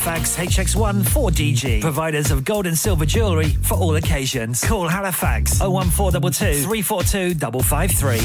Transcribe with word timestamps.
Halifax 0.00 0.36
HX1 0.38 1.02
4DG. 1.02 1.82
Providers 1.82 2.30
of 2.30 2.42
gold 2.42 2.66
and 2.66 2.76
silver 2.76 3.04
jewellery 3.04 3.50
for 3.50 3.74
all 3.74 3.96
occasions. 3.96 4.64
Call 4.64 4.88
Halifax 4.88 5.60
01422 5.60 6.62
342 6.62 7.34
553. 7.62 8.16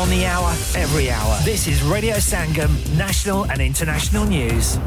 On 0.00 0.08
the 0.08 0.24
hour, 0.24 0.50
every 0.76 1.10
hour. 1.10 1.36
This 1.42 1.66
is 1.66 1.82
Radio 1.82 2.14
Sangam, 2.14 2.70
national 2.96 3.50
and 3.50 3.60
international 3.60 4.24
news. 4.24 4.78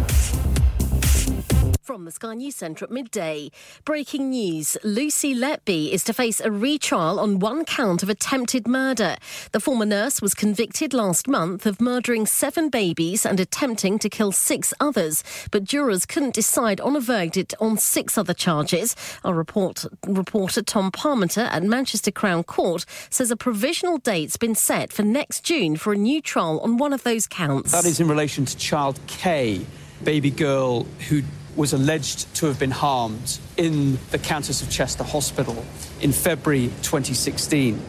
The 2.06 2.12
Sky 2.12 2.34
News 2.34 2.56
Centre 2.56 2.86
at 2.86 2.92
midday. 2.92 3.52
Breaking 3.86 4.30
news 4.32 4.78
Lucy 4.84 5.36
Letby 5.36 5.92
is 5.92 6.04
to 6.06 6.14
face 6.14 6.40
a 6.40 6.52
retrial 6.52 7.20
on 7.20 7.40
one 7.40 7.66
count 7.66 8.02
of 8.02 8.10
attempted 8.10 8.68
murder. 8.68 9.18
The 9.52 9.60
former 9.60 9.86
nurse 9.86 10.22
was 10.22 10.34
convicted 10.34 10.94
last 10.94 11.28
month 11.28 11.66
of 11.66 11.80
murdering 11.80 12.26
seven 12.26 12.70
babies 12.70 13.26
and 13.26 13.40
attempting 13.40 14.00
to 14.00 14.10
kill 14.10 14.32
six 14.32 14.74
others, 14.80 15.24
but 15.52 15.64
jurors 15.64 16.06
couldn't 16.06 16.34
decide 16.34 16.82
on 16.82 16.96
a 16.96 17.00
verdict 17.00 17.54
on 17.60 17.78
six 17.78 18.18
other 18.18 18.34
charges. 18.34 18.96
Our 19.24 19.34
report, 19.34 19.86
reporter 20.08 20.62
Tom 20.62 20.92
Parmenter 20.92 21.48
at 21.52 21.64
Manchester 21.64 22.12
Crown 22.12 22.44
Court 22.44 22.86
says 23.10 23.32
a 23.32 23.36
provisional 23.36 23.98
date's 23.98 24.38
been 24.38 24.56
set 24.56 24.92
for 24.92 25.04
next 25.04 25.44
June 25.44 25.76
for 25.76 25.94
a 25.94 25.98
new 25.98 26.22
trial 26.22 26.60
on 26.62 26.78
one 26.78 26.94
of 26.94 27.04
those 27.04 27.28
counts. 27.28 27.72
That 27.72 27.86
is 27.86 28.00
in 28.00 28.08
relation 28.08 28.46
to 28.46 28.58
child 28.58 29.00
K, 29.08 29.66
baby 30.04 30.32
girl 30.32 30.88
who 31.08 31.22
was 31.56 31.74
alleged 31.74 32.34
to 32.36 32.46
have 32.46 32.60
been 32.60 32.72
harmed 32.72 33.40
in 33.58 34.00
the 34.12 34.18
Countess 34.18 34.62
of 34.62 34.70
Chester 34.70 35.04
Hospital 35.04 35.66
in 36.00 36.12
February 36.12 36.68
2016. 36.82 37.80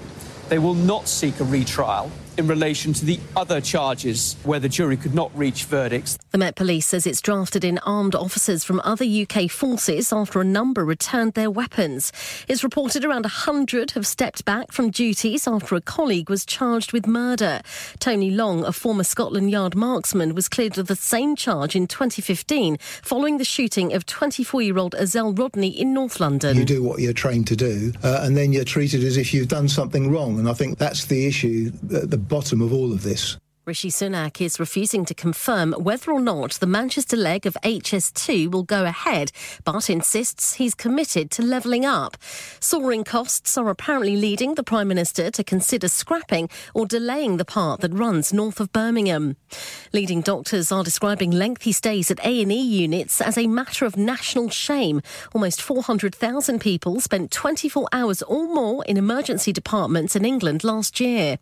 They 0.48 0.58
will 0.58 0.74
not 0.74 1.08
seek 1.08 1.38
a 1.40 1.44
retrial 1.44 2.10
in 2.36 2.46
relation 2.46 2.92
to 2.92 3.04
the 3.04 3.18
other 3.36 3.60
charges 3.60 4.36
where 4.44 4.60
the 4.60 4.68
jury 4.68 4.96
could 4.96 5.14
not 5.14 5.30
reach 5.36 5.64
verdicts. 5.64 6.18
The 6.30 6.38
Met 6.38 6.56
Police 6.56 6.86
says 6.86 7.06
it's 7.06 7.20
drafted 7.20 7.64
in 7.64 7.78
armed 7.78 8.14
officers 8.14 8.64
from 8.64 8.80
other 8.84 9.04
UK 9.04 9.50
forces 9.50 10.12
after 10.12 10.40
a 10.40 10.44
number 10.44 10.84
returned 10.84 11.34
their 11.34 11.50
weapons. 11.50 12.12
It's 12.48 12.64
reported 12.64 13.04
around 13.04 13.24
100 13.24 13.92
have 13.92 14.06
stepped 14.06 14.44
back 14.44 14.72
from 14.72 14.90
duties 14.90 15.46
after 15.46 15.74
a 15.74 15.80
colleague 15.80 16.30
was 16.30 16.46
charged 16.46 16.92
with 16.92 17.06
murder. 17.06 17.60
Tony 17.98 18.30
Long, 18.30 18.64
a 18.64 18.72
former 18.72 19.04
Scotland 19.04 19.50
Yard 19.50 19.74
marksman, 19.74 20.34
was 20.34 20.48
cleared 20.48 20.78
of 20.78 20.86
the 20.86 20.96
same 20.96 21.36
charge 21.36 21.76
in 21.76 21.86
2015 21.86 22.78
following 23.02 23.38
the 23.38 23.44
shooting 23.44 23.92
of 23.92 24.06
24 24.06 24.62
year 24.62 24.78
old 24.78 24.94
Azelle 24.94 25.38
Rodney 25.38 25.68
in 25.68 25.92
North 25.92 26.20
London. 26.20 26.56
You 26.56 26.64
do 26.64 26.82
what 26.82 27.00
you're 27.00 27.12
trained 27.12 27.46
to 27.48 27.56
do, 27.56 27.92
uh, 28.02 28.20
and 28.22 28.36
then 28.36 28.52
you're 28.52 28.64
treated 28.64 29.04
as 29.04 29.16
if 29.16 29.34
you've 29.34 29.48
done 29.48 29.68
something 29.68 30.10
wrong. 30.10 30.38
And 30.38 30.48
I 30.48 30.54
think 30.54 30.78
that's 30.78 31.06
the 31.06 31.26
issue. 31.26 31.70
The 31.82 32.21
bottom 32.28 32.62
of 32.62 32.72
all 32.72 32.92
of 32.92 33.02
this. 33.02 33.36
Rishi 33.64 33.90
Sunak 33.90 34.40
is 34.40 34.58
refusing 34.58 35.04
to 35.04 35.14
confirm 35.14 35.72
whether 35.74 36.10
or 36.10 36.20
not 36.20 36.54
the 36.54 36.66
Manchester 36.66 37.16
leg 37.16 37.46
of 37.46 37.56
HS2 37.62 38.50
will 38.50 38.64
go 38.64 38.84
ahead, 38.84 39.30
but 39.62 39.88
insists 39.88 40.54
he's 40.54 40.74
committed 40.74 41.30
to 41.30 41.42
levelling 41.42 41.84
up. 41.84 42.16
Soaring 42.58 43.04
costs 43.04 43.56
are 43.56 43.68
apparently 43.68 44.16
leading 44.16 44.56
the 44.56 44.64
Prime 44.64 44.88
Minister 44.88 45.30
to 45.30 45.44
consider 45.44 45.86
scrapping 45.86 46.48
or 46.74 46.86
delaying 46.86 47.36
the 47.36 47.44
part 47.44 47.82
that 47.82 47.94
runs 47.94 48.32
north 48.32 48.58
of 48.58 48.72
Birmingham. 48.72 49.36
Leading 49.92 50.22
doctors 50.22 50.72
are 50.72 50.82
describing 50.82 51.30
lengthy 51.30 51.70
stays 51.70 52.10
at 52.10 52.18
A&E 52.26 52.60
units 52.60 53.20
as 53.20 53.38
a 53.38 53.46
matter 53.46 53.84
of 53.84 53.96
national 53.96 54.48
shame. 54.48 55.00
Almost 55.34 55.62
400,000 55.62 56.58
people 56.58 57.00
spent 57.00 57.30
24 57.30 57.86
hours 57.92 58.22
or 58.22 58.52
more 58.52 58.84
in 58.86 58.96
emergency 58.96 59.52
departments 59.52 60.16
in 60.16 60.24
England 60.24 60.64
last 60.64 60.98
year. 60.98 61.38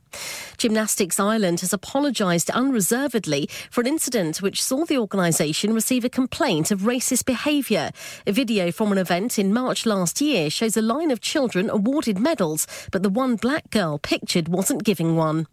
Gymnastics 0.58 1.18
Ireland 1.18 1.60
has 1.60 1.72
apologised 1.72 2.09
apologised 2.10 2.50
unreservedly 2.50 3.48
for 3.70 3.82
an 3.82 3.86
incident 3.86 4.42
which 4.42 4.60
saw 4.60 4.84
the 4.84 4.98
organisation 4.98 5.72
receive 5.72 6.04
a 6.04 6.08
complaint 6.08 6.72
of 6.72 6.80
racist 6.80 7.24
behaviour. 7.24 7.90
A 8.26 8.32
video 8.32 8.72
from 8.72 8.90
an 8.90 8.98
event 8.98 9.38
in 9.38 9.52
March 9.52 9.86
last 9.86 10.20
year 10.20 10.50
shows 10.50 10.76
a 10.76 10.82
line 10.82 11.12
of 11.12 11.20
children 11.20 11.70
awarded 11.70 12.18
medals, 12.18 12.66
but 12.90 13.04
the 13.04 13.08
one 13.08 13.36
black 13.36 13.70
girl 13.70 13.96
pictured 13.96 14.48
wasn't 14.48 14.82
giving 14.82 15.14
one. 15.14 15.46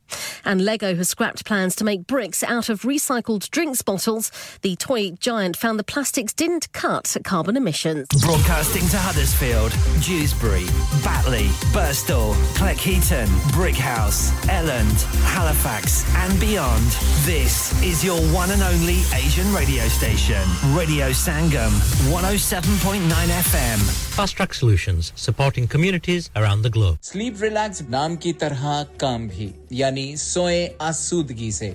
And 0.44 0.66
Lego 0.66 0.96
has 0.96 1.10
scrapped 1.10 1.46
plans 1.46 1.76
to 1.76 1.84
make 1.84 2.08
bricks 2.08 2.42
out 2.42 2.70
of 2.70 2.82
recycled 2.82 3.50
drinks 3.52 3.84
bottles. 3.84 4.32
The 4.62 4.76
toy 4.78 5.12
giant 5.12 5.58
found 5.58 5.78
the 5.78 5.84
plastics 5.84 6.34
didn't 6.34 6.72
cut 6.72 7.16
carbon 7.24 7.56
emissions. 7.56 8.08
Broadcasting 8.22 8.88
to 8.88 8.98
Huddersfield, 8.98 9.72
Dewsbury, 10.02 10.66
Batley, 11.04 11.48
Burstall, 11.72 12.34
Cleckheaton, 12.56 13.28
Brickhouse, 13.52 14.32
Elland, 14.48 15.04
Halifax, 15.24 16.04
and 16.16 16.40
beyond. 16.47 16.87
This 17.27 17.73
is 17.83 18.05
your 18.05 18.21
one 18.33 18.51
and 18.53 18.63
only 18.63 18.99
Asian 19.13 19.53
radio 19.53 19.83
station, 19.89 20.43
Radio 20.77 21.11
Sangam, 21.11 21.73
107.9 22.11 23.01
FM. 23.11 23.79
Fast 24.15 24.37
Track 24.37 24.55
Solutions, 24.55 25.13
supporting 25.17 25.67
communities 25.67 26.31
around 26.37 26.63
the 26.63 26.71
globe. 26.71 26.99
Sleep 27.03 27.41
Relax 27.41 27.83
नाम 27.91 28.17
की 28.23 28.33
तरह 28.43 28.83
काम 29.01 29.29
भी 29.29 29.53
यानी 29.73 30.17
सोए 30.17 30.67
आसूदगी 30.81 31.51
से 31.53 31.75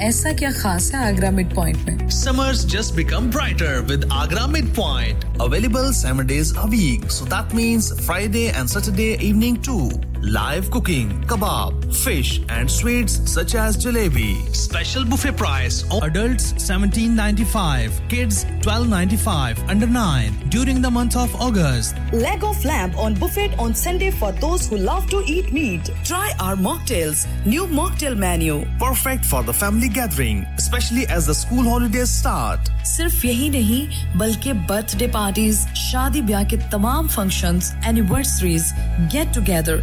ऐसा 0.01 0.33
क्या 0.41 0.51
खास 0.53 0.91
है 0.95 1.07
आगरा 1.09 1.31
मिड 1.31 1.55
पॉइंट 1.55 1.89
में 1.89 2.09
Summers 2.17 2.65
just 2.75 2.95
become 2.97 3.29
brighter 3.37 3.71
with 3.91 4.05
Agra 4.23 4.47
Midpoint. 4.55 5.25
Available 5.47 5.93
seven 5.93 6.27
days 6.33 6.53
a 6.65 6.67
week. 6.75 7.07
So 7.17 7.25
that 7.35 7.55
means 7.61 7.89
Friday 8.07 8.45
and 8.61 8.71
Saturday 8.75 9.11
evening 9.31 9.61
too. 9.69 9.89
Live 10.23 10.71
cooking, 10.71 11.11
kebab, 11.31 11.95
fish 11.95 12.41
and 12.49 12.71
sweets 12.71 13.21
such 13.31 13.55
as 13.55 13.77
jalebi. 13.77 14.55
Special 14.55 15.05
buffet 15.05 15.37
price. 15.37 15.85
Adults 16.03 16.53
17.95, 16.55 18.09
kids 18.09 18.45
12.95 18.63 19.69
under 19.69 19.87
9 19.87 20.33
during 20.49 20.83
the 20.83 20.91
month 20.91 21.17
of 21.17 21.35
August. 21.37 21.95
Leg 22.13 22.43
of 22.45 22.65
lamb 22.65 22.95
on 22.97 23.15
buffet 23.15 23.57
on 23.59 23.75
Sunday 23.75 24.11
for 24.11 24.33
those 24.33 24.69
who 24.69 24.77
love 24.79 25.09
to 25.11 25.23
eat 25.27 25.53
meat. 25.53 25.91
Try 26.05 26.33
our 26.41 26.57
mocktails. 26.57 27.27
New 27.47 27.67
mocktail 27.67 28.17
menu. 28.17 28.65
Perfect 28.79 29.25
for 29.25 29.43
the 29.43 29.53
family 29.53 29.89
gathering, 29.89 30.45
especially 30.57 31.07
as 31.09 31.27
the 31.27 31.35
school 31.35 31.63
holidays 31.65 32.11
start. 32.11 32.61
सिर्फ 32.87 33.25
यही 33.25 33.49
नहीं 33.51 34.19
बल्कि 34.19 34.53
birthday 34.69 35.07
parties 35.15 35.57
शादी 35.77 36.21
ब्याह 36.29 36.45
के 36.51 36.57
तमाम 36.73 37.09
functions 37.15 37.73
anniversaries 37.87 38.73
get 39.13 39.33
together 39.35 39.83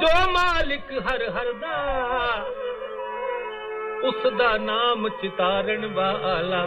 ਜੋ 0.00 0.10
ਮਾਲਿਕ 0.32 0.90
ਹਰ 1.06 1.22
ਹਰ 1.36 1.48
ਦਾ 1.60 1.76
ਉਸ 4.08 4.26
ਦਾ 4.38 4.50
ਨਾਮ 4.58 5.08
ਚਿਤਾਰਣ 5.22 5.86
ਵਾਲਾ 5.94 6.62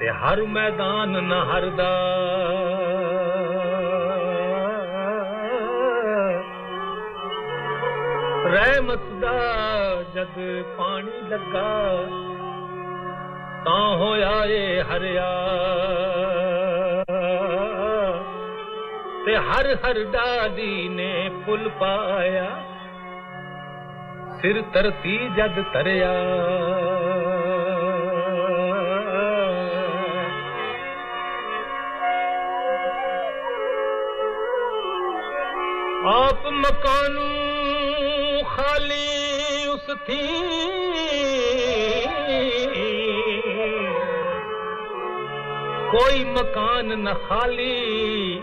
ਤੇ 0.00 0.10
ਹਰ 0.22 0.42
ਮੈਦਾਨ 0.56 1.22
ਨਾ 1.24 1.38
ਹਰਦਾ 1.44 1.88
ਰਹਿਮਤ 8.46 9.08
ਦਾ 9.22 9.38
ਜਦ 10.14 10.36
ਪਾਣੀ 10.78 11.28
ਲੱਗਾ 11.30 11.68
ਤਾਂ 13.65 13.95
ਹੋਇਆ 13.97 14.31
ਏ 14.45 14.81
ਹਰਿਆ 14.81 15.29
ਤੇ 19.25 19.35
ਹਰ 19.37 19.75
ਹਰ 19.75 20.03
ਡਾਲੀ 20.11 20.87
ਨੇ 20.89 21.29
ਫੁੱਲ 21.45 21.69
ਪਾਇਆ 21.79 22.49
ਸਿਰ 24.41 24.61
ਧਰਤੀ 24.73 25.17
ਜਦ 25.37 25.61
ਤਰਿਆ 25.73 26.11
ਆਪ 36.07 36.47
ਮਕਾਨੂ 36.53 38.43
ਖਾਲੀ 38.49 39.67
ਉਸ 39.67 39.89
ਥੀ 40.07 40.19
ਕੋਈ 45.90 46.24
ਮਕਾਨ 46.24 46.86
ਨ 46.86 47.14
ਖਾਲੀ। 47.14 48.40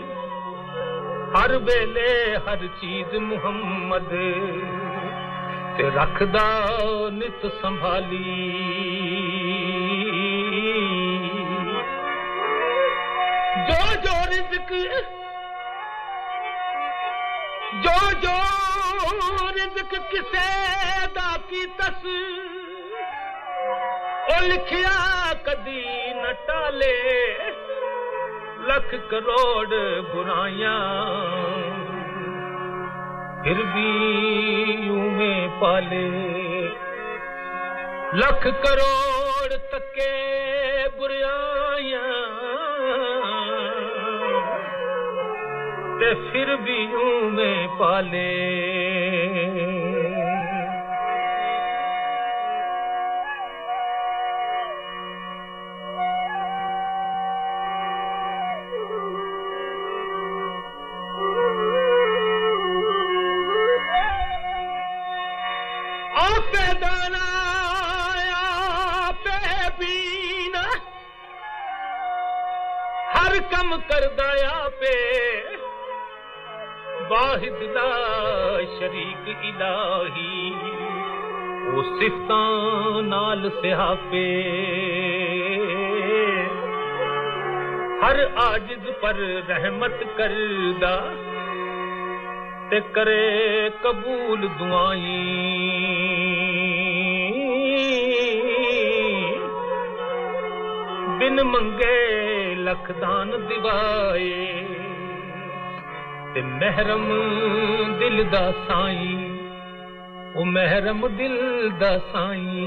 ਹਰ 1.34 1.56
ਵੇਲੇ 1.58 2.36
ਹਰ 2.36 2.66
ਚੀਜ਼ 2.66 3.16
ਮੁਹੰਮਦ। 3.16 4.08
ਤੇ 5.78 5.90
ਰੱਖਦਾ 5.90 6.68
ਨਿਤ 7.12 7.46
ਸੰਭਾਲੀ। 7.62 8.24
ਜੋ 13.68 13.94
ਜੋ 13.94 14.16
ਰਿਜ਼ਕ, 14.30 14.72
ਜੋ 17.82 18.12
ਜੋ 18.12 18.36
ਰਿਜ਼ਕ 19.50 19.98
ਕਿਸੇ 19.98 20.46
ਦਾ 21.14 21.36
ਕੀ 21.50 21.66
ਤਸ 21.66 22.06
लिखिया 24.48 24.96
कॾहिं 25.44 26.14
न 26.14 26.32
टाले 26.48 26.96
लख 28.68 28.90
करोड़ 29.10 29.76
बुर 30.08 30.28
फिर 33.44 33.62
भी 33.74 33.88
यूं 34.86 35.10
में 35.12 35.48
पाले 35.60 36.04
लख 38.20 38.46
करोड़ 38.66 39.56
तके 39.74 40.12
बुर 40.98 41.14
ते 46.00 46.14
फिर 46.30 46.54
भी 46.66 46.78
बि 46.94 47.30
में 47.30 47.68
पाले 47.78 48.28
हर 73.16 73.38
कम 73.38 73.76
करदा 73.76 74.28
आपे 74.48 74.96
वाहिद 77.10 77.60
दा 77.76 77.86
शरीक 78.78 79.28
इलाही। 79.44 80.50
ओ 81.68 81.82
सिफतां 81.82 83.02
नाल 83.02 83.50
सिहाफे। 83.50 84.26
हर 88.04 88.20
आजिज 88.38 88.92
पर 89.02 89.14
रहमत 89.48 90.00
करदा। 90.18 90.94
ते 92.70 92.78
करे 92.94 93.22
कबूल 93.84 94.40
दुआई। 94.58 95.12
बिन 101.18 101.40
मंगे 101.46 101.96
लख 102.64 102.90
दान 102.98 103.30
दिवाए 103.48 104.28
ते 106.34 106.42
महरम 106.52 107.06
दिल 108.00 108.24
दा 108.34 108.44
साई 108.60 109.10
ओ 110.36 110.44
महरम 110.52 111.06
दिल 111.18 111.36
दा 111.80 111.92
साई 112.10 112.66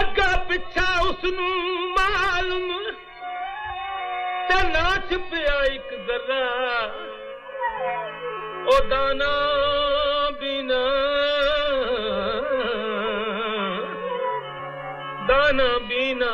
ਅੱਗਾ 0.00 0.36
ਪਿੱਛਾ 0.48 0.86
ਉਸ 1.00 1.24
ਨੂੰ 1.24 1.50
ਮਾਲੂਮ 1.90 2.72
ਤੇ 4.48 4.62
ਨਾ 4.68 4.90
ਛਿਪਿਆ 5.08 5.62
ਇੱਕ 5.64 5.94
ਜ਼ਰਾ 6.06 6.44
ਉਹ 8.66 8.88
ਦਾਨਾ 8.88 9.30
ਬਿਨਾ 10.40 10.82
ਦਾਨਾ 15.28 15.68
ਬਿਨਾ 15.88 16.32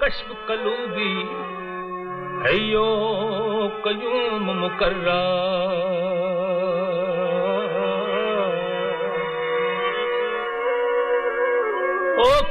ਕਸ਼ਫ 0.00 0.32
ਕਲੂਬੀ 0.48 1.12
ਹਯੋ 2.46 2.86
ਕਯੂਮ 3.84 4.52
ਮੁਕਰਰਾ 4.52 5.20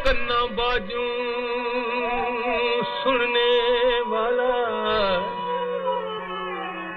ओ 0.06 0.08
कन्ना 0.08 0.40
बाजू 0.58 1.04
सुनने 2.88 3.48
वाला 4.10 4.50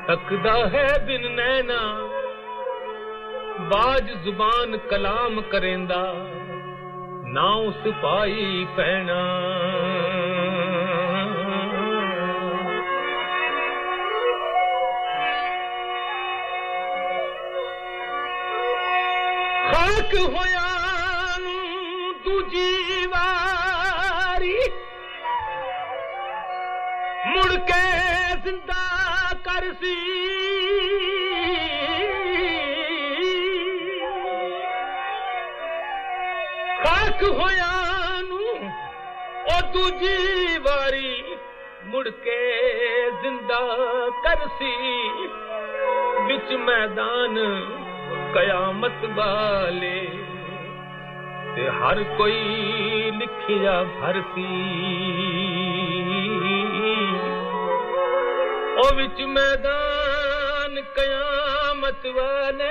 तकदा 0.10 0.54
है 0.74 0.84
बिन 1.08 1.26
नैना 1.40 1.80
बाज 3.72 4.12
ज़ुबान 4.26 4.78
कलाम 4.92 5.42
करेंदा 5.52 6.02
ना 7.34 7.48
उस 7.70 7.84
पाई 8.04 8.66
पैना 8.78 9.20
खाक 19.72 20.16
ਜ਼ਿੰਦਾ 28.44 29.34
ਕਰ 29.44 29.74
ਸੀ। 29.74 29.96
ਖਾਕ 36.84 37.24
ਹੋਇਆ 37.24 37.72
ਨੂੰ 38.22 38.72
ਉਹ 39.44 39.62
ਦੂਜੀ 39.74 40.58
ਵਾਰੀ 40.58 41.24
ਮੁੜ 41.86 42.10
ਕੇ 42.10 42.40
ਜ਼ਿੰਦਾ 43.22 43.60
ਕਰ 44.24 44.48
ਸੀ। 44.60 44.74
ਵਿੱਚ 46.26 46.54
ਮੈਦਾਨ 46.54 47.36
ਕਿਆਮਤ 48.34 49.06
ਵਾਲੇ 49.06 50.08
ਤੇ 51.56 51.70
ਹਰ 51.70 52.04
ਕੋਈ 52.18 53.12
ਲਿਖਿਆ 53.12 53.84
ਫਰਸੀ। 53.84 55.69
ਉਹ 58.80 58.96
ਵਿੱਚ 58.96 59.22
ਮੈਦਾਨ 59.22 60.82
ਕਿਆਮਤ 60.96 62.06
ਵਾਲੇ। 62.08 62.70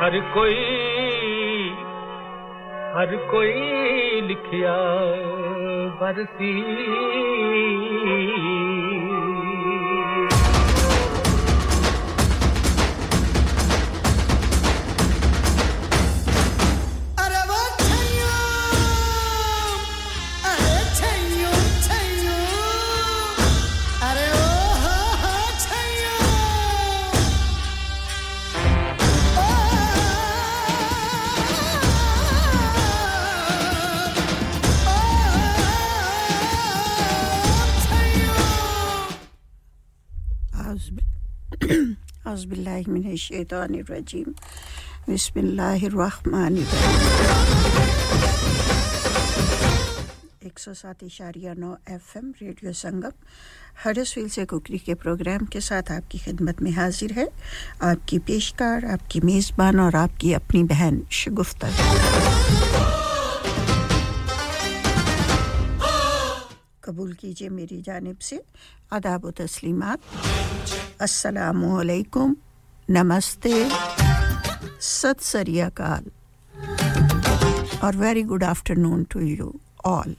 ਹਰ 0.00 0.20
ਕੋਈ 0.34 0.64
ਹਰ 2.96 3.16
ਕੋਈ 3.30 4.20
ਲਿਖਿਆ 4.20 4.76
ਭਰਤੀ 6.00 6.52
F 51.90 52.18
M 52.18 52.34
radio 52.42 52.72
Sangam 52.72 53.12
Huddersfield 53.86 54.28
से 54.28 54.44
कुकरी 54.44 54.78
के 54.78 54.94
प्रोग्राम 54.94 55.44
के 55.44 55.60
साथ 55.60 55.82
आपकी 55.90 56.18
खिदमत 56.18 56.62
में 56.62 56.70
हाजिर 56.70 57.12
है। 57.12 57.28
आपकी 57.82 58.18
पेशकार, 58.18 58.84
आपकी 58.84 59.20
मेज़बान 59.20 59.80
और 59.80 59.96
आपकी 59.96 60.32
अपनी 60.32 60.64
बहन, 60.64 61.02
शगुफ्ता। 61.12 61.68
कबूल 66.84 67.12
कीजिए 67.12 67.48
मेरी 67.48 67.80
जानब 67.82 68.18
से। 68.20 68.40
आदाब 68.92 69.30
तस्लीमात। 69.30 70.00
असलकुम 71.00 72.36
नमस्ते। 72.90 73.54
सत 74.80 75.20
सरियाकाल 75.20 76.04
और 77.84 77.96
very 77.96 78.22
good 78.22 78.44
afternoon 78.44 79.04
to 79.10 79.20
you 79.20 79.52
all 79.84 80.14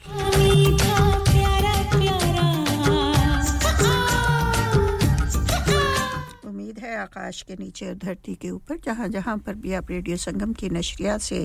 आकाश 7.05 7.41
के 7.47 7.55
नीचे 7.55 7.87
और 7.87 7.95
धरती 7.95 8.35
के 8.41 8.49
ऊपर, 8.49 8.77
जहाँ 8.85 9.07
जहाँ 9.09 9.37
पर 9.37 9.53
भी 9.55 9.73
आप 9.73 9.91
रेडियो 9.91 10.17
संगम 10.17 10.53
की 10.53 10.69
नशरियात 10.69 11.21
से 11.21 11.39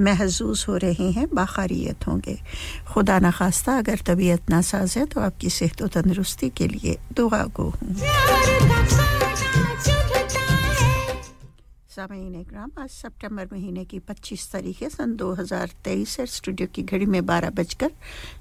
महजूज 0.00 0.64
हो 0.68 0.76
रहे 0.78 1.10
हैं 1.12 1.26
बाखरियत 1.34 2.06
होंगे। 2.06 2.38
खुदा 2.88 3.18
न 3.18 3.30
खास्ता, 3.30 3.76
अगर 3.78 3.98
तबीयत 4.06 4.50
नासाज 4.50 4.98
है 4.98 5.06
तो 5.06 5.20
आपकी 5.20 5.50
सेहत 5.50 5.82
व 5.82 5.88
तंदरुस्ती 5.90 6.48
के 6.50 6.68
लिए 6.68 6.98
दुआ 7.16 7.44
गो 7.50 7.68
हूँ। 7.72 7.96
सामीन 11.92 12.34
इकराम, 12.40 12.70
आज 12.80 12.88
सितंबर 12.90 13.48
महीने 13.52 13.84
की 13.84 13.98
25 14.00 14.46
तारीख 14.52 14.80
है 14.82 14.88
सन 14.88 15.12
2023 15.16 16.18
है। 16.20 16.26
स्टूडियो 16.26 16.68
की 16.74 16.82
घड़ी 16.82 17.06
में 17.06 17.24
बारह 17.26 17.50
बजकर 17.50 17.90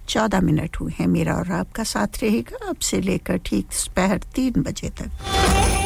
चौदह 0.07 0.41
मिनट 0.41 0.79
हुए 0.79 0.93
हैं। 0.99 1.07
मेरा 1.09 1.35
और 1.35 1.51
आपका 1.51 1.83
साथ 1.83 2.21
रहेगा 2.23 2.67
अब 2.69 2.79
से 2.79 3.01
लेकर 3.01 3.37
ठीक 3.45 3.65
दोपहर 3.67 4.19
तीन 4.35 4.61
बजे 4.63 4.89
तक। 5.01 5.80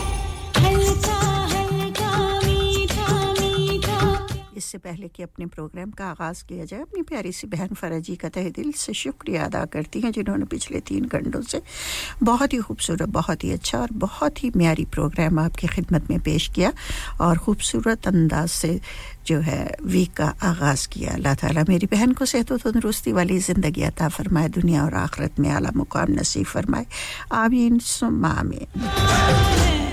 इससे 4.65 4.77
पहले 4.81 5.07
कि 5.13 5.23
अपने 5.23 5.45
प्रोग्राम 5.45 5.89
का 5.93 6.05
आगाज़ 6.07 6.43
किया 6.49 6.65
जाए, 6.65 6.81
अपनी 6.81 7.01
प्यारी 7.05 7.31
सी 7.31 7.47
बहन 7.47 7.73
फराजी 7.77 8.15
का 8.17 8.29
तहे 8.33 8.49
दिल 8.49 8.71
से 8.73 8.93
शुक्रिया 8.95 9.43
अदा 9.45 9.63
करती 9.69 9.99
हैं, 10.01 10.11
जिन्होंने 10.11 10.45
पिछले 10.49 10.79
तीन 10.81 11.05
घंटों 11.05 11.41
से 11.43 11.61
बहुत 12.23 12.53
ही 12.53 12.57
खूबसूरत, 12.65 13.09
बहुत 13.13 13.43
ही 13.43 13.51
अच्छा 13.51 13.79
और 13.79 13.91
बहुत 13.93 14.43
ही 14.43 14.51
म्यारी 14.57 14.85
प्रोग्राम 14.89 15.39
आपकी 15.39 15.67
खिदमत 15.69 16.09
में 16.09 16.19
पेश 16.19 16.47
किया 16.55 16.73
और 17.21 17.37
ख़ूबसूरत 17.45 18.07
अंदाज 18.07 18.49
से 18.49 18.79
जो 19.27 19.39
है 19.41 19.61
वीक 19.85 20.13
का 20.17 20.33
आगाज़ 20.43 20.87
किया। 20.89 21.13
अल्लाह 21.13 21.33
ताला 21.35 21.63
मेरी 21.69 21.85
बहन 21.93 22.17
को 22.17 22.25
सेहत 22.25 22.51
व 22.51 22.57
तंदरुस्ती 22.65 23.11
वाली 23.13 23.37
ज़िंदगी 23.39 23.83
अता 23.93 24.09
फरमाए, 24.09 24.49
दुनिया 24.49 24.85
और 24.85 24.93
आखरत 25.05 25.39
में 25.39 25.49
आला 25.51 25.69
मुकाम 25.75 26.11
नसीब 26.19 26.45
फरमाए। 26.47 26.85
आमीन, 27.37 27.79
सुम्मा 27.85 28.29
आमीन। 28.41 29.84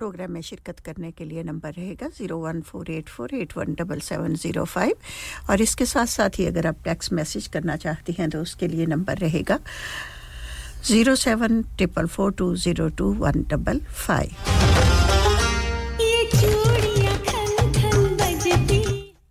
प्रोग्राम 0.00 0.30
में 0.32 0.40
शिरकत 0.42 0.78
करने 0.84 1.10
के 1.12 1.24
लिए 1.24 1.42
नंबर 1.44 1.72
रहेगा 1.74 2.06
zero 2.18 2.36
one 2.40 2.60
four 2.68 2.90
eight 2.90 3.08
four 3.08 3.34
eight 3.34 3.56
one 3.56 3.74
double 3.78 4.00
seven 4.06 4.34
zero 4.42 4.64
five 4.64 5.50
और 5.50 5.60
इसके 5.60 5.86
साथ 5.86 6.06
साथ 6.12 6.38
ही 6.38 6.46
अगर 6.46 6.66
आप 6.66 6.76
टेक्स्ट 6.84 7.12
मैसेज 7.18 7.46
करना 7.56 7.76
चाहती 7.82 8.12
हैं 8.18 8.28
तो 8.30 8.40
उसके 8.42 8.68
लिए 8.68 8.86
नंबर 8.94 9.18
रहेगा 9.18 9.58
zero 10.86 11.14
seven 11.24 11.62
triple 11.76 12.06
four 12.16 12.32
two 12.40 12.54
zero 12.56 12.88
two 12.98 13.12
one 13.20 13.44
double 13.50 13.80
five. 14.06 14.30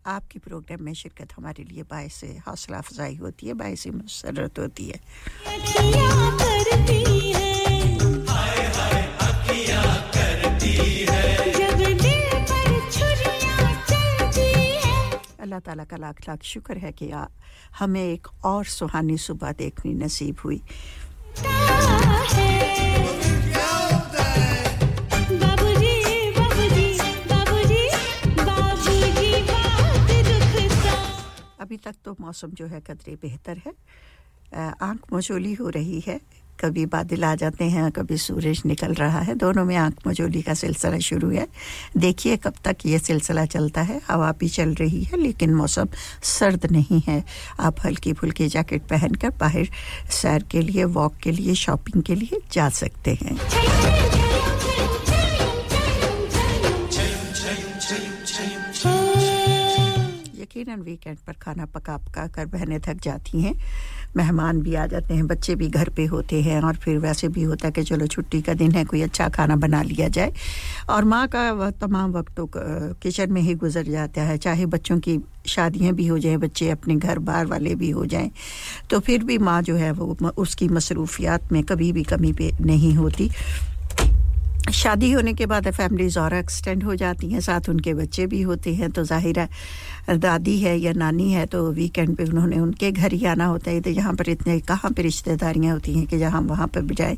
आपकी 0.07 0.39
प्रोग्राम 0.39 0.83
में 0.83 0.93
शिरकत 0.93 1.33
हमारे 1.37 1.63
लिए 1.63 1.83
बायस 1.91 2.21
हौसला 2.47 2.77
अफजाई 2.77 3.15
होती 3.17 3.47
है 3.47 3.53
बायस 3.55 3.87
मसरत 3.87 4.59
होती 4.59 4.85
है। 4.89 4.99
अल्लाह 15.49 15.65
ताला 15.65 15.83
का 15.89 15.97
लाख 15.97 16.17
लाख 16.29 16.43
शुक्र 16.45 16.77
है 16.77 16.91
कि 16.93 17.09
आ, 17.09 17.25
हमें 17.81 18.05
एक 18.05 18.27
और 18.45 18.65
सुहानी 18.69 19.17
सुबह 19.17 19.51
देखनी 19.57 19.93
नसीब 19.97 20.37
हुई। 20.45 20.61
अभी 31.59 31.77
तक 31.77 31.95
तो 32.05 32.15
मौसम 32.21 32.49
जो 32.53 32.65
है 32.67 32.79
कदरे 32.85 33.15
बेहतर 33.21 33.57
है। 33.65 33.73
आँख 34.53 35.13
मचोली 35.13 35.53
हो 35.53 35.69
रही 35.69 35.99
है। 36.05 36.19
कभी 36.59 36.85
बादल 36.85 37.23
आ 37.23 37.33
जाते 37.35 37.65
हैं, 37.65 37.91
कभी 37.91 38.17
सूरज 38.17 38.61
निकल 38.65 38.93
रहा 38.93 39.19
है। 39.19 39.35
दोनों 39.35 39.65
में 39.65 39.75
आँख 39.75 40.07
मजोली 40.07 40.41
का 40.41 40.53
सिलसिला 40.53 40.99
शुरू 40.99 41.29
है। 41.29 41.47
देखिए 41.97 42.37
कब 42.37 42.53
तक 42.65 42.85
ये 42.85 42.99
सिलसिला 42.99 43.45
चलता 43.45 43.81
है। 43.81 44.01
हवा 44.07 44.31
भी 44.31 44.49
चल 44.49 44.73
रही 44.73 45.03
है, 45.03 45.17
लेकिन 45.17 45.53
मौसम 45.53 45.87
सर्द 46.23 46.65
नहीं 46.71 47.01
है। 47.07 47.23
आप 47.59 47.75
हल्की 47.85 48.13
फुल्की 48.13 48.47
जैकेट 48.47 48.81
पहनकर 48.81 49.29
बाहर 49.29 49.67
सैर 50.11 50.43
के 50.43 50.61
लिए, 50.61 50.83
वॉक 50.83 51.15
के 51.15 51.31
लिए, 51.31 51.55
शॉपिंग 51.55 52.03
के 52.03 52.15
लिए 52.15 52.41
जा 52.51 52.69
सकते 52.69 53.17
हैं। 53.21 53.37
यकीनन 60.41 60.81
वीकेंड 60.81 61.17
पर 61.17 61.33
खाना 61.33 61.65
पका 61.65 61.97
पका 61.97 62.25
कर 62.27 62.45
बहनें 62.45 62.79
थक 62.81 63.01
जाती 63.03 63.41
हैं। 63.41 63.53
मेहमान 64.17 64.61
भी 64.61 64.75
आ 64.75 64.85
जाते 64.87 65.13
हैं, 65.13 65.25
बच्चे 65.27 65.55
भी 65.55 65.67
घर 65.69 65.89
पे 65.89 66.05
होते 66.05 66.41
हैं 66.41 66.61
और 66.61 66.75
फिर 66.75 66.97
वैसे 66.99 67.27
भी 67.27 67.43
होता 67.43 67.67
है 67.67 67.71
कि 67.71 67.83
चलो 67.83 68.07
छुट्टी 68.07 68.41
का 68.41 68.53
दिन 68.53 68.71
है, 68.71 68.83
कोई 68.85 69.01
अच्छा 69.01 69.27
खाना 69.29 69.55
बना 69.55 69.81
लिया 69.83 70.07
जाए। 70.09 70.33
और 70.89 71.03
माँ 71.05 71.27
का 71.27 71.69
तमाम 71.81 72.11
वक्त 72.11 72.35
किचन 73.01 73.31
में 73.33 73.41
ही 73.41 73.55
गुजर 73.55 73.83
जाता 73.85 74.21
है, 74.21 74.37
चाहे 74.37 74.65
बच्चों 74.67 74.99
की 74.99 75.19
शादियाँ 75.47 75.93
भी 75.93 76.07
हो 76.07 76.17
जाए, 76.19 76.37
बच्चे 76.37 76.69
अपने 76.69 76.95
घर 76.95 77.19
बार 77.21 77.45
वाले 77.45 77.75
भी 77.75 77.89
हो 77.89 78.05
जाएँ 78.05 78.31
तो 78.89 78.99
फिर 78.99 79.23
भी 79.23 79.37
माँ 79.39 79.61
जो 79.61 79.75
है 79.75 79.91
वो 79.91 80.17
उसकी 80.37 80.67
मसरूफियात 80.69 81.51
में 81.51 81.63
कभी 81.63 81.91
भी 81.91 82.03
कमी 82.05 82.33
पे 82.33 82.51
नहीं 82.61 82.93
होती। 82.95 83.29
शादी 84.59 85.11
होने 85.11 85.33
के 85.33 85.45
बाद 85.45 85.69
फैमिलीज़ 85.71 86.17
और 86.19 86.33
एक्सटेंड 86.33 86.83
हो 86.83 86.95
जाती 86.95 87.29
हैं, 87.29 87.39
साथ 87.41 87.69
उनके 87.69 87.93
बच्चे 87.93 88.25
भी 88.27 88.41
होते 88.41 88.73
हैं 88.75 88.89
तो 88.91 89.03
ज़ाहिर 89.03 89.39
है, 89.39 89.49
दादी 90.09 90.57
है 90.59 90.75
या 90.79 90.91
नानी 90.93 91.31
है 91.31 91.45
तो 91.45 91.71
वीकेंड 91.71 92.15
पे 92.17 92.23
उन्होंने 92.23 92.59
उनके 92.59 92.91
घर 92.91 93.11
ही 93.13 93.25
आना 93.25 93.45
होता 93.45 93.71
है। 93.71 93.81
तो 93.81 93.89
यहाँ 93.89 94.13
पर 94.13 94.29
इतने, 94.29 94.59
कहाँ 94.61 94.91
पर 94.91 95.01
रिश्तेदारियाँ 95.03 95.73
होती 95.73 95.93
हैं 95.93 96.05
कि 96.07 96.17
जहाँ 96.19 96.41
वहाँ 96.41 96.67
पर 96.67 96.93
जाए। 96.93 97.17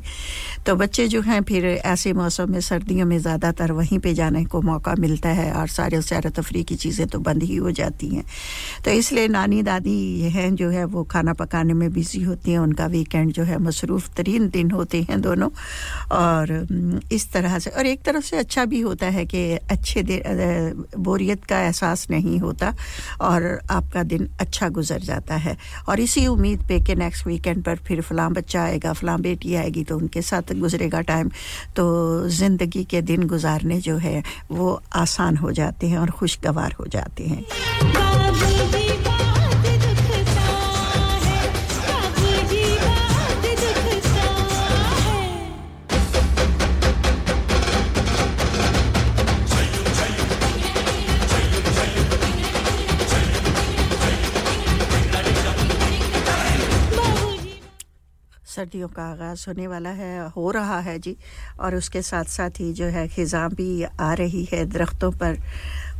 तो 0.66 0.76
बच्चे 0.76 1.06
जो 1.08 1.20
हैं, 1.20 1.42
फिर 1.42 1.64
ऐसे 1.66 2.12
मौसम 2.12 2.50
में, 2.52 2.60
सर्दियों 2.60 3.06
में 3.06 3.18
ज़्यादातर 3.18 3.72
वहीं 3.72 3.98
पर 3.98 4.12
जाने 4.12 4.44
को 4.44 4.62
मौका 4.62 4.94
मिलता 4.98 5.28
है 5.30 5.50
और 5.52 5.68
सारे 5.68 6.00
सैर 6.02 6.28
तफरी 6.30 6.62
की 6.64 6.76
चीज़ें 6.76 7.06
तो 7.06 7.18
बंद 7.20 7.42
ही 7.42 7.56
हो 7.56 7.70
जाती 7.72 8.08
हैं। 8.08 8.24
तो 8.84 8.90
इसलिए 8.90 9.28
नानी 9.28 9.62
दादी 9.62 10.20
हैं 10.30 10.54
जो 10.56 10.70
है, 10.70 10.84
वो 10.84 11.04
खाना 11.04 11.32
पकाने 11.34 11.74
में 11.74 11.92
बिज़ी 11.92 12.22
होती 12.22 12.50
हैं, 12.50 12.58
उनका 12.58 12.86
वीकेंड 12.86 13.32
जो 13.32 13.42
है 13.42 13.58
मसरूफ़ 13.60 14.10
तरीन 14.16 14.48
दिन 14.50 14.70
होते 14.70 15.02
हैं 15.02 15.20
दोनों। 15.20 15.50
और 16.12 16.52
इस 17.12 17.31
तरह 17.32 17.58
से। 17.58 17.70
और 17.70 17.86
एक 17.86 18.02
तरफ़ 18.02 18.24
से 18.24 18.36
अच्छा 18.38 18.64
भी 18.64 18.80
होता 18.80 19.06
है 19.08 19.24
कि 19.26 19.42
अच्छे 19.70 20.02
बोरियत 20.98 21.44
का 21.44 21.60
एहसास 21.60 22.06
नहीं 22.10 22.38
होता 22.40 22.74
और 23.20 23.44
आपका 23.70 24.02
दिन 24.04 24.28
अच्छा 24.40 24.68
गुजर 24.70 25.00
जाता 25.02 25.36
है। 25.36 25.56
और 25.88 26.00
इसी 26.00 26.26
उम्मीद 26.26 26.66
पे 26.68 26.80
कि 26.80 26.94
नेक्स्ट 26.94 27.26
वीकेंड 27.26 27.62
पर 27.64 27.76
फिर 27.86 28.00
फलां 28.02 28.32
बच्चा 28.32 28.62
आएगा, 28.62 28.92
फलां 28.92 29.20
बेटी 29.22 29.54
आएगी 29.54 29.84
तो 29.84 29.96
उनके 29.96 30.22
साथ 30.22 30.52
गुजरेगा 30.54 31.00
टाइम 31.02 31.30
तो 31.76 32.28
ज़िंदगी 32.30 32.84
के 32.84 33.02
दिन 33.02 33.26
गुजारने 33.28 33.80
जो 33.80 33.96
है, 33.98 34.22
वो 34.50 34.80
आसान 34.94 35.36
हो 35.36 35.52
जाते 35.52 35.88
हैं 35.88 35.98
और 35.98 36.10
खुशगवार 36.12 36.76
हो 36.80 36.86
जाते 36.88 37.24
हैं। 37.24 38.21
सर्दियों 58.52 58.88
का 58.88 59.02
आगाज़ 59.04 59.44
होने 59.48 59.66
वाला 59.66 59.90
है, 59.90 60.28
हो 60.28 60.50
रहा 60.50 60.78
है 60.80 60.98
जी। 60.98 61.16
और 61.60 61.74
उसके 61.74 62.02
साथ 62.02 62.24
साथ 62.30 62.60
ही 62.60 62.72
जो 62.72 62.86
है 62.86 63.06
ख़ज़ा 63.08 63.48
भी 63.48 63.82
आ 63.82 64.12
रही 64.14 64.44
है 64.52 64.64
दरख्तों 64.66 65.10
पर। 65.12 65.38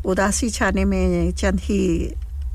उदासी 0.07 0.51
छाने 0.51 0.85
में 0.85 1.33
चंद 1.33 1.61
ही 1.61 1.81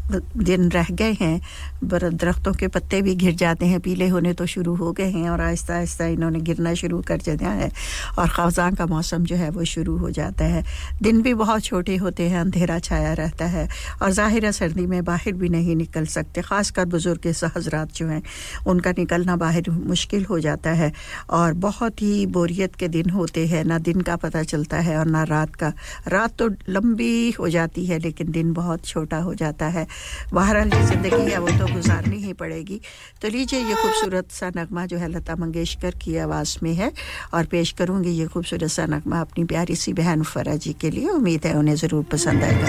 दिन 0.09 0.69
रह 0.71 0.87
गए 0.91 1.13
हैं 1.13 1.39
दरख्तों 1.83 2.53
के 2.53 2.67
पत्ते 2.67 3.01
भी 3.01 3.15
घिर 3.15 3.33
जाते 3.35 3.65
हैं, 3.65 3.79
पीले 3.79 4.07
होने 4.07 4.33
तो 4.33 4.45
शुरू 4.45 4.75
हो 4.75 4.91
गए 4.91 5.09
हैं 5.11 5.29
और 5.29 5.41
आहिस्ता 5.41 5.75
आहिस्ता 5.75 6.05
इन्होंने 6.07 6.39
गिरना 6.41 6.73
शुरू 6.73 7.01
कर 7.07 7.17
दिया 7.19 7.49
है 7.51 7.71
और 8.19 8.27
खवजान 8.29 8.75
का 8.75 8.85
मौसम 8.87 9.23
जो 9.25 9.35
है 9.35 9.49
वो 9.49 9.63
शुरू 9.65 9.97
हो 9.97 10.11
जाता 10.11 10.45
है। 10.45 10.63
दिन 11.01 11.21
भी 11.21 11.33
बहुत 11.35 11.63
छोटे 11.63 11.95
होते 11.97 12.29
हैं, 12.29 12.39
अंधेरा 12.39 12.79
छाया 12.79 13.13
रहता 13.13 13.45
है 13.47 13.67
और 14.01 14.11
ज़ाहिर 14.11 14.51
सर्दी 14.51 14.85
में 14.87 15.03
बाहर 15.03 15.33
भी 15.33 15.49
नहीं 15.49 15.75
निकल 15.75 16.05
सकते, 16.07 16.41
ख़ासकर 16.41 16.85
बुज़ुर्ग 16.87 17.27
हजरात 17.47 17.91
जो 17.93 18.07
हैं, 18.07 18.21
उनका 18.67 18.91
निकलना 18.97 19.35
बाहर 19.37 19.69
मुश्किल 19.69 20.25
हो 20.25 20.39
जाता 20.39 20.71
है 20.73 20.91
और 21.31 21.53
बहुत 21.59 22.01
ही 22.01 22.25
बोरियत 22.27 22.75
के 22.75 22.87
दिन 22.87 23.09
होते 23.09 23.45
हैं, 23.47 23.63
ना 23.65 23.77
दिन 23.79 24.01
का 24.01 24.15
पता 24.17 24.43
चलता 24.45 24.77
है 24.79 24.97
और 24.97 25.05
ना 25.07 25.23
रात 25.25 25.55
का। 25.55 25.73
रात 26.07 26.37
तो 26.39 26.47
लंबी 26.69 27.31
हो 27.31 27.49
जाती 27.49 27.85
है, 27.85 27.99
लेकिन 27.99 28.31
दिन 28.31 28.53
बहुत 28.53 28.85
छोटा 28.85 29.17
हो 29.19 29.33
जाता 29.35 29.67
है। 29.67 29.85
बहरहाल 30.33 30.69
जो 30.69 30.81
ज़िंदगी 30.87 31.31
है 31.31 31.37
वो 31.39 31.47
तो 31.59 31.73
गुजारनी 31.73 32.17
ही 32.17 32.33
पड़ेगी। 32.33 32.79
तो 33.21 33.27
लीजिए 33.27 33.59
ये 33.59 33.75
खूबसूरत 33.75 34.31
सा 34.31 34.51
नगमा 34.57 34.85
जो 34.85 34.97
है 34.97 35.07
लता 35.09 35.35
मंगेशकर 35.35 35.95
की 36.03 36.17
आवाज़ 36.19 36.57
में 36.63 36.73
है 36.75 36.91
और 37.33 37.45
पेश 37.47 37.71
करूँगी 37.79 38.11
ये 38.11 38.25
खूबसूरत 38.27 38.69
सा 38.71 38.85
नगमा 38.87 39.21
अपनी 39.21 39.43
प्यारी 39.45 39.75
सी 39.75 39.93
बहन 39.93 40.23
फरा 40.25 40.55
जी 40.57 40.73
के 40.81 40.89
लिए। 40.89 41.09
उम्मीद 41.09 41.45
है 41.45 41.53
उन्हें 41.57 41.75
ज़रूर 41.75 42.03
पसंद 42.11 42.43
आएगा। 42.43 42.67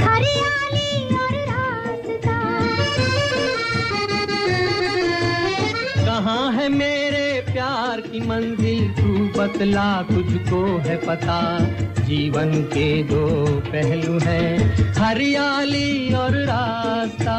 कहाँ 6.05 6.53
है 6.53 6.69
मेरे 6.69 7.27
प्यार 7.53 8.01
की 8.03 8.21
मंजिल? 8.21 9.08
बतला 9.49 10.03
तुझको 10.03 10.79
है 10.79 10.97
पता। 11.07 11.59
जीवन 12.05 12.53
के 12.63 13.03
दो 13.03 13.47
पहलू 13.61 14.19
हैं 14.19 14.59
हरियाली 14.95 16.15
और 16.15 16.37
रास्ता। 16.37 17.37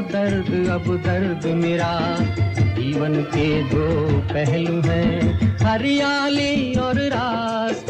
दर्द 0.00 0.68
अब 0.68 0.96
दर्द 0.96 1.46
मेरा। 1.46 1.92
जीवन 2.78 3.14
के 3.22 3.62
दो 3.62 3.86
पहलू 4.32 4.80
हैं 4.80 5.38
हरियाली 5.58 6.74
और 6.74 7.00
रास 7.00 7.84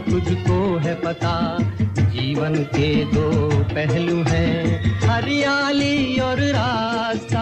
तुझको 0.00 0.76
है 0.76 0.94
पता 0.94 1.58
जीवन 1.98 2.54
के 2.54 3.04
दो 3.04 3.48
पहलू 3.64 4.22
हैं 4.22 4.82
हरियाली 5.00 6.18
और 6.18 6.40
रास्ते। 6.40 7.33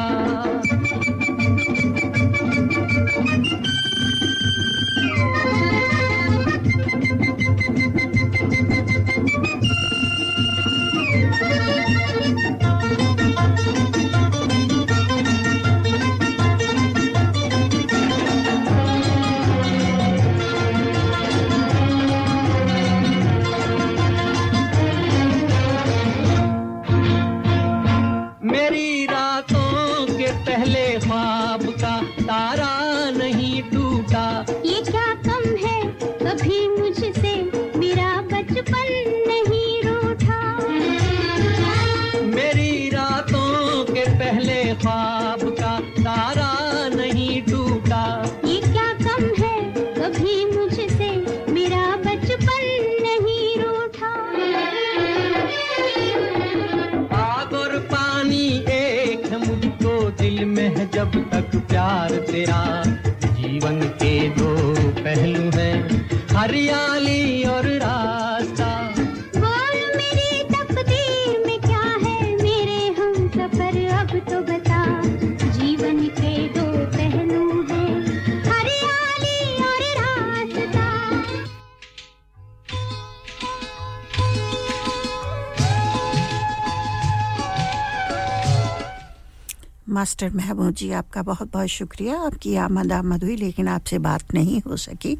जी, 90.72 90.90
आपका 90.92 91.22
बहुत 91.22 91.52
बहुत 91.52 91.68
शुक्रिया। 91.68 92.16
आपकी 92.16 92.54
आमद 92.56 92.92
आमद 92.92 93.24
हुई, 93.24 93.36
लेकिन 93.36 93.68
आपसे 93.68 93.98
बात 93.98 94.34
नहीं 94.34 94.60
हो 94.66 94.76
सकी। 94.76 95.16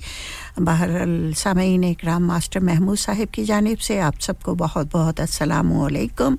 बहरल 0.60 1.32
सामीन 1.32 1.84
इकराम, 1.84 2.22
मास्टर 2.22 2.60
महमूद 2.60 2.96
साहब 2.96 3.28
की 3.28 3.44
जानब 3.44 3.76
से 3.76 3.98
आप 3.98 4.18
सबको 4.20 4.54
बहुत 4.54 4.92
बहुत 4.92 5.20
असलकम 5.20 6.38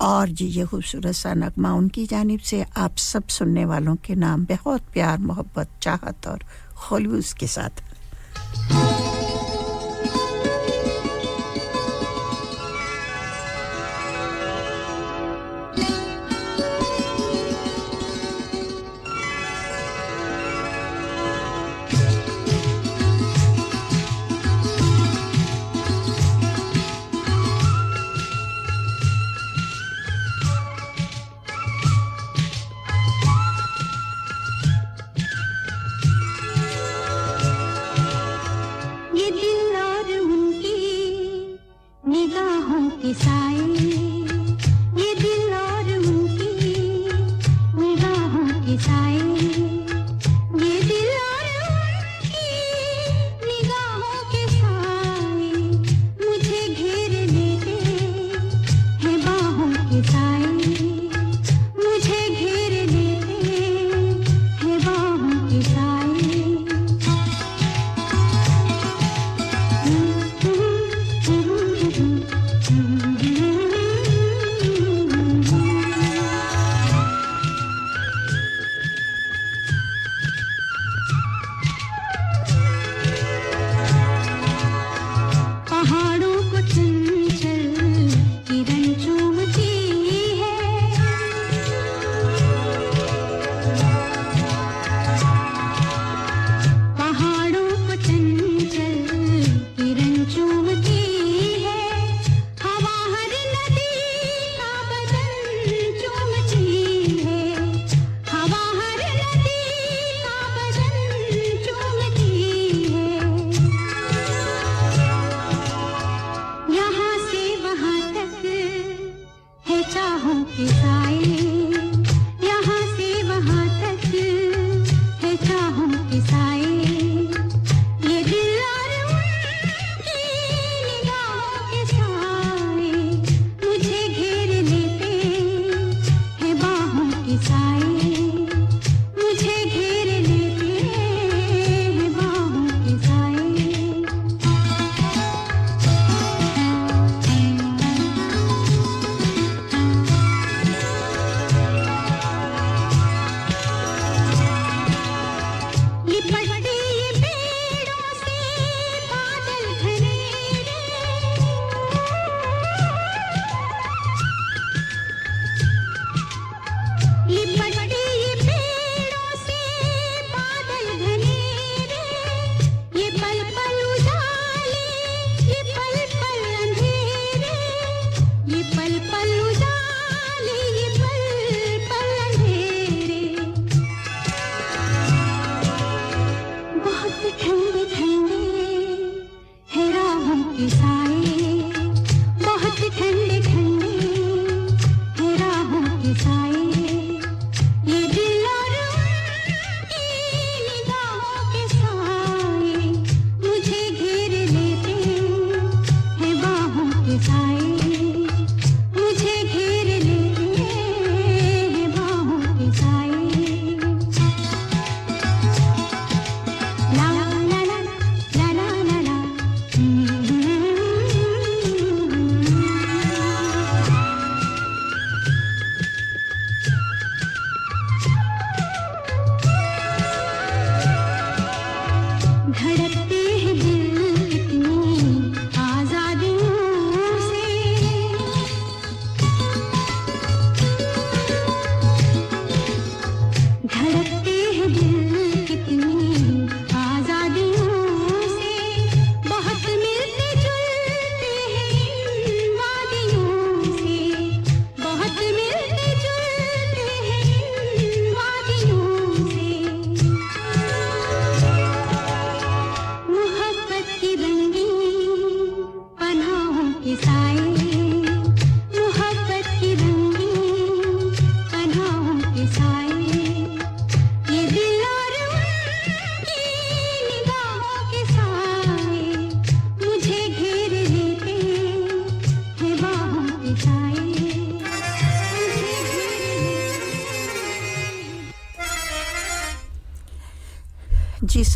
और 0.00 0.28
जी, 0.28 0.46
ये 0.46 0.64
खूबसूरत 0.64 1.14
सा 1.14 1.34
नगमा 1.34 1.72
उनकी 1.72 2.06
जानब 2.06 2.40
से 2.40 2.64
आप 2.76 2.96
सब 2.96 3.28
सुनने 3.28 3.64
वालों 3.64 3.96
के 3.96 4.14
नाम 4.14 4.44
बहुत 4.44 4.82
प्यार, 4.92 5.18
मोहब्बत, 5.18 5.68
चाहत 5.82 6.26
और 6.26 6.44
खलूस 6.88 7.32
के 7.32 7.46
साथ। 7.46 8.95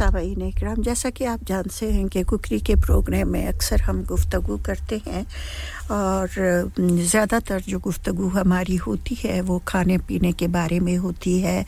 जी 0.00 0.06
सामीन 0.06 0.42
इकराम 0.48 0.80
जैसा 0.80 1.10
कि 1.12 1.24
आप 1.28 1.44
जानते 1.44 1.92
हैं 1.92 2.08
कि 2.08 2.22
कुकरी 2.24 2.58
के 2.64 2.74
प्रोग्राम 2.80 3.28
में 3.28 3.46
अक्सर 3.46 3.80
हम 3.84 4.02
गुफ्तु 4.08 4.56
करते 4.64 4.96
हैं 5.06 5.24
और 5.92 6.28
ज़्यादातर 6.80 7.60
जो 7.68 7.78
गुफ्तु 7.84 8.12
हमारी 8.32 8.76
होती 8.80 9.14
है 9.24 9.40
वो 9.44 9.58
खाने 9.68 9.98
पीने 10.08 10.32
के 10.32 10.48
बारे 10.48 10.80
में 10.80 10.96
होती 10.96 11.38
है। 11.40 11.64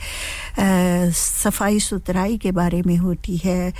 सफ़ाई 0.54 1.78
सुथराई 1.80 2.36
के 2.38 2.50
बारे 2.52 2.82
में 2.86 2.96
होती 2.96 3.36
है 3.36 3.72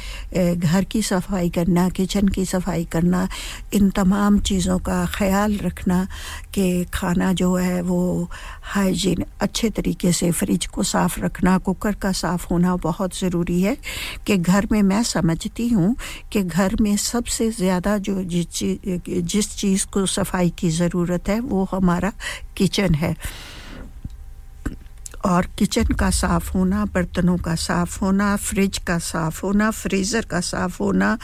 घर 0.56 0.85
की 0.85 1.02
सफ़ाई 1.02 1.50
करना, 1.50 1.88
किचन 1.88 2.28
की 2.28 2.44
सफ़ाई 2.44 2.85
करना, 2.92 3.28
इन 3.74 3.90
तमाम 3.90 4.38
चीज़ों 4.40 4.78
का 4.78 5.04
ख्याल 5.14 5.56
रखना 5.58 6.06
कि 6.54 6.85
खाना 6.94 7.32
जो 7.32 7.54
है 7.56 7.80
वो 7.82 8.28
हाइजीन 8.74 9.24
अच्छे 9.40 9.70
तरीके 9.70 10.12
से 10.12 10.30
फ्रिज 10.32 10.66
को 10.66 10.82
साफ़ 10.82 11.20
रखना, 11.20 11.58
कुकर 11.58 11.94
का 12.02 12.12
साफ़ 12.12 12.46
होना 12.50 12.76
बहुत 12.82 13.18
ज़रूरी 13.18 13.61
है 13.62 13.76
कि 14.26 14.37
घर 14.38 14.66
में 14.72 14.82
मैं 14.82 15.02
समझती 15.04 15.68
हूँ 15.68 15.94
कि 16.32 16.42
घर 16.42 16.76
में 16.80 16.96
सबसे 16.98 17.50
ज़्यादा 17.52 17.96
जो 18.00 18.22
जिस 18.24 19.56
चीज़ 19.56 19.87
को 19.92 20.06
सफ़ाई 20.08 20.50
की 20.58 20.70
ज़रूरत 20.72 21.28
है 21.28 21.40
वो 21.42 21.68
हमारा 21.72 22.12
किचन 22.56 22.94
है। 22.94 23.14
और 25.26 25.46
किचन 25.58 25.94
का 26.00 26.11
साफ़ 26.11 26.50
होना, 26.52 26.85
बर्तनों 26.85 27.37
का 27.38 27.54
साफ़ 27.54 27.98
होना 28.00 28.35
फ्रिज 28.37 28.78
का 28.87 28.98
साफ़ 28.98 29.40
होना 29.46 29.70
फ्रीज़र 29.70 30.24
का 30.30 30.40
साफ़ 30.40 30.82
होना 30.82 31.16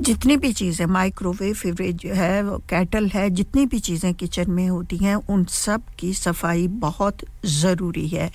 जितनी 0.00 0.36
भी 0.36 0.52
चीज़ें 0.52 0.84
माइक्रोवेव 0.86 1.54
फ्रिज 1.54 2.04
है 2.06 2.42
कैटल 2.70 3.06
है, 3.08 3.28
जितनी 3.30 3.64
भी 3.66 3.78
चीज़ें 3.78 4.12
किचन 4.14 4.50
में 4.50 4.68
होती 4.68 4.96
हैं, 4.96 5.14
उन 5.14 5.44
सब 5.44 5.82
की 5.98 6.12
सफ़ाई 6.14 6.66
बहुत 6.80 7.18
ज़रूरी 7.46 8.06
है। 8.08 8.30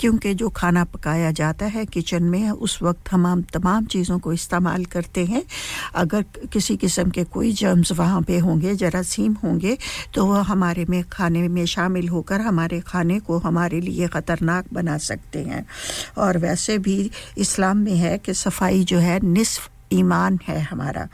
क्योंकि 0.00 0.32
जो 0.34 0.48
खाना 0.48 0.82
पकाया 0.84 1.30
जाता 1.30 1.66
है 1.66 1.84
किचन 1.86 2.22
में, 2.22 2.50
उस 2.50 2.78
वक्त 2.82 3.10
हम 3.12 3.42
तमाम 3.52 3.84
चीज़ों 3.86 4.18
को 4.18 4.32
इस्तेमाल 4.32 4.84
करते 4.84 5.24
हैं। 5.24 5.42
अगर 5.94 6.24
किसी 6.52 6.76
किस्म 6.76 7.10
के 7.10 7.24
कोई 7.26 7.52
जर्म्स 7.52 7.92
वहाँ 7.92 8.20
पे 8.22 8.38
होंगे, 8.38 8.74
जरासीम 8.74 9.32
होंगे 9.44 9.76
तो 10.14 10.26
वह 10.26 10.42
हमारे 10.42 10.84
में 10.84 11.02
खाने 11.12 11.46
में 11.48 11.64
शामिल 11.66 12.08
होकर 12.08 12.40
हमारे 12.40 12.80
खाने 12.80 13.18
को 13.20 13.38
हमारे 13.38 13.80
लिए 13.80 14.08
ख़तरनाक 14.08 14.66
बना 14.72 14.98
सकते 15.00 15.42
हैं। 15.44 15.64
और 16.18 16.38
वैसे 16.38 16.78
भी 16.78 17.10
इस्लाम 17.38 17.78
में 17.78 17.94
है 17.94 18.16
कि 18.18 18.34
सफ़ाई 18.34 18.84
जो 18.84 18.98
है, 18.98 19.18
निसफ़ 19.22 19.68
ईमान 19.92 20.38
है 20.48 20.60
हमारा। 20.60 21.08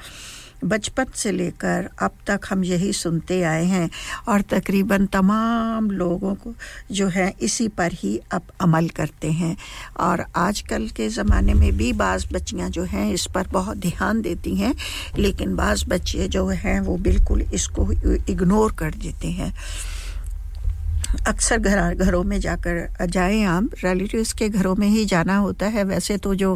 बचपन 0.65 1.07
से 1.15 1.31
लेकर 1.33 1.89
अब 1.99 2.11
तक 2.27 2.41
हम 2.51 2.65
यही 2.65 2.93
सुनते 2.93 3.43
आए 3.43 3.65
हैं 3.65 3.91
और 4.29 4.41
तकरीबन 4.41 5.07
तमाम 5.07 5.91
लोगों 5.91 6.35
को 6.35 6.55
जो 6.93 7.09
है 7.09 7.33
इसी 7.43 7.67
पर 7.69 7.93
ही 7.93 8.17
अब 8.33 8.43
अमल 8.61 8.89
करते 8.89 9.31
हैं। 9.31 9.57
और 10.01 10.25
आजकल 10.37 10.89
के 10.89 11.09
ज़माने 11.09 11.55
में 11.55 11.73
भी 11.77 11.93
बाज़ 11.93 12.27
बच्चियाँ 12.33 12.69
जो 12.71 12.85
हैं 12.85 13.13
इस 13.13 13.27
पर 13.35 13.47
बहुत 13.47 13.77
ध्यान 13.77 14.21
देती 14.23 14.55
हैं, 14.57 14.75
लेकिन 15.19 15.57
बाज़ 15.57 15.85
बच्चे 15.89 16.29
जो 16.29 16.47
हैं 16.49 16.81
वो 16.81 16.97
बिल्कुल 16.99 17.43
इसको 17.43 17.91
इग्नोर 18.33 18.73
कर 18.73 18.95
देते 18.95 19.29
हैं। 19.29 19.53
अक्सर 21.13 21.59
घर, 21.59 21.95
घरों 21.95 22.23
में 22.25 22.39
जाकर 22.41 23.07
जाएँ 23.07 23.43
आप। 23.45 23.71
रिलेटिव्स 23.85 24.33
के 24.33 24.49
घरों 24.49 24.75
में 24.77 24.87
ही 24.89 25.05
जाना 25.05 25.37
होता 25.37 25.67
है। 25.67 25.85
वैसे 25.85 26.17
तो 26.19 26.35
जो 26.35 26.55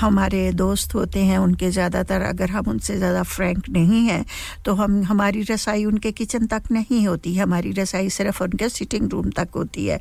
हमारे 0.00 0.50
दोस्त 0.52 0.94
होते 0.94 1.20
हैं, 1.20 1.38
उनके 1.38 1.70
ज़्यादातर 1.70 2.22
अगर 2.22 2.50
हम 2.50 2.68
उनसे 2.68 2.96
ज़्यादा 2.96 3.22
फ्रैंक 3.24 3.68
नहीं 3.70 4.04
हैं 4.06 4.24
तो 4.64 4.74
हम, 4.74 5.02
हमारी 5.04 5.42
रसाई 5.42 5.84
उनके 5.84 6.12
किचन 6.12 6.46
तक 6.46 6.62
नहीं 6.70 7.06
होती 7.06 7.36
हमारी 7.36 7.72
रसाई 7.72 8.08
सिर्फ़ 8.10 8.42
उनके 8.44 8.68
सिटिंग 8.68 9.08
रूम 9.10 9.30
तक 9.30 9.48
होती 9.56 9.86
है। 9.86 10.00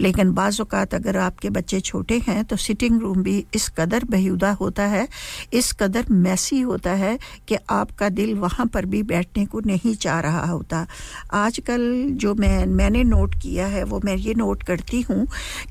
लेकिन 0.00 0.32
बाज़ात 0.32 0.94
अगर 0.94 1.16
आपके 1.18 1.50
बच्चे 1.50 1.80
छोटे 1.80 2.18
हैं 2.26 2.44
तो 2.44 2.56
सिटिंग 2.58 3.00
रूम 3.00 3.22
भी 3.22 3.44
इस 3.54 3.68
कदर 3.78 4.04
बेहुदा 4.10 4.50
होता 4.52 4.82
है, 4.86 5.06
इस 5.52 5.72
कदर 5.72 6.06
मैसी 6.10 6.60
होता 6.60 6.92
है 6.94 7.18
कि 7.48 7.56
आपका 7.70 8.08
दिल 8.10 8.34
वहाँ 8.36 8.66
पर 8.66 8.86
भी 8.86 9.02
बैठने 9.04 9.44
को 9.46 9.60
नहीं 9.60 9.94
चाह 9.96 10.20
रहा 10.20 10.46
होता। 10.46 10.86
आजकल 11.34 11.80
जो 12.12 12.34
मैं, 12.34 12.66
मैंने 12.66 13.04
नोट 13.04 13.27
नोट 13.28 13.40
किया 13.42 13.66
है, 13.66 13.82
वो 13.84 14.00
मैं 14.04 14.16
ये 14.16 14.34
नोट 14.34 14.62
करती 14.62 15.00
हूँ 15.02 15.26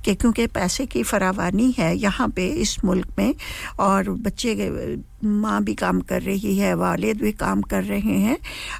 कि 0.05 0.13
क्योंकि 0.15 0.47
पैसे 0.47 0.85
की 0.85 1.03
फरावानी 1.03 1.71
है 1.77 1.95
यहाँ 1.97 2.27
पे 2.29 2.47
इस 2.61 2.77
मुल्क 2.85 3.07
में 3.17 3.33
और 3.79 4.09
बच्चे 4.09 4.55
माँ 5.25 5.63
भी 5.63 5.73
काम 5.73 5.99
कर 6.01 6.21
रही 6.21 6.57
है, 6.57 6.73
वालिद 6.73 7.21
भी 7.21 7.31
काम 7.31 7.61
कर 7.61 7.83
रहे 7.83 8.17
हैं 8.19 8.37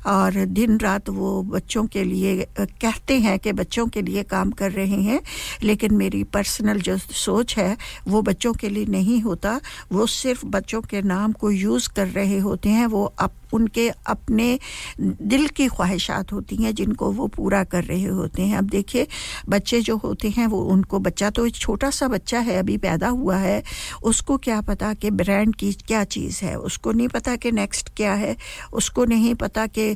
और 0.08 0.46
दिन 0.46 0.78
रात 0.78 1.10
वो 1.10 1.42
बच्चों 1.44 1.86
के 1.86 2.04
लिए, 2.04 2.48
कहते 2.60 3.20
हैं 3.20 3.38
कि 3.40 3.52
बच्चों 3.52 3.88
के 3.88 4.02
लिए 4.02 4.24
काम 4.24 4.52
कर 4.52 4.72
रहे 4.72 5.02
हैं, 5.02 5.20
लेकिन 5.64 5.94
मेरी 5.94 6.24
पर्सनल 6.24 6.82
जो 6.82 6.98
सोच 6.98 7.58
है 7.58 7.78
वो 8.08 8.22
बच्चों 8.22 8.54
के 8.54 8.70
लिए 8.70 8.86
नहीं 8.86 9.22
होता। 9.22 9.60
वो 9.92 10.06
सिर्फ़ 10.08 10.46
बच्चों 10.46 10.82
के 10.82 11.02
नाम 11.02 11.32
को 11.32 11.52
यूज़ 11.52 11.90
कर 11.96 12.08
रहे 12.08 12.38
होते 12.40 12.70
हैं। 12.70 12.86
वो 12.86 13.04
अप, 13.06 13.34
उनके 13.54 13.90
अपने 13.90 14.60
दिल 15.02 15.48
की 15.48 15.68
ख्वाहिशात 15.68 16.32
होती 16.34 16.56
हैं 16.56 16.74
जिनको 16.76 17.12
वो 17.12 17.28
पूरा 17.28 17.64
कर 17.64 17.84
रहे 17.84 18.04
होते 18.04 18.42
हैं। 18.42 18.58
अब 18.58 18.64
देखिए, 18.64 19.08
बच्चे 19.50 19.82
जो 19.82 19.98
होते 19.98 20.30
हैं 20.30 20.48
वो, 20.48 20.62
उनको 20.62 21.00
बच्चा 21.00 21.30
तो 21.30 21.50
छोटा 21.50 21.90
सा 21.90 22.08
बच्चा 22.08 22.40
है, 22.40 22.58
अभी 22.58 22.78
पैदा 22.78 23.08
हुआ 23.10 23.38
है। 23.38 23.64
उसको 24.04 24.38
क्या 24.38 24.62
पता 24.62 24.94
कि 24.94 25.12
ब्रांड 25.12 25.56
की 25.56 25.72
क्या 25.74 26.04
चीज़ 26.04 26.27
चीज़ 26.28 26.44
है। 26.46 26.56
उसको 26.60 26.92
नहीं 26.92 27.08
पता 27.08 27.36
कि 27.36 27.52
नेक्स्ट 27.52 27.90
क्या 27.98 28.14
है। 28.14 28.36
उसको 28.74 29.06
नहीं 29.06 29.34
पता 29.36 29.66
कि 29.68 29.96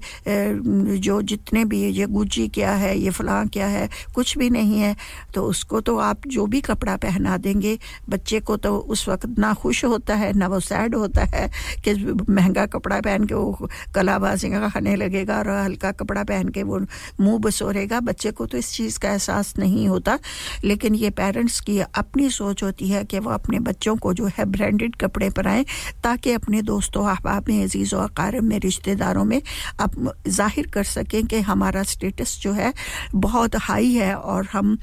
जो 0.97 1.21
जितने 1.21 1.65
भी 1.65 1.83
ये 1.83 2.05
गुज्जी 2.07 2.47
क्या 2.47 2.71
है, 2.73 2.97
ये 2.99 3.09
फलां 3.11 3.47
क्या 3.47 3.67
है, 3.67 3.89
कुछ 4.15 4.37
भी 4.37 4.49
नहीं 4.49 4.79
है। 4.79 4.95
तो 5.35 5.43
उसको 5.43 5.81
तो 5.81 5.97
आप 5.99 6.27
जो 6.27 6.45
भी 6.45 6.61
कपड़ा 6.61 6.95
पहना 6.97 7.37
देंगे, 7.37 7.77
बच्चे 8.09 8.39
को 8.39 8.57
तो 8.57 8.77
उस 8.77 9.07
वक्त 9.09 9.37
ना 9.39 9.53
खुश 9.53 9.83
होता 9.85 10.15
है, 10.15 10.31
ना 10.33 10.47
वो 10.47 10.59
सैड 10.61 10.95
होता 10.95 11.23
है 11.25 11.49
कि 11.83 11.93
महँगा 12.29 12.65
कपड़ा 12.65 12.99
पहन 13.01 13.25
के 13.25 13.35
वो 13.35 13.69
कलाबाजी 13.95 14.49
खाने 14.51 14.95
लगेगा 14.95 15.37
और 15.37 15.49
हल्का 15.49 15.91
कपड़ा 15.91 16.23
पहन 16.23 16.49
के 16.49 16.63
वो 16.63 16.79
मुँह 17.19 17.37
बसोरेगा। 17.39 17.99
बच्चे 17.99 18.31
को 18.31 18.45
तो 18.45 18.57
इस 18.57 18.71
चीज़ 18.73 18.99
का 18.99 19.11
एहसास 19.11 19.53
नहीं 19.59 19.87
होता। 19.87 20.17
लेकिन 20.63 20.95
ये 20.95 21.09
पेरेंट्स 21.09 21.59
की 21.59 21.79
अपनी 21.79 22.29
सोच 22.29 22.63
होती 22.63 22.87
है 22.89 23.03
कि 23.05 23.19
वो 23.19 23.29
अपने 23.31 23.59
बच्चों 23.59 23.95
को 23.97 24.13
जो 24.13 24.25
है 24.37 24.45
ब्रांडेड 24.45 24.95
कपड़े 24.95 25.29
पहनाएँ, 25.29 25.65
ताकि 26.03 26.20
ताकि 26.21 26.33
अपने 26.33 26.61
दोस्तों 26.61 27.03
अहबाब 27.09 27.45
में 27.49 27.63
अज़ीज़ 27.63 27.95
व 27.95 27.99
अकारब 27.99 28.43
में 28.43 28.59
रिश्तेदारों 28.59 29.23
में 29.25 29.41
अब 29.81 30.13
ज़ाहिर 30.27 30.67
कर 30.73 30.83
सकें 30.83 31.25
कि 31.27 31.39
हमारा 31.41 31.83
स्टेटस 31.83 32.37
जो 32.41 32.51
है 32.53 32.73
बहुत 33.15 33.55
हाई 33.65 33.93
है 33.93 34.13
और 34.15 34.45
हम 34.53 34.77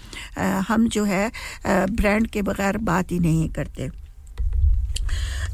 हम 0.68 0.88
जो 0.88 1.04
है 1.04 1.30
ब्रांड 1.94 2.26
के 2.26 2.42
बगैर 2.42 2.78
बात 2.82 3.12
ही 3.12 3.18
नहीं 3.20 3.48
करते। 3.50 3.90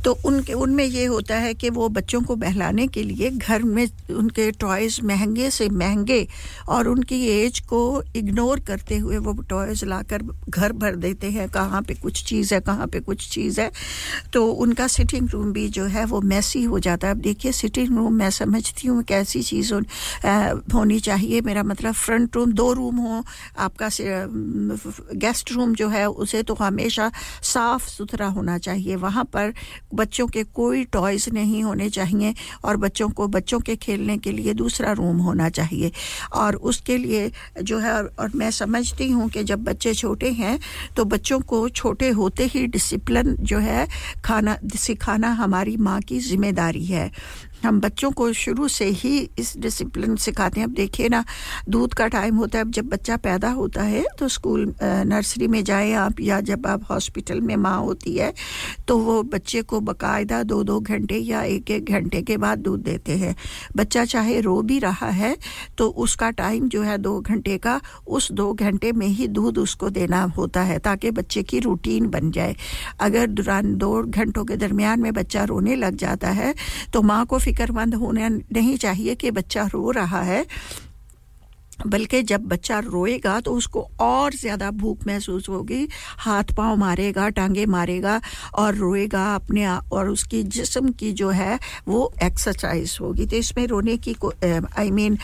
तो 0.04 0.12
उनके 0.24 0.52
उनमें 0.52 0.84
ये 0.84 1.04
होता 1.04 1.36
है 1.36 1.52
कि 1.54 1.70
वो 1.70 1.88
बच्चों 1.88 2.20
को 2.22 2.34
बहलाने 2.36 2.86
के 2.86 3.02
लिए 3.02 3.30
घर 3.30 3.62
में 3.62 3.86
उनके 4.10 4.50
टॉयज़ 4.50 5.00
महँगे 5.06 5.50
से 5.50 5.68
महँगे 5.68 6.26
और 6.68 6.88
उनकी 6.88 7.20
एज 7.28 7.60
को 7.68 7.80
इग्नोर 8.16 8.60
करते 8.60 8.98
हुए 8.98 9.18
वो 9.18 9.32
टॉयज़ 9.50 9.84
लाकर 9.84 10.22
घर 10.48 10.72
भर 10.72 10.96
देते 10.96 11.30
हैं 11.30 11.48
कहाँ 11.48 11.82
पे 11.82 11.94
कुछ 11.94 12.22
चीज़ 12.24 12.54
है 12.54 12.60
कहाँ 12.60 12.86
पे 12.86 13.00
कुछ 13.00 13.28
चीज़ 13.30 13.60
है। 13.60 13.70
तो 14.32 14.46
उनका 14.46 14.86
सिटिंग 14.88 15.28
रूम 15.30 15.52
भी 15.52 15.68
जो 15.68 15.84
है 15.86 16.04
वो 16.04 16.20
मैसी 16.22 16.62
हो 16.64 16.78
जाता 16.78 17.08
है। 17.08 17.14
अब 17.14 17.20
देखिए 17.20 17.52
सिटिंग 17.52 17.96
रूम 17.96 18.12
मैं 18.14 18.30
समझती 18.30 18.88
हूँ 18.88 19.02
कैसी 19.02 19.42
चीज़ 19.42 19.72
हो, 19.74 19.80
होनी 20.74 20.98
चाहिए। 21.00 21.40
मेरा 21.40 21.62
मतलब 21.62 21.94
फ्रंट 21.94 22.36
रूम 22.36 22.52
दो 22.52 22.72
रूम 22.72 22.96
हो 22.96 23.22
आपका 23.58 23.88
गेस्ट 25.16 25.52
रूम 25.52 25.74
जो 25.74 25.88
है 25.88 26.08
उसे 26.08 26.42
तो 26.42 26.54
हमेशा 26.54 27.10
साफ़ 27.42 27.88
सुथरा 27.88 28.26
होना 28.28 28.58
चाहिए। 28.58 28.96
वहाँ 28.96 29.24
पर 29.24 29.52
बच्चों 29.94 30.26
के 30.26 30.42
कोई 30.54 30.84
टॉयज़ 30.92 31.28
नहीं 31.32 31.62
होने 31.62 31.88
चाहिए 31.90 32.34
और 32.64 32.76
बच्चों 32.76 33.08
को, 33.10 33.26
बच्चों 33.28 33.60
के 33.60 33.76
खेलने 33.76 34.16
के 34.18 34.32
लिए 34.32 34.54
दूसरा 34.54 34.92
रूम 34.92 35.18
होना 35.18 35.48
चाहिए। 35.50 35.90
और 36.34 36.56
उसके 36.64 36.96
लिए 36.98 37.30
जो 37.62 37.78
है, 37.78 37.92
और 38.02 38.30
मैं 38.34 38.50
समझती 38.52 39.10
हूँ 39.10 39.28
कि 39.30 39.44
जब 39.44 39.64
बच्चे 39.64 39.94
छोटे 39.94 40.30
हैं 40.32 40.58
तो 40.96 41.04
बच्चों 41.06 41.40
को 41.42 41.68
छोटे 41.70 42.08
होते 42.10 42.44
ही 42.46 42.66
डिसिप्लिन 42.68 43.36
जो 43.40 43.58
है, 43.58 43.86
खाना, 44.24 44.56
सिखाना 44.76 45.30
हमारी 45.34 45.76
माँ 45.78 46.00
की 46.00 46.18
ज़िम्मेदारी 46.20 46.84
है। 46.84 47.10
हम 47.64 47.80
बच्चों 47.80 48.10
को 48.12 48.32
शुरू 48.34 48.68
से 48.68 48.84
ही 48.92 49.18
इस 49.38 49.56
डिसिप्लिन 49.58 50.16
सिखाते 50.18 50.60
हैं। 50.60 50.66
अब 50.66 50.74
देखिए 50.74 51.08
ना, 51.08 51.24
दूध 51.68 51.94
का 51.94 52.06
टाइम 52.08 52.36
होता 52.36 52.58
है, 52.58 52.64
अब 52.64 52.70
जब 52.70 52.88
बच्चा 52.88 53.16
पैदा 53.18 53.50
होता 53.52 53.82
है 53.82 54.04
तो 54.18 54.28
स्कूल 54.28 54.74
नर्सरी 54.82 55.48
में 55.48 55.62
जाए 55.64 55.92
आप 55.94 56.20
या 56.20 56.40
जब 56.42 56.66
आप 56.66 56.84
हॉस्पिटल 56.90 57.40
में 57.40 57.54
माँ 57.58 57.78
होती 57.80 58.16
है 58.16 58.32
तो 58.88 58.98
वो 58.98 59.22
बच्चे 59.24 59.62
को 59.64 59.80
बकायदा 59.82 60.42
दो 60.44 60.62
दो 60.64 60.78
घंटे 60.80 61.18
या 61.18 61.42
एक 61.44 61.70
एक 61.70 61.90
घंटे 61.90 62.22
के 62.22 62.36
बाद 62.36 62.58
दूध 62.58 62.82
देते 62.82 63.16
हैं। 63.16 63.34
बच्चा 63.76 64.04
चाहे 64.06 64.40
रो 64.40 64.60
भी 64.62 64.78
रहा 64.78 65.08
है 65.12 65.36
तो 65.78 65.88
उसका 65.98 66.30
टाइम 66.32 66.68
जो 66.68 66.82
है 66.82 66.96
दो 66.98 67.18
घंटे 67.20 67.56
का, 67.58 67.80
उस 68.08 68.30
दो 68.32 68.52
घंटे 68.54 68.92
में 68.92 69.06
ही 69.08 69.26
दूध 69.28 69.58
उसको 69.58 69.90
देना 69.90 70.22
होता 70.36 70.62
है, 70.62 70.78
ताकि 70.78 71.10
बच्चे 71.12 71.42
की 71.42 71.58
रूटीन 71.60 72.08
बन 72.10 72.30
जाए। 72.30 72.56
अगर 73.00 73.26
दौरान 73.28 73.74
दो 73.76 74.02
घंटों 74.04 74.44
के 74.44 74.56
दरमियान 74.56 75.00
में 75.00 75.12
बच्चा 75.14 75.44
रोने 75.44 75.76
लग 75.76 75.96
जाता 75.96 76.30
है 76.30 76.54
तो 76.92 77.02
माँ 77.02 77.24
को 77.26 77.38
फिक्रमंद 77.54 77.94
होना 77.94 78.28
नहीं 78.28 78.76
चाहिए 78.76 79.14
कि 79.14 79.30
बच्चा 79.30 79.66
रो 79.66 79.90
रहा 79.90 80.22
है। 80.22 80.46
बल्कि 81.78 82.22
जब 82.24 82.42
बच्चा 82.48 82.78
रोएगा 82.80 83.38
तो 83.40 83.52
उसको 83.52 83.80
और 84.00 84.34
ज़्यादा 84.34 84.70
भूख 84.72 85.06
महसूस 85.06 85.48
होगी। 85.48 85.86
हाथ 86.18 86.52
पाँव 86.56 86.76
मारेगा, 86.76 87.28
टांगे 87.30 87.64
मारेगा 87.66 88.20
और 88.54 88.74
रोएगा 88.74 89.24
अपने 89.34 89.66
और 89.66 90.08
उसकी 90.08 90.42
जिस्म 90.44 90.90
की 90.92 91.12
जो 91.12 91.30
है 91.30 91.58
वो 91.88 92.12
एक्सरसाइज 92.22 92.96
होगी। 93.00 93.26
तो 93.26 93.36
इसमें 93.36 93.66
रोने 93.66 93.96
की 93.98 94.14
आई 94.44 94.90
मीन 94.90 95.18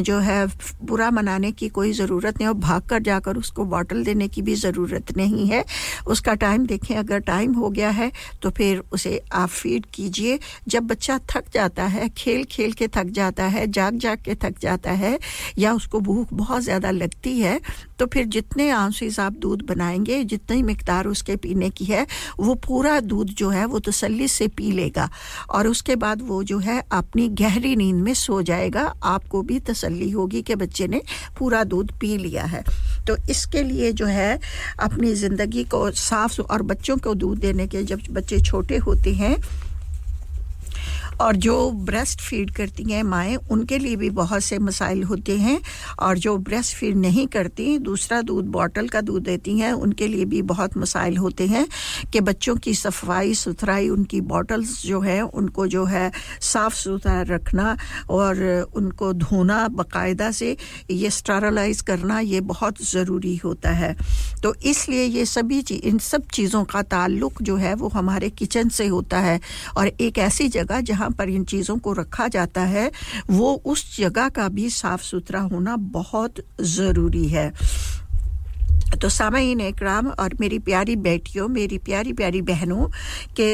जो 0.00 0.18
है 0.20 0.46
बुरा 0.82 1.10
मनाने 1.10 1.50
की 1.52 1.68
कोई 1.70 1.92
ज़रूरत 1.94 2.38
नहीं 2.38 2.48
और 2.48 2.54
भाग 2.56 2.82
कर 2.82 3.02
जाकर 3.02 3.36
उसको 3.36 3.64
बॉटल 3.66 4.04
देने 4.04 4.28
की 4.28 4.42
भी 4.42 4.54
ज़रूरत 4.56 5.16
नहीं 5.16 5.46
है। 5.48 5.64
उसका 6.06 6.34
टाइम 6.36 6.66
देखें, 6.66 6.94
अगर 6.96 7.18
टाइम 7.22 7.52
हो 7.54 7.70
गया 7.70 7.90
है 7.90 8.10
तो 8.42 8.50
फिर 8.50 8.82
उसे 8.92 9.20
आप 9.32 9.48
फ़ीड 9.50 9.86
कीजिए। 9.94 10.38
जब 10.68 10.86
बच्चा 10.86 11.18
थक 11.30 11.50
जाता 11.54 11.84
है 11.86 12.08
खेल 12.08 12.44
खेल 12.46 12.72
के 12.72 12.88
थक 12.88 13.10
जाता 13.12 13.44
है 13.46 13.66
जाग 13.68 13.98
जाग 13.98 14.18
के 14.24 14.34
थक 14.36 14.58
जाता 14.60 14.90
है 14.92 15.18
या 15.58 15.72
उसको 15.74 15.95
भूख 16.00 16.28
बहुत 16.32 16.62
ज़्यादा 16.62 16.90
लगती 16.90 17.38
है 17.40 17.60
तो 17.98 18.06
फिर 18.06 18.24
जितने 18.26 18.70
आँसू 18.70 19.22
आप 19.22 19.32
दूध 19.32 19.62
बनाएँगे, 19.62 20.24
जितनी 20.24 20.62
मकदार 20.62 21.06
उसके 21.06 21.36
पीने 21.36 21.70
की 21.70 21.84
है, 21.84 22.06
वो 22.40 22.54
पूरा 22.54 23.00
दूध 23.00 23.26
जो 23.26 23.48
है, 23.50 23.64
वो 23.64 23.78
तसल्ली 23.78 24.28
से 24.28 24.48
पी 24.48 24.72
लेगा। 24.72 25.08
और 25.50 25.68
उसके 25.68 25.96
बाद 25.96 26.22
वो 26.22 26.42
जो 26.42 26.58
है, 26.58 26.82
अपनी 26.92 27.28
गहरी 27.28 27.74
नींद 27.76 27.96
में 27.96 28.12
सो 28.14 28.42
जाएगा। 28.42 28.82
आपको 29.02 29.42
भी 29.42 29.58
तसल्ली 29.60 30.10
होगी 30.10 30.42
कि 30.42 30.54
बच्चे 30.54 30.86
ने 30.86 31.02
पूरा 31.38 31.64
दूध 31.64 31.92
पी 31.98 32.16
लिया 32.16 32.44
है। 32.44 32.64
तो 33.08 33.16
इसके 33.30 33.62
लिए 33.62 33.92
जो 33.92 34.06
है, 34.06 34.38
अपनी 34.80 35.14
ज़िंदगी 35.14 35.64
को 35.64 35.90
साफ़ 35.90 36.40
और 36.40 36.62
बच्चों 36.62 36.96
को 36.96 37.14
दूध 37.14 37.38
देने 37.38 37.66
के 37.66 37.82
जब 37.82 38.00
बच्चे 38.10 38.40
छोटे 38.40 38.76
होते 38.76 39.12
हैं 39.12 39.36
और 41.20 41.36
जो 41.36 41.70
ब्रेस्ट 41.70 42.20
फ़ीड 42.20 42.50
करती 42.50 42.92
हैं 42.92 43.02
माएँ, 43.02 43.36
उनके 43.36 43.78
लिए 43.78 43.96
भी 43.96 44.10
बहुत 44.10 44.42
से 44.42 44.58
मसाइल 44.58 45.02
होते 45.02 45.38
हैं। 45.38 45.60
और 45.98 46.18
जो 46.18 46.36
ब्रेस्ट 46.36 46.76
फ़ीड 46.76 46.96
नहीं 46.96 47.26
करती, 47.26 47.78
दूसरा 47.78 48.22
दूध 48.22 48.44
बॉटल 48.44 48.88
का 48.88 49.00
दूध 49.00 49.22
देती 49.22 49.58
हैं, 49.58 49.72
उनके 49.72 50.06
लिए 50.06 50.24
भी 50.24 50.42
बहुत 50.42 50.76
मसाइल 50.76 51.16
होते 51.16 51.46
हैं 51.46 51.66
कि 52.12 52.20
बच्चों 52.20 52.56
की 52.56 52.74
सफ़ाई 52.74 53.34
सुथराई, 53.34 53.88
उनकी 53.88 54.20
बॉटल्स 54.20 54.82
जो 54.86 55.00
है, 55.00 55.20
उनको 55.22 55.66
जो 55.66 55.84
है 55.84 56.12
साफ़ 56.40 56.74
सुथरा 56.74 57.22
रखना 57.22 57.76
और 58.10 58.66
उनको 58.74 59.12
धोना 59.12 59.68
बाकायदा 59.68 60.30
से, 60.30 60.56
ये 60.90 61.10
स्टरलाइज 61.10 61.80
करना, 61.80 62.20
ये 62.20 62.40
बहुत 62.40 62.90
ज़रूरी 62.90 63.36
होता 63.36 63.70
है। 63.70 63.96
तो 64.42 64.54
इसलिए 64.54 65.04
ये 65.04 65.26
सभी 65.26 65.58
इन 65.58 65.98
सब 65.98 66.22
चीज़ों 66.34 66.64
का 66.64 66.82
ताल्लुक 66.82 67.42
जो 67.42 67.56
है, 67.56 67.74
वो 67.74 67.88
हमारे 67.88 68.30
किचन 68.30 68.68
से 68.68 68.86
होता 68.86 69.18
है। 69.18 69.40
और 69.76 69.86
एक 69.86 70.18
ऐसी 70.18 70.48
जगह 70.48 70.80
जहाँ 70.80 71.05
जहाँ 71.06 71.14
पर 71.18 71.28
इन 71.30 71.44
चीज़ों 71.44 71.78
को 71.78 71.92
रखा 71.92 72.26
जाता 72.28 72.60
है 72.66 72.90
वो 73.30 73.52
उस 73.64 73.96
जगह 73.96 74.28
का 74.28 74.48
भी 74.48 74.68
साफ़ 74.70 75.02
सुथरा 75.02 75.40
होना 75.54 75.76
बहुत 75.94 76.34
ज़रूरी 76.60 77.26
है। 77.28 77.52
तो 79.00 79.08
सामीन 79.08 79.60
इकराम 79.60 80.08
और 80.10 80.34
मेरी 80.40 80.58
प्यारी 80.58 80.96
बेटियों 80.96 81.48
मेरी 81.48 81.78
प्यारी 81.78 82.12
प्यारी 82.12 82.42
बहनों 82.42 82.86
के 83.36 83.50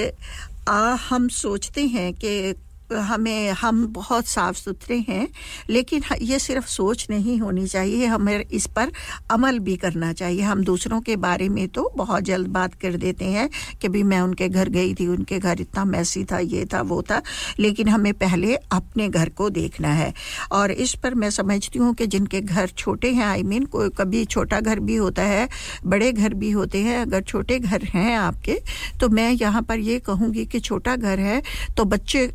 आ, 0.68 0.94
हम 1.08 1.28
सोचते 1.28 1.86
हैं 1.86 2.12
कि 2.14 2.54
हमें, 2.92 3.50
हम 3.52 3.86
बहुत 3.92 4.26
साफ़ 4.26 4.56
सुथरे 4.56 4.98
हैं, 5.08 5.28
लेकिन 5.70 6.02
ये 6.22 6.38
सिर्फ़ 6.38 6.66
सोच 6.66 7.06
नहीं 7.10 7.38
होनी 7.38 7.66
चाहिए। 7.66 8.06
हमें 8.06 8.38
इस 8.42 8.66
पर 8.66 8.92
अमल 9.30 9.58
भी 9.58 9.76
करना 9.76 10.12
चाहिए। 10.12 10.42
हम 10.42 10.64
दूसरों 10.64 11.00
के 11.00 11.16
बारे 11.18 11.48
में 11.48 11.66
तो 11.68 11.90
बहुत 11.96 12.22
जल्द 12.22 12.48
बात 12.48 12.74
कर 12.74 12.96
देते 12.96 13.24
हैं 13.26 13.48
कि 13.80 13.88
भी 13.88 14.02
मैं 14.02 14.20
उनके 14.20 14.48
घर 14.48 14.68
गई 14.68 14.94
थी, 14.94 15.06
उनके 15.06 15.38
घर 15.38 15.60
इतना 15.60 15.84
मैसी 15.84 16.24
था, 16.24 16.38
ये 16.38 16.64
था, 16.64 16.80
वो 16.82 17.00
था, 17.02 17.20
लेकिन 17.58 17.88
हमें 17.88 18.12
पहले 18.14 18.54
अपने 18.72 19.08
घर 19.08 19.28
को 19.28 19.48
देखना 19.50 19.92
है। 19.92 20.12
और 20.52 20.70
इस 20.72 20.94
पर 20.94 21.14
मैं 21.14 21.30
समझती 21.30 21.78
हूँ 21.78 21.94
कि 21.94 22.06
जिनके 22.06 22.40
घर 22.40 22.68
छोटे 22.68 23.12
हैं 23.12 23.24
आई 23.24 23.42
मीन 23.42 23.64
कोई 23.66 23.88
कभी 23.98 24.24
छोटा 24.26 24.60
घर 24.60 24.80
भी 24.80 24.96
होता 24.96 25.22
है, 25.24 25.48
बड़े 25.86 26.12
घर 26.12 26.34
भी 26.34 26.50
होते 26.50 26.78
हैं, 26.78 26.98
अगर 26.98 27.22
छोटे 27.22 27.58
घर 27.58 27.82
हैं 27.84 28.14
आपके 28.16 28.60
तो 29.00 29.08
मैं 29.08 29.30
यहाँ 29.32 29.62
पर 29.62 29.78
ये 29.80 29.98
कहूँगी 30.00 30.44
कि 30.46 30.60
छोटा 30.60 30.96
घर 30.96 31.18
है 31.20 31.42
तो 31.76 31.84
बच्चे 31.84 32.26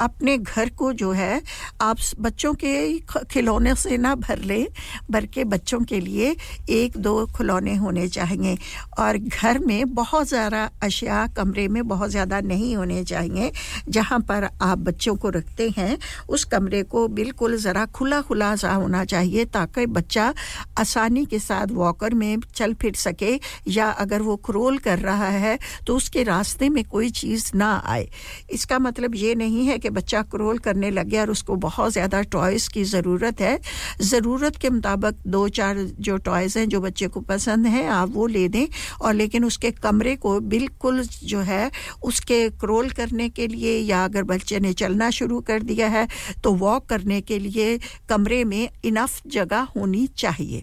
अपने 0.00 0.36
घर 0.38 0.68
को 0.70 0.92
जो 0.92 1.10
है, 1.12 1.40
आप 1.80 1.98
बच्चों 2.20 2.52
के 2.54 2.98
खिलौने 3.30 3.74
से 3.74 3.96
ना 3.98 4.14
भर 4.16 4.38
लें, 4.40 4.66
बल्कि 5.10 5.44
बच्चों 5.46 5.80
के 5.82 6.00
लिए 6.00 6.34
एक 6.70 6.96
दो 6.98 7.14
खिलौने 7.36 7.74
होने 7.76 8.06
चाहिए। 8.08 8.56
और 8.98 9.18
घर 9.18 9.58
में 9.58 9.94
बहुत 9.94 10.28
ज़्यादा 10.28 10.68
अशिया 10.82 11.26
कमरे 11.36 11.66
में 11.68 11.86
बहुत 11.88 12.10
ज़्यादा 12.10 12.40
नहीं 12.42 12.74
होने 12.76 13.02
चाहिए, 13.04 13.50
जहाँ 13.88 14.20
पर 14.20 14.48
आप 14.62 14.78
बच्चों 14.80 15.14
को 15.16 15.28
रखते 15.30 15.68
हैं, 15.76 15.98
उस 16.28 16.44
कमरे 16.46 16.82
को 16.84 17.06
बिल्कुल 17.10 17.56
ज़रा 17.58 17.84
खुला 17.88 18.20
खुला 18.22 18.54
सा 18.56 18.72
होना 18.74 19.04
चाहिए, 19.06 19.44
ताकि 19.46 19.86
बच्चा 19.88 20.32
आसानी 20.78 21.24
के 21.24 21.38
साथ 21.38 21.72
वॉकर 21.72 22.14
में 22.14 22.40
चल 22.54 22.74
फिर 22.74 22.94
सके 22.96 23.38
या 23.68 23.90
अगर 23.90 24.22
वो 24.22 24.36
क्रोल 24.44 24.78
कर 24.78 24.98
रहा 24.98 25.28
है 25.28 25.58
तो 25.86 25.96
उसके 25.96 26.22
रास्ते 26.22 26.68
में 26.68 26.82
कोई 26.84 27.10
चीज़ 27.12 27.50
ना 27.54 27.72
आए। 27.86 28.08
इसका 28.50 28.78
मतलब 28.78 29.14
ये 29.14 29.34
नहीं 29.34 29.66
है 29.66 29.78
कि 29.84 29.90
बच्चा 29.92 30.22
क्रोल 30.32 30.58
करने 30.60 30.90
लग 30.92 31.08
गया 31.08 31.22
और 31.22 31.30
उसको 31.30 31.56
बहुत 31.58 31.92
ज़्यादा 31.92 32.22
टॉयज़ 32.32 32.68
की 32.70 32.84
ज़रूरत 32.86 33.40
है। 33.40 33.58
ज़रूरत 34.02 34.56
के 34.56 34.70
मुताबिक 34.70 35.16
दो 35.28 35.48
चार 35.50 35.78
जो 36.00 36.16
टॉयज़ 36.24 36.58
हैं 36.58 36.68
जो 36.68 36.80
बच्चे 36.80 37.08
को 37.08 37.20
पसंद 37.22 37.66
हैं, 37.66 37.86
आप 37.88 38.10
वो 38.14 38.26
ले 38.28 38.48
दें 38.48 38.66
और 39.00 39.14
लेकिन 39.14 39.44
उसके 39.44 39.70
कमरे 39.72 40.16
को 40.16 40.38
बिल्कुल 40.48 41.02
जो 41.24 41.40
है 41.42 41.70
उसके 42.04 42.48
क्रोल 42.56 42.90
करने 42.92 43.28
के 43.30 43.46
लिए 43.48 43.78
या 43.80 44.04
अगर 44.04 44.22
बच्चे 44.24 44.60
ने 44.60 44.72
चलना 44.74 45.10
शुरू 45.12 45.40
कर 45.42 45.62
दिया 45.64 45.88
है 45.88 46.06
तो 46.44 46.52
वॉक 46.56 46.86
करने 46.88 47.20
के 47.22 47.38
लिए 47.38 47.78
कमरे 48.08 48.42
में 48.44 48.68
इनफ 48.84 49.20
जगह 49.28 49.66
होनी 49.76 50.06
चाहिए। 50.16 50.62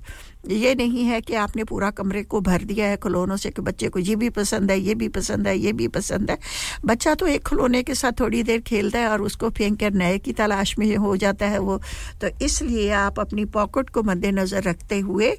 ये 0.49 0.73
नहीं 0.75 1.03
है 1.05 1.19
कि 1.21 1.33
आपने 1.35 1.63
पूरा 1.63 1.89
कमरे 1.91 2.23
को 2.23 2.39
भर 2.41 2.63
दिया 2.63 2.85
है, 2.87 2.97
खिलौनों 2.97 3.35
से 3.37 3.49
कि 3.49 3.61
बच्चे 3.61 3.89
को 3.89 3.99
ये 3.99 4.15
भी 4.15 4.29
पसंद 4.29 4.71
है, 4.71 4.79
ये 4.79 4.95
भी 4.95 5.07
पसंद 5.09 5.47
है, 5.47 5.57
ये 5.57 5.73
भी 5.73 5.87
पसंद 5.89 6.31
है। 6.31 6.37
बच्चा 6.85 7.13
तो 7.15 7.27
एक 7.27 7.47
खिलौने 7.47 7.83
के 7.83 7.95
साथ 7.95 8.19
थोड़ी 8.19 8.43
देर 8.43 8.61
खेलता 8.61 8.99
है 8.99 9.09
और 9.09 9.21
उसको 9.21 9.49
फेंक 9.49 9.79
कर 9.79 9.93
नए 9.93 10.17
की 10.17 10.33
तलाश 10.33 10.77
में 10.79 10.95
हो 10.95 11.15
जाता 11.17 11.45
है 11.45 11.59
वो। 11.59 11.79
तो 12.21 12.29
इसलिए 12.45 12.89
आप 12.97 13.19
अपनी 13.19 13.45
पॉकेट 13.53 13.89
को 13.89 14.03
मद्देनज़र 14.03 14.63
रखते 14.63 14.99
हुए 14.99 15.31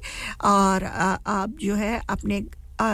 और 0.45 0.83
आप 0.83 1.55
जो 1.61 1.75
है 1.75 1.99
अपने 2.09 2.43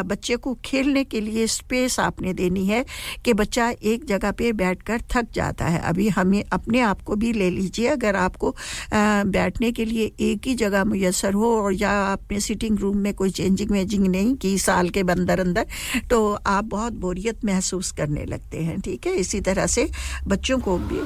बच्चे 0.06 0.36
को 0.36 0.54
खेलने 0.66 1.04
के 1.04 1.22
लिए 1.22 1.46
स्पेस 1.48 2.00
आपने 2.00 2.34
देनी 2.34 2.66
है 2.66 2.84
कि 3.26 3.34
बच्चा 3.34 3.70
एक 3.84 4.06
जगह 4.06 4.32
पे 4.32 4.52
बैठकर 4.54 5.02
थक 5.12 5.32
जाता 5.34 5.66
है। 5.66 5.80
अभी 5.80 6.08
हमें 6.10 6.44
अपने 6.44 6.82
आप 6.82 7.02
को 7.02 7.16
भी 7.16 7.34
ले 7.34 7.50
लीजिए। 7.50 7.88
अगर 7.88 8.16
आपको 8.16 8.56
बैठने 8.94 9.72
के 9.72 9.86
लिए 9.86 10.12
एक 10.20 10.48
ही 10.48 10.56
जगह 10.56 10.84
मैसर 10.84 11.34
हो 11.34 11.56
और 11.62 11.74
या 11.74 11.92
आपने 11.92 12.40
सिटिंग 12.40 12.80
रूम 12.80 12.98
में 12.98 13.14
कोई 13.14 13.30
चेंजिंग 13.30 13.72
वेंजिंग 13.72 14.08
नहीं 14.08 14.36
की 14.36 14.58
साल 14.58 14.90
के 14.90 15.00
अंदर 15.02 15.40
अंदर 15.40 15.68
तो 16.10 16.34
आप 16.34 16.64
बहुत 16.66 16.94
बोरियत 17.00 17.46
महसूस 17.46 17.92
करने 17.92 18.26
लगते 18.26 18.58
हैं। 18.58 18.80
ठीक 18.82 19.08
है? 19.08 19.14
इसी 19.14 19.42
तरह 19.42 19.66
से 19.68 19.90
बच्चों 20.28 20.58
को 20.60 20.78
भी। 20.78 21.02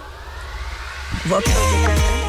वक्त 1.29 2.22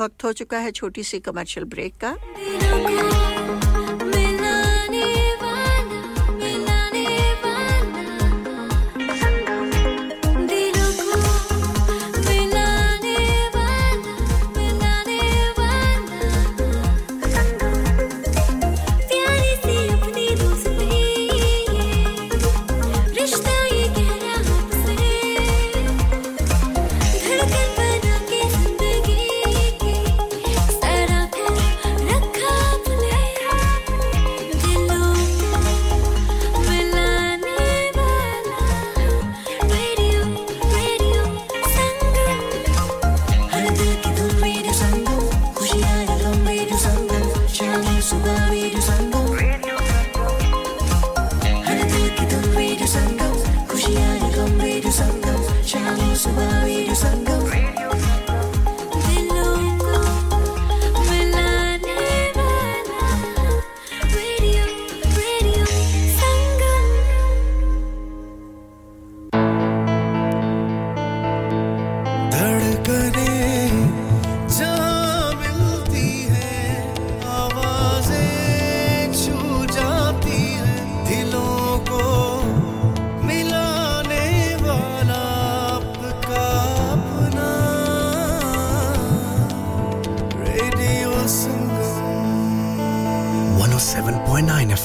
वक्त 0.00 0.24
हो 0.24 0.32
चुका 0.32 0.58
है 0.58 0.70
छोटी 0.72 1.02
सी 1.02 1.20
कमर्शियल 1.20 1.66
ब्रेक 1.66 1.94
का। 2.04 3.33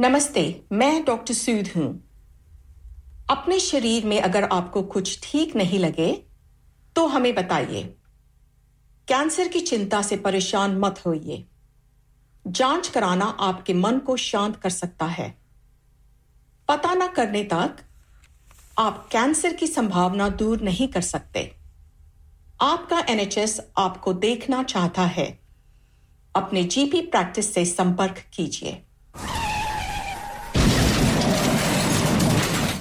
नमस्ते 0.00 0.60
मैं 0.72 1.04
डॉक्टर 1.04 1.34
सूद 1.34 1.68
हूँ। 1.76 2.09
अपने 3.30 3.58
शरीर 3.60 4.06
में 4.06 4.20
अगर 4.20 4.44
आपको 4.44 4.82
कुछ 4.82 5.20
ठीक 5.22 5.56
नहीं 5.56 5.78
लगे 5.78 6.12
तो 6.96 7.06
हमें 7.06 7.34
बताइए। 7.34 7.82
कैंसर 9.08 9.48
की 9.48 9.60
चिंता 9.60 10.02
से 10.02 10.16
परेशान 10.16 10.78
मत 10.78 11.02
होइए। 11.06 11.44
जाँच 12.46 12.88
कराना 12.88 13.24
आपके 13.24 13.74
मन 13.74 13.98
को 13.98 14.16
शांत 14.16 14.56
कर 14.56 14.70
सकता 14.70 15.06
है। 15.06 15.38
पता 16.68 16.94
न 16.94 17.06
करने 17.08 17.44
तक 17.44 17.76
आप 18.78 19.08
कैंसर 19.12 19.52
की 19.52 19.66
संभावना 19.66 20.28
दूर 20.28 20.60
नहीं 20.60 20.88
कर 20.88 21.00
सकते। 21.00 21.56
आपका 22.60 22.98
एनएचएस 23.08 23.60
आपको 23.78 24.12
देखना 24.12 24.62
चाहता 24.62 25.02
है। 25.02 25.40
अपने 26.34 26.64
जीपी 26.64 27.00
प्रैक्टिस 27.00 27.54
से 27.54 27.64
संपर्क 27.64 28.24
कीजिए। 28.34 28.82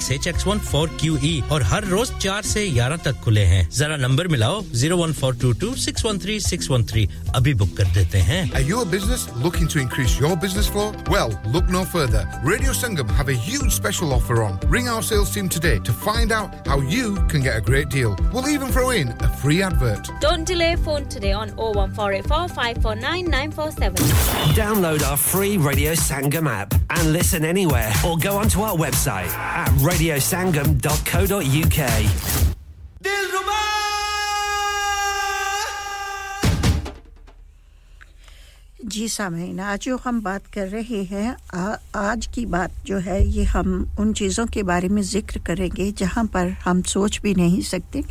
H 0.00 0.26
X 0.28 0.46
one 0.46 0.58
four 0.70 0.88
Q 1.00 1.16
E 1.24 1.42
और 1.52 1.62
हर 1.72 1.84
रोज 1.88 2.10
चार 2.22 2.42
से 2.52 2.66
ग्यारह 2.70 2.96
तक 3.04 3.20
खुले 3.24 3.44
हैं 3.52 3.68
जरा 3.78 3.96
नंबर 3.96 4.28
मिलाओ 4.34 4.62
zero 4.82 4.96
one 4.96 5.12
four 5.20 5.36
two 5.42 5.52
two 5.64 5.74
six 5.84 6.04
one 6.04 6.18
three 6.18 6.38
six 6.40 6.70
one 6.70 6.84
three 6.92 7.08
अभी 7.34 7.54
बुक 7.62 7.76
कर 7.76 7.92
देते 7.94 8.18
हैं 8.30 8.42
Are 8.56 8.64
you 8.70 8.80
a 8.82 8.86
business 8.96 9.26
looking 9.46 9.68
to 9.74 9.80
increase 9.84 10.16
your 10.24 10.34
business 10.44 10.68
flow? 10.74 10.86
Well, 11.14 11.32
look 11.56 11.68
no 11.76 11.84
further. 11.94 12.22
Radio 12.50 12.72
Sangam 12.80 13.10
have 13.20 13.32
a 13.34 13.36
huge 13.48 13.72
special 13.78 14.12
offer 14.18 14.36
on. 14.44 14.58
Ring 14.76 14.88
our 14.94 15.02
sales 15.10 15.32
team 15.36 15.48
today 15.56 15.74
to 15.88 15.94
find 16.06 16.32
out 16.38 16.54
how 16.72 16.78
you 16.94 17.08
can 17.32 17.42
get 17.48 17.56
a 17.56 17.64
great 17.70 17.90
deal. 17.96 18.16
We'll 18.32 18.48
even 18.54 18.72
throw 18.76 18.90
in 19.00 19.12
a 19.28 19.30
free 19.42 19.58
advert. 19.68 20.10
Don't 20.26 20.46
delay 20.52 20.70
phone 20.86 21.08
today 21.16 21.32
on 21.42 21.52
01484 21.56 22.48
549 22.56 23.30
947. 23.30 24.16
Download 24.60 25.06
our 25.10 25.16
free 25.26 25.52
Radio 25.68 25.92
Sangam 26.04 26.48
app 26.54 26.74
and 26.98 27.12
listen 27.18 27.44
anywhere 27.44 27.92
or 28.10 28.16
go 28.26 28.36
onto 28.44 28.62
our 28.70 28.76
website 28.84 29.36
at 29.64 29.70
radiosangam.co.uk. 29.91 31.79
जी 38.81 39.07
सामीन, 39.09 39.59
आज 39.59 39.79
जो 39.79 39.95
हम 40.03 40.19
बात 40.21 40.45
कर 40.53 40.67
रहे 40.67 41.01
हैं 41.05 41.35
आज 41.95 42.25
की 42.35 42.45
बात 42.45 42.71
जो 42.85 42.97
है, 42.97 43.19
ये 43.27 43.43
हम 43.45 43.73
उन 43.99 44.13
चीज़ों 44.13 44.45
के 44.47 44.63
बारे 44.63 44.87
में 44.89 45.01
ज़िक्र 45.01 45.39
करेंगे 45.47 45.91
जहाँ 45.91 46.23
पर 46.33 46.49
हम 46.63 46.81
सोच 46.83 47.19
भी 47.23 47.33
नहीं 47.35 47.61
सकते 47.61 48.03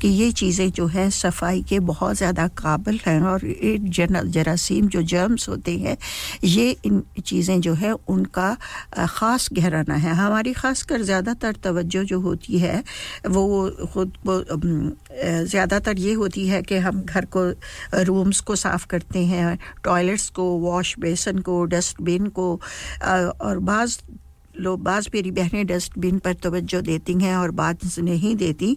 कि 0.00 0.08
ये 0.08 0.30
चीज़ें 0.32 0.70
जो 0.70 0.86
है, 0.86 1.08
सफ़ाई 1.10 1.62
के 1.68 1.78
बहुत 1.80 2.16
ज़्यादा 2.16 2.46
काबिल 2.58 2.98
हैं 3.06 3.20
और 3.22 3.44
ये 3.46 3.76
जन 3.78 4.20
जरासीम 4.30 4.88
जो 4.88 5.02
जर्म्स 5.04 5.48
होते 5.48 5.76
हैं, 5.78 5.96
ये 6.44 6.76
इन 6.84 7.02
चीज़ें 7.24 7.60
जो 7.60 7.74
है, 7.74 7.92
उनका 7.92 8.56
ख़ास 8.98 9.48
गहराना 9.52 9.94
है। 9.96 10.14
हमारी 10.14 10.52
ख़ास 10.54 10.82
कर 10.82 11.02
ज़्यादातर 11.02 11.56
तवज्जो 11.64 12.04
जो 12.04 12.20
होती 12.20 12.58
है, 12.58 12.82
वो 13.28 13.70
खुद 13.94 14.12
ज़्यादातर 15.16 15.98
ये 15.98 16.12
होती 16.14 16.46
है 16.48 16.62
कि 16.62 16.76
हम 16.78 17.02
घर 17.02 17.24
को 17.36 17.48
रूम्स 18.04 18.40
को 18.40 18.56
साफ़ 18.56 18.86
करते 18.86 19.24
हैं 19.26 19.58
टॉयलेट्स 20.16 20.28
को, 20.30 20.44
वॉश 20.58 20.94
बेसन 20.98 21.38
को, 21.38 21.64
डस्टबिन 21.66 22.26
को 22.28 22.54
और 23.40 23.58
बाज़ 23.60 23.98
लोग 24.56 24.82
बाज़ 24.82 25.08
मेरी 25.14 25.30
बहनें 25.30 25.66
डस्टबिन 25.66 26.18
पर 26.18 26.32
तवज्जो 26.32 26.80
देती 26.80 27.12
हैं 27.22 27.36
और 27.36 27.50
बाज़ 27.52 28.00
नहीं 28.00 28.34
देती। 28.36 28.76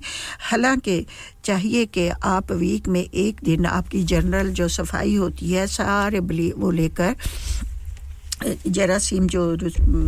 हालाँकि 0.52 1.06
चाहिए 1.46 1.86
कि 1.88 2.08
आप 2.10 2.52
वीक 2.52 2.88
में 2.88 3.02
एक 3.02 3.40
दिन 3.44 3.66
आपकी 3.66 4.04
जनरल 4.04 4.50
जो 4.52 4.68
सफ़ाई 4.68 5.16
होती 5.16 5.52
है, 5.52 5.68
सारे 5.68 6.20
वो 6.20 6.72
लेकर 6.72 7.16
जरासीम 8.68 9.28
जो 9.28 9.44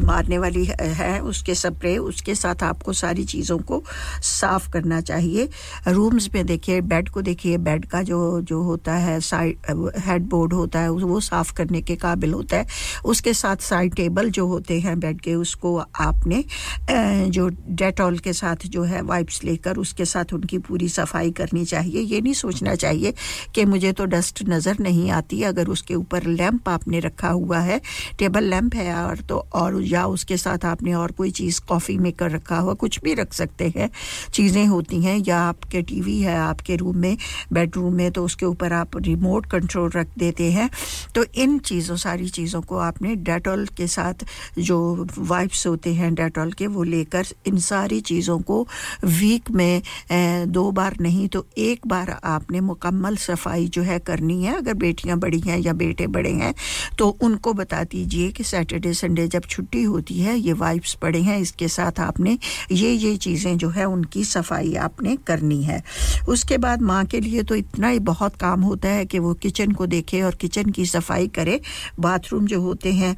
मारने 0.06 0.38
वाली 0.38 0.64
है 0.66 1.20
उसके 1.22 1.56
स्प्रे, 1.56 1.98
उसके 2.00 2.36
साथ 2.36 2.64
आपको 2.64 2.94
सारी 2.94 3.24
चीज़ों 3.26 3.58
को 3.60 3.82
साफ़ 4.24 4.70
करना 4.72 5.00
चाहिए। 5.02 5.48
रूम्स 5.88 6.30
में 6.36 6.46
देखिए, 6.46 6.82
बेड 6.84 7.10
को 7.10 7.22
देखिए, 7.22 7.58
बेड 7.60 7.86
का 7.86 8.02
जो 8.04 8.20
जो 8.42 8.62
होता 8.64 8.94
है, 8.96 9.20
साइड 9.22 9.92
हेड 10.06 10.28
बोर्ड 10.30 10.54
होता 10.54 10.80
है, 10.80 10.90
वो 10.90 11.20
साफ़ 11.20 11.54
करने 11.54 11.82
के 11.82 11.96
काबिल 11.96 12.34
होता 12.34 12.58
है। 12.58 12.68
उसके 13.06 13.34
साथ 13.34 13.58
साइड 13.62 13.96
टेबल 13.96 14.30
जो 14.30 14.46
होते 14.48 14.80
हैं 14.80 15.00
बेड 15.00 15.22
के, 15.22 15.36
उसको 15.36 15.78
आपने 15.78 16.44
जो 17.30 17.48
डेटॉल 17.50 18.18
के 18.20 18.34
साथ 18.34 18.68
जो 18.68 18.84
है 18.84 19.02
वाइप्स 19.04 19.44
लेकर 19.44 19.78
उसके 19.78 20.06
साथ 20.06 20.34
उनकी 20.34 20.58
पूरी 20.62 20.88
सफ़ाई 20.90 21.32
करनी 21.32 21.66
चाहिए। 21.66 22.02
ये 22.02 22.22
नहीं 22.22 22.34
सोचना 22.34 22.76
चाहिए 22.76 23.14
कि 23.56 23.66
मुझे 23.66 23.92
तो 23.92 24.06
डस्ट 24.08 24.44
नज़र 24.50 24.80
नहीं 24.80 25.10
आती, 25.12 25.42
अगर 25.44 25.68
उसके 25.68 25.96
ऊपर 25.96 26.24
लैंप 26.24 26.70
आपने 26.70 27.00
रखा 27.00 27.30
हुआ 27.30 27.60
है 27.60 27.80
टेबल 28.22 28.44
लैंप 28.46 28.76
है 28.76 28.94
और 28.96 29.20
तो 29.30 29.38
और 29.56 29.82
या 29.84 30.06
उसके 30.08 30.38
साथ 30.38 30.66
आपने 30.66 30.94
और 30.94 31.12
कोई 31.12 31.32
चीज़ 31.32 31.60
कॉफ़ी 31.68 31.98
मेकर 31.98 32.32
रखा 32.32 32.58
हुआ, 32.58 32.74
कुछ 32.76 33.00
भी 33.04 33.14
रख 33.14 33.34
सकते 33.34 33.72
हैं। 33.76 33.90
चीज़ें 34.34 34.66
होती 34.68 35.02
हैं, 35.02 35.18
या 35.20 35.40
आपके 35.42 35.82
टीवी 35.84 36.20
है, 36.22 36.36
आपके 36.38 36.76
रूम 36.76 36.98
में, 36.98 37.18
बेडरूम 37.54 37.94
में 37.94 38.12
तो 38.12 38.24
उसके 38.26 38.46
ऊपर 38.46 38.74
आप 38.74 38.98
रिमोट 38.98 39.46
कंट्रोल 39.52 39.90
रख 39.92 40.08
देते 40.20 40.52
हैं। 40.52 40.70
तो 41.16 41.24
इन 41.36 41.58
चीज़ों, 41.62 41.96
सारी 41.98 42.30
चीज़ों 42.30 42.62
को 42.62 42.78
आपने 42.80 43.16
डेटॉल 43.24 43.66
के 43.78 43.88
साथ 43.88 44.26
जो 44.60 45.08
वाइप्स 45.20 45.66
होते 45.68 45.94
हैं 45.94 46.14
डेटॉल 46.16 46.52
के, 46.52 46.68
वो 46.68 46.84
लेकर 46.86 47.26
इन 47.48 47.58
सारी 47.62 48.00
चीज़ों 48.04 48.40
को 48.42 48.62
वीक 49.06 49.52
में 49.52 49.82
दो 50.52 50.70
बार 50.72 50.96
नहीं 51.02 51.28
तो 51.30 51.46
एक 51.60 51.88
बार 51.88 52.10
आपने 52.26 52.60
मुकम्मल 52.62 53.16
सफ़ाई 53.18 53.68
जो 53.70 53.82
है 53.82 54.00
करनी 54.02 54.44
है। 54.44 54.56
अगर 54.58 54.74
बेटियाँ 54.76 55.18
बड़ी 55.20 55.40
हैं 55.40 55.58
या 55.60 55.74
बेटे 55.76 56.08
बड़े 56.10 56.32
हैं 56.34 56.54
तो 56.98 57.08
उनको 57.22 57.54
बता 57.54 57.84
दीजिए। 57.84 58.10
कि 58.12 58.43
सैटरडे, 58.43 58.93
संडे 58.93 59.28
जब 59.28 59.43
छुट्टी 59.43 59.84
होती 59.84 60.20
है, 60.20 60.38
ये 60.38 60.53
वाइप्स 60.53 60.93
पड़े 60.93 61.22
हैं, 61.22 61.39
इसके 61.39 61.68
साथ 61.68 61.99
आपने 61.99 62.38
ये 62.72 62.91
ये 62.91 63.16
चीज़ें 63.18 63.57
जो 63.57 63.70
है 63.70 63.86
उनकी 63.86 64.24
सफ़ाई 64.24 64.74
आपने 64.76 65.16
करनी 65.28 65.62
है। 65.64 65.82
उसके 66.30 66.57
बाद 66.57 66.82
माँ 66.82 67.03
के 67.05 67.20
लिए 67.20 67.43
तो 67.43 67.55
इतना 67.55 67.88
ही 67.88 67.99
बहुत 67.99 68.36
काम 68.36 68.62
होता 68.62 68.89
है 68.89 69.05
कि 69.05 69.20
वो 69.20 69.34
किचन 69.34 69.72
को 69.72 69.86
देखे 69.86 70.22
और 70.22 70.36
किचन 70.36 70.70
की 70.70 70.86
सफ़ाई 70.86 71.28
करे। 71.28 71.59
बाथरूम 71.99 72.47
जो 72.47 72.62
होते 72.62 72.93
हैं 72.93 73.16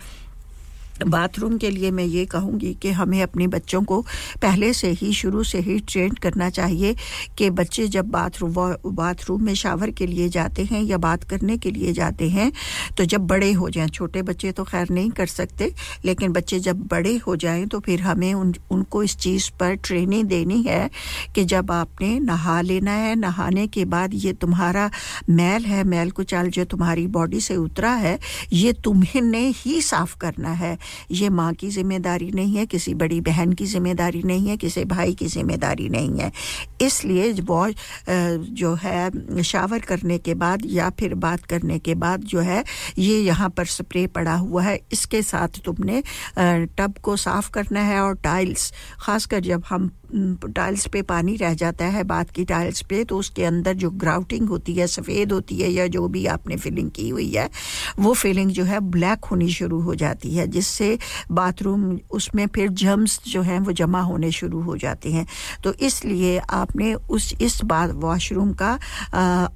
बाथरूम 1.01 1.57
के 1.57 1.69
लिए 1.69 1.91
मैं 1.91 2.03
ये 2.03 2.25
कहूँगी 2.25 2.73
कि 2.81 2.91
हमें 2.91 3.21
अपने 3.23 3.47
बच्चों 3.47 3.81
को 3.83 4.01
पहले 4.41 4.71
से 4.73 4.89
ही, 4.91 5.11
शुरू 5.13 5.43
से 5.43 5.59
ही 5.59 5.79
ट्रेन 5.79 6.13
करना 6.23 6.49
चाहिए 6.49 6.95
कि 7.37 7.49
बच्चे 7.49 7.87
जब 7.87 8.09
बाथरूम 8.11 8.53
बाथरूम 8.95 9.43
में 9.43 9.53
शावर 9.55 9.91
के 9.91 10.05
लिए 10.07 10.27
जाते 10.29 10.63
हैं 10.65 10.81
या 10.83 10.97
बात 10.97 11.23
करने 11.23 11.57
के 11.57 11.71
लिए 11.71 11.93
जाते 11.93 12.29
हैं 12.29 12.51
तो 12.97 13.05
जब 13.05 13.27
बड़े 13.27 13.51
हो 13.53 13.69
जाएँ, 13.69 13.89
छोटे 13.89 14.21
बच्चे 14.21 14.51
तो 14.51 14.63
खैर 14.63 14.89
नहीं 14.91 15.09
कर 15.11 15.27
सकते, 15.27 15.71
लेकिन 16.05 16.31
बच्चे 16.33 16.59
जब 16.59 16.85
बड़े 16.87 17.15
हो 17.17 17.35
जाएँ 17.35 17.65
तो 17.67 17.79
फिर 17.79 18.01
हमें 18.01 18.33
उन, 18.33 18.53
उनको 18.71 19.03
इस 19.03 19.15
चीज़ 19.17 19.49
पर 19.59 19.75
ट्रेनिंग 19.75 20.27
देनी 20.27 20.61
है 20.63 20.89
कि 21.35 21.43
जब 21.45 21.71
आपने 21.71 22.19
नहा 22.19 22.59
लेना 22.61 22.91
है, 22.91 23.15
नहाने 23.15 23.67
के 23.67 23.85
बाद 23.85 24.13
ये 24.13 24.33
तुम्हारा 24.33 24.89
मैल 25.29 25.65
है, 25.65 25.83
मैल 25.83 26.11
कुचाल 26.11 26.49
जो 26.49 26.65
तुम्हारी 26.65 27.07
बॉडी 27.07 27.39
से 27.41 27.55
उतरा 27.55 27.91
है, 27.95 28.17
ये 28.53 28.73
तुम्हें 28.73 29.51
ही 29.55 29.81
साफ़ 29.81 30.17
करना 30.17 30.51
है। 30.53 30.77
ये 31.11 31.29
माँ 31.29 31.53
की 31.53 31.69
ज़िम्मेदारी 31.69 32.31
नहीं 32.31 32.55
है, 32.55 32.65
किसी 32.65 32.93
बड़ी 32.93 33.19
बहन 33.21 33.53
की 33.53 33.65
ज़िम्मेदारी 33.65 34.21
नहीं 34.23 34.49
है, 34.49 34.57
किसी 34.57 34.86
भाई 34.86 35.13
की 35.13 35.27
ज़िम्मेदारी 35.27 35.89
नहीं 35.89 36.19
है। 36.19 36.31
इसलिए 36.81 37.31
वो 37.34 37.67
जो 38.53 38.73
है, 38.75 39.41
शावर 39.43 39.79
करने 39.81 40.17
के 40.17 40.34
बाद 40.36 40.61
या 40.65 40.89
फिर 40.99 41.13
बात 41.17 41.45
करने 41.45 41.79
के 41.79 41.95
बाद 41.95 42.23
जो 42.25 42.39
है, 42.41 42.63
ये 42.97 43.19
यहाँ 43.19 43.49
पर 43.49 43.65
स्प्रे 43.67 44.05
पड़ा 44.09 44.36
हुआ 44.36 44.63
है। 44.63 44.79
इसके 44.91 45.21
साथ 45.23 45.59
तुमने 45.65 46.03
टब 46.38 46.93
को 47.03 47.15
साफ़ 47.17 47.49
करना 47.51 47.81
है 47.81 47.99
और 48.01 48.15
टाइल्स, 48.23 48.71
ख़ासकर 49.01 49.39
जब 49.41 49.63
हम 49.69 49.91
टाइल्स 50.14 50.86
पे 50.88 51.01
पानी 51.01 51.36
रह 51.36 51.53
जाता 51.53 51.86
है 51.86 52.03
बात 52.03 52.30
की 52.30 52.43
टाइल्स 52.45 52.82
पे 52.89 53.03
तो 53.03 53.18
उसके 53.18 53.43
अंदर 53.45 53.74
जो 53.74 53.89
ग्राउटिंग 53.89 54.49
होती 54.49 54.74
है, 54.74 54.88
सफ़ेद 54.88 55.32
होती 55.32 55.57
है 55.57 55.70
या 55.70 55.88
जो 55.88 56.07
भी 56.07 56.26
आपने 56.28 56.57
फिलिंग 56.57 56.89
की 56.91 57.07
हुई 57.09 57.30
है, 57.30 57.49
वो 57.99 58.14
फिलिंग 58.14 58.51
जो 58.51 58.64
है 58.64 58.80
ब्लैक 58.91 59.26
होनी 59.26 59.49
शुरू 59.51 59.80
हो 59.82 59.95
जाती 59.95 60.36
है, 60.36 60.47
जिससे 60.47 60.97
बाथरूम 61.32 61.97
उसमें 62.11 62.45
फिर 62.47 62.70
जम्स 62.84 63.20
जो 63.28 63.41
हैं 63.41 63.59
वो 63.59 63.72
जमा 63.74 64.01
होने 64.01 64.32
शुरू 64.32 64.61
हो 64.61 64.78
जाते 64.78 65.11
हैं। 65.11 65.26
तो 65.64 65.74
इसलिए 65.82 66.38
आपने 66.51 66.93
उस, 66.93 67.34
इस 67.41 67.59
बात 67.66 67.91
वॉशरूम 67.95 68.53
का 68.53 68.72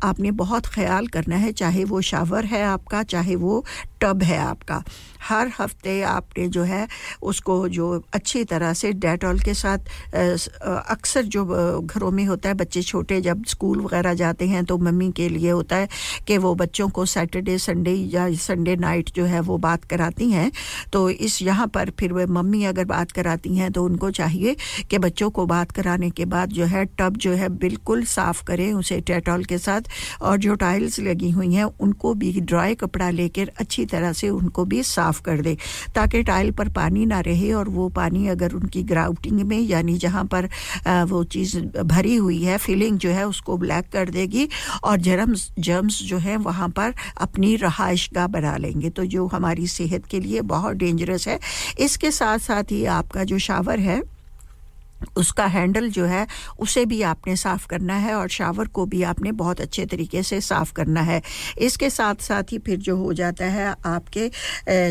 आपने 0.04 0.32
बहुत 0.34 0.66
ख्याल 0.66 1.08
करना 1.08 1.36
है, 1.36 1.52
चाहे 1.54 1.84
वो 1.84 2.02
शावर 2.02 2.46
है 2.46 2.64
आपका, 2.66 3.04
चाहे 3.04 3.36
वो 3.36 3.64
टब 4.02 4.24
है 4.24 4.38
आपका। 4.40 4.84
हर 5.22 5.52
हफ़्ते 5.60 6.02
आपने 6.04 6.48
जो 6.48 6.64
है, 6.64 6.88
उसको 7.24 7.68
जो 7.70 7.88
अच्छी 8.14 8.44
तरह 8.46 8.74
से 8.74 8.92
डेटॉल 8.96 9.40
के 9.40 9.54
साथ 9.54 10.14
अक्सर 10.16 11.24
जो 11.26 11.46
घरों 11.82 12.12
में 12.12 12.24
होता 12.26 12.50
है, 12.50 12.56
बच्चे 12.56 12.82
छोटे 12.82 13.20
जब 13.22 13.44
स्कूल 13.48 13.82
वगैरह 13.82 14.14
जाते 14.16 14.48
हैं 14.48 14.64
तो 14.66 14.78
मम्मी 14.80 15.12
के 15.12 15.28
लिए 15.30 15.50
होता 15.50 15.76
है 15.76 15.88
कि 16.28 16.38
वो 16.38 16.54
बच्चों 16.56 16.88
को 16.90 17.06
सैटरडे, 17.08 17.58
संडे 17.58 17.94
या 18.14 18.30
संडे 18.38 18.76
नाइट 18.78 19.10
जो 19.16 19.26
है 19.26 19.40
वो 19.42 19.58
बात 19.60 19.84
कराती 19.86 20.30
हैं। 20.32 20.52
तो 20.94 21.10
इस 21.10 21.42
यहाँ 21.42 21.68
पर 21.68 21.90
फिर 22.00 22.14
वे 22.14 22.26
मम्मी 22.28 22.64
अगर 22.66 22.86
बात 22.86 23.12
कराती 23.12 23.56
हैं 23.56 23.72
तो 23.72 23.84
उनको 23.86 24.12
चाहिए 24.12 24.56
कि 24.90 24.98
बच्चों 25.00 25.30
को 25.30 25.46
बात 25.46 25.72
कराने 25.72 26.10
के 26.12 26.26
बाद 26.28 26.50
जो 26.50 26.66
है, 26.66 26.86
टब 27.00 27.18
जो 27.18 27.34
है 27.34 27.50
बिल्कुल 27.58 28.04
साफ़ 28.08 28.44
करें 28.44 28.72
उसे 28.74 29.00
डेटॉल 29.08 29.44
के 29.46 29.58
साथ 29.58 29.90
और 30.22 30.38
जो 30.38 30.56
टाइल्स 30.58 31.00
लगी 31.02 31.30
हुई 31.32 31.54
हैं 31.54 31.64
उनको 31.66 32.14
भी 32.16 32.32
ड्राई 32.42 32.76
कपड़ा 32.78 33.10
लेकर 33.12 33.52
अच्छी 33.60 33.86
तरह 33.88 34.14
से 34.14 34.30
उनको 34.30 34.66
भी 34.66 34.82
साफ़ 34.86 35.22
कर 35.22 35.42
दे, 35.42 35.56
ताकि 35.96 36.24
टाइल 36.24 36.52
पर 36.52 36.70
पानी 36.72 37.06
ना 37.06 37.20
रहे 37.22 37.52
और 37.54 37.70
वो 37.70 37.88
पानी 37.92 38.28
अगर 38.28 38.54
उनकी 38.54 38.84
ग्राउटिंग 38.86 39.42
में, 39.42 39.60
यानी 39.60 39.98
जहाँ 39.98 40.24
पर 40.26 40.50
वो 41.06 41.24
चीज़ 41.26 41.58
भरी 41.86 42.16
हुई 42.16 42.42
है, 42.44 42.58
फिलिंग 42.58 42.98
जो 42.98 43.10
है 43.10 43.28
उसको 43.28 43.58
ब्लैक 43.58 43.90
कर 43.94 44.10
देगी 44.10 44.48
और 44.84 44.98
जर्म्स 45.00 45.50
जर्म्स 45.60 46.02
जो 46.04 46.18
है 46.18 46.38
वहाँ 46.40 46.70
पर 46.70 46.94
अपनी 47.22 47.56
रहाइश 47.58 48.10
गाह 48.14 48.28
बना 48.30 48.56
लेंगे। 48.58 48.90
तो 48.90 49.06
जो 49.08 49.26
हमारी 49.28 49.68
सेहत 49.70 50.06
के 50.06 50.20
लिए 50.20 50.42
बहुत 50.48 50.76
डेंजरस 50.76 51.28
है। 51.28 51.40
इसके 51.80 52.12
साथ 52.12 52.40
साथ 52.40 52.72
ही 52.72 52.86
आपका 52.92 53.24
जो 53.24 53.38
शावर 53.40 53.80
है 53.80 54.02
उसका 55.18 55.46
हैंडल 55.46 55.90
जो 55.90 56.06
है, 56.06 56.26
उसे 56.60 56.86
भी 56.86 57.02
आपने 57.02 57.36
साफ़ 57.36 57.68
करना 57.68 57.96
है 57.96 58.14
और 58.16 58.28
शावर 58.30 58.68
को 58.68 58.86
भी 58.86 59.04
आपने 59.04 59.32
बहुत 59.32 59.62
अच्छे 59.62 59.86
तरीके 59.86 60.24
से 60.24 60.42
साफ़ 60.42 60.74
करना 60.74 61.02
है। 61.02 61.22
इसके 61.58 61.90
साथ 61.90 62.22
साथ 62.22 62.52
ही 62.52 62.58
फिर 62.58 62.78
जो 62.80 62.98
हो 62.98 63.14
जाता 63.14 63.46
है, 63.46 63.74
आपके 63.86 64.30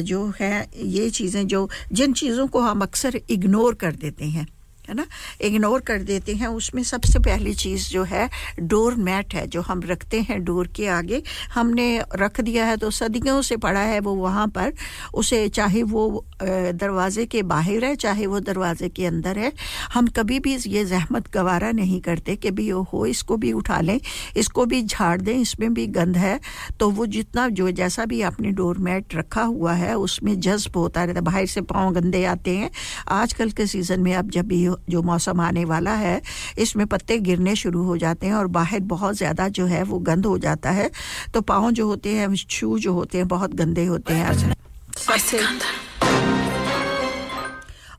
जो 0.02 0.32
है, 0.40 0.68
ये 0.76 1.10
चीज़ें 1.10 1.46
जो, 1.46 1.68
जिन 1.92 2.12
चीज़ों 2.12 2.46
को 2.46 2.60
हम 2.60 2.82
अक्सर 2.82 3.20
इग्नोर 3.30 3.74
कर 3.74 3.92
देते 3.92 4.24
हैं। 4.24 4.46
है 4.88 4.94
ना? 4.94 5.06
इग्नोर 5.40 5.80
कर 5.80 6.02
देते 6.02 6.34
हैं। 6.34 6.46
उसमें 6.48 6.82
सबसे 6.84 7.18
पहली 7.18 7.54
चीज़ 7.54 7.88
जो 7.90 8.02
है 8.04 8.28
डोर 8.60 8.94
मैट 8.96 9.34
है, 9.34 9.46
जो 9.46 9.60
हम 9.60 9.82
रखते 9.84 10.20
हैं 10.20 10.42
डोर 10.44 10.66
के 10.76 10.86
आगे। 10.88 11.22
हमने 11.54 11.86
रख 12.14 12.40
दिया 12.40 12.64
है 12.66 12.76
तो 12.76 12.90
सदियों 12.90 13.40
से 13.42 13.56
पड़ा 13.58 13.80
है 13.80 14.00
वो 14.00 14.14
वहाँ 14.14 14.46
पर। 14.48 14.72
उसे 15.14 15.48
चाहे 15.48 15.82
वो 15.84 16.24
दरवाजे 16.42 17.24
के 17.26 17.42
बाहर 17.44 17.84
है, 17.84 17.94
चाहे 17.96 18.26
वो 18.26 18.40
दरवाजे 18.40 18.88
के 18.88 19.06
अंदर 19.06 19.38
है। 19.38 19.52
हम 19.94 20.06
कभी 20.16 20.38
भी 20.40 20.56
ये 20.66 20.84
जहमत 20.84 21.30
गवारा 21.34 21.70
नहीं 21.72 22.00
करते 22.00 22.36
कि 22.36 22.50
भी 22.50 22.68
हो, 22.68 23.04
इसको 23.06 23.36
भी 23.36 23.52
उठा 23.52 23.80
लें, 23.80 23.98
इसको 24.36 24.64
भी 24.66 24.82
झाड़ 24.82 25.20
दें, 25.20 25.34
इसमें 25.34 25.72
भी 25.74 25.86
गंद 25.88 26.16
है। 26.16 26.38
तो 26.80 26.90
वो 26.90 27.06
जितना 27.08 27.48
जो, 27.50 27.70
जैसा 27.72 28.04
भी 28.04 28.20
आपने 28.22 28.50
डोर 28.52 28.78
मैट 28.78 29.14
रखा 29.14 29.42
हुआ 29.42 29.72
है, 29.72 29.94
उसमें 29.98 30.38
जज्ब 30.40 30.76
होता 30.76 31.04
रहता 31.04 31.18
है। 31.18 31.24
बाहर 31.24 31.46
से 31.46 31.60
पाँव 31.62 31.92
गंदे 31.92 32.24
आते 32.24 32.56
हैं। 32.56 32.70
आजकल 33.08 33.50
के 33.50 33.66
सीज़न 33.66 34.00
में 34.00 34.12
आप 34.14 34.30
जब 34.30 34.46
भी 34.46 34.62
जो 34.88 35.02
मौसम 35.02 35.40
आने 35.40 35.64
वाला 35.64 35.94
है, 35.94 36.20
इसमें 36.58 36.86
पत्ते 36.86 37.18
गिरने 37.18 37.56
शुरू 37.56 37.82
हो 37.84 37.96
जाते 37.96 38.26
हैं 38.26 38.34
और 38.34 38.46
बाहर 38.46 38.80
बहुत 38.80 39.16
ज़्यादा 39.16 39.48
जो 39.48 39.66
है 39.66 39.82
वो 39.82 39.98
गंद 39.98 40.26
हो 40.26 40.38
जाता 40.38 40.70
है। 40.70 40.90
तो 41.34 41.40
पाँव 41.40 41.70
जो 41.70 41.86
होते 41.86 42.14
हैं, 42.14 42.34
शू 42.34 42.78
जो 42.78 42.92
होते 42.92 43.18
हैं, 43.18 43.28
बहुत 43.28 43.54
गंदे 43.54 43.84
होते 43.84 44.14
हैं। 44.14 44.54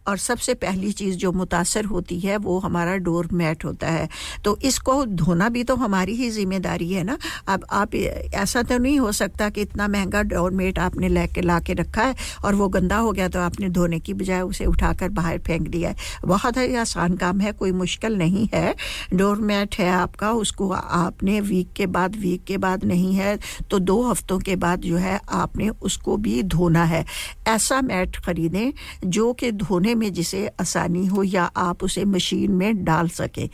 और 0.07 0.17
सबसे 0.17 0.53
पहली 0.55 0.91
चीज़ 0.91 1.15
जो 1.17 1.31
मुतासर 1.31 1.85
होती 1.85 2.19
है, 2.19 2.37
वो 2.37 2.57
हमारा 2.59 2.95
डोर 2.97 3.27
मैट 3.33 3.65
होता 3.65 3.87
है। 3.89 4.07
तो 4.43 4.57
इसको 4.63 5.03
धोना 5.05 5.49
भी 5.49 5.63
तो 5.63 5.75
हमारी 5.75 6.15
ही 6.15 6.29
ज़िम्मेदारी 6.29 6.91
है 6.91 7.03
ना। 7.03 7.17
अब 7.47 7.65
आप 7.71 7.95
ऐसा 7.95 8.61
तो 8.63 8.77
नहीं 8.77 8.99
हो 8.99 9.11
सकता 9.11 9.49
कि 9.49 9.61
इतना 9.61 9.87
महँगा 9.87 10.21
डोर 10.25 10.51
मैट 10.51 10.79
आपने 10.79 11.09
लेके 11.09 11.41
ला 11.41 11.59
के 11.59 11.73
रखा 11.73 12.03
है 12.03 12.15
और 12.45 12.55
वो 12.55 12.67
गंदा 12.69 12.97
हो 12.97 13.11
गया 13.11 13.27
तो 13.27 13.39
आपने 13.39 13.69
धोने 13.69 13.99
की 13.99 14.13
बजाय 14.13 14.41
उसे 14.43 14.65
उठाकर 14.65 15.09
बाहर 15.11 15.37
फेंक 15.39 15.67
दिया 15.69 15.89
है। 15.89 15.95
बहुत 16.25 16.57
ही 16.57 16.75
आसान 16.77 17.15
काम 17.17 17.39
है, 17.39 17.51
कोई 17.53 17.71
मुश्किल 17.73 18.17
नहीं 18.17 18.47
है। 18.53 18.75
डोर 19.13 19.37
मैट 19.39 19.75
है 19.75 19.89
आपका, 19.91 20.31
उसको 20.33 20.69
आपने 20.69 21.39
वीक 21.41 21.71
के 21.75 21.85
बाद, 21.87 22.15
वीक 22.17 22.43
के 22.43 22.57
बाद 22.57 22.83
नहीं 22.85 23.13
है 23.15 23.37
तो 23.69 23.79
दो 23.81 24.01
हफ्तों 24.03 24.39
के 24.39 24.55
बाद 24.57 24.81
जो 24.81 24.97
है 24.97 25.19
आपने 25.29 25.69
उसको 25.69 26.17
भी 26.17 26.41
धोना 26.45 26.83
है। 26.85 27.05
ऐसा 27.47 27.81
मैट 27.83 28.17
ख़रीदें 28.17 28.71
जो 29.05 29.31
कि 29.33 29.51
धोने 29.53 29.95
में 29.97 30.11
जिसे 30.13 30.45
आसानी 30.61 31.05
हो 31.05 31.23
या 31.23 31.43
आप 31.57 31.83
उसे 31.83 32.05
मशीन 32.05 32.51
में 32.51 32.83
डाल 32.83 33.07
सकें। 33.09 33.47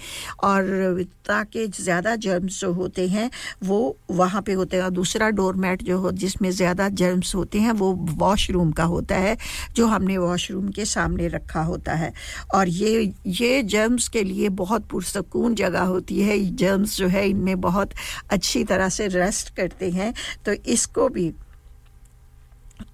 और 0.44 1.04
ताकि 1.28 1.68
ज़्यादा 1.68 2.16
जर्म्स 2.16 2.60
जो 2.60 2.72
होते 2.74 3.08
हैं, 3.08 3.30
वो 3.64 3.98
वहाँ 4.12 4.42
पे 4.42 4.54
होते 4.54 4.78
हैं। 4.78 4.84
और 4.84 4.90
दूसरा 4.90 5.30
डोरमेट 5.30 5.84
जो 5.84 5.98
हो, 5.98 6.12
जिसमें 6.14 6.50
ज़्यादा 6.52 6.90
जर्म्स 6.92 7.34
होते 7.36 7.60
हैं, 7.60 7.72
वो 7.72 7.92
वॉशरूम 8.18 8.72
का 8.72 8.84
होता 8.84 9.16
है, 9.16 9.38
जो 9.76 9.88
हमने 9.88 10.18
वॉशरूम 10.18 10.70
के 10.70 10.86
सामने 10.86 11.28
रखा 11.28 11.62
होता 11.62 11.94
है। 11.94 12.14
और 12.56 12.70
ये 12.70 13.14
ये 13.28 13.62
जर्म्स 13.64 14.08
के 14.08 14.24
लिए 14.24 14.50
बहुत 14.56 14.88
पुरसकून 14.88 15.56
जगह 15.56 15.84
होती 15.84 16.22
है। 16.22 16.40
जर्म्स 16.56 16.98
जो 16.98 17.08
है, 17.08 17.28
इनमें 17.30 17.62
बहुत 17.62 17.92
अच्छी 18.30 18.64
तरह 18.64 18.90
से 18.90 19.08
रेस्ट 19.08 19.56
करते 19.56 19.90
हैं। 19.92 20.14
तो 20.46 20.54
इसको 20.68 21.08
भी 21.10 21.32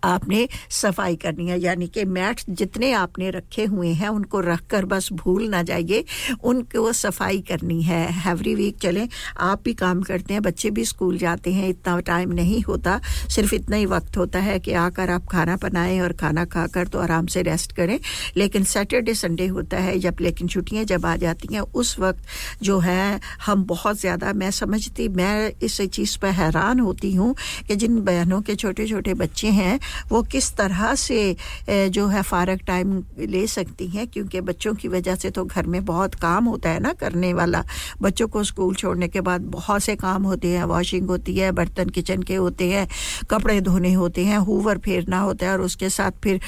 आपने 0.03 0.47
सफ़ाई 0.71 1.15
करनी 1.15 1.47
है, 1.47 1.59
यानी 1.59 1.87
कि 1.87 2.05
मैट 2.05 2.41
जितने 2.49 2.91
आपने 2.91 3.29
रखे 3.29 3.65
हुए 3.65 3.87
हैं, 3.89 4.09
उनको 4.09 4.39
रख 4.39 4.61
कर 4.69 4.85
बस 4.85 5.09
भूल 5.13 5.47
ना 5.47 5.61
जाइए। 5.63 6.03
उनको 6.43 6.91
सफ़ाई 6.93 7.39
करनी 7.39 7.81
है। 7.81 8.01
एवरी 8.31 8.55
वीक 8.55 8.77
चलें, 8.77 9.07
आप 9.39 9.61
भी 9.63 9.73
काम 9.73 10.01
करते 10.01 10.33
हैं, 10.33 10.41
बच्चे 10.43 10.69
भी 10.69 10.85
स्कूल 10.85 11.17
जाते 11.17 11.53
हैं, 11.53 11.69
इतना 11.69 11.99
टाइम 11.99 12.31
नहीं 12.31 12.61
होता। 12.61 12.99
सिर्फ़ 13.29 13.55
इतना 13.55 13.75
ही 13.75 13.85
वक्त 13.85 14.17
होता 14.17 14.39
है 14.39 14.59
कि 14.59 14.73
आकर 14.73 15.09
आप 15.09 15.27
खाना 15.27 15.55
बनाएँ 15.55 15.99
और 15.99 16.13
खाना 16.13 16.45
खाकर 16.45 16.87
तो 16.87 16.99
आराम 16.99 17.25
से 17.25 17.41
रेस्ट 17.41 17.71
करें। 17.71 17.99
लेकिन 18.37 18.63
सैटरडे 18.63 19.13
संडे 19.13 19.47
होता 19.47 19.77
है, 19.77 19.97
जब 19.99 20.15
लेकिन 20.21 20.47
छुट्टियाँ 20.47 20.83
जब 20.83 21.05
आ 21.05 21.15
जाती 21.15 21.53
हैं, 21.53 21.61
उस 21.61 21.99
वक्त 21.99 22.23
जो 22.63 22.79
है, 22.79 23.19
हम 23.45 23.63
बहुत 23.63 23.99
ज़्यादा, 23.99 24.33
मैं 24.33 24.51
समझती, 24.51 25.07
मैं 25.09 25.51
इस 25.63 25.81
चीज़ 25.81 26.17
पर 26.19 26.29
हैरान 26.29 26.79
होती 26.79 27.13
हूँ 27.13 27.35
कि 27.67 27.75
जिन 27.75 27.99
बहनों 28.01 28.41
के 28.41 28.55
छोटे 28.55 28.87
छोटे 28.87 29.13
बच्चे 29.13 29.47
हैं 29.49 29.78
वो 30.09 30.21
किस 30.23 30.51
तरह 30.57 30.93
से 30.95 31.36
जो 31.69 32.07
है 32.07 32.21
फारक 32.23 32.61
टाइम 32.67 33.03
ले 33.19 33.45
सकती 33.47 33.88
हैं? 33.88 34.07
क्योंकि 34.07 34.41
बच्चों 34.41 34.73
की 34.75 34.88
वजह 34.88 35.15
से 35.15 35.30
तो 35.30 35.45
घर 35.45 35.65
में 35.65 35.84
बहुत 35.86 36.15
काम 36.15 36.45
होता 36.45 36.69
है 36.69 36.80
ना 36.80 36.93
करने 36.93 37.34
वाला। 37.34 37.63
बच्चों 38.01 38.27
को 38.27 38.43
स्कूल 38.43 38.75
छोड़ने 38.75 39.07
के 39.07 39.21
बाद 39.21 39.41
बहुत 39.51 39.82
से 39.82 39.95
काम 39.95 40.23
होते 40.23 40.47
हैं। 40.47 40.63
वॉशिंग 40.65 41.07
होती 41.07 41.36
है, 41.36 41.51
बर्तन 41.51 41.89
किचन 41.89 42.23
के 42.23 42.36
होते 42.36 42.69
हैं, 42.69 42.88
कपड़े 43.32 43.59
धोने 43.61 43.93
होते 43.93 44.25
हैं, 44.25 44.38
हुवर 44.39 44.77
फेरना 44.77 45.19
होता 45.19 45.45
है 45.45 45.53
और 45.53 45.61
उसके 45.61 45.89
साथ 45.89 46.11
फिर 46.23 46.41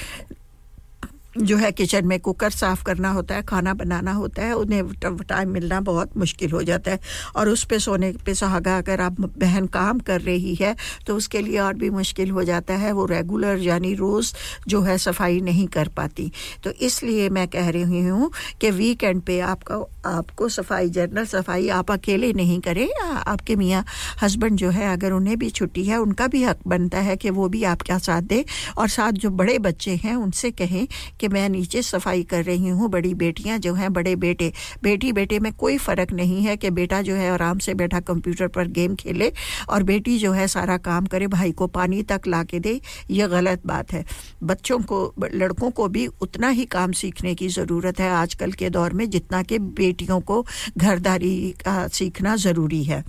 जो 1.34 1.58
है 1.58 1.72
किचन 1.72 2.08
में 2.08 2.20
कुकर 2.20 2.50
साफ़ 2.50 2.84
करना 2.84 3.10
होता 3.12 3.36
है, 3.36 3.42
खाना 3.42 3.74
बनाना 3.74 4.12
होता 4.12 4.44
है, 4.44 4.54
उन्हें 4.54 4.94
टाइम 5.04 5.50
मिलना 5.50 5.80
बहुत 5.82 6.18
मुश्किल 6.18 6.52
हो 6.52 6.62
जाता 6.64 6.92
है। 6.92 7.00
और 7.36 7.50
उस 7.50 7.64
पे 7.64 7.80
सोने 7.80 8.12
पे 8.26 8.34
सुहागा 8.34 8.78
अगर 8.78 9.02
आप 9.02 9.20
बहन 9.22 9.68
काम 9.68 10.00
कर 10.00 10.22
रही 10.22 10.56
है 10.56 10.76
तो 11.08 11.16
उसके 11.16 11.42
लिए 11.42 11.58
और 11.60 11.74
भी 11.74 11.90
मुश्किल 11.90 12.30
हो 12.32 12.44
जाता 12.44 12.74
है, 12.74 12.92
वो 12.92 13.06
रेगुलर 13.06 13.60
यानी 13.60 13.94
रोज़ 13.94 14.34
जो 14.68 14.82
है 14.82 14.98
सफ़ाई 14.98 15.40
नहीं 15.42 15.68
कर 15.68 15.88
पाती। 15.88 16.32
तो 16.64 16.72
इसलिए 16.72 17.30
मैं 17.30 17.48
कह 17.48 17.70
रही 17.70 18.02
हूँ 18.02 18.32
कि 18.62 18.72
वीकेंड 18.72 19.22
पे 19.22 19.40
आपका, 19.40 19.76
आपको 20.10 20.50
सफ़ाई 20.50 20.90
जनरल 20.90 21.26
सफ़ाई 21.26 21.70
आप 21.70 21.92
अकेले 21.92 22.32
नहीं 22.34 22.60
करें। 22.62 22.88
आपके 23.04 23.56
मियाँ 23.56 23.84
हस्बैंड 24.24 24.58
जो 24.58 24.70
है, 24.70 24.92
अगर 24.94 25.12
उन्हें 25.12 25.38
भी 25.38 25.50
छुट्टी 25.50 25.84
है, 25.84 25.98
उनका 25.98 26.28
भी 26.28 26.44
हक 26.44 26.60
बनता 26.68 27.00
है 27.00 27.16
कि 27.18 27.30
वो 27.30 27.48
भी 27.50 27.64
आपका 27.64 27.98
साथ 27.98 28.22
दें। 28.22 28.44
और 28.78 28.88
साथ 28.88 29.12
जो 29.12 29.30
बड़े 29.32 29.58
बच्चे 29.60 29.96
हैं, 29.96 30.16
उनसे 30.16 30.52
कहें 30.52 30.88
कि 31.22 31.28
मैं 31.28 31.48
नीचे 31.50 31.82
सफ़ाई 31.82 32.24
कर 32.24 32.44
रही 32.44 32.68
हूँ, 32.68 32.90
बड़ी 32.90 33.14
बेटियाँ 33.14 33.58
जो 33.60 33.74
हैं, 33.74 33.92
बड़े 33.94 34.16
बेटे। 34.16 34.52
बेटी 34.84 35.12
बेटे 35.12 35.40
में 35.40 35.52
कोई 35.54 35.78
फ़र्क 35.78 36.12
नहीं 36.12 36.42
है 36.44 36.58
कि 36.58 36.70
बेटा 36.70 37.02
जो 37.02 37.16
है 37.16 37.30
आराम 37.32 37.60
से 37.60 37.74
बैठा 37.74 38.00
कंप्यूटर 38.00 38.48
पर 38.48 38.68
गेम 38.68 38.96
खेले 38.96 39.32
और 39.70 39.84
बेटी 39.84 40.18
जो 40.18 40.32
है 40.32 40.48
सारा 40.48 40.78
काम 40.78 41.06
करे, 41.06 41.28
भाई 41.28 41.52
को 41.52 41.68
पानी 41.68 42.02
तक 42.04 42.22
ला 42.28 42.44
के 42.44 42.60
दे, 42.60 42.80
ये 43.12 43.28
गलत 43.28 43.66
बात 43.66 43.94
है। 43.94 44.06
बच्चों 44.44 44.80
को, 44.80 45.14
लड़कों 45.34 45.72
को 45.72 45.88
भी 45.88 46.08
उतना 46.22 46.50
ही 46.50 46.66
काम 46.66 46.92
सीखने 46.92 47.36
की 47.36 47.48
ज़रूरत 47.48 48.00
है 48.00 48.10
आजकल 48.10 48.52
के 48.52 48.70
दौर 48.70 48.94
में, 48.94 49.10
जितना 49.10 49.44
कि 49.44 49.60
बेटियों 49.60 50.20
को 50.22 50.46
घरदारी 50.78 51.52
का 51.66 51.88
सीखना 51.88 52.36
ज़रूरी 52.36 52.84
है। 52.84 53.04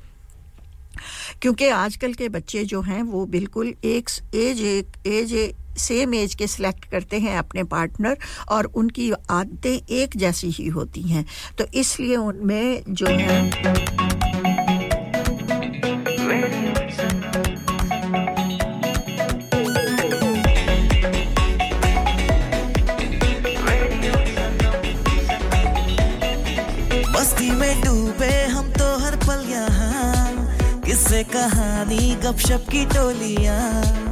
क्योंकि 1.42 1.68
आजकल 1.68 2.12
के 2.12 2.28
बच्चे 2.28 2.64
जो 2.64 2.80
हैं, 2.80 3.02
वो 3.02 3.24
बिल्कुल 3.26 3.74
एक, 3.84 4.08
एज 4.34 4.60
एक, 4.60 5.06
एज 5.06 5.32
सेम 5.76 6.14
एज 6.14 6.34
के 6.34 6.46
सिलेक्ट 6.46 6.84
करते 6.84 7.18
हैं 7.18 7.38
अपने 7.38 7.64
पार्टनर 7.64 8.16
और 8.48 8.64
उनकी 8.64 9.12
आदतें 9.30 9.94
एक 9.94 10.16
जैसी 10.16 10.50
ही 10.50 10.66
होती 10.66 11.02
हैं। 11.02 11.26
तो 11.58 11.64
इसलिए 11.74 12.16
उनमें 12.16 12.82
जो 12.88 13.06
है 13.06 13.52
तो 28.72 28.92
कहानी, 31.32 32.14
गपशप 32.14 32.66
की 32.70 32.84
टोलियाँ। 32.84 34.11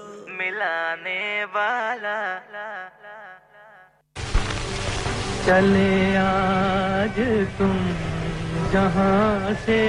मिलाने 0.61 1.45
वाला। 1.53 2.17
चले 5.45 6.15
आज 6.17 7.17
तुम 7.57 7.73
जहाँ 8.73 9.53
से 9.65 9.81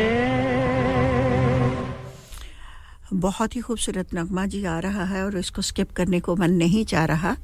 बहुत 3.12 3.56
ही 3.56 3.60
खूबसूरत 3.60 4.14
नगमा 4.14 4.46
जी 4.46 4.64
आ 4.64 4.78
रहा 4.78 5.04
है 5.04 5.24
और 5.24 5.38
इसको 5.38 5.62
स्किप 5.62 5.90
करने 5.92 6.20
को 6.20 6.36
मन 6.36 6.52
नहीं 6.52 6.84
चाह 6.84 7.04
रहा। 7.04 7.36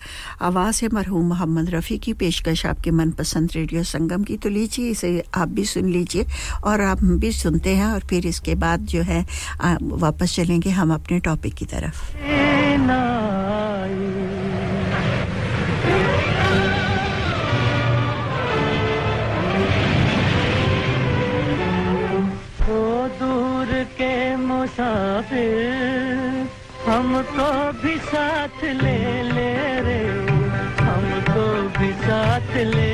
आवाज़ 0.43 0.81
है 0.83 0.89
मरहूम 0.93 1.27
मोहम्मद 1.29 1.71
रफ़ी 1.71 1.99
की, 1.99 2.13
पेशकश 2.13 2.65
आपके 2.67 2.91
मनपसंद 2.91 3.51
रेडियो 3.55 3.83
संगम 3.85 4.25
की। 4.25 4.37
तो 4.37 4.49
लीजिए, 4.49 4.91
इसे 4.91 5.23
आप 5.35 5.49
भी 5.49 5.65
सुन 5.65 5.89
लीजिए 5.89 6.27
और 6.65 6.81
आप 6.81 7.05
भी 7.05 7.33
सुनते 7.33 7.77
हैं 7.77 7.87
और 7.87 8.01
फिर 8.01 8.27
इसके 8.27 8.55
बाद 8.55 8.87
जो 8.87 9.03
है 9.03 9.25
वापस 9.83 10.35
चलेंगे 10.37 10.71
हम 10.71 10.95
अपने 10.95 11.19
टॉपिक 11.21 11.55
की 11.55 11.65
तरफ़। 11.65 13.38
मुसाफिर 24.79 26.47
हमको 26.87 27.51
भी 27.83 27.95
साथ 27.99 28.63
ले 28.63 28.99
ले 29.35 29.51
रे। 29.87 29.99
हमको 30.81 31.47
भी 31.79 31.91
साथ 32.07 32.55
ले 32.75 32.93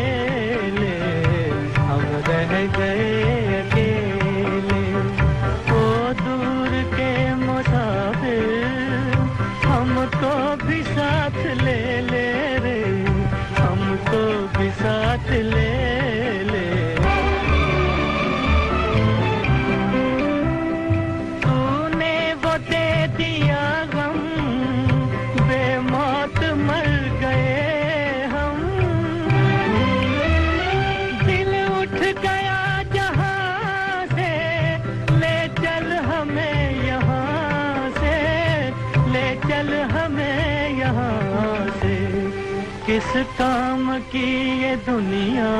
काम 43.16 43.98
की 44.10 44.28
ये 44.62 44.74
दुनिया 44.86 45.50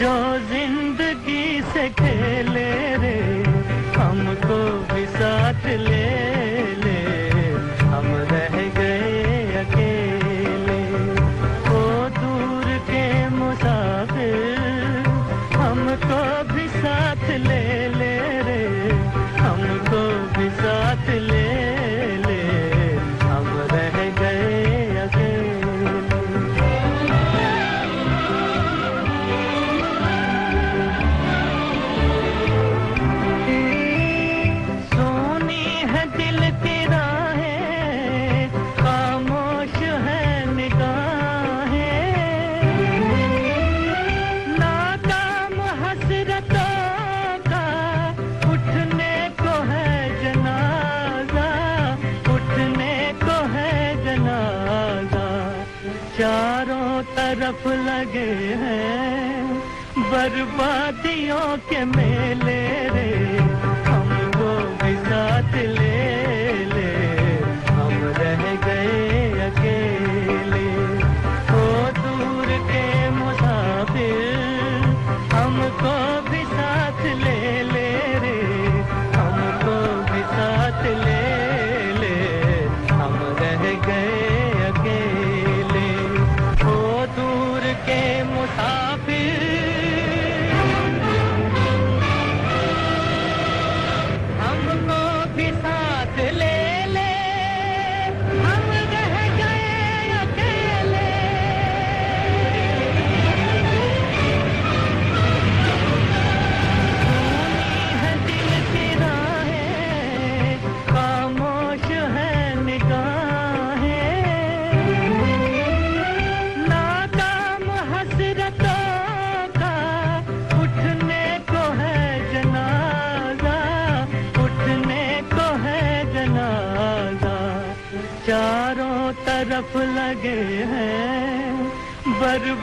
जो 0.00 0.12
ज़िंदगी 0.50 1.60
से 1.72 1.88
खेले 2.00 2.70
रे 3.02 3.18
हमको 3.96 4.58
भी 4.94 5.06
साथ 5.06 5.66
ले। 5.66 6.49
बर्बादियों 60.40 61.56
के 61.68 61.84
मेले 61.84 62.60
रे। 62.88 62.99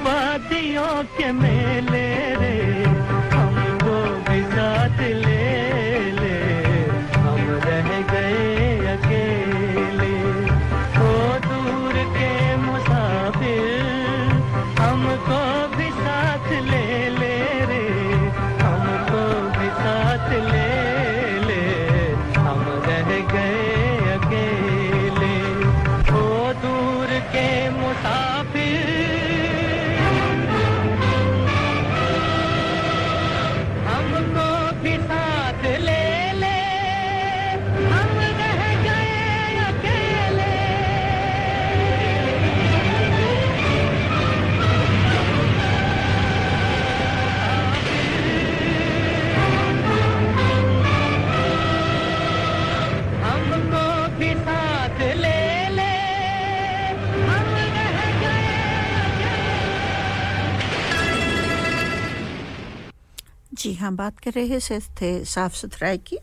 बर्बादियों 0.08 1.03
के 1.18 1.32
मेले 1.41 2.36
बात 64.08 64.20
कर 64.20 64.32
रहे 64.32 64.60
से 64.60 64.80
थे 65.01 65.10
साफ़ 65.26 65.53
सुथराई 65.53 65.97
की 65.97 66.18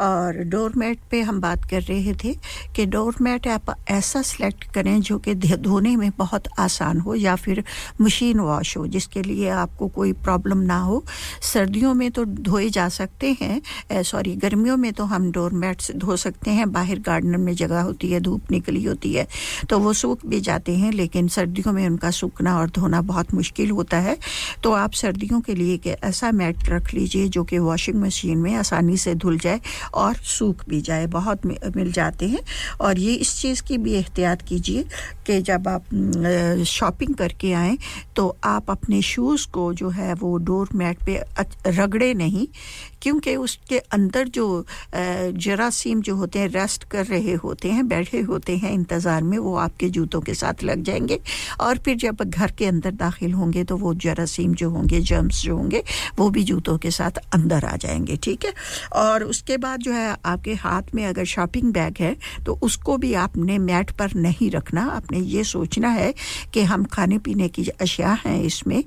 और 0.00 0.36
डोर 0.36 0.66
डोरमेट 0.66 0.98
पे 1.10 1.20
हम 1.22 1.40
बात 1.40 1.64
कर 1.64 1.82
रहे 1.82 2.14
थे 2.14 2.32
कि 2.76 2.84
डोर 2.86 3.04
डोरमेट 3.06 3.46
आप 3.48 3.74
ऐसा 3.88 4.22
सेलेक्ट 4.22 4.64
करें 4.74 5.00
जो 5.00 5.18
कि 5.18 5.34
धोने 5.34 5.94
में 5.96 6.10
बहुत 6.18 6.48
आसान 6.58 7.00
हो 7.00 7.14
या 7.14 7.34
फिर 7.36 7.62
मशीन 8.00 8.40
वॉश 8.40 8.76
हो, 8.76 8.86
जिसके 8.86 9.22
लिए 9.22 9.48
आपको 9.48 9.88
कोई 9.88 10.12
प्रॉब्लम 10.12 10.58
ना 10.58 10.78
हो। 10.80 11.02
सर्दियों 11.42 11.92
में 11.94 12.10
तो 12.10 12.24
धोए 12.24 12.68
जा 12.68 12.88
सकते 12.88 13.36
हैं 13.40 14.02
सॉरी, 14.02 14.34
गर्मियों 14.36 14.76
में 14.76 14.92
तो 14.92 15.04
हम 15.04 15.30
डोरमेट 15.32 15.80
से 15.80 15.92
धो 15.94 16.16
सकते 16.16 16.50
हैं। 16.50 16.70
बाहर 16.72 16.98
गार्डन 17.00 17.40
में 17.40 17.54
जगह 17.54 17.80
होती 17.80 18.10
है, 18.12 18.20
धूप 18.20 18.50
निकली 18.50 18.84
होती 18.84 19.12
है 19.12 19.26
तो 19.70 19.78
वो 19.78 19.92
सूख 19.92 20.26
भी 20.26 20.40
जाते 20.40 20.76
हैं, 20.76 20.92
लेकिन 20.92 21.28
सर्दियों 21.28 21.72
में 21.72 21.86
उनका 21.86 22.10
सूखना 22.12 22.58
और 22.58 22.70
धोना 22.70 23.00
बहुत 23.04 23.34
मुश्किल 23.34 23.70
होता 23.70 23.98
है। 24.00 24.18
तो 24.62 24.72
आप 24.74 24.92
सर्दियों 24.94 25.40
के 25.40 25.54
लिए 25.54 25.96
ऐसा 26.04 26.30
मैट 26.32 26.68
रख 26.68 26.92
लीजिए 26.94 27.25
जो 27.28 27.44
कि 27.44 27.58
वॉशिंग 27.58 28.00
मशीन 28.02 28.38
में 28.38 28.54
आसानी 28.54 28.96
से 28.96 29.14
धुल 29.14 29.38
जाए 29.38 29.60
और 29.94 30.14
सूख 30.26 30.64
भी 30.68 30.80
जाए, 30.80 31.06
बहुत 31.08 31.46
मिल 31.46 31.92
जाते 31.92 32.28
हैं। 32.28 32.40
और 32.80 32.98
ये 32.98 33.14
इस 33.14 33.36
चीज़ 33.40 33.62
की 33.62 33.78
भी 33.78 33.92
एहतियात 33.94 34.42
कीजिए 34.42 34.84
कि 35.26 35.40
जब 35.42 35.68
आप 35.68 35.84
शॉपिंग 36.66 37.14
करके 37.14 37.52
आए 37.54 37.76
तो 38.16 38.36
आप 38.44 38.70
अपने 38.70 39.00
शूज़ 39.02 39.46
को 39.48 39.72
जो 39.74 39.88
है 39.90 40.12
वो 40.14 40.36
डोर 40.38 40.68
मैट 40.74 41.04
पे 41.04 41.22
रगड़े 41.68 42.12
नहीं। 42.14 42.46
क्योंकि 43.06 43.34
उसके 43.36 43.78
अंदर 43.78 44.28
जो 44.28 44.44
जरासीम 44.94 46.00
जो 46.02 46.14
होते 46.16 46.38
हैं 46.38 46.48
रेस्ट 46.50 46.84
कर 46.84 47.04
रहे 47.06 47.32
होते 47.34 47.70
हैं, 47.70 47.86
बैठे 47.88 48.20
होते 48.20 48.56
हैं 48.56 48.72
इंतज़ार 48.72 49.22
में, 49.22 49.36
वो 49.38 49.54
आपके 49.56 49.88
जूतों 49.88 50.20
के 50.20 50.34
साथ 50.34 50.62
लग 50.64 50.82
जाएँगे। 50.82 51.18
और 51.60 51.78
फिर 51.78 51.96
जब 51.96 52.22
घर 52.22 52.50
के 52.50 52.66
अंदर 52.66 52.90
दाखिल 52.96 53.32
होंगे 53.32 53.64
तो 53.64 53.76
वो 53.76 53.94
जरासीम 53.96 54.54
जो 54.54 54.70
होंगे 54.70 55.00
जर्म्स 55.02 55.42
जो 55.42 55.56
होंगे, 55.56 55.82
वो 56.18 56.28
भी 56.30 56.44
जूतों 56.44 56.76
के 56.78 56.90
साथ 56.90 57.18
अंदर 57.34 57.64
आ 57.64 57.76
जाएँगे, 57.76 58.16
ठीक 58.16 58.44
है? 58.44 58.52
और 58.94 59.24
उसके 59.24 59.56
बाद 59.56 59.80
जो 59.80 59.92
है, 59.92 60.16
आपके 60.24 60.54
हाथ 60.56 60.94
में 60.94 61.04
अगर 61.06 61.24
शॉपिंग 61.26 61.72
बैग 61.72 62.00
है 62.00 62.14
तो 62.46 62.58
उसको 62.62 62.96
भी 62.96 63.14
आपने 63.16 63.58
मैट 63.60 63.90
पर 63.98 64.14
नहीं 64.16 64.50
रखना। 64.50 64.90
आपने 64.92 65.18
ये 65.20 65.44
सोचना 65.46 65.88
है 65.90 66.14
कि 66.54 66.62
हम 66.64 66.84
खाने 66.92 67.18
पीने 67.18 67.48
की 67.48 67.68
अशिया 67.70 68.18
हैं 68.24 68.42
इसमें 68.42 68.82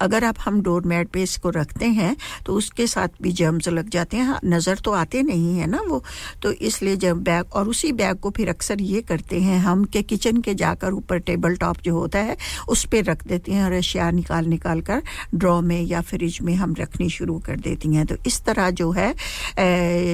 अगर 0.00 0.24
आप 0.24 0.36
हम 0.40 0.60
डोर 0.62 0.82
मैट 0.86 1.08
पे 1.08 1.22
इसको 1.22 1.50
रखते 1.50 1.86
हैं 1.92 2.16
तो 2.46 2.54
उसके 2.54 2.86
साथ 2.86 3.22
भी 3.22 3.32
जर्म्स 3.32 3.68
लग 3.68 3.88
जाते 3.90 4.16
हैं। 4.16 4.24
हाँ, 4.24 4.40
नज़र 4.44 4.78
तो 4.84 4.92
आते 4.94 5.22
नहीं 5.22 5.58
है 5.58 5.66
ना 5.66 5.80
वो। 5.88 6.02
तो 6.42 6.52
इसलिए 6.52 6.96
जब 6.98 7.22
बैग 7.24 7.54
और 7.54 7.68
उसी 7.68 7.92
बैग 7.94 8.18
को 8.18 8.30
फिर 8.30 8.48
अक्सर 8.48 8.80
ये 8.82 9.00
करते 9.02 9.40
हैं 9.40 9.58
हम 9.60 9.84
कि 9.86 10.02
किचन 10.04 10.40
के 10.40 10.54
जाकर 10.56 10.92
ऊपर 10.92 11.18
टेबल 11.20 11.56
टॉप 11.56 11.76
जो 11.84 11.94
होता 11.94 12.18
है 12.20 12.36
उस 12.68 12.84
पर 12.84 13.04
रख 13.04 13.26
देते 13.28 13.52
हैं 13.52 13.64
और 13.64 13.72
अशिया 13.72 14.10
निकाल 14.12 14.46
निकाल 14.46 14.80
कर 14.82 15.02
ड्रॉ 15.34 15.60
में 15.62 15.80
या 15.82 16.00
फ्रिज 16.02 16.38
में 16.42 16.54
हम 16.54 16.74
रखनी 16.78 17.08
शुरू 17.10 17.38
कर 17.38 17.56
देती 17.60 17.94
हैं। 17.94 18.06
तो 18.06 18.16
इस 18.26 18.40
तरह 18.44 18.70
जो 18.72 18.90
है 18.92 19.14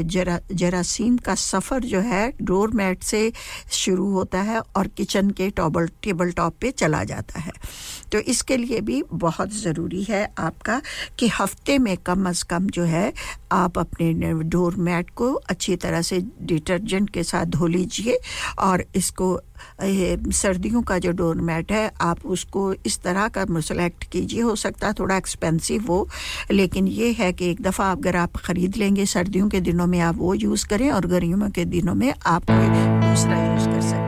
जरा 0.04 0.38
जरासीम 0.52 1.16
का 1.18 1.34
सफ़र 1.36 1.84
जो 1.84 2.00
है 2.02 2.22
डोर 2.42 2.70
मैट 2.74 3.02
से 3.02 3.32
शुरू 3.72 4.10
होता 4.12 4.40
है 4.42 4.60
और 4.76 4.86
किचन 4.88 5.30
के 5.30 5.48
टॉबल 5.52 5.88
टेबल 6.02 6.30
टॉप 6.32 6.56
पे 6.60 6.70
चला 6.72 7.02
जाता 7.04 7.40
है। 7.40 7.52
तो 8.12 8.18
इसके 8.32 8.56
लिए 8.56 8.80
भी 8.80 9.02
बहुत 9.12 9.52
ज़रूरी 9.54 10.02
है 10.04 10.26
आपका 10.38 10.80
कि 11.18 11.28
हफ़्ते 11.38 11.78
में 11.78 11.96
कम 12.06 12.28
अज़ 12.28 12.44
कम 12.50 12.66
जो 12.68 12.84
है, 12.84 13.12
आप 13.52 13.78
अपने 13.78 14.32
डोर 14.44 14.76
मैट 14.78 15.10
को 15.10 15.32
अच्छी 15.32 15.76
तरह 15.76 16.02
से 16.02 16.20
डिटर्जेंट 16.42 17.10
के 17.10 17.22
साथ 17.22 17.46
धो 17.46 17.66
लीजिए 17.66 18.18
और 18.60 18.84
इसको 18.96 19.40
सर्दियों 19.80 20.82
का 20.82 20.98
जो 20.98 21.10
डोर 21.12 21.40
मैट 21.40 21.72
है, 21.72 21.90
आप 22.00 22.26
उसको 22.26 22.72
इस 22.86 22.98
तरह 23.02 23.28
का 23.28 23.44
सेलेक्ट 23.60 24.04
कीजिए। 24.12 24.40
हो 24.42 24.54
सकता 24.56 24.86
है 24.86 24.92
थोड़ा 24.98 25.16
एक्सपेंसिव 25.16 25.86
हो, 25.88 26.08
लेकिन 26.50 26.88
ये 26.88 27.12
है 27.12 27.32
कि 27.32 27.50
एक 27.50 27.62
दफ़ा 27.62 27.90
अगर 27.92 28.16
आप 28.16 28.36
ख़रीद 28.36 28.76
लेंगे, 28.76 29.06
सर्दियों 29.06 29.48
के 29.48 29.60
दिनों 29.62 29.86
में 29.86 29.98
आप 30.00 30.16
वो 30.18 30.34
यूज़ 30.36 30.66
करें 30.68 30.90
और 30.90 31.06
गर्मियों 31.06 31.50
के 31.50 31.64
दिनों 31.66 31.94
में 31.94 32.12
आप 32.12 32.44
कोई 32.50 32.68
दूसरा 33.08 33.44
यूज़ 33.44 33.68
कर 33.68 33.80
सकते 33.80 34.01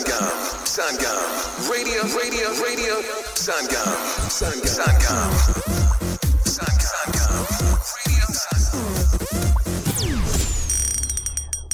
Sangam, 0.00 0.64
Sangam, 0.64 1.68
Radio, 1.68 2.02
Radio, 2.16 2.48
Radio, 2.64 3.02
Sangam, 3.34 3.96
Sangam, 4.30 4.64
Sangam. 4.64 5.30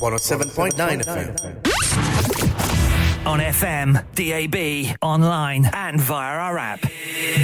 One 0.01 0.13
hundred 0.13 0.23
seven 0.23 0.51
point 0.51 0.77
nine 0.77 1.01
FM. 1.03 1.76
On 3.27 3.41
FM, 3.41 3.95
DAB, 4.15 4.97
online, 5.03 5.69
and 5.73 6.01
via 6.01 6.39
our 6.39 6.59
app. 6.59 6.81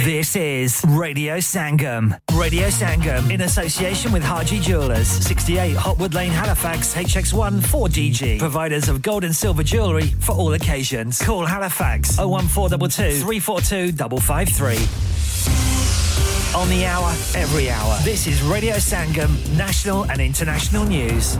This 0.05 0.37
is 0.37 0.81
Radio 0.87 1.39
Sangam. 1.39 2.17
Radio 2.31 2.67
Sangam 2.67 3.29
in 3.29 3.41
association 3.41 4.13
with 4.13 4.23
Haji 4.23 4.61
Jewelers, 4.61 5.09
68 5.09 5.75
Hotwood 5.75 6.13
Lane, 6.13 6.31
Halifax, 6.31 6.95
HX1 6.95 7.59
4DG. 7.59 8.39
Providers 8.39 8.87
of 8.87 9.01
gold 9.01 9.25
and 9.25 9.35
silver 9.35 9.61
jewellery 9.61 10.07
for 10.21 10.31
all 10.31 10.53
occasions. 10.53 11.21
Call 11.21 11.45
Halifax 11.45 12.17
01422 12.17 13.19
342 13.19 13.91
553 14.21 15.13
on 16.55 16.69
the 16.69 16.85
hour, 16.85 17.09
every 17.35 17.69
hour. 17.71 17.97
This 18.03 18.27
is 18.27 18.41
Radio 18.43 18.75
Sangam, 18.75 19.35
national 19.57 20.03
and 20.05 20.21
international 20.21 20.85
news. 20.85 21.37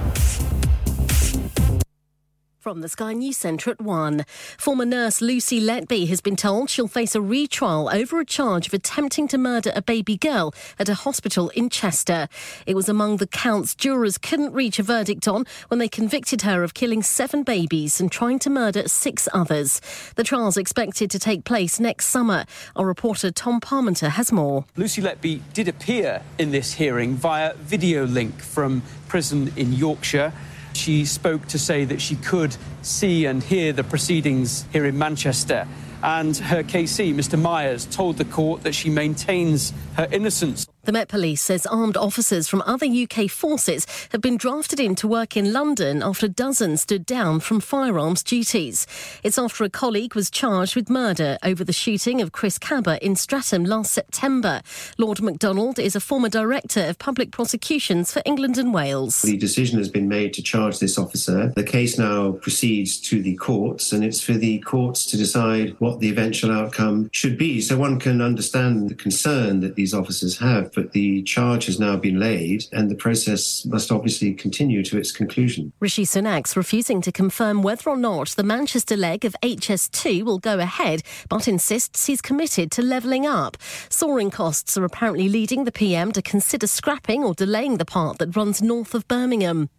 From 2.63 2.79
the 2.79 2.87
Sky 2.87 3.11
News 3.11 3.35
Centre 3.35 3.71
at 3.71 3.81
1. 3.81 4.25
Former 4.57 4.85
nurse 4.85 5.19
Lucy 5.19 5.59
Letby 5.59 6.07
has 6.07 6.21
been 6.21 6.37
told 6.37 6.69
she'll 6.69 6.87
face 6.87 7.13
a 7.13 7.19
retrial 7.19 7.89
over 7.91 8.21
a 8.21 8.25
charge 8.25 8.67
of 8.67 8.73
attempting 8.73 9.27
to 9.27 9.37
murder 9.37 9.73
a 9.75 9.81
baby 9.81 10.15
girl 10.15 10.53
at 10.79 10.87
a 10.87 10.93
hospital 10.93 11.49
in 11.49 11.69
Chester. 11.69 12.29
It 12.65 12.75
was 12.75 12.87
among 12.87 13.17
the 13.17 13.27
counts 13.27 13.75
jurors 13.75 14.17
couldn't 14.17 14.53
reach 14.53 14.79
a 14.79 14.83
verdict 14.83 15.27
on 15.27 15.43
when 15.67 15.79
they 15.79 15.89
convicted 15.89 16.43
her 16.43 16.63
of 16.63 16.73
killing 16.73 17.03
seven 17.03 17.43
babies 17.43 17.99
and 17.99 18.09
trying 18.09 18.39
to 18.39 18.49
murder 18.49 18.87
six 18.87 19.27
others. 19.33 19.81
The 20.15 20.23
trial's 20.23 20.55
expected 20.55 21.11
to 21.11 21.19
take 21.19 21.43
place 21.43 21.81
next 21.81 22.05
summer. 22.05 22.45
Our 22.77 22.85
reporter 22.85 23.29
Tom 23.29 23.59
Parmenter 23.59 24.11
has 24.11 24.31
more. 24.31 24.63
Lucy 24.77 25.01
Letby 25.01 25.41
did 25.51 25.67
appear 25.67 26.21
in 26.39 26.51
this 26.51 26.75
hearing 26.75 27.15
via 27.15 27.55
video 27.55 28.05
link 28.05 28.39
from 28.39 28.83
prison 29.09 29.51
in 29.57 29.73
Yorkshire. 29.73 30.31
She 30.73 31.05
spoke 31.05 31.47
to 31.47 31.59
say 31.59 31.85
that 31.85 32.01
she 32.01 32.15
could 32.15 32.55
see 32.81 33.25
and 33.25 33.41
hear 33.43 33.73
the 33.73 33.83
proceedings 33.83 34.65
here 34.73 34.85
in 34.85 34.97
Manchester. 34.97 35.67
And 36.01 36.35
her 36.35 36.63
KC, 36.63 37.13
Mr. 37.13 37.39
Myers, 37.39 37.85
told 37.85 38.17
the 38.17 38.25
court 38.25 38.63
that 38.63 38.75
she 38.75 38.89
maintains 38.89 39.71
her 39.95 40.07
innocence. 40.11 40.67
The 40.85 40.91
Met 40.91 41.07
Police 41.07 41.41
says 41.41 41.65
armed 41.65 41.95
officers 41.95 42.49
from 42.49 42.61
other 42.65 42.85
UK 42.85 43.29
forces 43.31 43.87
have 44.11 44.19
been 44.19 44.35
drafted 44.35 44.81
in 44.81 44.95
to 44.95 45.07
work 45.07 45.37
in 45.37 45.53
London 45.53 46.03
after 46.03 46.27
dozens 46.27 46.81
stood 46.81 47.05
down 47.05 47.39
from 47.39 47.61
firearms 47.61 48.21
duties. 48.21 48.85
It's 49.23 49.37
after 49.37 49.63
a 49.63 49.69
colleague 49.69 50.13
was 50.13 50.29
charged 50.29 50.75
with 50.75 50.89
murder 50.89 51.37
over 51.41 51.63
the 51.63 51.71
shooting 51.71 52.19
of 52.19 52.33
Chris 52.33 52.57
Cabba 52.57 53.01
in 53.01 53.15
Streatham 53.15 53.63
last 53.63 53.93
September. 53.93 54.61
Lord 54.97 55.21
MacDonald 55.21 55.79
is 55.79 55.95
a 55.95 56.01
former 56.01 56.27
director 56.27 56.81
of 56.81 56.99
public 56.99 57.31
prosecutions 57.31 58.11
for 58.11 58.21
England 58.25 58.57
and 58.57 58.73
Wales. 58.73 59.21
The 59.21 59.37
decision 59.37 59.77
has 59.77 59.87
been 59.87 60.09
made 60.09 60.33
to 60.33 60.43
charge 60.43 60.79
this 60.79 60.97
officer. 60.97 61.53
The 61.55 61.63
case 61.63 61.97
now 61.97 62.33
proceeds 62.33 62.99
to 63.03 63.21
the 63.21 63.37
courts, 63.37 63.93
and 63.93 64.03
it's 64.03 64.19
for 64.19 64.33
the 64.33 64.59
courts 64.59 65.05
to 65.05 65.17
decide 65.17 65.79
what 65.79 66.01
the 66.01 66.09
eventual 66.09 66.51
outcome 66.51 67.09
should 67.13 67.37
be. 67.37 67.61
So 67.61 67.77
one 67.77 68.01
can 68.01 68.21
understand 68.21 68.89
the 68.89 68.95
concern 68.95 69.61
that 69.61 69.75
these 69.75 69.93
officers 69.93 70.37
have 70.39 70.72
but 70.73 70.91
the 70.91 71.23
charge 71.23 71.65
has 71.65 71.79
now 71.79 71.95
been 71.95 72.19
laid 72.19 72.65
and 72.71 72.89
the 72.89 72.95
process 72.95 73.65
must 73.65 73.91
obviously 73.91 74.33
continue 74.33 74.83
to 74.83 74.97
its 74.97 75.11
conclusion. 75.11 75.71
Rishi 75.79 76.05
Sunak's 76.05 76.57
refusing 76.57 77.01
to 77.01 77.11
confirm 77.11 77.61
whether 77.61 77.89
or 77.89 77.97
not 77.97 78.29
the 78.29 78.43
Manchester 78.43 78.97
leg 78.97 79.25
of 79.25 79.35
HS2 79.43 80.23
will 80.23 80.39
go 80.39 80.59
ahead, 80.59 81.03
but 81.29 81.47
insists 81.47 82.07
he's 82.07 82.21
committed 82.21 82.71
to 82.71 82.81
levelling 82.81 83.25
up. 83.25 83.57
Soaring 83.89 84.31
costs 84.31 84.77
are 84.77 84.85
apparently 84.85 85.29
leading 85.29 85.63
the 85.63 85.71
PM 85.71 86.11
to 86.11 86.21
consider 86.21 86.67
scrapping 86.67 87.23
or 87.23 87.33
delaying 87.33 87.77
the 87.77 87.85
part 87.85 88.17
that 88.17 88.35
runs 88.35 88.61
north 88.61 88.93
of 88.93 89.07
Birmingham. 89.07 89.69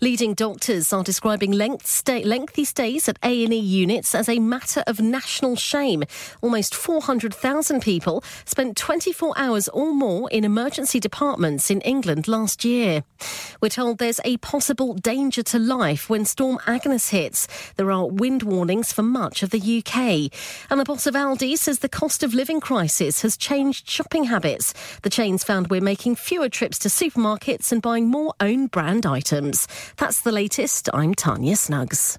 Leading 0.00 0.34
doctors 0.34 0.92
are 0.92 1.02
describing 1.02 1.52
length 1.52 1.86
stay, 1.86 2.22
lengthy 2.22 2.64
stays 2.64 3.08
at 3.08 3.18
A&E 3.22 3.56
units 3.56 4.14
as 4.14 4.28
a 4.28 4.38
matter 4.38 4.82
of 4.86 5.00
national 5.00 5.56
shame. 5.56 6.02
Almost 6.42 6.74
400,000 6.74 7.80
people 7.80 8.22
spent 8.44 8.76
24 8.76 9.34
hours 9.36 9.68
or 9.68 9.92
more 9.92 10.28
in 10.34 10.44
emergency 10.44 10.98
departments 10.98 11.70
in 11.70 11.80
England 11.82 12.26
last 12.26 12.64
year. 12.64 13.04
We're 13.60 13.68
told 13.68 13.98
there's 13.98 14.20
a 14.24 14.36
possible 14.38 14.94
danger 14.94 15.44
to 15.44 15.60
life 15.60 16.10
when 16.10 16.24
Storm 16.24 16.58
Agnes 16.66 17.10
hits. 17.10 17.46
There 17.76 17.92
are 17.92 18.08
wind 18.08 18.42
warnings 18.42 18.92
for 18.92 19.04
much 19.04 19.44
of 19.44 19.50
the 19.50 19.78
UK. 19.78 20.32
And 20.70 20.80
the 20.80 20.84
boss 20.84 21.06
of 21.06 21.14
Aldi 21.14 21.56
says 21.56 21.78
the 21.78 21.88
cost 21.88 22.24
of 22.24 22.34
living 22.34 22.58
crisis 22.60 23.22
has 23.22 23.36
changed 23.36 23.88
shopping 23.88 24.24
habits. 24.24 24.74
The 25.02 25.10
chain's 25.10 25.44
found 25.44 25.68
we're 25.68 25.80
making 25.80 26.16
fewer 26.16 26.48
trips 26.48 26.80
to 26.80 26.88
supermarkets 26.88 27.70
and 27.70 27.80
buying 27.80 28.08
more 28.08 28.34
own 28.40 28.66
brand 28.66 29.06
items. 29.06 29.68
That's 29.98 30.20
the 30.20 30.32
latest. 30.32 30.88
I'm 30.92 31.14
Tanya 31.14 31.54
Snuggs. 31.54 32.18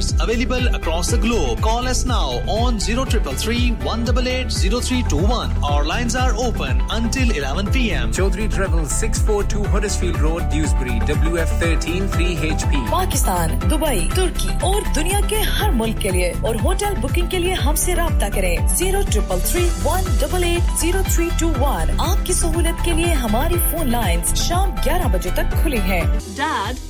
available 0.09 0.67
across 0.75 1.11
the 1.11 1.17
globe. 1.17 1.61
Call 1.61 1.87
us 1.87 2.05
now 2.05 2.29
on 2.47 2.79
0333 2.79 3.71
188 3.85 5.13
Our 5.71 5.83
lines 5.85 6.15
are 6.15 6.33
open 6.35 6.81
until 6.89 7.29
11 7.31 7.71
p.m. 7.71 8.11
Chaudhry 8.11 8.47
Travel 8.55 8.85
642 8.85 9.63
Huddersfield 9.65 10.19
Road, 10.19 10.49
Dewsbury, 10.49 10.97
WF13 11.11 12.07
3HP. 12.15 12.73
Pakistan 12.91 13.57
Dubai 13.69 13.99
तुर्की 14.15 14.49
और 14.71 14.91
दुनिया 14.95 15.21
के 15.29 15.39
हर 15.59 15.71
मुल्क 15.81 15.97
के 16.01 16.11
लिए 16.17 16.31
और 16.45 16.57
hotel 16.65 16.95
booking 17.01 17.29
के 17.29 17.37
लिए 17.45 17.53
हमसे 17.65 17.93
रब्ता 18.01 18.29
करें 18.37 18.67
zero 18.77 19.01
triple 19.11 19.39
three 19.51 19.63
one 19.87 20.11
double 20.21 20.43
eight 20.43 20.75
zero 20.81 21.03
three 21.13 21.29
two 21.39 21.49
one 21.63 21.97
आपकी 22.09 22.33
सहूलत 22.41 22.81
के 22.85 22.93
लिए 23.01 23.13
हमारी 23.25 23.57
फ़ोन 23.71 23.89
लाइंस 23.91 24.33
शाम 24.47 24.71
11 24.87 25.13
बजे 25.15 25.31
तक 25.41 25.61
खुली 25.63 25.81
हैं। 25.91 26.05
डैड 26.41 26.89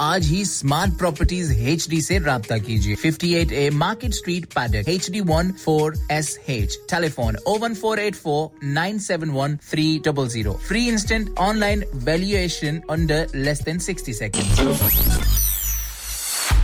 आज 0.00 0.26
ही 0.26 0.44
स्मार्ट 0.44 0.96
प्रॉपर्टीज़ 0.98 1.52
एच 1.52 1.86
डी 1.90 1.98
ऐसी 1.98 2.18
रहा 2.18 2.38
कीजिए। 2.58 2.96
58 2.96 3.52
A 3.52 3.68
market 3.70 4.14
street 4.14 4.44
Paddock 4.54 4.88
H 4.88 5.10
D 5.10 5.20
one 5.20 5.52
four 5.64 5.94
S 6.10 6.38
H 6.48 6.78
telephone 6.90 7.36
O 7.46 7.56
one 7.58 7.74
four 7.74 8.00
eight 8.00 8.14
four 8.14 8.66
nine 8.66 8.98
seven 8.98 9.30
one 9.30 9.56
three 9.70 9.86
double 10.06 10.28
zero 10.28 10.52
free 10.68 10.86
instant 10.88 11.38
online 11.38 11.84
valuation 11.94 12.80
under 12.90 13.26
less 13.34 13.62
than 13.62 13.78
sixty 13.78 14.14
second 14.14 14.46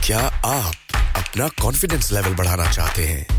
क्या 0.06 0.20
आप 0.44 0.74
अपना 1.16 1.48
confidence 1.62 2.12
level 2.12 2.34
बढ़ाना 2.34 2.70
चाहते 2.72 3.02
हैं? 3.02 3.37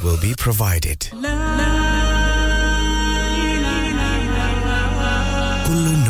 Will 0.00 0.16
be 0.20 0.34
provided. 0.36 1.08
La, 1.12 1.32
la. 1.32 1.82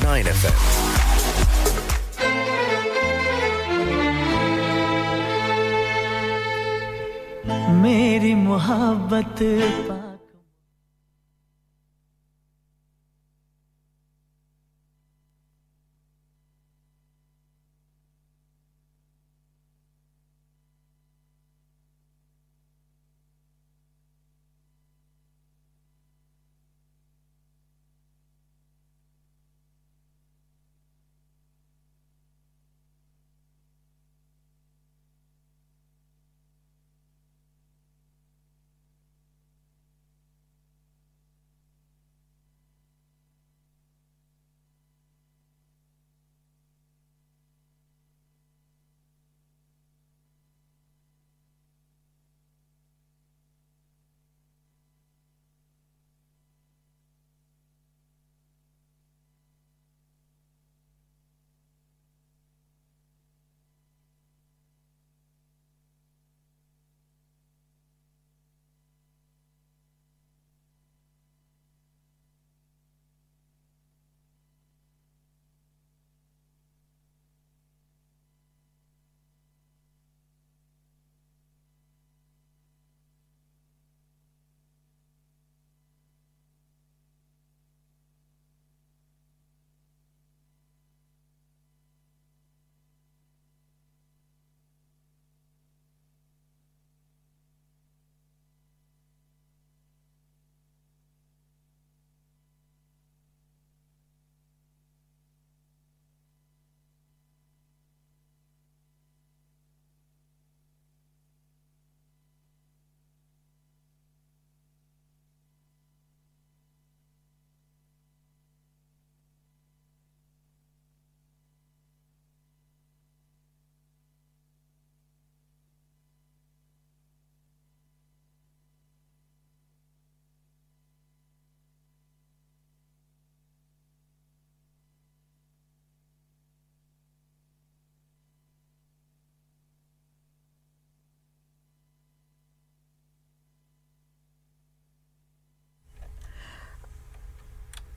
107.9 0.00 0.26
FM. 0.28 1.62
मेरी 7.82 8.34
मोहब्बत 8.48 9.38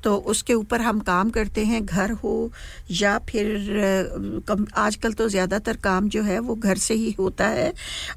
तो 0.06 0.16
उसके 0.28 0.54
ऊपर 0.54 0.82
हम 0.82 1.00
काम 1.02 1.30
करते 1.32 1.64
हैं, 1.66 1.86
घर 1.86 2.12
हो 2.14 2.52
या 2.92 3.18
फिर 3.30 4.44
आजकल 4.78 5.14
तो 5.14 5.28
ज़्यादातर 5.30 5.78
काम 5.84 6.10
जो 6.10 6.22
है 6.24 6.40
वो 6.40 6.56
घर 6.56 6.78
से 6.78 6.94
ही 6.96 7.12
होता 7.20 7.48
है 7.50 7.72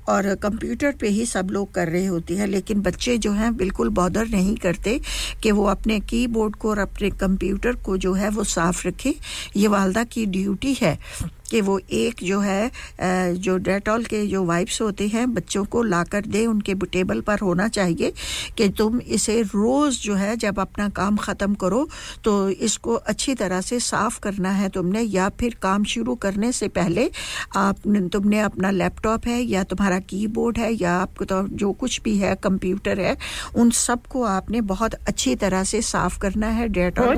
और 0.09 0.35
कंप्यूटर 0.43 0.93
पे 1.01 1.09
ही 1.09 1.25
सब 1.27 1.51
लोग 1.51 1.73
कर 1.75 1.89
रहे 1.89 2.07
होते 2.07 2.37
हैं, 2.37 2.47
लेकिन 2.47 2.81
बच्चे 2.83 3.17
जो 3.19 3.33
हैं 3.33 3.57
बिल्कुल 3.57 3.89
बॉदर 3.93 4.29
नहीं 4.29 4.55
करते 4.59 5.01
कि 5.43 5.53
वो 5.53 5.65
अपने 5.69 5.99
कीबोर्ड 6.03 6.57
को 6.57 6.71
और 6.71 6.79
अपने 6.79 7.11
कंप्यूटर 7.19 7.77
को 7.85 7.97
जो 7.99 8.13
है 8.15 8.29
वो 8.31 8.45
साफ़ 8.47 8.87
रखें। 8.87 9.13
ये 9.57 9.69
वालदा 9.69 10.05
की 10.07 10.27
ड्यूटी 10.29 10.75
है। 10.75 10.99
कि 11.51 11.61
वो 11.61 11.79
एक 11.93 12.23
जो 12.23 12.41
है 12.41 12.71
जो 13.39 13.57
डेटॉल 13.63 14.05
के 14.05 14.27
जो 14.27 14.45
वाइप्स 14.45 14.81
होते 14.83 15.09
हैं 15.09 15.33
बच्चों 15.35 15.65
को 15.67 15.83
लाकर 15.85 16.27
दे 16.27 16.45
उनके 16.47 16.75
टेबल 16.89 17.21
पर 17.21 17.39
होना 17.39 17.69
चाहिए 17.71 18.13
कि 18.59 18.69
तुम 18.79 19.01
इसे 19.11 19.41
रोज़ 19.45 20.01
जो 20.03 20.15
है 20.15 20.37
जब 20.37 20.61
अपना 20.61 20.89
काम 20.93 21.17
ख़त्म 21.19 21.55
करो 21.57 21.87
तो 22.25 22.35
इसको 22.61 22.95
अच्छी 23.07 23.35
तरह 23.35 23.61
से 23.61 23.81
साफ़ 23.83 24.19
करना 24.21 24.51
है 24.53 24.69
तुमने 24.69 25.03
या 25.03 25.29
फिर 25.41 25.57
काम 25.63 25.85
शुरू 25.87 26.15
करने 26.19 26.53
से 26.53 26.69
पहले 26.71 27.11
आप 27.59 27.87
तुमने 28.13 28.41
अपना 28.41 28.71
लैपटॉप 28.73 29.27
है 29.27 29.41
या 29.43 29.65
तुम्हारा 29.67 29.99
कीबोर्ड 30.09 30.59
है 30.59 30.73
या 30.75 30.93
आपको 30.99 31.25
तो 31.25 31.43
जो 31.55 31.73
कुछ 31.75 32.01
भी 32.03 32.17
है 32.19 32.35
कंप्यूटर 32.43 33.01
है 33.01 33.17
उन 33.57 33.71
सबको 33.79 34.23
आपने 34.29 34.61
बहुत 34.67 34.95
अच्छी 34.95 35.35
तरह 35.37 35.65
से 35.65 35.83
साफ़ 35.85 36.19
करना 36.19 36.51
है 36.51 36.69
डेटॉल 36.71 37.17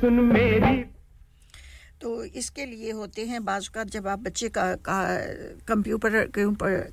सुन 0.00 0.14
मेरी 0.26 0.91
तो 2.02 2.22
इसके 2.24 2.64
लिए 2.66 2.92
होते 2.92 3.24
हैं 3.26 3.44
बाज़ 3.44 3.68
का 3.70 3.82
जब 3.84 4.06
आप 4.08 4.18
बच्चे 4.18 4.48
का, 4.48 4.62
का 4.74 5.02
कंप्यूटर 5.68 6.26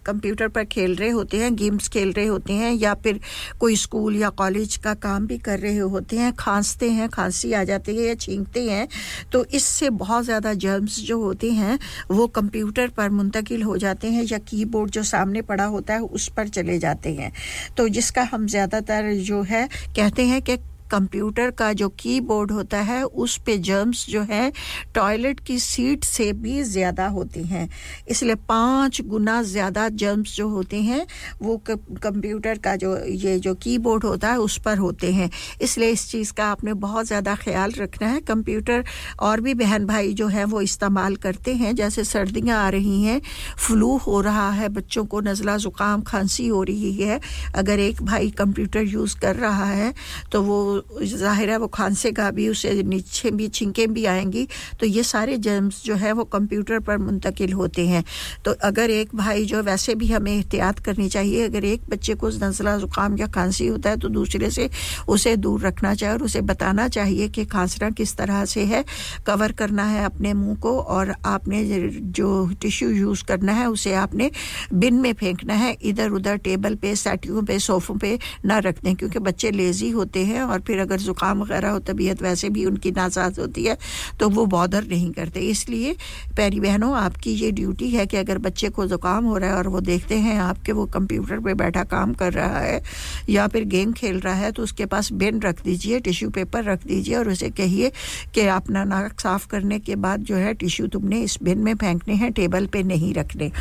कंप्यूटर 0.06 0.48
पर 0.48 0.64
खेल 0.65 0.95
रहे 0.95 1.10
होते 1.10 1.38
हैं 1.38 1.56
गेम्स 1.56 1.88
खेल 1.88 2.11
रहे 2.14 2.26
होते 2.26 2.53
हैं 2.53 2.73
या 2.73 2.94
फिर 2.94 3.19
कोई 3.60 3.76
स्कूल 3.76 4.15
या 4.15 4.30
कॉलेज 4.40 4.77
का 4.77 4.94
काम 4.99 5.27
भी 5.27 5.38
कर 5.38 5.60
रहे 5.60 5.77
होते 5.77 6.18
हैं 6.18 6.31
खांसते 6.36 6.90
हैं 6.91 7.10
खांसी 7.10 7.53
आ 7.53 7.64
जाती 7.64 7.95
है 7.98 8.03
या 8.03 8.15
छींकते 8.18 8.64
हैं 8.69 8.88
तो 9.31 9.44
इससे 9.45 9.90
बहुत 9.99 10.26
ज़्यादा 10.26 10.53
जर्म्स 10.60 10.99
जो 10.99 11.19
होते 11.22 11.52
हैं 11.52 11.80
वो 12.11 12.27
कंप्यूटर 12.36 12.90
पर 12.90 13.10
मुंतकिल 13.11 13.64
हो 13.64 13.77
जाते 13.77 14.07
हैं 14.07 14.23
या 14.23 14.38
कीबोर्ड 14.48 14.91
जो 14.91 15.03
सामने 15.06 15.41
पड़ा 15.44 15.65
होता 15.65 15.94
है 15.94 16.02
उस 16.02 16.27
पर 16.30 16.48
चले 16.49 16.77
जाते 16.80 17.14
हैं। 17.14 17.31
तो 17.77 17.88
जिसका 17.90 18.23
हम 18.31 18.48
ज़्यादातर 18.48 19.14
जो 19.23 19.41
है 19.44 19.68
कहते 19.95 20.26
हैं 20.26 20.41
कि 20.41 20.57
कंप्यूटर 20.91 21.52
का 21.52 21.72
जो 21.74 21.90
कीबोर्ड 21.99 22.52
होता 22.52 22.78
है, 22.82 23.03
उस 23.03 23.38
पे 23.38 23.57
जर्म्स 23.60 24.06
जो 24.10 24.22
है 24.24 24.52
टॉयलेट 24.95 25.40
की 25.40 25.57
सीट 25.60 26.03
से 26.03 26.32
भी 26.36 26.61
ज़्यादा 26.64 27.07
होती 27.07 27.44
हैं। 27.44 27.68
इसलिए 28.10 28.36
पाँच 28.49 29.02
गुना 29.02 29.41
ज़्यादा 29.44 29.88
जर्म्स 29.91 30.36
जो 30.36 30.48
होते 30.49 30.82
हैं, 30.82 31.06
वो 31.41 31.57
कंप्यूटर 31.68 32.57
का 32.57 32.76
जो, 32.76 32.95
ये 32.98 33.38
जो 33.40 33.53
कीबोर्ड 33.57 34.03
होता 34.03 34.32
है, 34.32 34.40
उस 34.40 34.57
पर 34.57 34.78
होते 34.78 35.11
हैं। 35.14 35.30
इसलिए 35.61 35.90
इस 35.90 36.10
चीज़ 36.11 36.34
का 36.34 36.45
आपने 36.48 36.74
बहुत 36.80 37.06
ज़्यादा 37.06 37.36
ख्याल 37.36 37.72
रखना 37.72 38.07
है। 38.07 38.20
कंप्यूटर 38.22 38.84
और 39.20 39.41
भी 39.41 39.53
बहन 39.53 39.86
भाई 39.86 40.14
जो 40.14 40.28
हैं, 40.28 40.45
वो 40.45 40.61
इस्तेमाल 40.61 41.16
करते 41.18 41.53
हैं। 41.56 41.76
जैसे 41.76 42.03
सर्दियाँ 42.03 42.57
आ 42.57 42.70
रही 42.70 43.02
हैं, 43.03 43.22
फ्लू 43.57 43.95
हो 43.98 44.22
रहा 44.22 44.49
है, 44.52 44.70
बच्चों 44.70 45.06
को 45.06 45.22
नज़ला, 45.22 45.57
ज़ुकाम, 45.57 46.02
खांसी 46.02 46.48
हो 46.48 46.64
रही 46.64 46.91
है। 46.94 47.20
अगर 47.56 47.80
एक 47.80 48.02
भाई 48.03 48.30
कंप्यूटर 48.32 48.84
यूज़ 48.84 49.18
कर 49.20 49.36
रहा 49.36 49.66
है 49.66 49.94
तो 50.32 50.41
वो 50.44 50.78
ज़ाहिर 51.03 51.49
है 51.49 51.57
वो 51.57 51.68
खांसेगा 51.69 52.30
भी, 52.31 52.47
उसे 52.49 52.72
नीचे 52.84 53.31
भी, 53.31 53.47
छिंकें 53.49 53.93
भी 53.93 54.06
आएँगी। 54.07 54.47
तो 54.80 54.85
ये 54.85 55.03
सारे 55.03 55.38
जर्म्स 55.39 55.84
जो 55.84 55.95
है 55.95 56.11
वो 56.11 56.23
कंप्यूटर 56.27 56.80
पर 56.80 56.97
मुंतकिल 56.99 57.53
होते 57.53 57.88
हैं। 57.88 58.03
तो 58.45 58.51
अगर 58.64 58.89
एक 58.89 59.15
भाई 59.15 59.45
जो 59.45 59.61
वैसे 59.64 59.95
भी 59.95 60.07
हमें 60.07 60.31
एहतियात 60.31 60.80
करनी 60.80 61.07
चाहिए, 61.10 61.43
अगर 61.45 61.65
एक 61.65 61.81
बच्चे 61.89 62.15
को 62.15 62.30
नज़ला 62.30 62.77
ज़ुकाम 62.77 63.18
या 63.18 63.27
खांसी 63.30 63.68
होता 63.68 63.89
है 63.89 63.97
तो 63.97 64.10
दूसरे 64.10 64.49
से 64.49 64.69
उसे 65.10 65.35
दूर 65.38 65.61
रखना 65.61 65.93
चाहिए 65.93 66.14
और 66.14 66.23
उसे 66.23 66.41
बताना 66.43 66.88
चाहिए 66.89 67.27
कि 67.30 67.45
खांसना 67.47 67.89
किस 67.91 68.15
तरह 68.18 68.43
से 68.45 68.64
है। 68.65 68.84
कवर 69.27 69.51
करना 69.53 69.84
है 69.85 70.03
अपने 70.06 70.34
मुँह 70.34 70.56
को 70.57 70.77
और 70.80 71.14
आपने 71.26 71.64
जो 72.11 72.30
टिश्यू 72.61 72.89
यूज़ 72.89 73.23
करना 73.26 73.53
है, 73.53 73.68
उसे 73.69 73.93
आपने 73.95 74.30
बिन 74.73 74.95
में 74.95 75.14
फेंकना 75.14 75.53
है। 75.56 75.72
इधर 75.84 76.10
उधर 76.11 76.38
टेबल 76.39 76.76
पे 76.76 76.95
सेटियों 76.97 77.43
पे 77.45 77.57
सोफ़ों 77.60 77.95
पे 77.97 78.18
ना 78.45 78.57
रख 78.60 78.84
दें 78.84 78.95
क्योंकि 78.95 79.19
बच्चे 79.19 79.51
लेज़ी 79.51 79.89
होते 79.91 80.23
हैं 80.26 80.41
और 80.43 80.60
फिर 80.70 80.80
अगर 80.80 80.98
ज़ुकाम 81.00 81.41
वगैरह 81.41 81.70
हो, 81.70 81.80
तबीयत 81.82 82.22
वैसे 82.22 82.50
भी 82.50 82.66
उनकी 82.66 82.91
नासाज 82.94 83.40
होती 83.40 83.64
है 83.64 83.78
तो 84.20 84.30
वो 84.32 84.46
बॉदर 84.48 84.88
नहीं 84.88 85.12
करते। 85.12 85.40
इसलिए 85.50 85.96
प्यारी 86.36 86.60
बहनों, 86.60 86.96
आपकी 86.98 87.32
ये 87.36 87.52
ड्यूटी 87.52 87.90
है 87.90 88.06
कि 88.06 88.18
अगर 88.18 88.38
बच्चे 88.40 88.70
को 88.70 88.86
ज़ुकाम 88.88 89.26
हो 89.26 89.38
रहा 89.38 89.50
है 89.50 89.56
और 89.56 89.68
वो 89.68 89.80
देखते 89.82 90.18
हैं 90.20 90.38
आपके 90.41 90.72
वो 90.72 90.86
कंप्यूटर 90.90 91.40
पे 91.40 91.54
बैठा 91.56 91.84
काम 91.90 92.14
कर 92.16 92.34
रहा 92.34 92.60
है 92.60 92.82
या 93.30 93.48
फिर 93.48 93.64
गेम 93.68 93.94
खेल 93.94 94.20
रहा 94.20 94.34
है 94.36 94.52
तो 94.52 94.64
उसके 94.64 94.86
पास 94.88 95.12
बिन 95.14 95.41
रख 95.41 95.64
दीजिए, 95.64 96.00
टिश्यू 96.02 96.30
पेपर 96.32 96.64
रख 96.64 96.86
दीजिए 96.88 97.16
और 97.16 97.30
उसे 97.30 97.50
कहिए 97.52 97.91
कि 98.36 98.46
अपना 98.50 98.84
नाक 98.86 99.20
साफ़ 99.20 99.48
करने 99.48 99.80
के 99.80 99.96
बाद 99.98 100.24
जो 100.24 100.36
है 100.38 100.54
टिश्यू 100.56 100.88
तुमने 100.90 101.22
इस 101.22 101.38
बिन 101.44 101.60
में 101.60 101.74
फेंकने 101.76 102.14
हैं, 102.16 102.32
टेबल 102.34 102.66
पे 102.68 102.84
नहीं 102.86 103.14
रखने। 103.14 103.52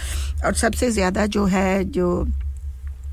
और 0.46 0.54
सबसे 0.56 0.90
ज़्यादा 0.90 1.26
जो 1.28 1.44
है, 1.46 1.84
जो 1.86 2.26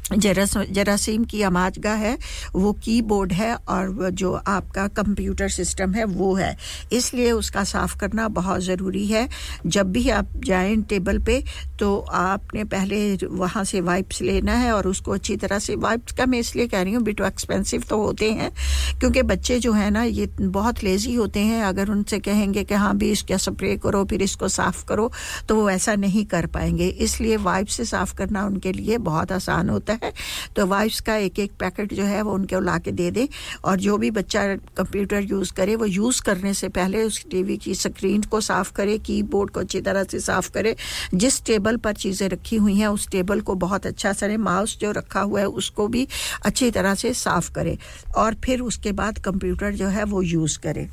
जरासीम 0.05 1.23
की 1.23 1.41
आमाजगा 1.41 1.93
है, 1.93 2.17
वो 2.55 2.71
कीबोर्ड 2.75 3.31
है 3.33 3.53
और 3.55 4.09
जो 4.11 4.33
आपका 4.33 4.87
कंप्यूटर 4.95 5.49
सिस्टम 5.49 5.93
है 5.93 6.03
वो 6.05 6.33
है। 6.35 6.55
इसलिए 6.93 7.31
उसका 7.31 7.63
साफ़ 7.63 7.95
करना 7.99 8.27
बहुत 8.29 8.61
ज़रूरी 8.63 9.05
है। 9.07 9.27
जब 9.67 9.91
भी 9.91 10.09
आप 10.09 10.31
जाएँ 10.45 10.75
टेबल 10.89 11.19
पे 11.19 11.43
तो 11.79 11.97
आपने 12.13 12.63
पहले 12.65 13.15
वहाँ 13.27 13.63
से 13.63 13.81
वाइप्स 13.81 14.21
लेना 14.21 14.53
है 14.53 14.71
और 14.71 14.87
उसको 14.87 15.11
अच्छी 15.11 15.35
तरह 15.37 15.59
से, 15.59 15.75
वाइप्स 15.77 16.13
का 16.13 16.25
मैं 16.25 16.39
इसलिए 16.39 16.67
कह 16.67 16.81
रही 16.81 16.93
हूँ, 16.93 17.03
बिटो 17.03 17.25
एक्सपेंसिव 17.25 17.83
तो 17.89 17.97
होते 17.97 18.31
हैं, 18.31 18.51
क्योंकि 18.99 19.21
बच्चे 19.23 19.59
जो 19.59 19.71
है 19.73 19.89
ना, 19.89 20.03
ये 20.03 20.29
बहुत 20.39 20.83
लेज़ी 20.83 21.13
होते 21.15 21.39
हैं। 21.39 21.63
अगर 21.63 21.89
उनसे 21.89 22.19
कहेंगे 22.19 22.63
कि 22.63 22.73
हाँ 22.75 22.95
भी 22.97 23.11
इसका 23.11 23.37
स्प्रे 23.37 23.75
करो, 23.77 24.03
फिर 24.05 24.21
इसको 24.21 24.47
साफ़ 24.49 24.85
करो 24.85 25.11
तो 25.49 25.55
वो 25.55 25.69
ऐसा 25.69 25.95
नहीं 25.95 26.25
कर 26.25 26.45
पाएँगे। 26.47 26.87
इसलिए 26.87 27.37
वाइप 27.39 27.67
से 27.67 27.85
साफ़ 27.85 28.15
करना 28.15 28.45
उनके 28.45 28.71
लिए 28.71 28.97
बहुत 28.99 29.31
आसान 29.31 29.69
होता 29.69 29.93
है। 29.93 29.94
तो 30.55 30.65
वाइप्स 30.65 30.99
का 30.99 31.15
एक 31.17 31.39
एक 31.39 31.51
पैकेट 31.59 31.93
जो 31.93 32.03
है 32.03 32.21
वो 32.21 32.33
उनको 32.33 32.59
ला 32.59 32.77
के 32.77 32.91
दे 32.91 33.09
दें 33.11 33.27
और 33.65 33.77
जो 33.79 33.97
भी 33.97 34.11
बच्चा 34.11 34.45
कंप्यूटर 34.77 35.23
यूज़ 35.23 35.53
करे, 35.53 35.75
वो 35.75 35.85
यूज़ 35.85 36.21
करने 36.21 36.53
से 36.53 36.69
पहले 36.69 37.03
उस 37.03 37.23
टीवी 37.31 37.57
की 37.57 37.75
स्क्रीन 37.75 38.21
को 38.23 38.41
साफ़ 38.41 38.71
करे 38.73 38.97
कीबोर्ड 38.97 39.49
को 39.51 39.59
अच्छी 39.59 39.81
तरह 39.81 40.03
से 40.03 40.19
साफ़ 40.19 40.49
करे। 40.51 40.75
जिस 41.13 41.43
टेबल 41.45 41.77
पर 41.77 41.93
चीज़ें 41.95 42.27
रखी 42.29 42.55
हुई 42.55 42.75
हैं, 42.75 42.87
उस 42.87 43.07
टेबल 43.09 43.41
को 43.41 43.55
बहुत 43.57 43.85
अच्छा 43.85 44.13
सरे 44.13 44.37
माउस 44.39 44.77
जो 44.81 44.91
रखा 44.91 45.21
हुआ 45.21 45.39
है, 45.39 45.47
उसको 45.47 45.87
भी 45.87 46.07
अच्छी 46.45 46.71
तरह 46.71 46.95
से 46.95 47.13
साफ़ 47.15 47.51
करे 47.51 47.77
और 48.17 48.35
फिर 48.43 48.61
उसके 48.61 48.91
बाद 48.91 49.19
कंप्यूटर 49.19 49.73
जो 49.75 49.87
है 49.87 50.03
वो 50.05 50.21
यूज़ 50.21 50.59
करे। 50.59 50.87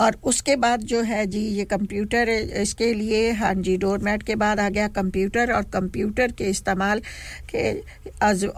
और 0.00 0.16
उसके 0.24 0.54
बाद 0.56 0.80
जो 0.92 1.00
है 1.02 1.24
जी 1.26 1.40
ये 1.56 1.64
कंप्यूटर 1.64 2.28
इसके 2.62 2.92
लिए 2.94 3.30
हाँ 3.40 3.52
जी 3.54 3.76
डोरमेट 3.78 4.22
के 4.22 4.34
बाद 4.36 4.60
आ 4.60 4.68
गया 4.68 4.88
कंप्यूटर 4.96 5.52
और 5.52 5.62
कंप्यूटर 5.72 6.32
के 6.38 6.44
इस्तेमाल 6.50 7.00
के 7.54 7.72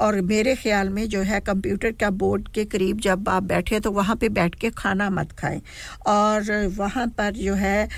और 0.06 0.20
मेरे 0.32 0.54
ख्याल 0.56 0.88
में 0.90 1.06
जो 1.08 1.20
है 1.22 1.40
कंप्यूटर 1.46 1.92
का 2.00 2.10
बोर्ड 2.22 2.48
के 2.54 2.64
करीब 2.64 3.00
जब 3.08 3.28
आप 3.28 3.42
बैठे 3.52 3.80
तो 3.80 3.90
वहाँ 3.92 4.16
पे 4.16 4.28
बैठ 4.38 4.54
के 4.60 4.70
खाना 4.78 5.10
मत 5.10 5.32
खाएँ। 5.38 5.60
और 6.06 6.50
वहाँ 6.76 7.06
पर 7.18 7.32
जो 7.36 7.54
है 7.54 7.82
आ, 7.84 7.88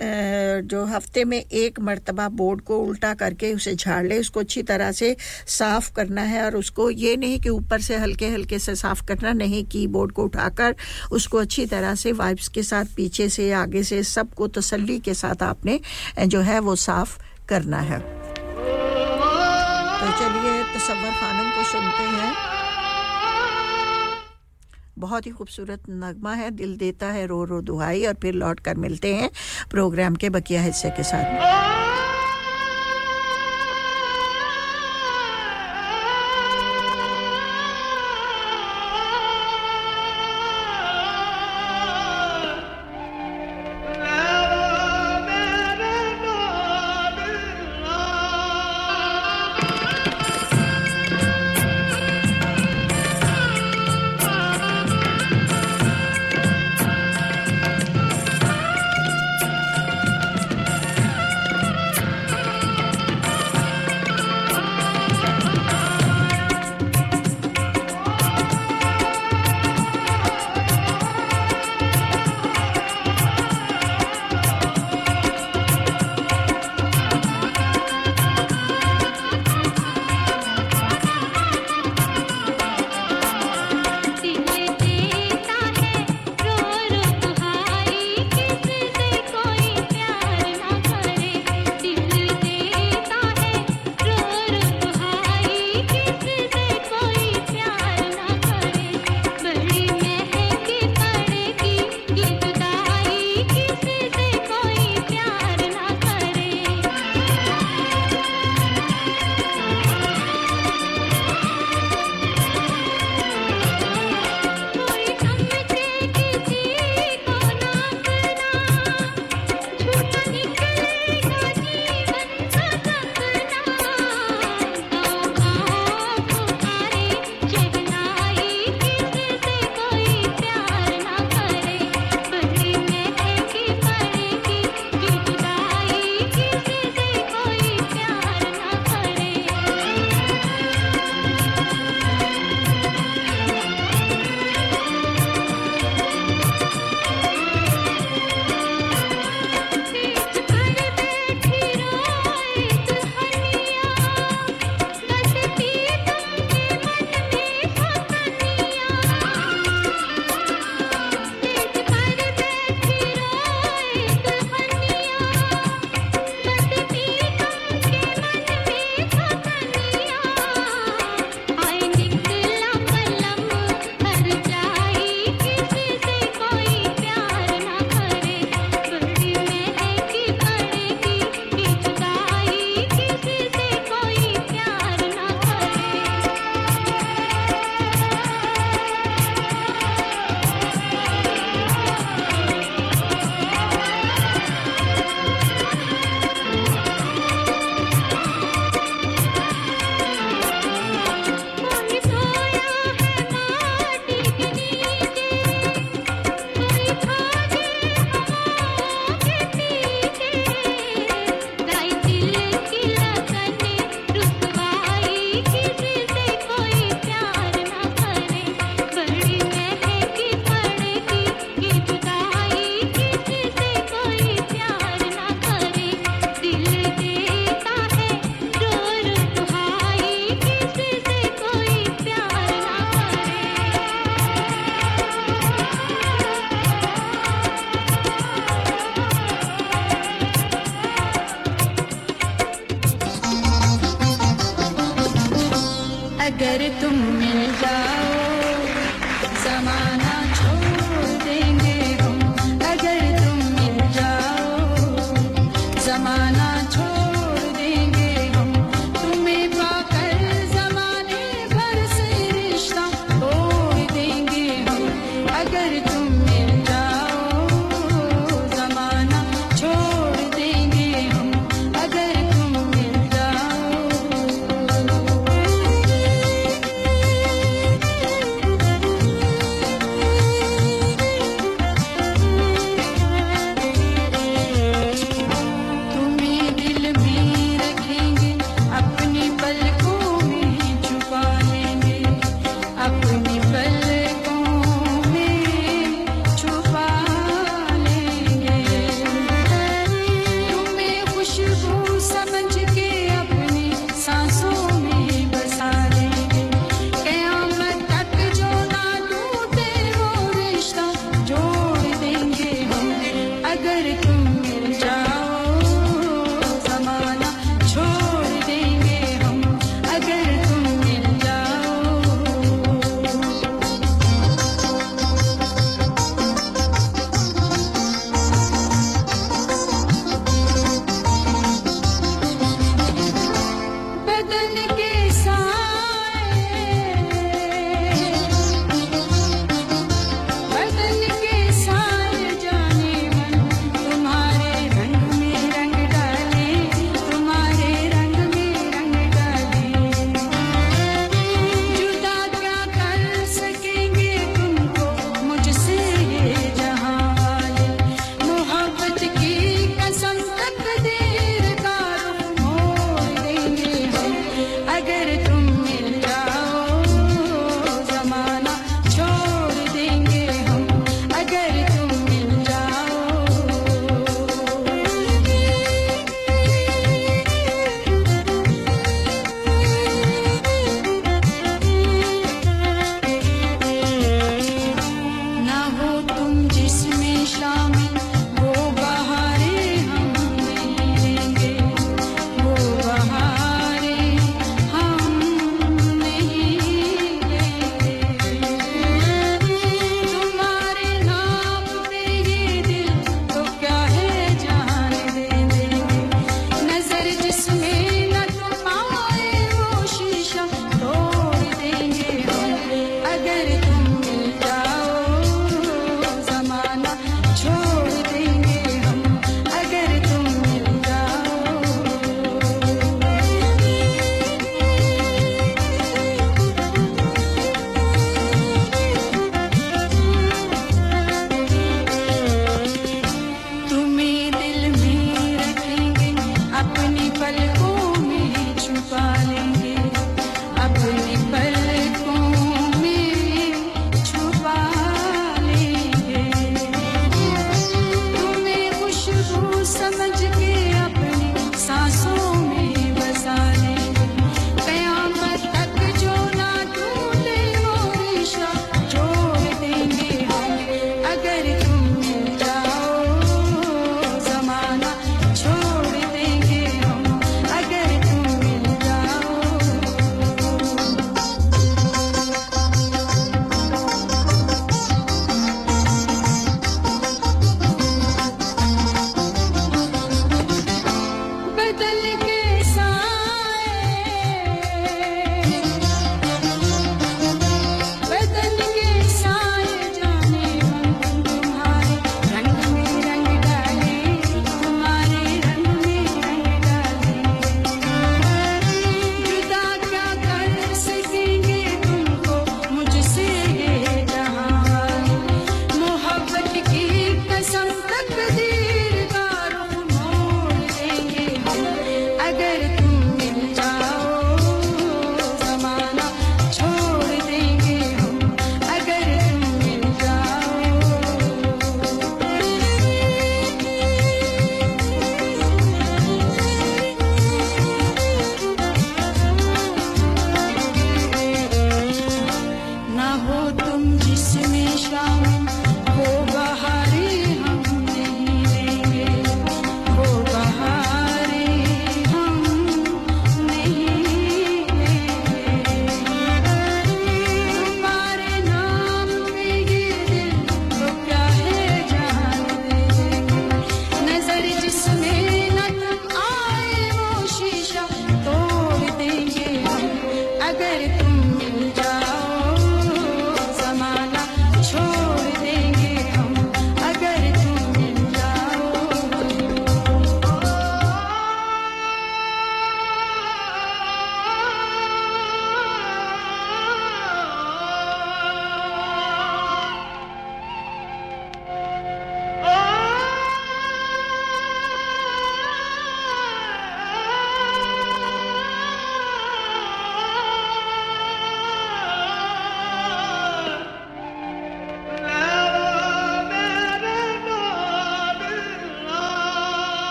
जो 0.00 0.84
हफ़्ते 0.84 1.24
में 1.24 1.38
एक 1.38 1.78
मरतबा 1.80 2.28
बोर्ड 2.30 2.60
को 2.60 2.78
उल्टा 2.80 3.12
करके 3.14 3.52
उसे 3.54 3.74
झाड़ 3.74 4.06
ले, 4.06 4.18
उसको 4.18 4.40
अच्छी 4.40 4.62
तरह 4.62 4.92
से 4.92 5.16
साफ़ 5.48 5.92
करना 5.92 6.22
है 6.22 6.44
और 6.44 6.56
उसको 6.56 6.90
ये 6.90 7.16
नहीं 7.16 7.38
कि 7.40 7.48
ऊपर 7.48 7.80
से 7.80 7.96
हल्के 7.96 8.28
हल्के 8.28 8.58
से 8.58 8.74
साफ़ 8.76 9.04
करना, 9.06 9.32
नहीं 9.32 9.64
कीबोर्ड 9.66 10.12
को 10.12 10.24
उठाकर 10.24 10.76
उसको 11.12 11.38
अच्छी 11.38 11.66
तरह 11.66 11.94
से 11.94 12.12
वाइप्स 12.12 12.48
के 12.48 12.62
साथ 12.62 12.84
पीछे 12.96 13.28
से, 13.28 13.50
आगे 13.52 13.82
से 13.82 14.02
सबको 14.04 14.48
तसल्ली 14.50 14.98
के 15.00 15.14
साथ 15.14 15.42
आपने 15.42 15.80
जो 16.26 16.40
है 16.40 16.58
वो 16.60 16.76
साफ़ 16.78 17.18
करना 17.48 17.80
है। 17.80 17.98
तो 19.98 20.12
चलिए 20.18 20.62
तस्वर 20.74 21.10
खानम 21.12 21.50
को 21.50 21.64
सुनते 21.64 22.02
हैं। 22.02 22.36
बहुत 24.98 25.26
ही 25.26 25.30
खूबसूरत 25.30 25.82
नगमा 25.90 26.32
है, 26.34 26.50
दिल 26.50 26.76
देता 26.76 27.06
है 27.06 27.26
रो 27.26 27.44
रो 27.44 27.60
दुहाई 27.62 28.04
और 28.06 28.14
फिर 28.22 28.34
लौट 28.34 28.60
कर 28.60 28.76
मिलते 28.76 29.14
हैं। 29.14 29.30
प्रोग्राम 29.70 30.14
के 30.16 30.30
बकिया 30.30 30.62
हिस्से 30.62 30.90
के 30.90 31.02
साथ। 31.02 31.87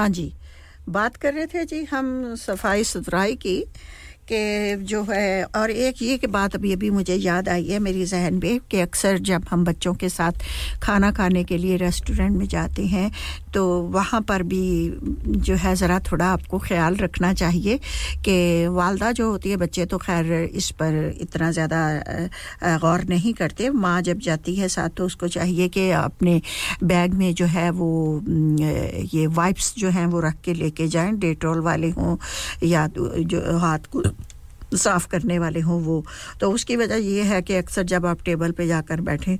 हाँ 0.00 0.08
जी। 0.08 0.32
बात 0.88 1.16
कर 1.22 1.34
रहे 1.34 1.46
थे 1.46 1.64
जी 1.64 1.82
हम 1.84 2.34
सफ़ाई 2.40 2.84
सुथराई 2.84 3.34
की 3.36 3.56
कि 4.32 4.76
जो 4.86 5.02
है 5.10 5.44
और 5.58 5.70
एक 5.70 6.02
ये 6.02 6.16
कि 6.18 6.26
बात 6.36 6.54
अभी 6.54 6.72
अभी 6.72 6.90
मुझे 6.90 7.14
याद 7.14 7.48
आई 7.48 7.66
है 7.68 7.78
मेरी 7.78 8.04
जहन 8.06 8.34
में 8.42 8.58
कि 8.70 8.80
अक्सर 8.80 9.18
जब 9.28 9.44
हम 9.50 9.64
बच्चों 9.64 9.94
के 10.02 10.08
साथ 10.08 10.44
खाना 10.82 11.10
खाने 11.12 11.42
के 11.44 11.56
लिए 11.58 11.76
रेस्टोरेंट 11.76 12.36
में 12.36 12.46
जाते 12.48 12.86
हैं 12.86 13.10
तो 13.54 13.64
वहाँ 13.90 14.20
पर 14.22 14.42
भी 14.42 14.62
जो 15.38 15.54
है 15.56 15.74
ज़रा 15.76 15.98
थोड़ा 16.02 16.26
आपको 16.26 16.58
ख्याल 16.58 16.96
रखना 16.96 17.32
चाहिए 17.34 17.78
कि 18.24 18.66
वालदा 18.70 19.10
जो 19.12 19.30
होती 19.30 19.50
है 19.50 19.56
बच्चे 19.56 19.86
तो 19.86 19.98
खैर 19.98 20.32
इस 20.32 20.70
पर 20.80 20.94
इतना 21.20 21.50
ज़्यादा 21.52 21.80
गौर 22.78 23.04
नहीं 23.08 23.32
करते। 23.34 23.70
माँ 23.70 24.00
जब 24.02 24.18
जाती 24.20 24.54
है 24.56 24.68
साथ 24.68 24.90
तो 24.96 25.06
उसको 25.06 25.28
चाहिए 25.28 25.68
कि 25.68 25.90
अपने 25.92 26.40
बैग 26.84 27.14
में 27.14 27.32
जो 27.34 27.46
है 27.48 27.68
वो 27.72 27.90
ये 29.14 29.26
वाइप्स 29.28 29.74
जो 29.78 29.88
हैं 29.90 30.06
वो 30.06 30.20
रख 30.20 30.40
के 30.44 30.54
लेके 30.54 30.88
जाएँ। 30.88 31.12
डेटोल 31.20 31.60
वाले 31.60 31.90
हों 31.90 32.16
या 32.64 32.86
जो 32.96 33.58
हाथ 33.58 33.90
को 33.92 34.02
साफ़ 34.76 35.06
करने 35.08 35.38
वाले 35.38 35.60
हों 35.60 35.80
वो। 35.82 36.04
तो 36.40 36.50
उसकी 36.52 36.76
वजह 36.76 36.96
ये 37.04 37.22
है 37.24 37.40
कि 37.42 37.54
अक्सर 37.56 37.82
जब 37.84 38.06
आप 38.06 38.22
टेबल 38.24 38.52
पे 38.52 38.66
जाकर 38.66 39.00
बैठें 39.00 39.36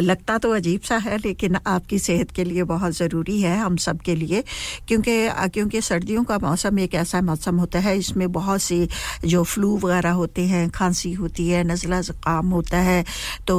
लगता 0.00 0.36
तो 0.38 0.50
अजीब 0.54 0.80
सा 0.80 0.96
है, 0.98 1.16
लेकिन 1.18 1.56
आपकी 1.66 1.98
सेहत 1.98 2.30
के 2.30 2.44
लिए 2.44 2.62
बहुत 2.64 2.92
ज़रूरी 2.94 3.40
है 3.40 3.56
हम 3.58 3.76
सब 3.78 4.00
के 4.00 4.14
लिए, 4.16 4.42
क्योंकि 4.88 5.14
क्योंकि 5.54 5.80
सर्दियों 5.82 6.24
का 6.24 6.38
मौसम 6.38 6.78
एक 6.78 6.94
ऐसा 6.96 7.20
मौसम 7.22 7.56
होता 7.58 7.78
है, 7.78 7.96
इसमें 7.98 8.30
बहुत 8.32 8.62
सी 8.62 8.88
जो 9.26 9.42
फ्लू 9.44 9.76
वगैरह 9.78 10.10
होते 10.12 10.42
हैं, 10.46 10.68
खांसी 10.70 11.12
होती 11.14 11.48
है, 11.48 11.62
नज़ला 11.64 12.00
ज़ुकाम 12.02 12.50
होता 12.50 12.78
है 12.80 13.04
तो 13.46 13.56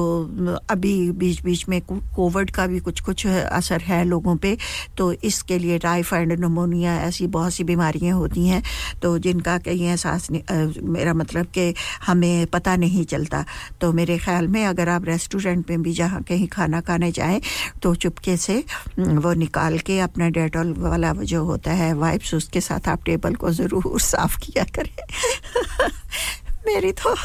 अभी 0.69 1.11
बीच 1.13 1.41
बीच 1.43 1.67
में 1.69 1.79
कोविड 1.81 2.51
का 2.51 2.65
भी 2.67 2.79
कुछ 2.79 2.99
कुछ 3.01 3.25
असर 3.27 3.81
है 3.81 4.03
लोगों 4.05 4.35
पे 4.37 4.57
तो 4.97 5.11
इसके 5.13 5.57
लिए 5.59 5.77
टाइफाइड, 5.79 6.31
नमोनिया 6.39 6.95
ऐसी 7.01 7.27
बहुत 7.29 7.53
सी 7.53 7.63
बीमारियाँ 7.65 8.17
होती 8.17 8.47
हैं 8.47 8.61
तो 9.01 9.17
जिनका 9.19 9.57
कहीं 9.59 9.87
एहसास 9.87 10.27
मेरा 10.31 11.13
मतलब 11.15 11.45
कि 11.55 11.73
हमें 12.05 12.45
पता 12.47 12.75
नहीं 12.77 13.05
चलता। 13.05 13.43
तो 13.81 13.91
मेरे 13.93 14.17
ख्याल 14.17 14.47
में 14.47 14.63
अगर 14.65 14.89
आप 14.89 15.05
रेस्टोरेंट 15.05 15.69
में 15.69 15.81
भी 15.81 15.93
जहाँ 15.93 16.21
कहीं 16.27 16.47
खाना 16.47 16.81
खाने 16.81 17.11
जाएँ 17.11 17.41
तो 17.83 17.93
चुपके 17.95 18.37
से 18.37 18.63
वो 18.99 19.33
निकाल 19.33 19.77
के 19.79 19.99
अपना 19.99 20.29
डेटॉल 20.29 20.73
वाला 20.77 21.13
जो 21.13 21.43
होता 21.45 21.71
है, 21.73 21.93
वाइप्स, 21.95 22.33
उसके 22.33 22.61
साथ 22.61 22.87
आप 22.89 23.03
टेबल 23.05 23.35
को 23.35 23.51
ज़रूर 23.51 23.99
साफ़ 24.01 24.37
किया 24.39 24.63
करें। 24.75 24.95
मेरी 26.65 26.91
तो 26.93 27.15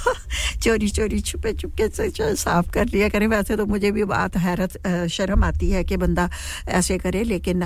चोरी 0.63 0.89
चोरी, 0.91 1.21
छुपे, 1.21 1.53
छुपके 1.53 1.89
से 1.89 2.35
साफ़ 2.37 2.71
कर 2.71 2.87
लिया 2.87 3.09
करें। 3.09 3.27
वैसे 3.27 3.57
तो 3.57 3.67
मुझे 3.67 3.91
भी 3.91 4.05
बात 4.05 4.37
हैरत 4.37 4.77
शर्म 5.11 5.45
आती 5.45 5.71
है 5.71 5.83
कि 5.85 5.97
बंदा 5.97 6.29
ऐसे 6.71 6.99
करे, 6.99 7.23
लेकिन 7.25 7.63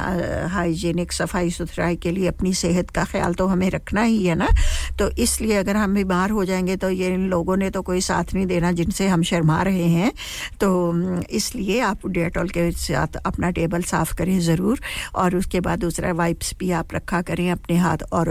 हाइजीनिक, 0.51 1.13
सफ़ाई 1.13 1.51
सुथराई 1.51 1.97
के 1.97 2.11
लिए 2.11 2.29
अपनी 2.29 2.53
सेहत 2.55 2.91
का 2.91 3.05
ख्याल 3.05 3.35
तो 3.35 3.47
हमें 3.47 3.69
रखना 3.71 4.03
ही 4.03 4.25
है 4.27 4.35
ना। 4.35 4.49
तो 4.99 5.11
इसलिए 5.19 5.57
अगर 5.57 5.77
हम 5.77 5.95
बीमार 5.95 6.31
हो 6.31 6.45
जाएँगे 6.45 6.77
तो 6.77 6.91
ये 6.91 7.13
इन 7.15 7.29
लोगों 7.29 7.57
ने 7.57 7.71
तो 7.71 7.83
कोई 7.83 8.01
साथ 8.03 8.35
नहीं 8.35 8.47
देना 8.47 8.73
जिनसे 8.73 9.09
हम 9.09 9.23
शर्मा 9.23 9.61
रहे 9.63 9.89
हैं। 9.89 10.13
तो 10.61 10.71
इसलिए 11.31 11.81
आप 11.83 12.07
डेटॉल 12.09 12.49
के 12.49 12.71
साथ 12.73 13.17
अपना 13.27 13.51
टेबल 13.51 13.83
साफ़ 13.85 14.15
करें 14.15 14.39
ज़रूर, 14.41 14.81
और 15.15 15.37
उसके 15.37 15.61
बाद 15.61 15.79
दूसरा 15.79 16.13
वाइप्स 16.15 16.55
भी 16.59 16.71
आप 16.73 16.95
रखा 16.95 17.23
करें 17.23 17.51
अपने 17.51 17.77
हाथ। 17.77 18.03
और, 18.13 18.29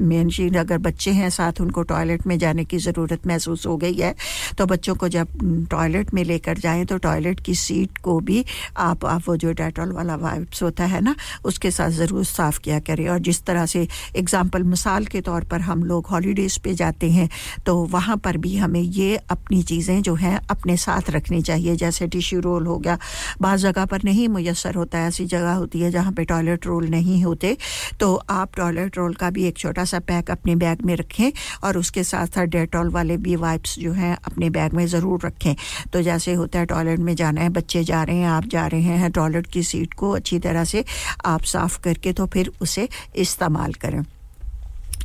मेन 0.00 0.30
चीज़, 0.30 0.56
अगर 0.58 0.78
बच्चे 0.80 1.10
हैं 1.12 1.30
साथ, 1.30 1.60
उनको 1.60 1.82
टॉयलेट 1.84 2.26
में 2.26 2.38
जाने 2.38 2.64
की 2.64 2.78
ज़रूरत 2.82 3.26
महसूस 3.26 3.66
हो 3.66 3.76
गई 3.76 3.94
है। 3.94 4.14
तो 4.58 4.66
बच्चों 4.66 4.94
को 4.94 5.08
जब 5.08 5.28
टॉयलेट 5.70 6.14
में 6.14 6.22
लेकर 6.24 6.58
जाएँ 6.58 6.84
तो 6.84 6.96
टॉयलेट 7.00 7.40
की 7.40 7.54
सीट 7.56 7.98
को 8.00 8.18
भी 8.22 8.44
आप 8.78 9.04
आप 9.06 9.22
वो 9.28 9.36
जो 9.36 9.52
डेटॉल 9.54 9.92
वाला 9.92 10.16
वाइप्स 10.18 10.62
होता 10.62 10.84
है 10.84 11.00
ना, 11.00 11.14
उसके 11.44 11.70
साथ 11.70 11.90
ज़रूर 11.92 12.24
साफ़ 12.26 12.58
किया 12.60 12.78
करें। 12.82 13.08
और 13.08 13.18
जिस 13.20 13.42
तरह 13.44 13.66
से 13.66 13.86
एग्ज़ाम्पल 14.16 14.62
मिसाल 14.64 15.04
के 15.06 15.20
तौर 15.22 15.44
पर 15.44 15.60
हम 15.62 15.84
लोग 15.84 16.06
हॉलीडेज़ 16.06 16.58
पे 16.64 16.74
जाते 16.74 17.10
हैं 17.10 17.28
तो 17.66 17.74
वहाँ 17.86 18.16
पर 18.18 18.36
भी 18.38 18.56
हमें 18.56 18.80
ये 18.80 19.16
अपनी 19.30 19.62
चीज़ें 19.64 20.02
जो 20.02 20.14
हैं, 20.14 20.38
अपने 20.50 20.76
साथ 20.78 21.10
रखनी 21.10 21.40
चाहिए। 21.42 21.76
जैसे 21.76 22.06
टिश्यू 22.08 22.40
रोल 22.40 22.66
हो 22.66 22.78
गया 22.78 22.98
बाज़ 23.42 23.62
जगह 23.62 23.84
पर 23.86 24.02
नहीं 24.04 24.28
मैसर 24.30 24.74
होता 24.74 24.98
है, 24.98 25.08
ऐसी 25.08 25.24
जगह 25.26 25.52
होती 25.52 25.80
है 25.80 25.90
जहाँ 25.90 26.12
पे 26.12 26.24
टॉयलेट 26.24 26.66
रोल 26.66 26.86
नहीं 26.88 27.22
होते। 27.24 27.56
तो 28.00 28.14
आप 28.30 28.54
टॉयलेट 28.56 28.96
रोल 28.98 29.14
का 29.14 29.30
भी 29.30 29.44
एक 29.46 29.58
छोटा 29.58 29.84
सा 29.84 29.98
पैक 30.02 30.30
अपने 30.30 30.56
बैग 30.56 30.84
में 30.86 30.94
रखें 30.96 31.30
और 31.64 31.78
उसके 31.78 32.04
साथ 32.04 32.26
साथ 32.28 32.46
डेटॉल 32.72 32.88
वाले 32.90 33.16
भी 33.18 33.36
वाइप्स 33.36 33.78
जो 33.78 33.92
हैं 33.92 34.16
अपने 34.24 34.48
बैग 34.50 34.74
में 34.74 34.86
ज़रूर 34.86 35.20
रखें। 35.24 35.54
तो 35.92 36.02
जैसे 36.02 36.34
होता 36.34 36.58
है 36.58 36.66
टॉयलेट 36.66 36.98
में 37.00 37.14
जाना 37.16 37.40
है, 37.40 37.48
बच्चे 37.50 37.82
जा 37.84 38.02
रहे 38.02 38.16
हैं, 38.16 38.28
आप 38.28 38.44
जा 38.46 38.66
रहे 38.66 38.96
हैं 38.98 39.10
टॉयलेट 39.12 39.46
की 39.46 39.62
सीट 39.62 39.94
को 39.94 40.10
अच्छी 40.12 40.38
तरह 40.38 40.64
से 40.64 40.84
आप 41.26 41.42
साफ़ 41.44 41.80
करके 41.80 42.12
तो 42.12 42.26
फिर 42.26 42.50
उसे 42.62 42.88
इस्तेमाल 43.16 43.72
करें। 43.76 44.02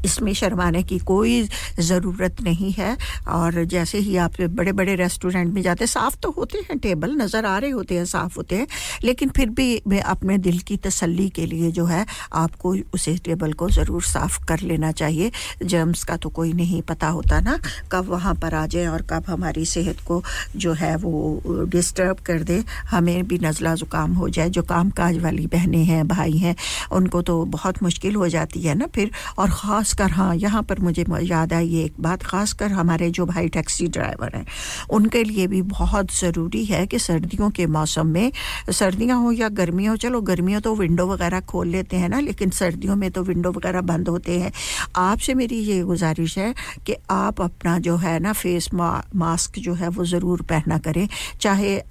इसमें 0.06 0.34
शर्माने 0.34 0.84
की 0.84 1.00
कोई 1.00 1.42
ज़रूरत 1.80 2.42
नहीं 2.42 2.72
है। 2.72 2.96
और 3.28 3.64
जैसे 3.66 3.98
ही 4.00 4.16
आप 4.18 4.42
बड़े 4.42 4.72
बड़े 4.72 4.96
रेस्टोरेंट 4.96 5.54
में 5.54 5.62
जाते 5.62 5.88
साफ़ 5.88 6.16
तो 6.18 6.32
होते 6.32 6.58
हैं, 6.60 6.78
टेबल 6.80 7.16
नज़र 7.16 7.46
आ 7.46 7.58
रहे 7.58 7.70
होते 7.72 7.96
हैं, 7.98 8.06
साफ़ 8.06 8.36
होते 8.38 8.56
हैं। 8.56 8.68
लेकिन 9.04 9.30
फिर 9.30 9.50
भी 9.50 9.82
मैं 9.88 10.02
अपने 10.08 10.38
दिल 10.40 10.60
की 10.60 10.78
तसल्ली 10.80 11.30
के 11.30 11.46
लिए 11.46 11.72
जो 11.72 11.86
है, 11.86 12.06
आपको 12.34 12.76
उसे 12.94 13.16
टेबल 13.26 13.54
को 13.54 13.70
ज़रूर 13.70 14.04
साफ़ 14.04 14.40
कर 14.46 14.60
लेना 14.62 14.92
चाहिए। 14.94 15.32
जर्म्स 15.64 16.04
का 16.04 16.18
तो 16.18 16.30
कोई 16.30 16.54
नहीं 16.54 16.82
पता 16.84 17.08
होता 17.10 17.40
ना, 17.42 17.58
कब 17.92 18.10
वहाँ 18.10 18.34
पर 18.36 18.54
आ 18.54 18.66
जाए 18.68 18.86
और 18.88 19.02
कब 19.10 19.24
हमारी 19.28 19.66
सेहत 19.66 20.00
को 20.08 20.22
जो 20.56 20.74
है 20.74 20.96
वो 20.98 21.66
डिस्टर्ब 21.68 22.20
कर 22.26 22.44
दे। 22.44 22.64
हमें 22.90 23.28
भी 23.28 23.38
नज़ला 23.40 23.74
ज़ुकाम 23.76 24.14
हो 24.14 24.30
जाए, 24.30 24.50
जो 24.50 24.64
काम 24.64 24.90
काज 24.92 25.18
वाली 25.18 25.48
बहनें 25.48 25.84
हैं, 25.86 26.08
भाई 26.08 26.38
हैं, 26.38 26.56
उनको 26.92 27.22
तो 27.22 27.44
बहुत 27.48 27.82
मुश्किल 27.84 28.16
हो 28.16 28.28
जाती 28.30 28.62
है 28.62 28.76
ना 28.76 28.88
फिर। 28.96 29.12
और 29.38 29.50
ख़ास 29.52 29.87
खासकर 29.88 30.12
हाँ 30.12 30.36
यहाँ 30.36 30.62
पर 30.68 30.80
मुझे 30.80 31.04
याद 31.24 31.54
आई 31.54 31.68
ये 31.68 31.84
एक 31.86 31.94
बात 32.02 32.24
खासकर 32.24 32.72
हमारे 32.72 33.10
जो 33.10 33.26
भाई 33.26 33.48
टैक्सी 33.50 33.88
ड्राइवर 33.88 34.36
हैं 34.36 34.46
उनके 34.92 35.24
लिए 35.24 35.46
भी 35.48 35.62
बहुत 35.64 36.12
ज़रूरी 36.14 36.64
है 36.66 36.86
कि 36.88 37.00
सर्दियों 37.00 37.50
के 37.50 37.66
मौसम 37.68 38.08
में 38.08 38.32
सर्दियाँ 38.70 39.20
हो 39.22 39.32
या 39.32 39.50
गर्मियाँ 39.50 39.92
हो 39.92 39.98
चलो 39.98 40.22
गर्मियों 40.22 40.60
तो 40.62 40.74
विंडो 40.76 41.06
वगैरह 41.08 41.40
खोल 41.48 41.68
लेते 41.68 41.98
हैं 41.98 42.10
ना 42.10 42.20
लेकिन 42.20 42.50
सर्दियों 42.50 42.96
में 42.96 43.10
तो 43.12 43.24
विंडो 43.24 43.52
वगैरह 43.52 43.82
बंद 43.84 44.10
होते 44.10 44.40
हैं। 44.40 44.52
आपसे 44.96 45.34
मेरी 45.34 45.60
ये 45.62 45.82
गुजारिश 45.84 46.38
है 46.38 46.54
कि 46.86 46.96
आप 47.12 47.42
अपना 47.42 47.78
जो 47.80 47.96
है 47.98 48.18
ना 48.20 48.34
फेस 48.34 48.70
मा, 48.74 48.90
मास्क 49.16 49.60
जो 49.60 49.74
है 49.74 49.88
वो 49.90 50.06
ज़रूर 50.06 50.42
पहना 50.50 50.78
करें 50.80 51.08
चाहे 51.42 51.82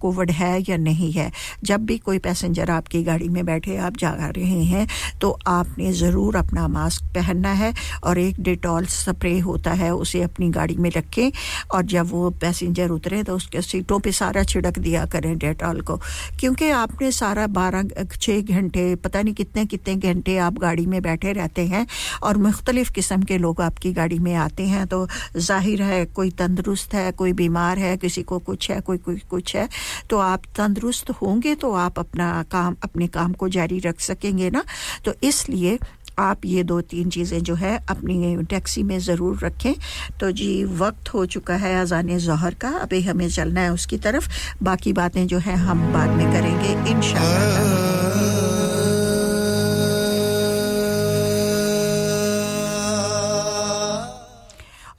कोविड 0.00 0.30
है 0.30 0.52
या 0.68 0.76
नहीं 0.78 1.12
है। 1.12 1.30
जब 1.64 1.84
भी 1.86 1.98
कोई 2.00 2.18
पैसेंजर 2.22 2.70
आपकी 2.70 3.02
गाड़ी 3.04 3.28
में 3.28 3.44
बैठे 3.46 3.76
आप 3.78 3.96
जा 3.98 4.10
रहे 4.22 4.64
हैं 4.64 4.86
तो 5.20 5.36
आपने 5.48 5.92
ज़रूर 5.94 6.36
अपना 6.36 6.66
मास्क 6.70 7.04
पहन 7.14 7.41
करना 7.42 7.52
है 7.54 7.72
और 8.04 8.18
एक 8.18 8.40
डिटॉल 8.40 8.86
स्प्रे 8.86 9.38
होता 9.40 9.72
है, 9.72 9.90
उसे 9.94 10.22
अपनी 10.22 10.48
गाड़ी 10.50 10.76
में 10.76 10.90
रखें 10.90 11.30
और 11.74 11.82
जब 11.84 12.10
वो 12.10 12.30
पैसेंजर 12.40 12.90
उतरे 12.90 13.22
तो 13.22 13.36
उसके 13.36 13.62
सीटों 13.62 13.98
पे 14.00 14.12
सारा 14.12 14.42
छिड़क 14.44 14.78
दिया 14.78 15.04
करें 15.06 15.36
डेटॉल 15.38 15.80
को। 15.82 15.96
क्योंकि 16.40 16.70
आपने 16.72 17.10
सारा 17.12 17.46
बारह 17.48 18.04
छः 18.12 18.40
घंटे, 18.42 18.94
पता 18.96 19.22
नहीं 19.22 19.34
कितने 19.34 19.64
कितने 19.66 19.94
घंटे 19.96 20.36
आप 20.38 20.58
गाड़ी 20.58 20.86
में 20.86 21.00
बैठे 21.02 21.32
रहते 21.32 21.66
हैं 21.66 21.86
और 22.22 22.36
मुख्तलिफ़ 22.38 22.92
किस्म 22.92 23.22
के 23.22 23.38
लोग 23.38 23.60
आपकी 23.62 23.92
गाड़ी 23.92 24.18
में 24.18 24.34
आते 24.36 24.66
हैं 24.66 24.86
तो 24.86 25.06
ज़ाहिर 25.36 25.82
है 25.82 26.04
कोई 26.06 26.30
तंदुरुस्त 26.32 26.94
है, 26.94 27.10
कोई 27.12 27.32
बीमार 27.34 27.78
है, 27.78 27.96
किसी 27.96 28.22
को 28.22 28.38
कुछ 28.40 28.70
है, 28.70 28.80
कोई 28.80 28.98
कोई 28.98 29.16
कुछ 29.30 29.56
है 29.56 29.68
तो 30.10 30.18
आप 30.20 30.42
तंदुरुस्त 30.56 31.10
होंगे 31.22 31.54
तो 31.54 31.72
आप 31.74 31.98
अपना 31.98 32.30
काम, 32.50 32.76
अपने 32.84 33.06
काम 33.08 33.32
को 33.34 33.48
जारी 33.50 33.78
रख 33.80 34.00
सकेंगे 34.02 34.50
ना? 34.50 34.64
तो 35.04 35.14
इसलिए 35.24 35.78
आप 36.22 36.44
ये 36.44 36.62
दो 36.62 36.80
तीन 36.80 37.10
चीज़ें 37.10 37.42
जो 37.42 37.54
है 37.54 37.76
अपनी 37.88 38.36
टैक्सी 38.50 38.82
में 38.82 38.98
ज़रूर 38.98 39.38
रखें। 39.38 39.74
तो 40.20 40.30
जी, 40.30 40.52
वक्त 40.64 41.08
हो 41.14 41.24
चुका 41.26 41.54
है 41.56 41.74
अजान 41.80 42.18
जहर 42.18 42.54
का। 42.54 42.68
अभी 42.78 43.00
हमें 43.02 43.28
चलना 43.28 43.60
है 43.60 43.72
उसकी 43.72 43.98
तरफ़। 43.98 44.28
बाकी 44.62 44.92
बातें 44.92 45.26
जो 45.26 45.38
है 45.38 45.56
हम 45.56 45.92
बाद 45.92 46.10
में 46.10 46.26
करेंगे 46.32 46.90
इन 46.90 47.00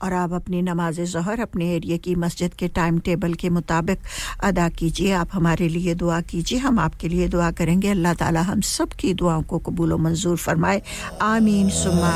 और 0.04 0.12
आप 0.12 0.32
अपनी 0.32 0.60
नमाज़ 0.62 1.00
जहर 1.02 1.40
अपने 1.40 1.70
एरिया 1.74 1.96
की 1.96 2.14
मस्जिद 2.14 2.54
के 2.54 2.68
टाइम 2.68 2.98
टेबल 3.00 3.34
के 3.34 3.48
मुताबिक 3.50 3.98
अदा 4.44 4.68
कीजिए। 4.68 5.12
आप 5.14 5.28
हमारे 5.32 5.68
लिए 5.68 5.94
दुआ 5.94 6.20
कीजिए। 6.20 6.58
हम 6.58 6.78
आपके 6.78 7.08
लिए 7.08 7.28
दुआ 7.28 7.50
करेंगे। 7.50 7.88
अल्लाह 7.90 8.14
ताला 8.14 8.42
हम 8.42 8.60
सब 8.60 8.92
की 8.92 9.14
दुआओं 9.14 9.42
को 9.42 9.58
कबूल 9.58 9.92
व 9.92 9.96
मंजूर 10.04 10.36
फरमाए। 10.36 10.82
आमीन 11.22 11.68
सुमा 11.80 12.14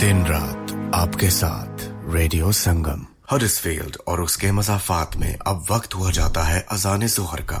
दिन 0.00 0.24
रात 0.26 0.92
आपके 0.94 1.30
साथ 1.30 1.88
रेडियो 2.14 2.52
संगम। 2.52 3.06
हरिसफील्ड 3.30 3.96
और 4.08 4.20
उसके 4.20 4.52
मजाफात 4.52 5.16
में 5.16 5.34
अब 5.46 5.66
वक्त 5.70 5.94
हुआ 5.94 6.10
जाता 6.10 6.42
है 6.42 6.60
अजान 6.70 7.06
जोहर 7.06 7.42
का। 7.52 7.60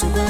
to 0.00 0.06
the 0.06 0.29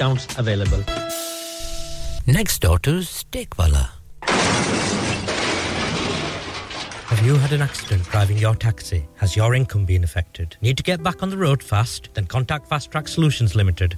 discounts 0.01 0.37
available. 0.39 0.83
Next 2.25 2.59
door 2.59 2.79
to 2.79 3.01
Steakwala. 3.01 3.89
Have 7.05 7.25
you 7.25 7.35
had 7.35 7.51
an 7.51 7.61
accident 7.61 8.03
driving 8.05 8.37
your 8.37 8.55
taxi? 8.55 9.05
Has 9.17 9.35
your 9.35 9.53
income 9.53 9.85
been 9.85 10.03
affected? 10.03 10.55
Need 10.61 10.77
to 10.77 10.83
get 10.83 11.03
back 11.03 11.21
on 11.21 11.29
the 11.29 11.37
road 11.37 11.61
fast? 11.61 12.09
Then 12.15 12.25
contact 12.25 12.67
Fast 12.67 12.89
Track 12.89 13.07
Solutions 13.07 13.53
Limited 13.53 13.97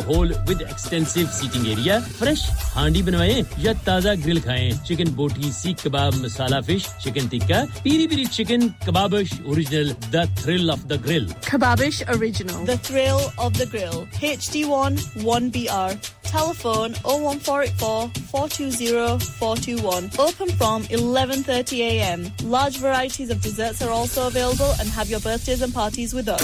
माहौल 0.00 0.34
with 0.48 0.62
extensive 0.70 1.26
seating 1.38 1.68
area 1.72 1.98
fresh 2.18 2.46
handi 2.74 3.02
बनवाएं 3.02 3.42
या 3.64 3.72
ताज़ा 3.86 4.14
grill 4.24 4.40
खाएं 4.46 4.78
chicken 4.86 5.14
boti 5.16 5.52
seekh 5.52 5.86
kebab 5.86 6.14
masala 6.24 6.60
fish 6.70 6.88
chicken 7.04 7.28
tikka 7.28 7.64
peri 7.84 8.06
peri 8.06 8.26
chicken 8.38 8.72
Kababish 8.86 9.32
Original, 9.52 9.94
the 10.10 10.26
thrill 10.36 10.70
of 10.70 10.86
the 10.88 10.98
grill. 10.98 11.26
Kababish 11.46 12.02
Original, 12.16 12.64
the 12.64 12.76
thrill 12.78 13.20
of 13.38 13.56
the 13.58 13.66
grill. 13.66 14.06
HD1 14.20 14.98
1BR. 15.22 16.12
Telephone 16.26 16.92
01484 17.04 18.10
420 18.30 19.18
421. 19.38 20.10
Open 20.18 20.48
from 20.60 20.82
11:30 20.84 21.78
a.m. 21.90 22.24
Large 22.42 22.78
varieties 22.78 23.30
of 23.30 23.40
desserts 23.40 23.80
are 23.80 23.90
also 23.90 24.26
available 24.26 24.72
and 24.80 24.88
have 24.88 25.08
your 25.08 25.20
birthdays 25.20 25.62
and 25.62 25.72
parties 25.72 26.12
with 26.12 26.28
us. 26.28 26.42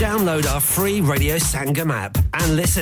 Download 0.00 0.46
our 0.52 0.60
free 0.60 1.02
Radio 1.02 1.36
Sangam 1.36 1.92
app 1.92 2.16
and 2.32 2.56
listen 2.56 2.81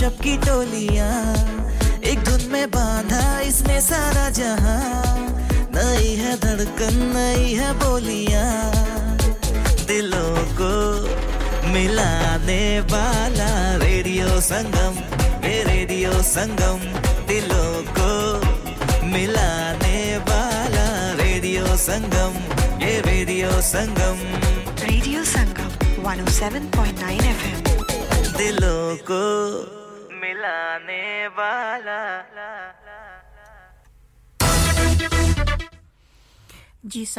शब 0.00 0.16
की 0.16 0.36
टोली। 0.36 0.89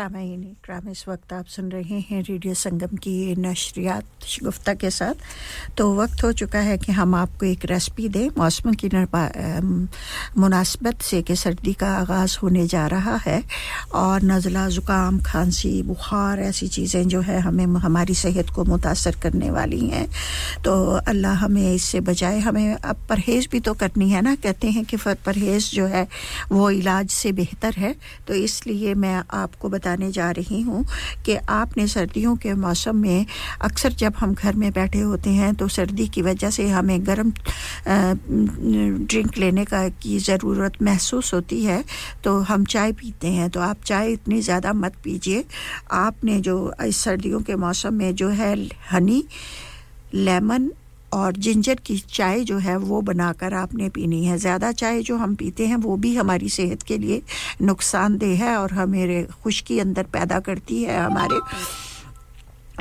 सामीन 0.01 0.43
इक्राम 0.43 0.89
इस 0.89 1.07
वक्त 1.07 1.33
आप 1.33 1.45
सुन 1.45 1.69
रहे 1.71 1.99
हैं 1.99 2.23
radio 2.23 2.53
संगम 2.53 2.97
की 2.97 3.35
नशरियात 3.35 4.03
गुफ्ता 4.43 4.73
के 4.73 4.89
साथ। 4.89 5.13
तो 5.77 5.95
वक्त 5.95 6.23
हो 6.23 6.31
चुका 6.31 6.59
है 6.59 6.77
कि 6.77 6.91
हम 6.91 7.15
आपको 7.15 7.45
एक 7.45 7.65
रेसिपी 7.65 8.09
दें। 8.09 8.29
मौसम 8.37 8.73
की 8.73 8.89
मुनासबत 10.37 11.01
से 11.01 11.21
कि 11.21 11.35
सर्दी 11.35 11.73
का 11.73 11.87
आगाज़ 11.95 12.37
होने 12.43 12.65
जा 12.67 12.85
रहा 12.87 13.15
है 13.25 13.43
और 13.93 14.23
नज़ला, 14.23 14.67
ज़ुकाम, 14.69 15.19
खांसी, 15.25 15.81
बुखार 15.83 16.39
ऐसी 16.39 16.67
चीज़ें 16.67 17.07
जो 17.07 17.21
है 17.21 17.39
हमें, 17.41 17.65
हमारी 17.65 18.13
सेहत 18.15 18.49
को 18.55 18.63
मुतासर 18.65 19.15
करने 19.23 19.49
वाली 19.51 19.79
हैं। 19.87 20.07
तो 20.63 20.73
अल्लाह 21.07 21.35
हमें 21.43 21.73
इससे 21.73 21.99
बचाए। 21.99 22.39
हमें 22.39 22.73
अब 22.73 23.05
परहेज़ 23.09 23.47
भी 23.51 23.59
तो 23.59 23.73
करनी 23.73 24.09
है 24.09 24.21
ना? 24.21 24.35
कहते 24.35 24.69
हैं 24.71 24.85
कि 24.85 24.97
परहेज़ 25.25 25.69
जो 25.75 25.85
है 25.85 26.07
वो 26.51 26.69
इलाज 26.71 27.09
से 27.09 27.31
बेहतर 27.31 27.73
है। 27.77 27.95
तो 28.27 28.33
इसलिए 28.33 28.93
मैं 28.95 29.15
आपको 29.33 29.69
बताने 29.69 30.11
जा 30.11 30.29
रही 30.31 30.61
हूँ 30.61 30.85
कि 31.25 31.35
आपने 31.49 31.87
सर्दियों 31.87 32.35
के 32.35 32.53
मौसम 32.53 32.95
में 32.97 33.25
अक्सर 33.61 33.93
जब 33.99 34.13
हम 34.19 34.33
घर 34.33 34.55
में 34.55 34.71
बैठे 34.73 34.99
होते 34.99 35.29
हैं 35.29 35.53
तो 35.55 35.67
सर्दी 35.67 36.07
की 36.07 36.21
वजह 36.21 36.49
से 36.49 36.69
हमें 36.69 37.05
गर्म 37.07 37.31
ड्रिंक 39.05 39.37
लेने 39.37 39.65
का 39.65 39.87
की 40.01 40.19
ज़रूरत 40.21 40.81
महसूस 40.83 41.33
होती 41.33 41.63
है 41.63 41.83
तो 42.23 42.37
हम 42.43 42.65
चाय 42.65 42.91
पीते 42.93 43.27
हैं 43.29 43.49
तो 43.49 43.59
आप 43.61 43.83
चाय 43.85 44.11
इतनी 44.11 44.41
ज़्यादा 44.41 44.73
मत 44.73 44.93
पीजिए। 45.03 45.43
आपने 45.93 46.39
जो, 46.41 46.73
इस 46.83 46.97
सर्दियों 46.97 47.41
के 47.41 47.55
मौसम 47.57 47.93
में 47.93 48.13
जो 48.15 48.29
है 48.29 48.55
हनी, 48.91 49.23
लेमन 50.13 50.71
और 51.13 51.35
जिंजर 51.37 51.79
की 51.85 51.97
चाय 52.09 52.43
जो 52.43 52.57
है 52.57 52.75
वो 52.79 52.99
बनाकर 53.01 53.53
आपने 53.53 53.89
पीनी 53.89 54.23
है। 54.25 54.37
ज़्यादा 54.37 54.71
चाय 54.73 55.01
जो 55.03 55.17
हम 55.17 55.35
पीते 55.35 55.65
हैं, 55.67 55.75
वो 55.77 55.95
भी 55.97 56.15
हमारी 56.15 56.49
सेहत 56.49 56.83
के 56.83 56.97
लिए 56.97 57.21
नुकसानदेह 57.61 58.43
है 58.43 58.55
और 58.57 58.73
हमें 58.73 59.27
खुश्की 59.43 59.79
अंदर 59.79 60.03
पैदा 60.13 60.39
करती 60.39 60.81
है 60.83 60.99
हमारे 60.99 61.39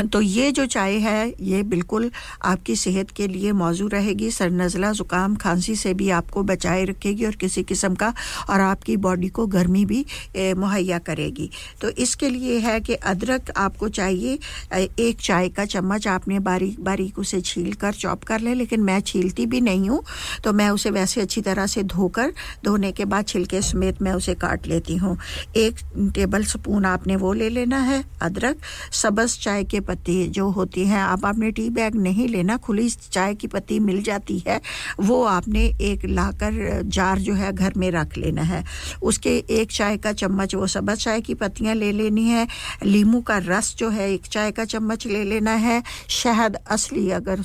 तो 0.03 0.21
ये 0.21 0.51
जो 0.53 0.65
चाय 0.67 0.95
है, 0.99 1.35
ये 1.41 1.63
बिल्कुल 1.65 2.11
आपकी 2.45 2.77
सेहत 2.77 3.11
के 3.11 3.27
लिए 3.29 3.53
मौजू 3.55 3.87
रहेगी। 3.89 4.31
सर 4.31 4.51
नज़ला 4.53 4.93
ज़ुकाम 4.93 5.35
खांसी 5.37 5.75
से 5.77 5.95
भी 5.95 6.09
आपको 6.13 6.43
बचाए 6.45 6.85
रखेगी 6.85 7.25
और 7.27 7.35
किसी 7.37 7.63
किस्म 7.63 7.95
का 7.95 8.13
और 8.51 8.61
आपकी 8.61 8.97
बॉडी 8.99 9.29
को 9.31 9.47
गर्मी 9.49 9.85
भी 9.85 10.05
मुहैया 10.37 10.99
करेगी। 11.01 11.51
तो 11.81 11.91
इसके 11.99 12.29
लिए 12.31 12.59
है 12.61 12.79
कि 12.81 12.95
अदरक 12.95 13.51
आपको 13.57 13.89
चाहिए। 13.91 14.39
एक 14.75 15.21
चाय 15.21 15.49
का 15.51 15.65
चम्मच 15.67 16.07
आपने 16.09 16.39
बारीक 16.41 16.81
बारीक 16.85 17.19
उसे 17.19 17.41
छील 17.43 17.73
कर 17.75 17.93
चॉप 17.95 18.25
कर 18.25 18.41
ले, 18.41 18.55
लेकिन 18.55 18.81
मैं 18.83 19.01
छीलती 19.03 19.47
भी 19.47 19.61
नहीं 19.61 19.89
हूँ 19.89 20.03
तो 20.45 20.53
मैं 20.53 20.69
उसे 20.71 20.91
वैसे 20.91 21.21
अच्छी 21.21 21.41
तरह 21.43 21.67
से 21.67 21.83
धोकर, 21.85 22.33
धोने 22.65 22.93
के 22.93 23.05
बाद 23.05 23.27
छिलके 23.27 23.61
समेत 23.63 24.03
मैं 24.03 24.13
उसे 24.13 24.35
काट 24.37 24.67
लेती 24.67 24.97
हूँ। 24.97 25.17
एक 25.57 25.79
टेबल 26.15 26.45
स्पून 26.45 26.85
आपने 26.87 27.17
वो 27.17 27.33
ले 27.33 27.49
लेना 27.51 27.79
है, 27.81 28.03
अदरक। 28.23 28.57
सबस 28.93 29.39
चाय 29.41 29.65
के 29.65 29.81
पत्ती 29.91 30.27
जो 30.31 30.49
होती 30.51 30.87
हैं, 30.87 31.01
आप 31.01 31.25
आपने 31.27 31.51
टी 31.51 31.69
बैग 31.71 31.95
नहीं 31.99 32.29
लेना, 32.29 32.57
खुली 32.59 32.89
चाय 32.91 33.35
की 33.35 33.47
पत्ती 33.49 33.79
मिल 33.81 34.03
जाती 34.03 34.39
है, 34.47 34.61
वो 35.01 35.23
आपने 35.27 35.65
एक 35.83 36.05
लाकर 36.07 36.83
जार 36.87 37.19
जो 37.21 37.35
है 37.35 37.53
घर 37.53 37.73
में 37.77 37.91
रख 37.91 38.17
लेना 38.19 38.43
है। 38.45 38.65
उसके 39.03 39.37
एक 39.51 39.73
चाय 39.73 39.97
का 39.97 40.13
चम्मच, 40.15 40.55
वो 40.55 40.67
सबज 40.69 40.99
चाय 40.99 41.21
की 41.21 41.35
पत्तियाँ 41.37 41.75
ले 41.75 41.91
लेनी 41.93 42.25
है। 42.25 42.47
लीमू 42.85 43.21
का 43.21 43.39
रस 43.41 43.75
जो 43.79 43.89
है, 43.91 44.11
एक 44.13 44.27
चाय 44.27 44.51
का 44.51 44.65
चम्मच 44.67 45.07
ले 45.07 45.25
लेना 45.25 45.55
है। 45.59 45.83
शहद 46.11 46.57
असली 46.71 47.09
अगर 47.11 47.43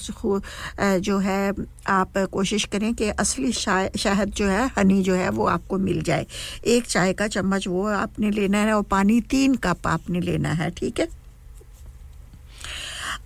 जो 0.99 1.17
है, 1.19 1.53
आप 1.87 2.17
कोशिश 2.31 2.65
करें 2.65 2.93
कि 2.93 3.09
असली 3.09 3.51
शहद 3.51 4.33
जो 4.35 4.47
है, 4.47 4.65
हनी 4.77 5.01
जो 5.03 5.13
है, 5.13 5.29
वो 5.29 5.45
आपको 5.47 5.77
मिल 5.79 6.01
जाए। 6.03 6.25
एक 6.67 6.85
चाय 6.85 7.13
का 7.13 7.27
चम्मच 7.27 7.67
वो 7.67 7.85
आपने 7.87 8.31
लेना 8.31 8.57
है 8.57 8.73
और 8.73 8.83
पानी 8.91 9.21
तीन 9.21 9.55
कप 9.57 9.87
आपने 9.87 10.19
लेना 10.21 10.49
है, 10.53 10.69
ठीक 10.71 10.99
है? 10.99 11.07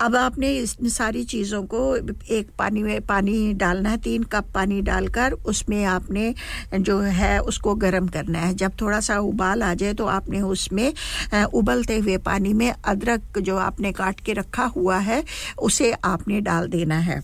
अब 0.02 0.16
आपने 0.16 0.50
इस 0.58 0.76
सारी 0.88 1.24
चीज़ों 1.24 1.62
को 1.64 1.80
एक 1.96 2.50
पानी 2.60 2.84
में 2.84 3.02
पानी 3.02 3.54
डालना 3.54 3.90
है, 3.90 3.98
तीन 3.98 4.24
कप 4.26 4.46
पानी 4.54 4.82
डालकर 4.82 5.32
उसमें 5.32 5.84
आपने 5.86 6.34
जो 6.76 7.00
है 7.00 7.40
उसको 7.42 7.74
गर्म 7.76 8.08
करना 8.08 8.40
है। 8.40 8.54
जब 8.56 8.80
थोड़ा 8.82 9.00
सा 9.00 9.18
उबाल 9.22 9.64
आ 9.64 9.74
जाए 9.74 9.94
तो 9.94 10.06
आपने 10.08 10.42
उसमें 10.44 10.94
उबलते 11.46 11.98
हुए 11.98 12.18
पानी 12.20 12.54
में 12.54 12.72
अदरक 12.72 13.40
जो 13.40 13.58
आपने 13.60 13.92
काट 13.92 14.20
के 14.20 14.34
रखा 14.34 14.66
हुआ 14.68 14.98
है, 15.00 15.24
उसे 15.60 15.92
आपने 15.94 16.42
डाल 16.42 16.68
देना 16.70 16.98
है। 17.00 17.22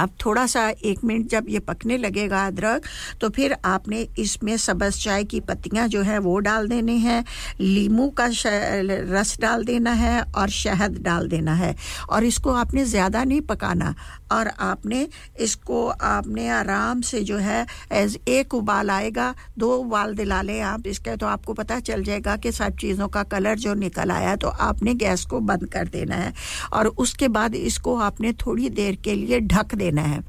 अब 0.00 0.10
थोड़ा 0.24 0.46
सा 0.46 0.68
एक 0.84 1.04
मिनट 1.04 1.28
जब 1.28 1.46
ये 1.48 1.58
पकने 1.60 1.96
लगेगा 1.96 2.46
अदरक 2.46 2.84
तो 3.20 3.28
फिर 3.30 3.56
आपने 3.64 4.06
इसमें 4.18 4.56
सबस 4.56 5.02
चाय 5.04 5.24
की 5.24 5.40
पत्तियाँ 5.40 5.86
जो 5.88 6.02
है 6.02 6.18
वो 6.18 6.38
डाल 6.38 6.68
देने 6.68 6.96
हैं, 6.96 7.24
लीमू 7.60 8.08
का 8.10 8.28
रस 8.32 9.36
डाल 9.40 9.64
देना 9.64 9.92
है 9.92 10.20
और 10.22 10.48
शहद 10.50 10.98
डाल 11.02 11.28
देना 11.28 11.54
है। 11.54 11.74
और 12.10 12.24
इसको 12.24 12.52
आपने 12.52 12.84
ज़्यादा 12.84 13.24
नहीं 13.24 13.40
पकाना। 13.42 13.94
और 14.32 14.48
आपने 14.60 15.06
इसको, 15.40 15.86
आपने 15.86 16.48
आराम 16.50 17.00
से 17.02 17.20
जो 17.22 17.36
है 17.38 17.66
एज 17.92 18.18
एक 18.28 18.54
उबाल 18.54 18.90
आएगा, 18.90 19.34
दो 19.58 19.74
उबाल 19.76 20.14
दिला 20.14 20.40
लें 20.42 20.60
आप। 20.62 20.86
इसके 20.86 21.16
तो 21.16 21.26
आपको 21.26 21.54
पता 21.54 21.80
चल 21.82 22.02
जाएगा 22.04 22.36
कि 22.36 22.52
सब 22.52 22.76
चीज़ों 22.76 23.08
का 23.08 23.22
कलर 23.24 23.58
जो 23.58 23.74
निकल 23.76 24.10
आया 24.10 24.36
तो 24.36 24.48
आपने 24.48 24.94
गैस 24.96 25.24
को 25.24 25.40
बंद 25.42 25.68
कर 25.72 25.88
देना 25.88 26.16
है। 26.16 26.32
और 26.72 26.86
उसके 26.86 27.28
बाद 27.30 27.54
इसको 27.54 27.96
आपने 28.00 28.32
थोड़ी 28.36 28.68
देर 28.70 28.96
के 29.04 29.14
लिए 29.14 29.40
ढक 29.42 29.74
देना 29.74 30.02
है। 30.02 30.20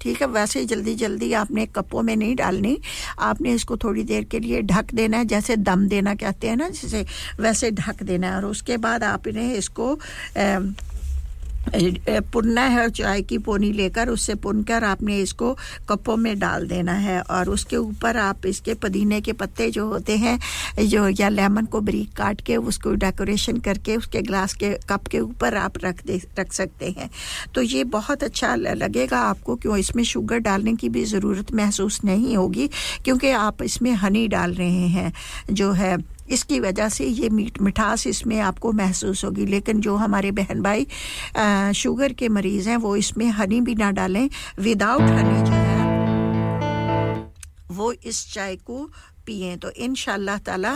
ठीक 0.00 0.20
है, 0.22 0.26
वैसे 0.28 0.64
जल्दी 0.64 0.94
जल्दी 0.94 1.32
आपने 1.32 1.64
कपों 1.66 2.02
में 2.02 2.14
नहीं 2.16 2.34
डालनी। 2.36 2.78
आपने 3.20 3.52
इसको 3.52 3.76
थोड़ी 3.76 4.02
देर 4.02 4.24
के 4.24 4.38
लिए 4.38 4.60
ढक 4.62 4.94
देना 4.94 5.16
है, 5.16 5.24
जैसे 5.24 5.56
दम 5.58 5.86
देना 5.88 6.14
कहते 6.14 6.48
हैं 6.48 6.56
ना, 6.56 6.68
जैसे, 6.70 7.04
वैसे 7.40 7.70
ढक 7.72 8.02
देना 8.02 8.26
है। 8.26 8.36
और 8.36 8.44
उसके 8.44 8.76
बाद 8.76 9.04
आपने 9.04 9.52
इसको 9.54 9.94
पुनना 12.32 12.62
है 12.64 12.88
चाय 12.90 13.22
की 13.22 13.38
पोनी 13.38 13.70
लेकर 13.72 14.08
उससे 14.08 14.34
पुनकर 14.36 14.84
आपने 14.84 15.18
इसको 15.20 15.52
कपों 15.88 16.16
में 16.16 16.38
डाल 16.38 16.66
देना 16.68 16.92
है 16.94 17.20
और 17.22 17.48
उसके 17.50 17.76
ऊपर 17.76 18.16
आप 18.16 18.46
इसके 18.46 18.74
पुदीने 18.74 19.20
के 19.20 19.32
पत्ते 19.32 19.70
जो 19.70 19.86
होते 19.86 20.16
हैं, 20.16 20.38
जो 20.80 21.08
या 21.10 21.28
लेमन 21.28 21.66
को 21.66 21.80
बरीक 21.80 22.12
काट 22.16 22.40
के 22.40 22.56
उसको 22.56 22.92
डेकोरेशन 22.94 23.58
करके 23.60 23.96
उसके 23.96 24.22
ग्लास 24.22 24.54
के 24.54 24.70
कप 24.88 25.06
के 25.06 25.20
ऊपर 25.20 25.54
आप 25.56 25.78
रख 25.84 26.04
दे, 26.06 26.20
रख 26.38 26.52
सकते 26.52 26.90
हैं। 26.90 27.10
तो 27.54 27.62
ये 27.62 27.84
बहुत 27.86 28.22
अच्छा 28.22 28.54
लगेगा 28.54 29.18
आपको, 29.20 29.56
क्यों 29.56 29.76
इसमें 29.78 30.04
शुगर 30.04 30.38
डालने 30.40 30.74
की 30.74 30.88
भी 30.88 31.04
ज़रूरत 31.06 31.52
महसूस 31.54 32.00
नहीं 32.04 32.36
होगी, 32.36 32.68
क्योंकि 33.04 33.30
आप 33.30 33.62
इसमें 33.62 33.92
हनी 33.94 34.26
डाल 34.28 34.54
रहे 34.54 34.88
हैं, 34.88 35.12
जो 35.50 35.70
है 35.72 35.96
इसकी 36.30 36.60
वजह 36.60 36.88
से 36.88 37.04
ये 37.06 37.28
मीठ 37.28 37.60
मिठास 37.62 38.06
इसमें 38.06 38.38
आपको 38.40 38.72
महसूस 38.72 39.24
होगी। 39.24 39.46
लेकिन 39.46 39.80
जो 39.80 39.96
हमारे 39.96 40.30
बहन 40.32 40.62
भाई 40.62 40.86
शुगर 41.74 42.12
के 42.12 42.28
मरीज़ 42.28 42.68
हैं, 42.68 42.76
वो 42.76 42.96
इसमें 42.96 43.26
हनी 43.30 43.60
भी 43.60 43.74
ना 43.74 43.90
डालें 43.92 44.28
विदाउट 44.58 45.02
हनी 45.02 45.42
जो 45.42 45.52
है, 45.52 45.78
वो 47.70 47.92
इस 47.92 48.32
चाय 48.32 48.56
को 48.56 48.90
पिए। 49.26 49.56
तो 49.56 49.70
इन 49.70 49.94
ताला 50.38 50.72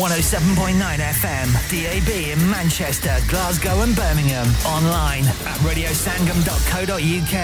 107.9 0.00 0.80
FM, 0.96 1.52
DAB 1.68 2.08
in 2.32 2.50
Manchester, 2.50 3.14
Glasgow, 3.28 3.82
and 3.82 3.94
Birmingham. 3.94 4.46
Online 4.64 5.26
at 5.26 5.58
radiosangam.co.uk 5.60 7.34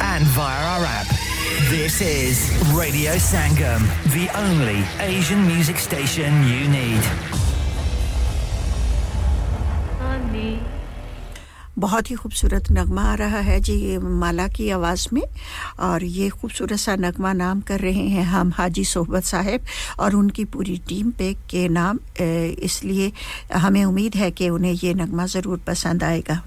and 0.00 0.24
via 0.24 0.64
our 0.64 0.86
app. 0.86 1.06
This 1.68 2.00
is 2.00 2.50
Radio 2.74 3.16
Sangam, 3.16 3.82
the 4.14 4.30
only 4.34 4.82
Asian 4.98 5.46
music 5.46 5.76
station 5.76 6.42
you 6.44 6.66
need. 6.68 7.02
बहुत 11.78 12.10
ही 12.10 12.14
खूबसूरत 12.16 12.70
नगमा 12.72 13.02
आ 13.02 13.14
रहा 13.14 13.38
है 13.46 13.58
जी 13.60 13.76
माला 13.98 14.46
की 14.48 14.68
आवाज़ 14.70 15.06
में। 15.12 15.22
और 15.80 16.04
ये 16.04 16.28
खूबसूरत 16.30 16.78
सा 16.78 16.94
नगमा 16.96 17.32
नाम 17.32 17.60
कर 17.60 17.80
रहे 17.80 18.06
हैं 18.08 18.24
हम 18.24 18.52
हाजी 18.56 18.84
सोहबत 18.84 19.24
साहब 19.24 19.60
और 20.00 20.14
उनकी 20.16 20.44
पूरी 20.54 20.76
टीम 20.88 21.10
पे 21.18 21.32
के 21.50 21.68
नाम 21.68 21.98
इसलिए 22.20 23.12
हमें 23.54 23.84
उम्मीद 23.84 24.14
है 24.16 24.30
कि 24.30 24.48
उन्हें 24.48 24.72
ये 24.74 24.94
नगमा 24.94 25.26
ज़रूर 25.26 25.60
पसंद 25.66 26.04
आएगा। 26.04 26.42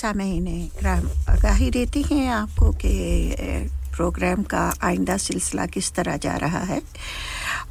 सामीन 0.00 0.46
आगाही 1.28 1.70
देती 1.70 2.02
हैं 2.02 2.28
आपको 2.32 2.70
कि 2.82 2.92
प्रोग्राम 3.96 4.42
का 4.42 4.62
आइंदा 4.82 5.16
सिलसिला 5.16 5.66
किस 5.66 5.92
तरह 5.94 6.16
जा 6.16 6.36
रहा 6.36 6.62
है। 6.64 6.80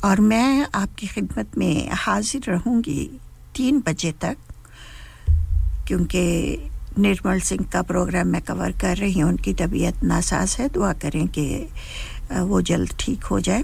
और 0.06 0.19
मैं 0.22 0.68
आपकी 0.76 1.07
खिदमत 1.07 1.57
में 1.57 1.89
हाजिर 1.91 2.51
रहूँगी 2.51 3.10
तीन 3.56 3.80
बजे 3.88 4.11
तक, 4.22 4.38
क्योंकि 5.88 6.22
निर्मल 6.99 7.39
सिंह 7.41 7.65
का 7.73 7.81
प्रोग्राम 7.81 8.27
मैं 8.27 8.41
कवर 8.41 8.72
कर 8.81 8.97
रही 8.97 9.19
हूँ। 9.19 9.30
उनकी 9.31 9.53
तबीयत 9.56 10.03
नासाज 10.03 10.56
है। 10.60 10.69
दुआ 10.69 10.93
करें 11.01 11.27
कि 11.27 11.47
वो 12.31 12.61
जल्द 12.61 12.93
ठीक 12.99 13.23
हो 13.23 13.39
जाए। 13.39 13.64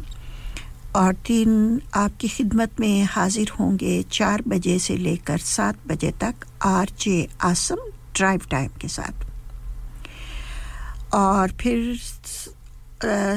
और 0.95 1.13
तीन 1.27 1.81
आपकी 1.95 2.27
खिदमत 2.27 2.79
में 2.79 3.03
हाजिर 3.11 3.51
होंगे 3.59 4.01
चार 4.11 4.43
बजे 4.47 4.79
से 4.79 4.97
लेकर 4.97 5.37
सात 5.45 5.87
बजे 5.87 6.11
तक 6.21 6.45
R 6.65 6.89
J 6.99 7.27
Asam. 7.43 7.84
Drive 8.15 8.41
time 8.51 8.69
के 8.81 8.87
साथ। 8.87 9.25
और 11.13 11.51
फिर 11.61 11.97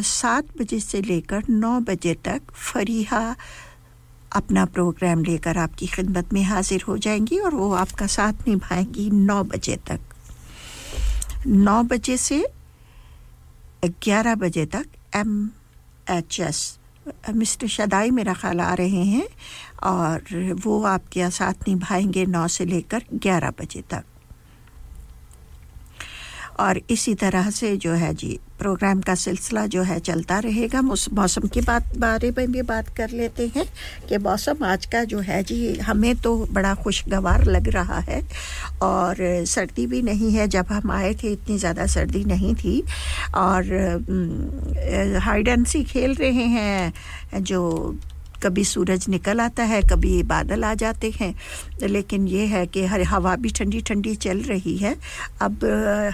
सात 0.04 0.44
बजे 0.58 0.78
से 0.80 1.00
लेकर 1.02 1.48
नौ 1.50 1.78
बजे 1.80 2.14
तक 2.24 2.52
फरीहा 2.52 3.36
अपना 4.36 4.64
प्रोग्राम 4.64 5.22
लेकर 5.24 5.58
आपकी 5.58 5.86
खिदमत 5.86 6.32
में 6.32 6.42
हाजिर 6.44 6.82
हो 6.88 6.96
जाएँगी 6.98 7.38
और 7.38 7.54
वो 7.54 7.72
आपका 7.74 8.06
साथ 8.06 8.48
निभाएँगी 8.48 9.08
नौ 9.10 9.42
बजे 9.44 9.76
तक। 9.90 10.00
नौ 11.46 11.82
बजे 11.82 12.16
से 12.16 12.44
ग्यारह 13.84 14.34
बजे 14.34 14.64
तक 14.66 14.86
M 15.16 15.50
H 16.10 16.40
S 16.40 16.78
mister 17.34 17.66
Shadai 17.68 18.10
मेरा 18.10 18.34
ख्याल 18.34 18.60
आ 18.60 18.72
रहे 18.74 19.04
हैं 19.04 19.28
और 19.90 20.54
वो 20.64 20.82
आपके 20.84 21.30
साथ 21.30 21.68
निभाएँगे 21.68 22.24
नौ 22.26 22.46
से 22.48 22.64
लेकर 22.64 23.04
ग्यारह 23.14 23.50
बजे 23.60 23.82
तक। 23.90 24.04
और 26.60 26.80
इसी 26.90 27.14
तरह 27.16 27.50
से 27.50 27.76
जो 27.76 27.92
है 27.94 28.12
जी 28.14 28.38
प्रोग्राम 28.58 29.00
का 29.00 29.14
सिलसिला 29.14 29.64
जो 29.66 29.82
है 29.82 29.98
चलता 30.00 30.38
रहेगा। 30.38 30.80
मौसम 30.82 31.46
की 31.48 31.60
बात, 31.60 31.96
बारे 31.98 32.30
में 32.30 32.50
भी 32.52 32.62
बात 32.62 32.88
कर 32.96 33.10
लेते 33.10 33.46
हैं 33.56 33.64
कि 34.08 34.18
मौसम 34.18 34.64
आज 34.66 34.86
का 34.86 35.02
जो 35.04 35.18
है 35.20 35.42
जी, 35.42 35.74
हमें 35.78 36.14
तो 36.16 36.36
बड़ा 36.52 36.74
खुशगवार 36.74 37.44
लग 37.46 37.68
रहा 37.68 37.98
है 38.00 38.20
और 38.82 39.16
सर्दी 39.46 39.86
भी 39.86 40.02
नहीं 40.02 40.32
है। 40.32 40.48
जब 40.48 40.66
हम 40.70 40.90
आए 40.92 41.14
थे, 41.14 41.32
इतनी 41.32 41.58
ज़्यादा 41.58 41.86
सर्दी 41.88 42.24
नहीं 42.24 42.54
थी 42.54 42.82
और 43.36 43.72
हाइड 45.22 45.48
एंड 45.48 45.66
सी 45.66 45.84
खेल 45.84 46.14
रहे 46.14 46.46
हैं 46.48 47.42
जो 47.42 47.62
कभी 48.42 48.64
सूरज 48.64 49.06
निकल 49.08 49.40
आता 49.40 49.62
है, 49.62 49.82
कभी 49.82 50.22
बादल 50.22 50.64
आ 50.64 50.74
जाते 50.74 51.10
हैं। 51.10 51.34
लेकिन 51.82 52.28
ये 52.28 52.46
है 52.46 52.66
कि 52.66 52.86
हर 52.86 53.02
हवा 53.02 53.36
भी 53.36 53.50
ठंडी 53.50 53.80
ठंडी 53.80 54.14
चल 54.14 54.38
रही 54.38 54.76
है। 54.76 54.96
अब, 55.40 55.64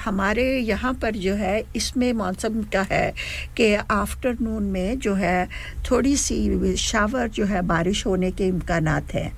हमारे 0.05 0.59
यहाँ 0.59 0.95
पर 0.95 1.15
जो 1.15 1.35
है, 1.35 1.63
इसमें 1.77 2.13
मौसम 2.13 2.63
का 2.63 2.83
है 2.83 3.15
कि 3.57 3.75
आफ्टरनून 3.75 4.63
में 4.63 4.99
जो 4.99 5.15
है 5.15 5.49
थोड़ी 5.91 6.17
सी 6.17 6.77
शावर 6.77 7.29
जो 7.29 7.45
है, 7.45 7.63
बारिश 7.63 8.07
होने 8.07 8.31
के 8.31 8.47
इम्कान 8.47 8.89
हैं। 8.89 9.33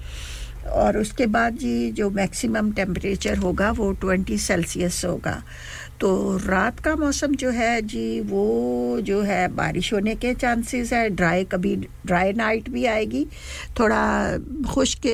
और 0.66 0.98
उसके 0.98 1.26
बाद 1.26 1.52
जी 1.52 1.90
जो 1.90 2.10
मैक्सिमम 2.10 2.72
टेम्परेचर 2.72 3.36
होगा, 3.38 3.70
वो 3.70 3.92
ट्वेंटी 3.92 4.38
सेल्सियस 4.38 5.04
होगा। 5.04 5.42
तो 6.00 6.36
रात 6.36 6.80
का 6.80 6.94
मौसम 6.96 7.34
जो 7.34 7.50
है 7.50 7.80
जी, 7.82 8.20
वो 8.20 9.00
जो 9.02 9.20
है 9.22 9.46
बारिश 9.48 9.92
होने 9.92 10.14
के 10.14 10.34
चांसेस 10.34 10.92
है। 10.92 11.08
ड्राई 11.10 11.44
कभी 11.44 11.74
ड्राई 12.06 12.32
नाइट 12.32 12.68
भी 12.70 12.84
आएगी। 12.86 13.24
थोड़ा 13.78 14.38
खुश्क 14.68 15.06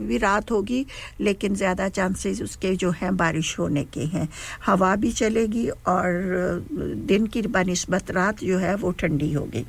भी 0.00 0.18
रात 0.18 0.50
होगी, 0.50 0.84
लेकिन 1.20 1.54
ज़्यादा 1.54 1.88
चांसेस 1.88 2.42
उसके 2.42 2.74
जो 2.76 2.90
हैं 2.90 3.16
बारिश 3.16 3.58
होने 3.58 3.84
के 3.84 4.04
हैं। 4.06 4.28
हवा 4.66 4.94
भी 4.96 5.12
चलेगी 5.12 5.68
और 5.68 6.64
दिन 7.08 7.26
की 7.26 7.42
बनस्बत 7.42 8.10
रात 8.10 8.44
जो 8.44 8.58
है 8.58 8.74
वो 8.74 8.90
ठंडी 8.92 9.32
होगी। 9.32 9.64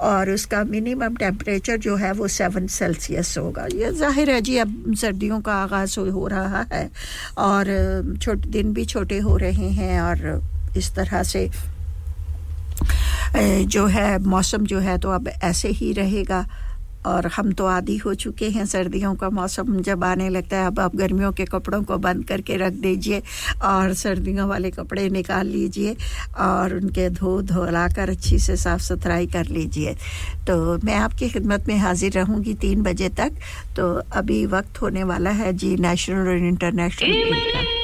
और 0.00 0.30
उसका 0.30 0.62
मिनिमम 0.64 1.14
टेम्परेचर 1.16 1.76
जो 1.78 1.96
है 1.96 2.10
वो 2.12 2.28
सेवन 2.28 2.66
सेल्सियस 2.68 3.36
होगा। 3.38 3.66
ये 3.74 3.90
ज़ाहिर 3.92 4.30
है 4.30 4.40
जी, 4.40 4.56
अब 4.58 4.94
सर्दियों 5.00 5.40
का 5.40 5.54
आगाज़ 5.54 5.98
हो 6.00 6.26
रहा 6.28 6.64
है 6.72 6.90
और 7.38 7.64
छोटे, 8.22 8.48
दिन 8.50 8.72
भी 8.74 8.84
छोटे 8.84 9.18
हो 9.18 9.36
रहे 9.36 9.68
हैं 9.70 10.00
और 10.00 10.42
इस 10.76 10.94
तरह 10.94 11.22
से 11.24 11.48
जो 13.66 13.86
है 13.86 14.18
मौसम 14.20 14.64
जो 14.66 14.78
है 14.78 14.96
तो 14.98 15.10
अब 15.10 15.28
ऐसे 15.28 15.68
ही 15.70 15.92
रहेगा। 15.92 16.44
और 17.06 17.26
हम 17.26 17.52
तो 17.52 17.66
आदि 17.66 17.96
हो 17.96 18.14
चुके 18.14 18.48
हैं। 18.50 18.64
सर्दियों 18.66 19.14
का 19.14 19.30
मौसम 19.30 19.80
जब 19.82 20.04
आने 20.04 20.28
लगता 20.28 20.56
है 20.56 20.66
अब 20.66 20.80
आप 20.80 20.96
गर्मियों 20.96 21.32
के 21.32 21.44
कपड़ों 21.44 21.82
को 21.82 21.98
बंद 21.98 22.24
करके 22.24 22.56
रख 22.56 22.72
दीजिए 22.82 23.22
और 23.64 23.94
सर्दियों 23.94 24.48
वाले 24.48 24.70
कपड़े 24.70 25.08
निकाल 25.10 25.46
लीजिए 25.46 25.96
और 26.40 26.74
उनके 26.74 27.08
धो 27.10 27.40
धोला 27.44 27.86
कर 27.88 28.10
अच्छी 28.10 28.38
से 28.38 28.56
साफ़ 28.56 28.82
सुथराई 28.82 29.26
कर 29.26 29.46
लीजिए। 29.48 29.94
तो 30.46 30.78
मैं 30.84 30.96
आपकी 30.96 31.28
खिदमत 31.30 31.68
में 31.68 31.76
हाजिर 31.78 32.12
रहूँगी 32.12 32.54
तीन 32.54 32.82
बजे 32.82 33.08
तक। 33.20 33.32
तो 33.76 33.92
अभी 34.12 34.44
वक्त 34.48 34.82
होने 34.82 35.04
वाला 35.04 35.30
है 35.32 35.52
जी 35.54 35.76
नेशनल 35.76 36.28
और 36.28 36.36
international 36.38 37.83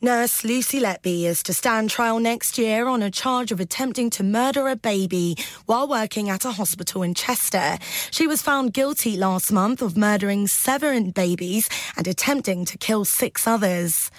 Nurse 0.00 0.44
Lucy 0.44 0.78
Letby 0.78 1.24
is 1.24 1.42
to 1.42 1.52
stand 1.52 1.90
trial 1.90 2.20
next 2.20 2.56
year 2.56 2.86
on 2.86 3.02
a 3.02 3.10
charge 3.10 3.50
of 3.50 3.58
attempting 3.58 4.10
to 4.10 4.22
murder 4.22 4.68
a 4.68 4.76
baby 4.76 5.36
while 5.66 5.88
working 5.88 6.30
at 6.30 6.44
a 6.44 6.52
hospital 6.52 7.02
in 7.02 7.14
Chester. 7.14 7.78
She 8.12 8.28
was 8.28 8.40
found 8.40 8.72
guilty 8.72 9.16
last 9.16 9.50
month 9.50 9.82
of 9.82 9.96
murdering 9.96 10.46
seven 10.46 11.10
babies 11.10 11.68
and 11.96 12.06
attempting 12.06 12.64
to 12.66 12.78
kill 12.78 13.04
six 13.04 13.44
others. 13.44 14.12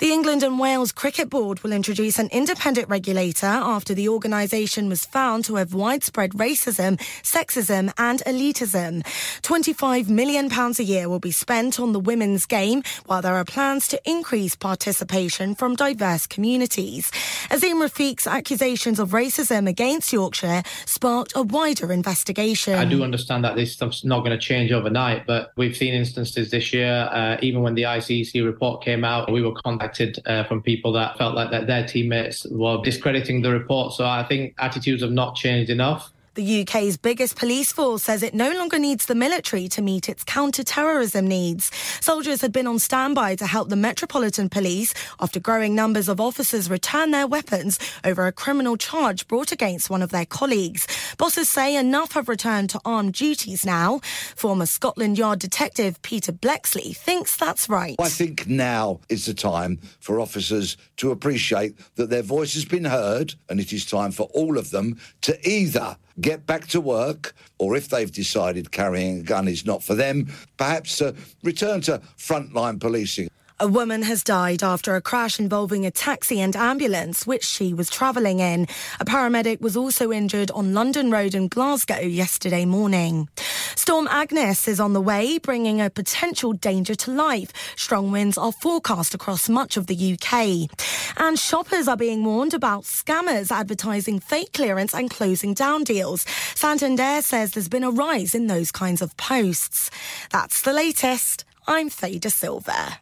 The 0.00 0.12
England 0.12 0.42
and 0.42 0.58
Wales 0.58 0.92
Cricket 0.92 1.30
Board 1.30 1.62
will 1.62 1.72
introduce 1.72 2.18
an 2.18 2.28
independent 2.30 2.90
regulator 2.90 3.46
after 3.46 3.94
the 3.94 4.10
organisation 4.10 4.90
was 4.90 5.06
found 5.06 5.46
to 5.46 5.54
have 5.54 5.72
widespread 5.72 6.32
racism, 6.32 7.00
sexism 7.22 7.90
and 7.96 8.20
elitism. 8.26 9.02
£25 9.40 10.10
million 10.10 10.52
a 10.52 10.82
year 10.82 11.08
will 11.08 11.18
be 11.18 11.30
spent 11.30 11.80
on 11.80 11.92
the 11.92 12.00
women's 12.00 12.44
game, 12.44 12.82
while 13.06 13.22
there 13.22 13.36
are 13.36 13.46
plans 13.46 13.88
to 13.88 13.98
increase 14.04 14.54
participation 14.54 15.21
from 15.28 15.74
diverse 15.74 16.26
communities. 16.26 17.10
Azim 17.50 17.78
Rafiq's 17.78 18.26
accusations 18.26 18.98
of 18.98 19.10
racism 19.10 19.68
against 19.68 20.12
Yorkshire 20.12 20.62
sparked 20.86 21.32
a 21.36 21.42
wider 21.42 21.92
investigation. 21.92 22.74
I 22.74 22.84
do 22.84 23.02
understand 23.02 23.44
that 23.44 23.56
this 23.56 23.72
stuff's 23.72 24.04
not 24.04 24.20
going 24.20 24.32
to 24.32 24.38
change 24.38 24.72
overnight, 24.72 25.26
but 25.26 25.52
we've 25.56 25.76
seen 25.76 25.94
instances 25.94 26.50
this 26.50 26.72
year, 26.72 27.08
uh, 27.12 27.36
even 27.42 27.62
when 27.62 27.74
the 27.74 27.82
ICC 27.82 28.44
report 28.44 28.82
came 28.82 29.04
out, 29.04 29.30
we 29.30 29.42
were 29.42 29.54
contacted 29.64 30.18
uh, 30.26 30.44
from 30.44 30.62
people 30.62 30.92
that 30.92 31.18
felt 31.18 31.34
like 31.34 31.50
that 31.50 31.66
their 31.66 31.86
teammates 31.86 32.46
were 32.50 32.82
discrediting 32.82 33.42
the 33.42 33.50
report. 33.50 33.92
So 33.92 34.06
I 34.06 34.24
think 34.24 34.54
attitudes 34.58 35.02
have 35.02 35.12
not 35.12 35.36
changed 35.36 35.70
enough. 35.70 36.12
The 36.34 36.62
UK's 36.62 36.96
biggest 36.96 37.36
police 37.36 37.72
force 37.72 38.04
says 38.04 38.22
it 38.22 38.32
no 38.32 38.52
longer 38.52 38.78
needs 38.78 39.04
the 39.04 39.14
military 39.14 39.68
to 39.68 39.82
meet 39.82 40.08
its 40.08 40.24
counter 40.24 40.64
terrorism 40.64 41.26
needs. 41.26 41.70
Soldiers 42.00 42.40
had 42.40 42.52
been 42.52 42.66
on 42.66 42.78
standby 42.78 43.36
to 43.36 43.46
help 43.46 43.68
the 43.68 43.76
Metropolitan 43.76 44.48
Police 44.48 44.94
after 45.20 45.38
growing 45.38 45.74
numbers 45.74 46.08
of 46.08 46.22
officers 46.22 46.70
return 46.70 47.10
their 47.10 47.26
weapons 47.26 47.78
over 48.02 48.26
a 48.26 48.32
criminal 48.32 48.78
charge 48.78 49.28
brought 49.28 49.52
against 49.52 49.90
one 49.90 50.00
of 50.00 50.10
their 50.10 50.24
colleagues. 50.24 50.86
Bosses 51.18 51.50
say 51.50 51.76
enough 51.76 52.12
have 52.12 52.30
returned 52.30 52.70
to 52.70 52.80
armed 52.82 53.12
duties 53.12 53.66
now. 53.66 54.00
Former 54.34 54.64
Scotland 54.64 55.18
Yard 55.18 55.38
detective 55.38 56.00
Peter 56.00 56.32
Bleksley 56.32 56.96
thinks 56.96 57.36
that's 57.36 57.68
right. 57.68 57.96
I 57.98 58.08
think 58.08 58.46
now 58.46 59.00
is 59.10 59.26
the 59.26 59.34
time 59.34 59.76
for 60.00 60.18
officers 60.18 60.78
to 60.96 61.10
appreciate 61.10 61.76
that 61.96 62.08
their 62.08 62.22
voice 62.22 62.54
has 62.54 62.64
been 62.64 62.86
heard 62.86 63.34
and 63.50 63.60
it 63.60 63.70
is 63.70 63.84
time 63.84 64.12
for 64.12 64.30
all 64.32 64.56
of 64.56 64.70
them 64.70 64.98
to 65.20 65.38
either 65.46 65.98
get 66.20 66.46
back 66.46 66.66
to 66.68 66.80
work, 66.80 67.34
or 67.58 67.76
if 67.76 67.88
they've 67.88 68.12
decided 68.12 68.70
carrying 68.72 69.20
a 69.20 69.22
gun 69.22 69.48
is 69.48 69.64
not 69.64 69.82
for 69.82 69.94
them, 69.94 70.32
perhaps 70.56 70.96
to 70.98 71.14
return 71.42 71.80
to 71.82 72.00
frontline 72.16 72.80
policing. 72.80 73.28
A 73.60 73.68
woman 73.68 74.02
has 74.02 74.24
died 74.24 74.62
after 74.62 74.96
a 74.96 75.00
crash 75.00 75.38
involving 75.38 75.86
a 75.86 75.90
taxi 75.90 76.40
and 76.40 76.56
ambulance 76.56 77.26
which 77.26 77.44
she 77.44 77.72
was 77.72 77.90
travelling 77.90 78.40
in. 78.40 78.66
A 78.98 79.04
paramedic 79.04 79.60
was 79.60 79.76
also 79.76 80.10
injured 80.10 80.50
on 80.50 80.74
London 80.74 81.10
Road 81.10 81.34
in 81.34 81.48
Glasgow 81.48 82.00
yesterday 82.00 82.64
morning. 82.64 83.28
Storm 83.76 84.08
Agnes 84.10 84.68
is 84.68 84.80
on 84.80 84.92
the 84.92 85.00
way, 85.00 85.38
bringing 85.38 85.80
a 85.80 85.90
potential 85.90 86.52
danger 86.52 86.94
to 86.94 87.10
life. 87.10 87.52
Strong 87.76 88.10
winds 88.10 88.38
are 88.38 88.52
forecast 88.52 89.14
across 89.14 89.48
much 89.48 89.76
of 89.76 89.86
the 89.86 90.14
UK. 90.14 90.70
And 91.16 91.38
shoppers 91.38 91.88
are 91.88 91.96
being 91.96 92.24
warned 92.24 92.54
about 92.54 92.84
scammers 92.84 93.50
advertising 93.50 94.20
fake 94.20 94.52
clearance 94.52 94.94
and 94.94 95.10
closing 95.10 95.54
down 95.54 95.84
deals. 95.84 96.24
Santander 96.54 97.22
says 97.22 97.52
there's 97.52 97.68
been 97.68 97.84
a 97.84 97.90
rise 97.90 98.34
in 98.34 98.46
those 98.46 98.72
kinds 98.72 99.02
of 99.02 99.16
posts. 99.16 99.90
That's 100.30 100.62
the 100.62 100.72
latest. 100.72 101.44
I'm 101.66 101.90
Theda 101.90 102.30
Silver. 102.30 103.01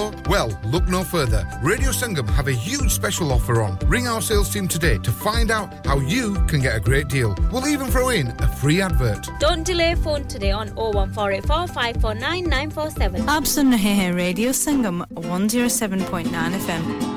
Well, 0.00 0.58
look 0.64 0.88
no 0.88 1.04
further. 1.04 1.46
Radio 1.62 1.90
Sangam 1.90 2.28
have 2.30 2.48
a 2.48 2.52
huge 2.52 2.90
special 2.90 3.30
offer 3.30 3.60
on. 3.60 3.78
Ring 3.86 4.08
our 4.08 4.22
sales 4.22 4.48
team 4.48 4.68
today 4.68 4.96
to 4.98 5.10
find 5.10 5.50
out 5.50 5.84
how 5.86 5.98
you 5.98 6.34
can 6.46 6.60
get 6.60 6.76
a 6.76 6.80
great 6.80 7.08
deal. 7.08 7.34
We'll 7.52 7.68
even 7.68 7.88
throw 7.88 8.08
in 8.08 8.28
a 8.28 8.48
free 8.48 8.80
advert. 8.80 9.28
Don't 9.38 9.64
delay 9.64 9.94
phone 9.94 10.24
today 10.28 10.50
on 10.50 10.68
01484 10.76 11.66
549 11.66 12.48
947. 12.48 13.28
आप 13.28 13.44
सुन 13.44 13.72
रहे 13.72 13.94
हैं 14.00 14.12
radio 14.12 14.52
Sangam 14.52 15.04
107.9 15.14 16.58
FM 16.66 17.16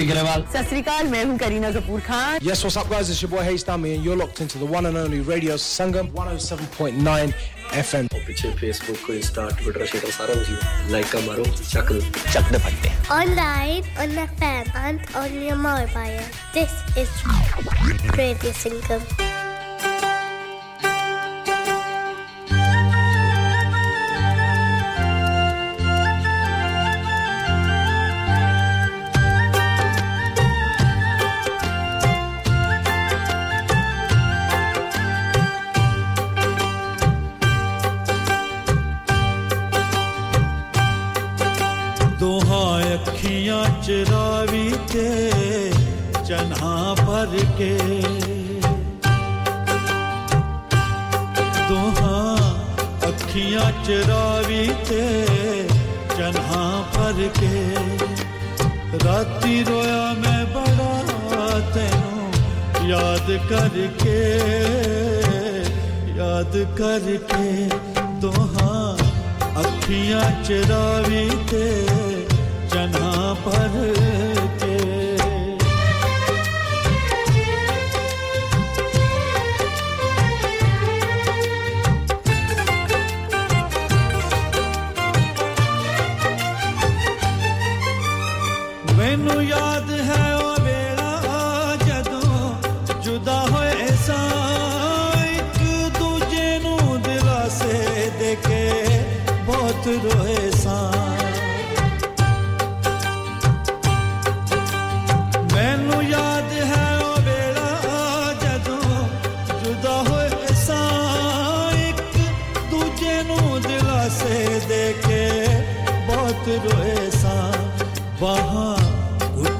Deepthi 0.00 0.12
Grewal. 0.12 0.44
Sasrikal, 0.46 0.64
Sri 0.68 0.82
Akal, 0.82 1.10
main 1.10 1.26
hoon 1.26 1.38
Kareena 1.38 1.72
Kapoor 1.72 2.02
Khan. 2.02 2.38
Yes, 2.42 2.64
what's 2.64 2.76
up 2.76 2.88
guys? 2.88 3.10
It's 3.10 3.20
your 3.22 3.30
boy 3.30 3.42
Hayes 3.42 3.64
Dami 3.64 3.94
and 3.94 4.04
you're 4.04 4.16
locked 4.16 4.40
into 4.40 4.58
the 4.58 4.66
one 4.66 4.86
and 4.86 4.96
only 4.96 5.20
Radio 5.20 5.54
Sangam 5.54 6.10
107.9 6.12 7.34
FM. 7.70 8.08
और 8.12 8.24
पीछे 8.26 8.50
Facebook 8.60 8.96
को 9.06 9.12
Insta 9.14 9.48
Twitter 9.58 9.86
share 9.86 10.10
सारा 10.10 10.34
कुछ 10.34 10.90
like 10.92 11.10
का 11.12 11.20
मारो 11.26 11.44
चक 11.44 11.92
चक 12.32 12.50
दे 12.52 12.90
Online 13.10 13.84
on 13.98 14.14
the 14.14 14.26
fan 14.40 14.72
and 14.74 15.00
on 15.16 15.42
your 15.42 15.56
mobile. 15.56 16.24
This 16.54 16.72
is 16.96 17.10
Radio 18.16 18.52
Sangam. 18.52 19.39
दोहा 42.20 42.64
अखियाँ 42.94 43.64
चरावी 43.82 44.70
ते 44.92 45.04
चना 46.28 46.72
भर 46.94 47.32
के। 47.58 47.70
दोहा 51.68 52.18
अखियाँ 53.08 53.70
चरावी 53.86 54.66
ते 54.90 55.00
चना 56.12 56.60
भर 56.92 57.22
के। 57.40 57.56
राती 59.04 59.62
रोया 59.70 60.04
मैं 60.20 60.44
बड़ा 60.54 60.92
तेनों 61.72 62.28
याद 62.90 63.28
करके 63.48 64.20
याद 66.20 66.52
करके। 66.80 67.48
दोहा 68.20 68.76
अखियाँ 69.60 70.30
चरावी 70.44 71.26
ते 71.50 71.68
ਚ 72.70 72.76
ਰਾਵੀ 72.76 72.90
ਤੇ 72.90 72.98
ਚਨਾ 72.98 73.36
ਪਰ 73.44 73.94
ਕੇ। 74.60 74.78
ਮੈਨੂੰ 88.96 89.44
ਯਾਦ 89.44 89.90
ਹੈ 89.90 90.36
ਉਹ 90.36 90.60
ਵੇਲਾ 90.60 91.76
ਜਦੋਂ 91.86 92.54
ਜੁਦਾ 93.02 93.46
ਹੋਏ 93.46 93.86
ਸਾਂ, 94.06 95.24
ਇੱਕ 95.24 95.58
ਦੂਜੇ 95.98 96.58
ਨੂੰ 96.58 97.02
ਦਿਲਾਸੇ 97.02 98.10
ਦੇ 98.18 98.36
ਕੇ 98.48 98.72
ਬਹੁਤ 99.46 99.86
ਰੋਏ 99.86 100.19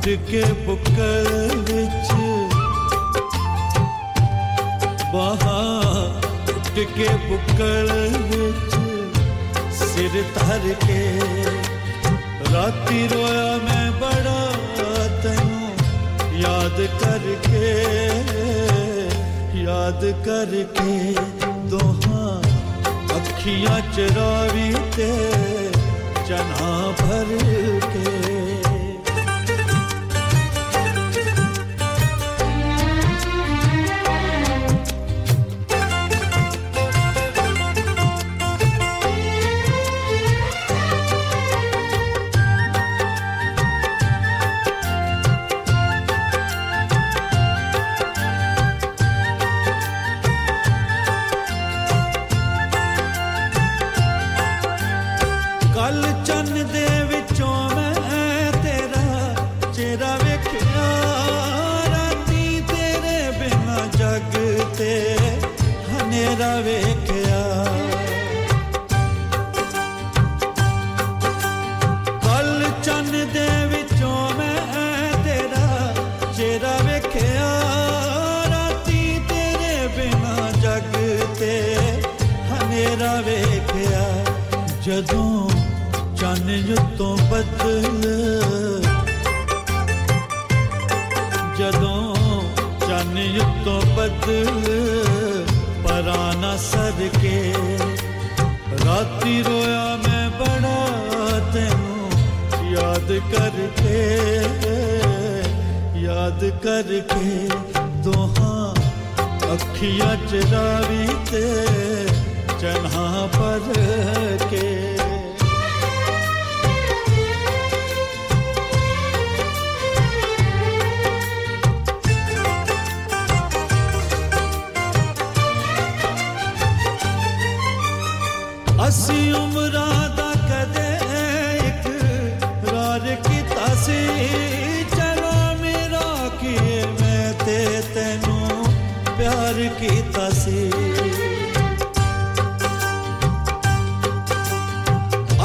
उठ 0.01 0.07
के 0.29 0.43
बुक्कल 0.67 1.27
विच 1.69 2.13
वहाँ 5.15 6.05
उठ 6.53 6.79
के 6.95 7.09
विच 8.31 8.77
सिर 9.81 10.17
धर 10.37 10.65
के 10.85 11.03
राती 12.55 13.07
रोया 13.13 13.45
मैं 13.67 13.91
बड़ा 14.01 14.41
तैनू 15.21 15.69
याद 16.45 16.81
करके 17.05 17.69
याद 19.61 20.01
करके 20.29 20.91
दोहा। 21.75 22.27
अखियाँ 23.21 23.81
चरावी 23.93 24.73
ते 24.97 25.13
चना 26.25 26.73
भर 27.03 27.39
के। 27.93 28.40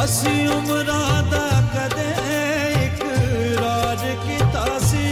ਅਸੀਂ 0.05 0.49
ਉਮਰਾਂ 0.49 1.23
ਦਾ 1.23 1.47
ਕਦੇ 1.75 2.09
ਇੱਕ 2.85 3.03
ਰਾਜ 3.61 4.05
ਕੀਤਾ 4.27 4.65
ਸੀ 4.81 5.07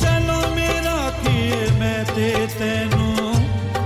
ਚਲੋ 0.00 0.40
ਮੇਰਾ 0.54 1.10
ਕੀ 1.22 1.70
ਮੈਂ 1.78 2.04
ਤੇ 2.14 2.32
ਤੈਨੂੰ 2.58 3.34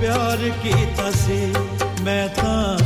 ਪਿਆਰ 0.00 0.48
ਕੀਤਾ 0.62 1.10
ਸੀ 1.16 1.40
ਮੈਂ 2.02 2.28
ਤਾਂ 2.36 2.78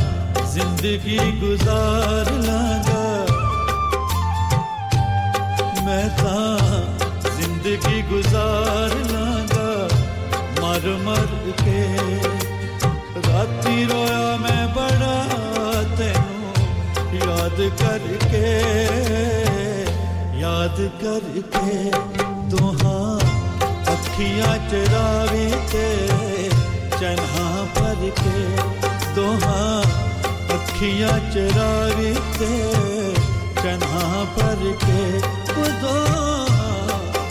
ਜ਼ਿੰਦਗੀ 0.45 1.17
ਗੁਜ਼ਾਰ 1.39 2.31
ਲਾਂਗਾ 2.39 3.25
ਮੈਂ 5.85 6.07
ਤਾਂ 6.17 7.31
ਜ਼ਿੰਦਗੀ 7.31 8.01
ਗੁਜ਼ਾਰ 8.09 8.95
ਲਾਂਗਾ 9.11 9.87
ਮਰ 10.61 10.87
ਮਰ 11.03 11.27
ਕੇ 11.63 11.96
करके, 17.82 18.46
याद 20.40 20.76
करके 21.02 21.90
तो 21.90 22.56
तुहा 22.56 22.98
अखियाँ 23.92 24.56
चरावे 24.68 25.46
ते 25.72 25.86
चन्हा 26.98 27.48
भर 27.74 28.00
के 28.20 28.38
तुहा 29.14 29.60
तो 29.88 30.54
अखियाँ 30.54 31.18
चरावे 31.32 32.12
ते 32.38 32.52
चन्हा 33.62 34.24
भर 34.36 34.62
के 34.84 35.02
तो 35.52 35.94
हाँ, 36.54 36.88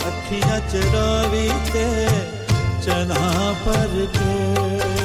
अखियाँ 0.09 0.59
चरावे 0.71 1.47
ते 1.71 1.87
चन्हा 2.85 3.51
भर 3.65 3.95
के 4.17 4.96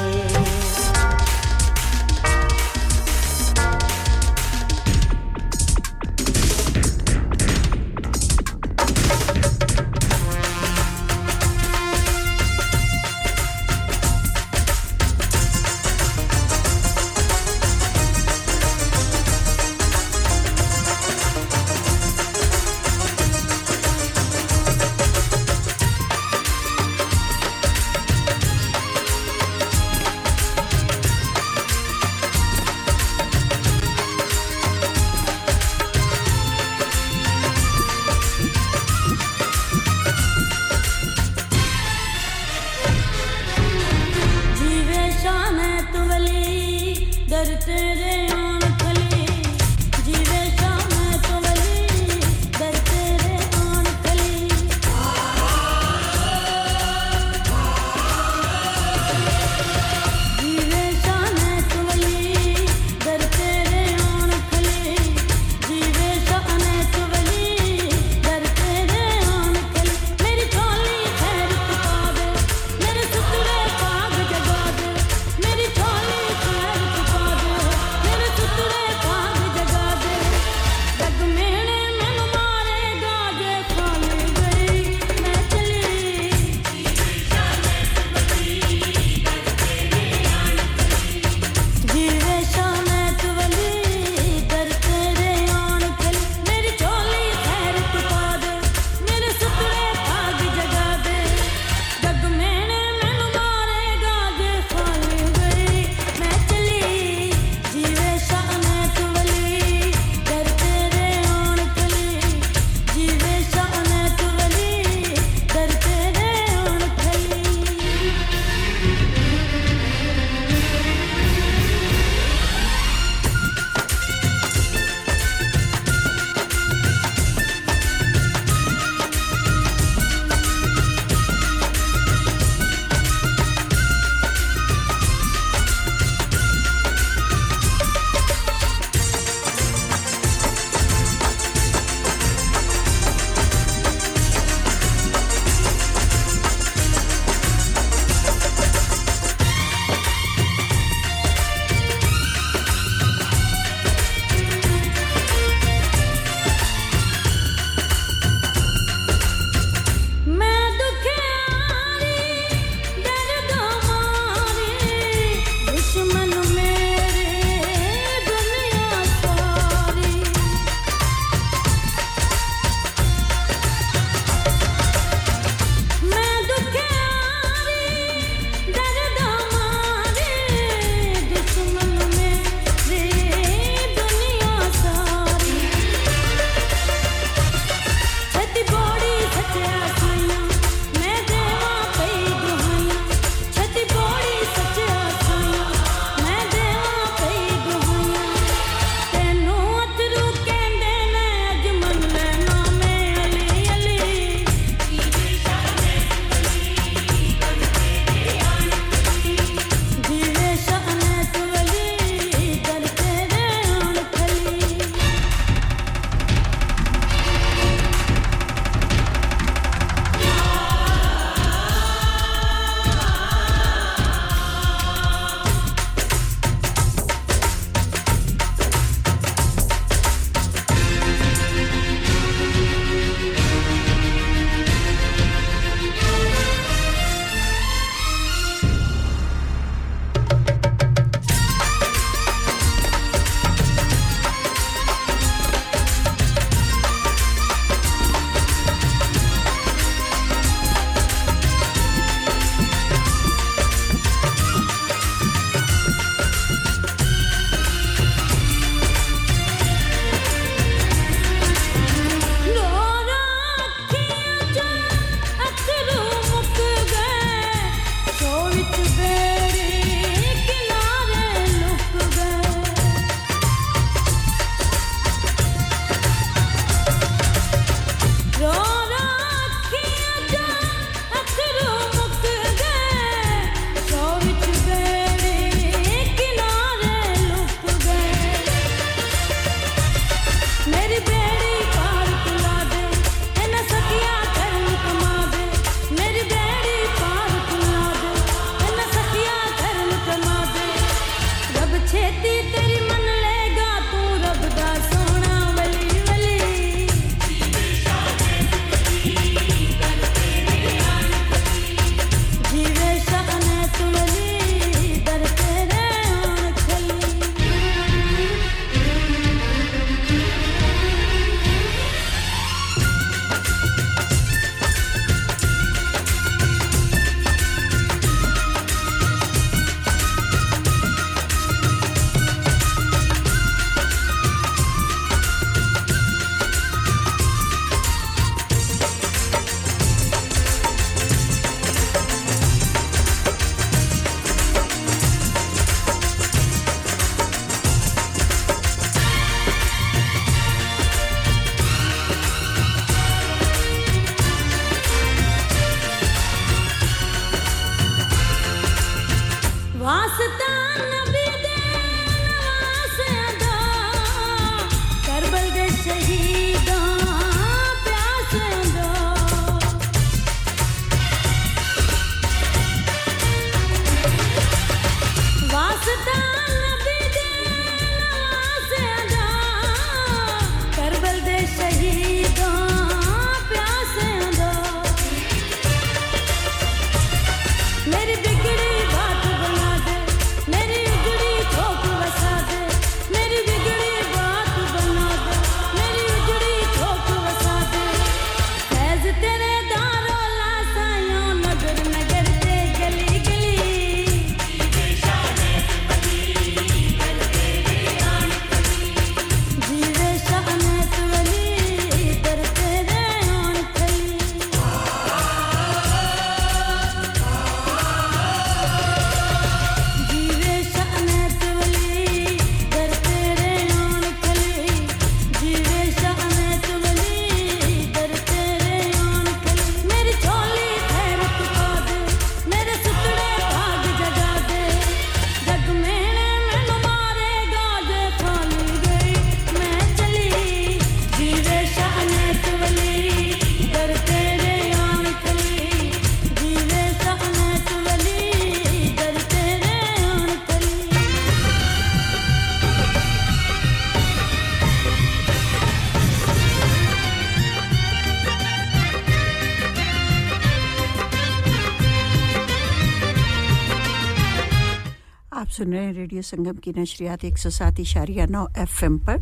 सुन 465.73 465.79
रहे 465.79 465.89
हैं 465.89 465.95
रेडियो 465.95 466.23
संगम 466.23 466.57
की 466.61 466.73
नशरियात 466.77 467.25
एक 467.25 467.39
सौ 467.39 467.51
सात 467.51 467.79
इशारिया 467.81 468.27
नौ 468.29 468.47
एफ़ 468.61 468.85
एम 468.85 468.99
पर, 469.09 469.21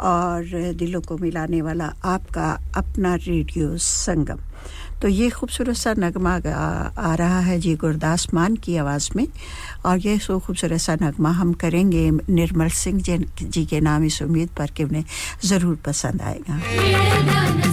और 0.00 0.72
दिलों 0.76 1.00
को 1.00 1.16
मिलाने 1.18 1.60
वाला 1.62 1.92
आपका 2.04 2.48
अपना 2.76 3.14
रेडियो 3.16 3.76
संगम। 3.80 4.40
तो 5.00 5.08
ये 5.08 5.28
खूबसूरत 5.30 5.76
सा 5.76 5.94
नगमा 5.98 6.34
आ 6.36 7.14
रहा 7.14 7.40
है 7.40 7.58
जी 7.60 7.74
गुरदास 7.80 8.28
मान 8.34 8.56
की 8.60 8.76
आवाज़ 8.76 9.08
में, 9.16 9.26
और 9.86 9.98
ये 9.98 10.18
सो 10.18 10.38
खूबसूरत 10.38 10.80
सा 10.80 10.96
नगमा 11.02 11.30
हम 11.40 11.52
करेंगे 11.56 12.10
निर्मल 12.10 12.68
सिंह 12.76 13.00
जी 13.40 13.64
के 13.64 13.80
नाम 13.80 14.04
इस 14.04 14.22
उम्मीद 14.22 14.48
पर 14.58 14.70
कि 14.76 14.84
उन्हें 14.84 15.04
ज़रूर 15.44 15.78
पसंद 15.86 16.22
आएगा। 16.22 17.67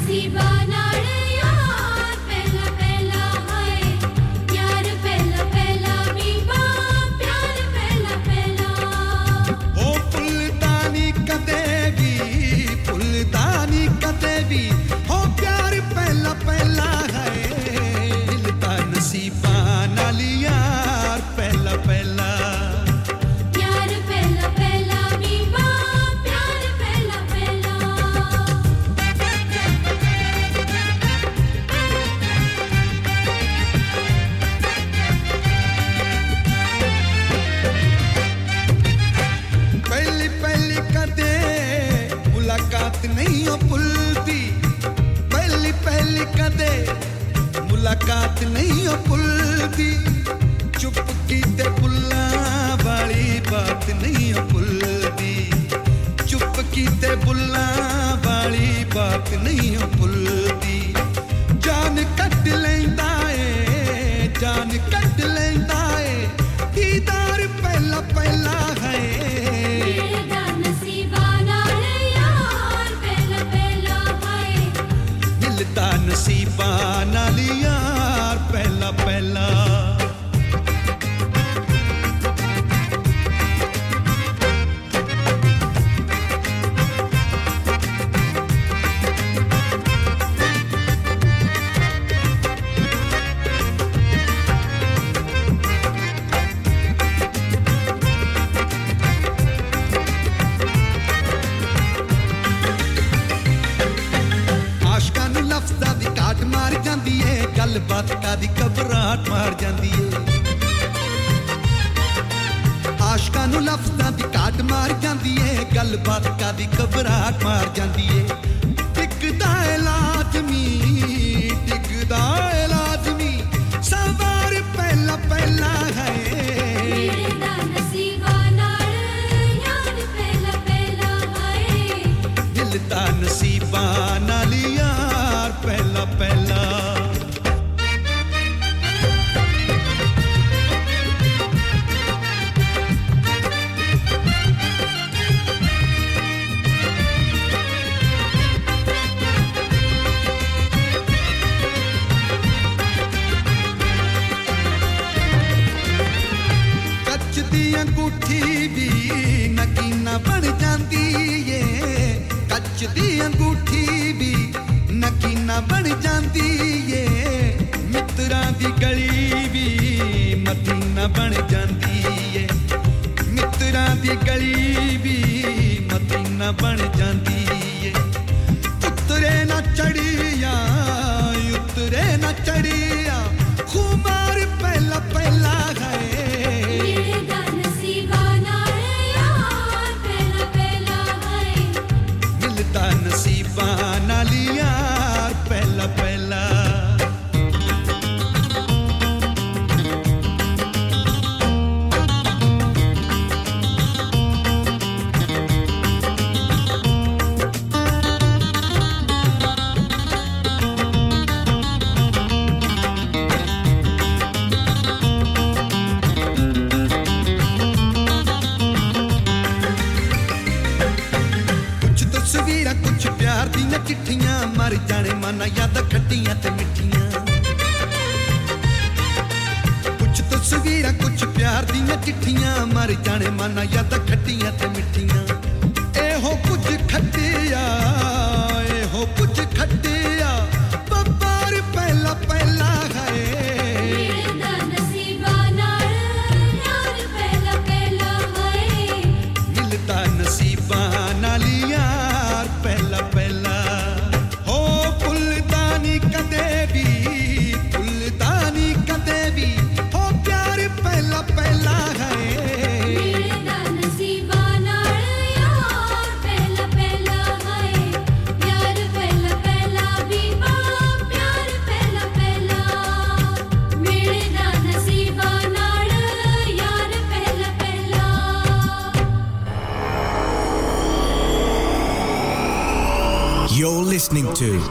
sultan 132.75 133.23
si 133.23 133.54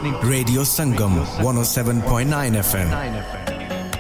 listening 0.05 0.21
to 0.21 0.27
Radio 0.29 0.63
Sangam 0.63 1.25
107.9 1.41 2.61
FM. 2.61 3.95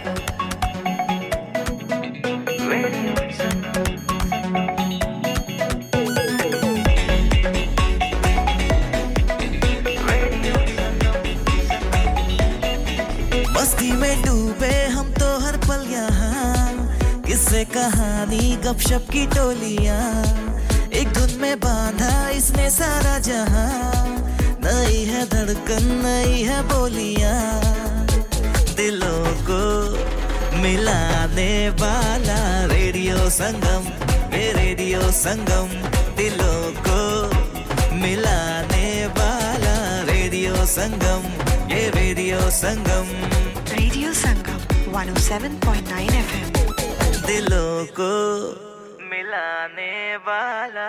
मस्ती 13.57 13.91
में 14.01 14.23
डूबे 14.23 14.75
हम 14.95 15.11
तो 15.19 15.29
हर 15.45 15.57
पल 15.67 15.87
यहाँ 15.91 17.23
किससे, 17.27 17.65
कहानी, 17.75 18.57
गपशप 18.65 19.07
की 19.13 19.27
टोली 19.35 19.77
संगम 35.35 35.71
दिलों 36.17 36.59
को 36.87 36.99
मिलाने 37.93 39.07
वाला 39.17 39.75
रेडियो 40.03 40.55
संगम 40.65 41.25
ये 41.73 41.89
radio 41.91 42.39
Sangam. 42.51 43.09
Radio 43.71 44.13
Sangam 44.13 44.61
107.9 44.93 46.15
FM 46.19 46.53
दिलों 47.27 47.85
को 47.99 48.11
मिलाने 49.11 50.17
वाला। 50.29 50.89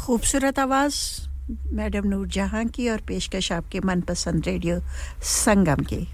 खूबसूरत 0.00 0.58
आवाज़ 0.58 0.96
मैडम 1.72 2.08
नूर 2.08 2.26
जहाँ 2.28 2.64
की 2.64 2.88
और 2.88 3.00
पेशकश 3.08 3.52
आपके 3.52 3.80
मनपसंद 3.80 4.46
रेडियो 4.46 4.80
संगम 5.22 5.84
की। 5.84 6.06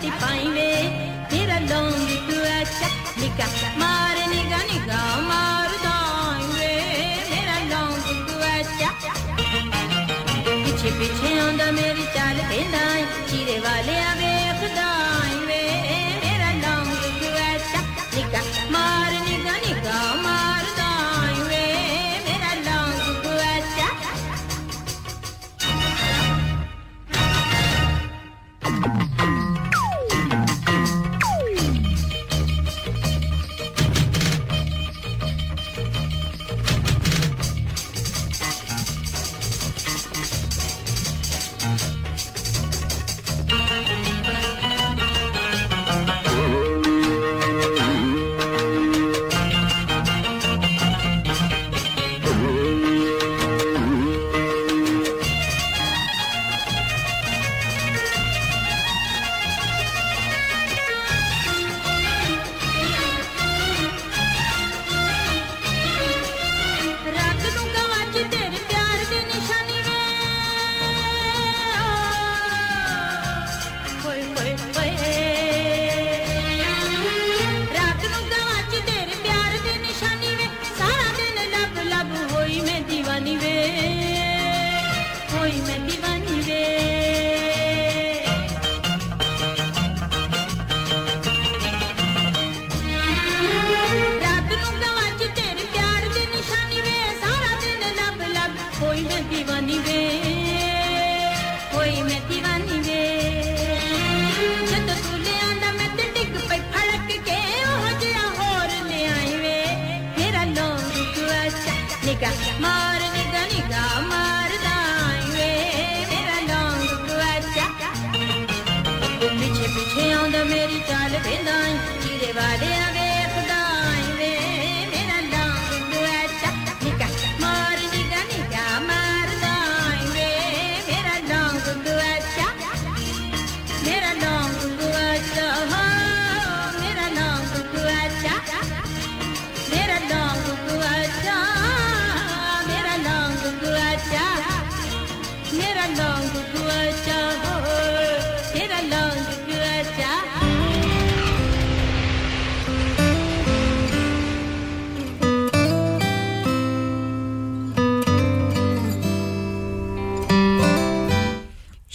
certifying 0.00 0.69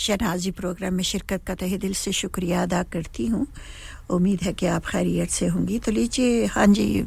शहनाजी 0.05 0.51
प्रोग्राम 0.51 0.93
में 0.93 1.03
शिरकत 1.03 1.43
का 1.47 1.53
तहे 1.55 1.77
दिल 1.77 1.93
से 1.95 2.11
शुक्रिया 2.13 2.63
अदा 2.63 2.81
करती 2.93 3.25
हूँ। 3.27 3.45
उम्मीद 4.11 4.39
है 4.43 4.51
कि 4.53 4.65
आप 4.67 4.85
खैरियत 4.85 5.29
से 5.31 5.47
होंगी। 5.47 5.79
तो 5.79 5.91
लीजिए 5.91 6.45
हाँ 6.45 6.65
जी 6.67 7.01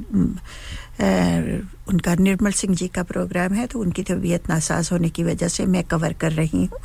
उनका 1.89 2.15
निर्मल 2.17 2.52
सिंह 2.52 2.75
जी 2.75 2.89
का 2.89 3.02
प्रोग्राम 3.02 3.52
है 3.55 3.67
तो 3.67 3.78
उनकी 3.81 4.02
तबीयत 4.02 4.49
नासाज 4.49 4.89
होने 4.93 5.09
की 5.09 5.25
वजह 5.25 5.49
से 5.49 5.67
मैं 5.67 5.85
कवर 5.85 6.12
कर 6.20 6.33
रही 6.33 6.65
हूँ 6.65 6.78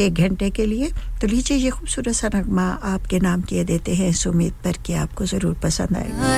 एक 0.00 0.14
घंटे 0.14 0.50
के 0.50 0.66
लिए। 0.66 0.90
तो 1.20 1.26
लीजिए, 1.26 1.56
ये 1.58 1.70
खूबसूरत 1.70 2.14
सा 2.14 2.30
नगमा 2.34 2.66
आपके 2.94 3.20
नाम 3.20 3.42
किए 3.42 3.64
देते 3.64 3.94
हैं। 3.94 4.08
इस 4.08 4.26
उम्मीद 4.26 4.54
पर 4.64 4.82
कि 4.86 4.92
आपको 5.04 5.26
ज़रूर 5.26 5.54
पसंद 5.62 5.96
आएगा। 5.96 6.28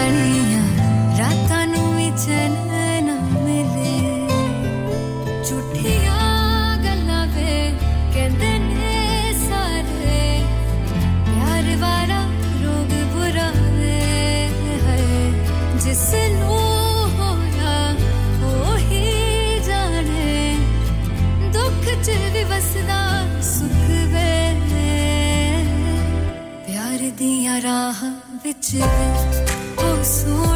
şirin 28.73 28.89
olsun 29.85 30.52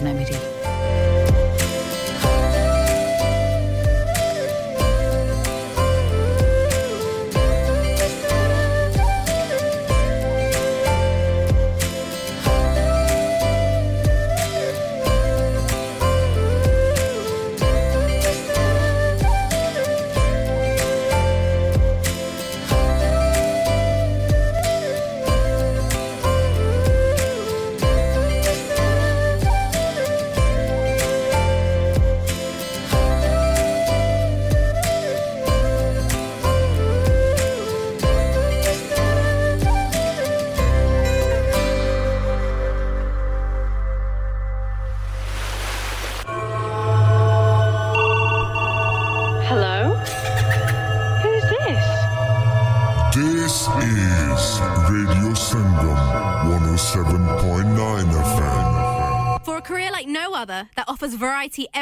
memory. 0.00 0.53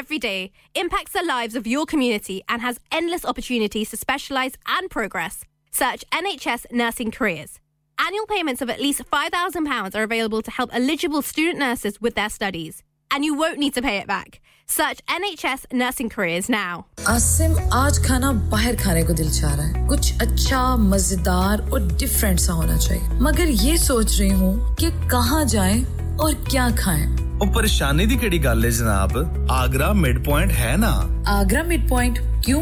every 0.02 0.18
day, 0.18 0.52
impacts 0.74 1.12
the 1.12 1.24
lives 1.24 1.56
of 1.56 1.68
your 1.68 1.86
community, 1.86 2.42
and 2.48 2.62
has 2.62 2.80
endless 2.92 3.24
opportunities 3.26 3.90
to 3.92 3.98
specialise 3.98 4.54
and 4.66 4.90
progress. 4.90 5.44
Search 5.72 6.04
NHS 6.12 6.66
Nursing 6.72 7.12
Careers. 7.12 7.60
Annual 8.00 8.28
payments 8.28 8.62
of 8.62 8.70
at 8.70 8.82
least 8.82 9.02
£5,000 9.12 9.96
are 9.96 10.04
available 10.04 10.42
to 10.42 10.52
help 10.52 10.70
eligible 10.74 11.22
student 11.22 11.60
nurses 11.60 12.00
with 12.02 12.16
their 12.16 12.30
studies. 12.30 12.84
and 13.10 13.24
you 13.26 13.34
won't 13.40 13.58
need 13.58 13.74
to 13.74 13.82
pay 13.82 13.98
it 13.98 14.08
back. 14.08 14.42
Search 14.68 15.00
NHS 15.08 15.62
Nursing 15.82 16.10
Careers 16.14 16.50
now. 16.50 16.74
Asim 17.08 17.54
आज 17.74 18.00
खाना 18.06 18.32
बाहर 18.54 18.76
खाने 18.84 19.04
को 19.10 19.14
दिल 19.20 19.30
चाह 19.38 19.54
रहा 19.56 19.66
है 19.68 19.86
कुछ 19.88 20.22
अच्छा 20.22 20.60
मजेदार 20.78 21.62
और 21.74 21.88
डिफरेंट 22.02 22.40
सा 22.40 22.54
होना 22.54 22.76
चाहिए 22.78 23.20
मगर 23.28 23.48
ये 23.64 23.78
सोच 23.86 24.20
रही 24.20 24.30
हूँ 24.42 24.76
कि 24.80 24.90
कहाँ 25.12 25.44
जाएं 25.56 25.80
और 26.20 26.34
क्या 26.50 26.70
खाएं 26.78 27.08
ਉਹ 27.42 27.48
ਪਰੇਸ਼ਾਨੀ 27.54 28.06
ਦੀ 28.06 28.16
ਕਿਹੜੀ 28.18 28.44
ਗੱਲ 28.44 28.66
ਹੈ 28.66 28.70
ਜਨਾਬ 28.70 29.18
ਆਗਰਾ 29.52 29.92
ਮਿਡ 29.94 30.24
ਪੁਆਇੰਟ 30.24 30.52
ਹੈ 30.52 30.76
ਨਾ 30.78 30.92
आगरा 31.32 31.62
मिड 31.64 31.82
पॉइंट 31.88 32.20
क्यों 32.46 32.62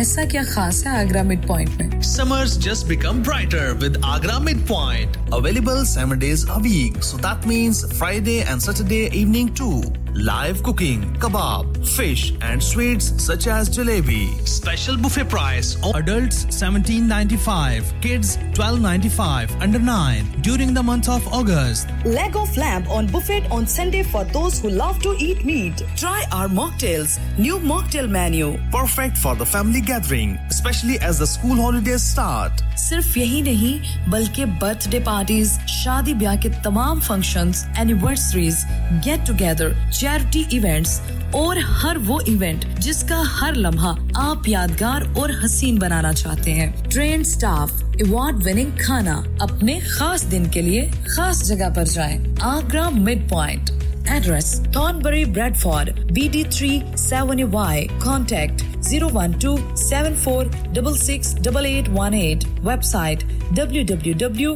ऐसा 0.00 0.24
क्या 0.32 0.42
खास 0.54 0.82
है 0.86 0.98
आगरा 1.00 1.22
मिड 1.32 1.46
पॉइंट 1.48 1.80
में 1.80 1.86
Summers 2.08 2.56
just 2.64 2.88
become 2.88 3.22
brighter 3.28 3.66
with 3.84 3.96
Agra 4.14 4.38
Midpoint. 4.48 5.16
Available 5.38 5.84
seven 5.84 6.18
days 6.24 6.44
a 6.56 6.58
week. 6.66 7.02
So 7.08 7.18
that 7.28 7.46
means 7.52 7.80
Friday 7.98 8.36
and 8.52 8.62
Saturday 8.68 9.04
evening 9.22 9.54
too. 9.62 9.80
Live 10.28 10.62
cooking, 10.66 11.02
kebab, 11.24 11.74
fish 11.96 12.22
and 12.50 12.62
sweets 12.68 13.08
such 13.24 13.46
as 13.56 13.68
jalebi. 13.76 14.22
Special 14.52 14.96
buffet 15.02 15.28
price. 15.34 15.68
Adults 15.94 16.38
17.95, 16.46 17.92
kids 18.06 18.36
12.95 18.54 19.60
under 19.60 19.78
9 19.78 20.24
during 20.40 20.72
the 20.74 20.82
month 20.82 21.08
of 21.08 21.26
August. 21.40 21.88
Leg 22.04 22.36
of 22.36 22.56
lamb 22.56 22.86
on 22.88 23.06
buffet 23.06 23.48
on 23.50 23.66
Sunday 23.66 24.02
for 24.02 24.24
those 24.38 24.58
who 24.60 24.70
love 24.70 25.00
to 25.02 25.14
eat 25.18 25.44
meat. 25.44 25.84
Try 25.96 26.24
our 26.32 26.48
mocktails. 26.48 27.18
New 27.38 27.58
mocktail 27.58 28.08
menu. 28.08 28.58
Perfect 28.72 29.16
for 29.18 29.36
the 29.36 29.46
family 29.46 29.80
gathering, 29.85 30.37
especially 30.49 30.97
as 30.99 31.19
the 31.19 31.27
school 31.27 31.57
holidays 31.57 32.03
start. 32.03 32.61
सिर्फ़ 32.79 33.17
यही 33.19 33.41
नहीं 33.41 34.09
बल्कि 34.11 34.45
birthday 34.61 34.99
parties 34.99 35.51
शादी 35.69 36.13
ब्याह 36.13 36.35
के 36.35 36.49
तमाम 36.63 36.99
functions, 36.99 37.65
anniversaries 37.77 38.63
get 39.05 39.25
together 39.27 39.75
charity 39.91 40.45
events 40.57 40.99
और 41.35 41.59
हर 41.59 41.97
वो 41.97 42.19
इवेंट 42.27 42.65
जिसका 42.79 43.21
हर 43.27 43.55
लम्हा 43.55 43.91
आप 44.17 44.47
यादगार 44.47 45.07
और 45.19 45.31
हसीन 45.43 45.77
बनाना 45.79 46.13
चाहते 46.13 46.51
हैं। 46.51 46.89
ट्रेन 46.89 47.23
स्टाफ 47.23 47.71
अवार्ड 48.01 48.43
विनिंग 48.43 48.71
खाना 48.79 49.15
अपने 49.41 49.79
खास 49.89 50.23
दिन 50.25 50.49
के 50.49 50.61
लिए 50.61 50.91
खास 51.15 51.43
जगह 51.43 51.73
पर 51.75 51.87
जाएँ। 51.87 52.35
Agra 52.43 52.89
mid 52.89 53.29
point 53.29 53.69
Address 54.07 54.59
Thornbury 54.71 55.25
Bradford 55.25 55.95
BD3 56.13 56.83
7Y 56.93 57.99
Contact 57.99 58.63
012 58.81 59.59
74668818 59.73 62.45
Website 62.61 63.23
www.agra.com 63.55 64.55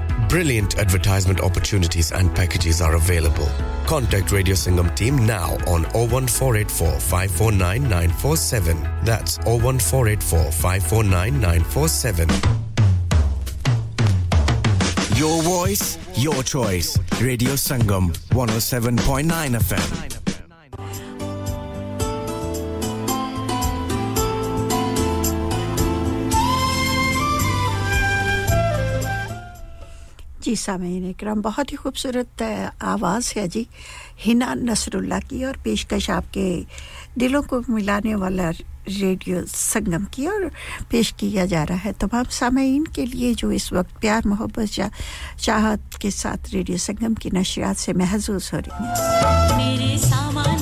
Brilliant 0.29 0.77
advertisement 0.79 1.41
opportunities 1.41 2.11
and 2.11 2.33
packages 2.33 2.81
are 2.81 2.95
available. 2.95 3.49
Contact 3.85 4.31
Radio 4.31 4.55
Singham 4.55 4.89
team 4.95 5.25
now 5.25 5.53
on 5.67 5.83
01484 5.93 6.99
549 6.99 7.83
947. 7.83 8.81
That's 9.03 9.37
01484 9.39 10.51
549 10.51 11.39
947. 11.41 12.29
Your 15.17 15.41
voice, 15.43 15.97
your 16.17 16.41
choice. 16.43 16.97
Radio 17.19 17.51
Sangam 17.53 18.11
107.9 18.29 19.59
FM. 19.59 20.10
जी 30.51 30.55
सामीन 30.59 31.09
इकराम 31.09 31.41
बहुत 31.41 31.71
ही 31.71 31.77
खूबसूरत 31.79 32.41
आवाज़ 32.83 33.27
है 33.37 33.47
जी। 33.47 33.63
हिना 34.19 34.53
नसरुल्ला 34.67 35.19
की 35.31 35.43
और 35.47 35.55
पेशकश 35.63 36.09
आपके 36.11 36.43
दिलों 37.15 37.41
को 37.47 37.63
मिलाने 37.71 38.15
वाला 38.19 38.49
रेडियो 38.51 39.45
संगम 39.47 40.05
की 40.11 40.27
और 40.27 40.51
पेश 40.91 41.11
किया 41.19 41.45
जा 41.45 41.63
रहा 41.63 41.77
है। 41.77 41.91
तमाम 41.95 42.27
सामीन 42.35 42.83
के 42.91 43.05
लिए 43.05 43.33
जो 43.39 43.51
इस 43.51 43.71
वक्त 43.73 43.95
प्यार 44.01 44.27
मोहब्बत 44.27 44.67
चा, 44.67 44.89
चाहत 45.39 45.81
के 46.01 46.11
साथ 46.11 46.51
रेडियो 46.51 46.77
संगम 46.77 47.13
की 47.15 47.31
नशरियात 47.31 47.77
से 47.77 47.93
महसूस 47.93 48.53
हो 48.53 48.59
रही 48.59 48.83
है। 48.83 49.57
मेरे 49.57 49.97
सामान 50.03 50.60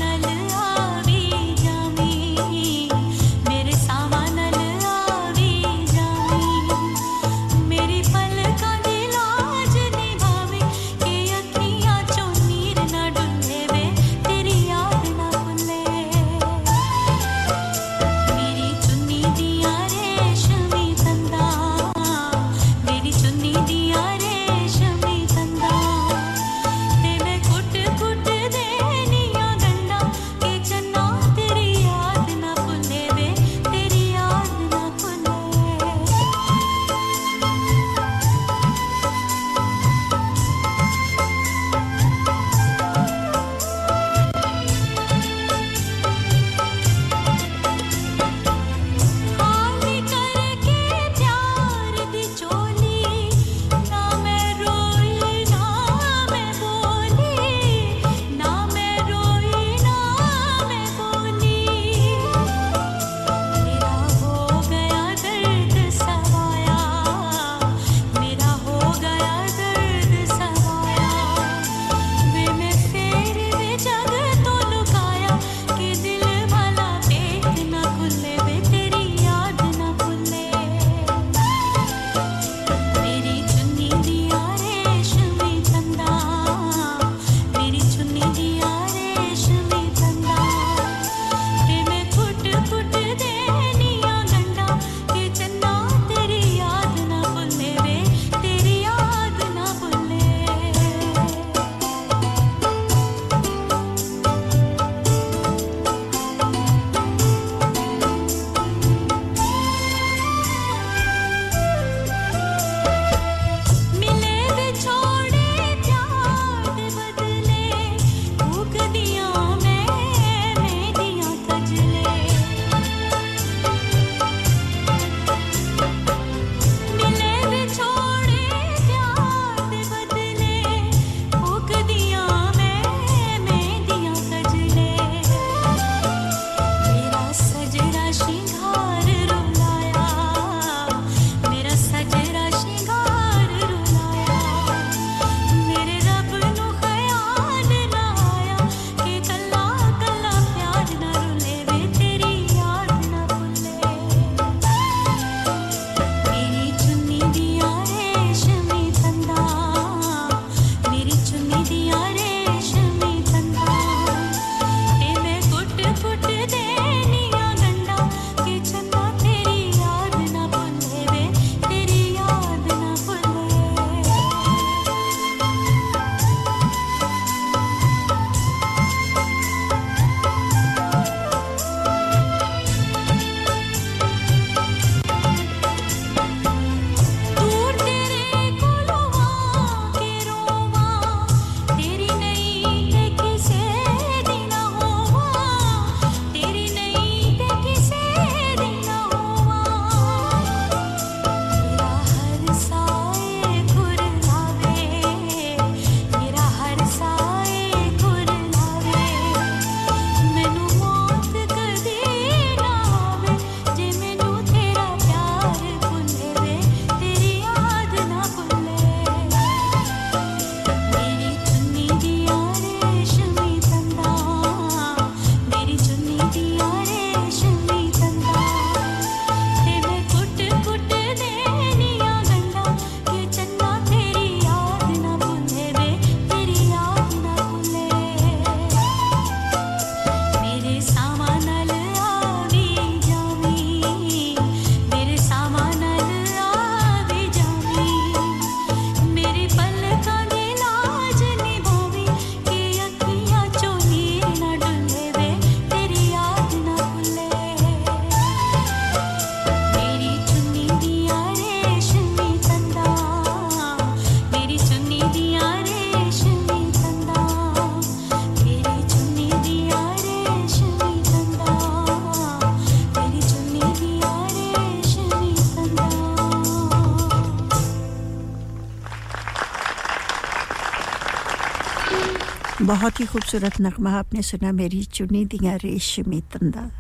बहुत 282.70 283.00
ही 283.00 283.06
खूबसूरत 283.06 283.62
नगमा 283.62 284.00
आपने 284.00 284.22
सुना, 284.22 284.52
मेरी 284.52 284.84
चुनी 284.84 285.26
दिया 285.26 285.56
रेशमी 285.56 286.22
तंदा। 286.22 286.72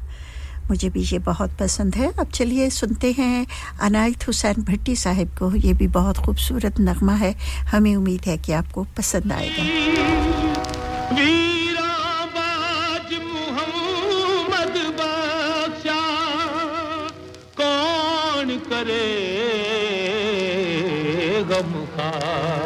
मुझे 0.69 0.89
भी 0.89 1.01
ये 1.01 1.19
बहुत 1.19 1.49
पसंद 1.59 1.95
है। 1.95 2.11
अब 2.19 2.27
चलिए 2.27 2.69
सुनते 2.69 3.11
हैं 3.11 3.47
अनायत 3.81 4.27
हुसैन 4.27 4.53
भट्टी 4.53 4.95
साहब 4.95 5.27
को। 5.27 5.55
ये 5.55 5.73
भी 5.73 5.87
बहुत 5.87 6.17
खूबसूरत 6.17 6.75
नगमा 6.79 7.13
है। 7.13 7.33
हमें 7.61 7.95
उम्मीद 7.95 8.21
है 8.25 8.37
कि 8.37 8.51
आपको 8.51 8.83
पसंद 8.83 9.31
आएगा। 9.31 9.63
करे 18.69 19.29
सदन 21.49 22.58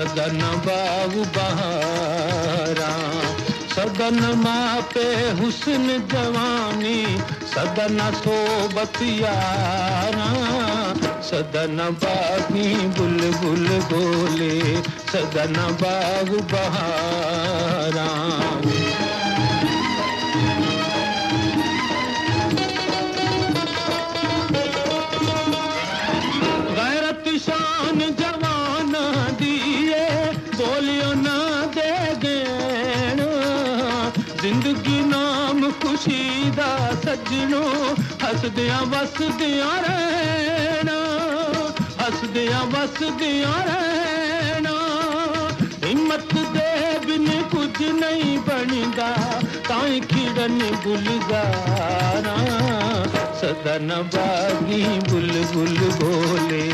सदन 0.00 0.38
बाबू 0.66 1.24
बहारा, 1.36 2.92
सदन 3.74 4.20
मापे 4.36 5.04
हुसन 5.40 5.86
जवानी, 6.12 7.00
सदन 7.50 8.00
सोबत 8.14 8.96
यारा, 9.02 10.30
सदन 11.22 11.76
बुल 12.00 12.80
बुलबुल 12.96 13.68
बोले, 13.92 14.56
सदन 15.12 15.60
बाबू 15.82 16.38
बहारा। 16.52 18.08
हसदिया 38.30 38.80
बसदियाँ 38.90 39.76
रैना 39.82 40.98
हसदियाँ 42.00 42.60
बसदियाँ 42.72 43.54
रैना 43.68 44.74
हिम्मत 45.84 46.34
दे 46.54 46.68
बिन 47.06 47.26
कुछ 47.50 47.80
नहीं 47.98 48.36
बनदा, 48.46 49.08
ताई 49.68 50.00
किरण 50.12 50.58
गुलजारा। 50.84 52.36
सदन 53.40 53.90
बागी 54.14 54.82
बुल 55.10 55.30
बुल 55.52 55.76
बोले 55.98 56.64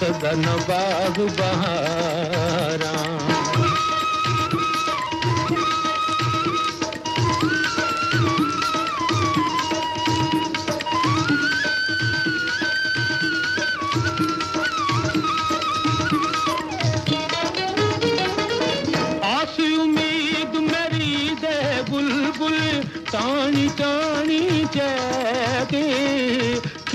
सदन 0.00 0.44
बाग 0.68 1.20
बहारा। 1.40 2.92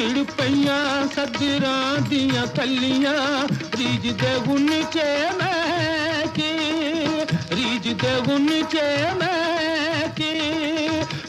ਕਿੜਪਈਆਂ 0.03 1.07
ਸਦਰਾਂ 1.07 1.99
ਦੀਆਂ 2.09 2.45
ਥੱਲੀਆਂ 2.48 3.14
ਰੀਜ 3.77 4.07
ਦੇ 4.11 4.32
ਗੁਣ 4.48 4.67
ਕੇ 4.93 5.06
ਮੈਂ 5.38 6.27
ਕੀ 6.27 6.49
ਰੀਜ 7.51 7.88
ਦੇ 7.93 8.11
ਗੁਣ 8.25 8.48
ਕੇ 8.72 8.82
ਮੈਂ 9.19 10.07
ਕੀ 10.17 10.33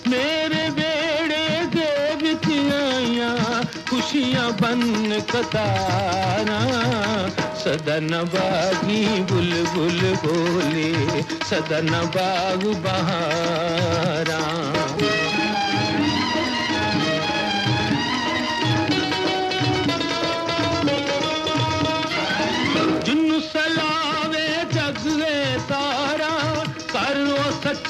ਮੇਰੇ 0.09 0.69
ਬੇੜੇ 0.71 1.47
ਦੇ 1.75 2.17
ਵਿੱਚ 2.23 2.49
ਆਈਆਂ 2.75 3.63
ਖੁਸ਼ੀਆਂ 3.91 4.51
ਬਨ 4.63 5.21
ਕਤਾਰਾਂ 5.33 6.63
सदन 7.59 8.15
बागी 8.33 8.99
बुलबुल 9.31 10.01
बोले 10.25 10.91
सदन 11.51 11.89
बाग 12.17 12.67
बहारा 12.85 14.43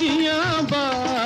खुशियाँ 0.05 0.63
बा 0.69 1.24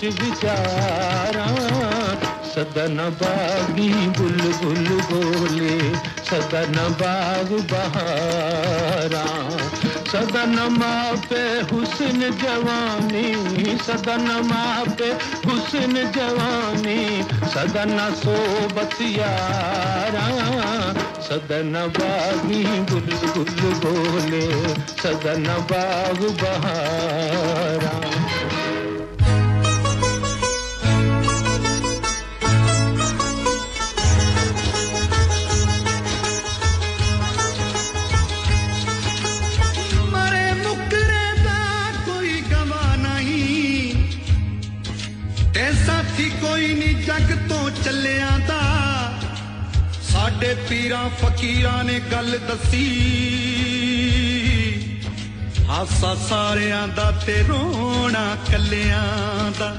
सोच 0.00 0.20
विचारा, 0.20 1.46
सदन 2.44 2.96
बागी 3.22 3.88
बुलबुल 3.88 4.86
बोले, 5.00 5.74
सदन 6.30 6.76
बाग 7.00 7.50
बहारा। 7.72 9.24
सदन 10.12 10.56
मापे 10.78 11.42
हुसन 11.70 12.20
जवानी, 12.42 13.26
सदन 13.86 14.26
मापे 14.44 15.10
हुसन 15.46 15.92
जवानी, 16.16 17.22
सदन 17.54 17.98
सोबत 18.14 18.96
यारा। 19.02 20.26
सदन 21.20 21.92
बागी 21.98 22.64
बुलबुल 22.64 23.74
बोले, 23.84 24.46
सदन 25.02 25.46
बाग 25.72 26.20
बहारा। 26.42 28.19
ਚੱਲਿਆਂ 47.90 48.38
ਦਾ 48.38 48.60
ਸਾਡੇ 50.02 50.54
ਪੀਰਾਂ 50.68 51.08
ਫਕੀਰਾਂ 51.10 51.82
ਨੇ 51.84 52.00
ਗੱਲ 52.12 52.38
ਦੱਸੀ 52.48 52.82
ਹਾਸਾ 55.68 56.14
ਸਾਰਿਆਂ 56.28 56.86
ਦਾ 56.88 57.10
ਤੇ 57.26 57.42
ਰੋਣਾ 57.48 58.36
ਕੱਲਿਆਂ 58.52 59.50
ਦਾ 59.58 59.74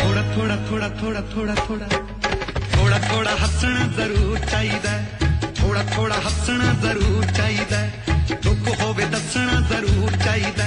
ਥੋੜਾ 0.00 0.22
ਥੋੜਾ 0.34 0.56
ਥੋੜਾ 0.70 0.88
ਥੋੜਾ 0.88 1.20
ਥੋੜਾ 1.20 1.54
ਥੋੜਾ 1.54 1.88
ਥੋੜਾ 2.76 2.98
ਥੋੜਾ 2.98 3.36
ਹੱਸਣਾ 3.42 3.86
ਜ਼ਰੂਰ 3.96 4.38
ਚਾਹੀਦਾ 4.38 4.90
ਹੈ। 4.90 5.18
ਥੋੜਾ 5.60 5.82
ਥੋੜਾ 5.96 6.16
ਹੱਸਣਾ 6.26 6.72
ਜ਼ਰੂਰ 6.82 7.24
ਚਾਹੀਦਾ 7.36 7.78
ਹੈ। 7.78 7.92
ਦੁੱਖ 8.44 8.80
ਹੋਵੇ 8.80 9.04
ਦੱਸਣਾ 9.04 9.60
ਜ਼ਰੂਰ 9.60 10.16
ਚਾਹੀਦਾ 10.24 10.64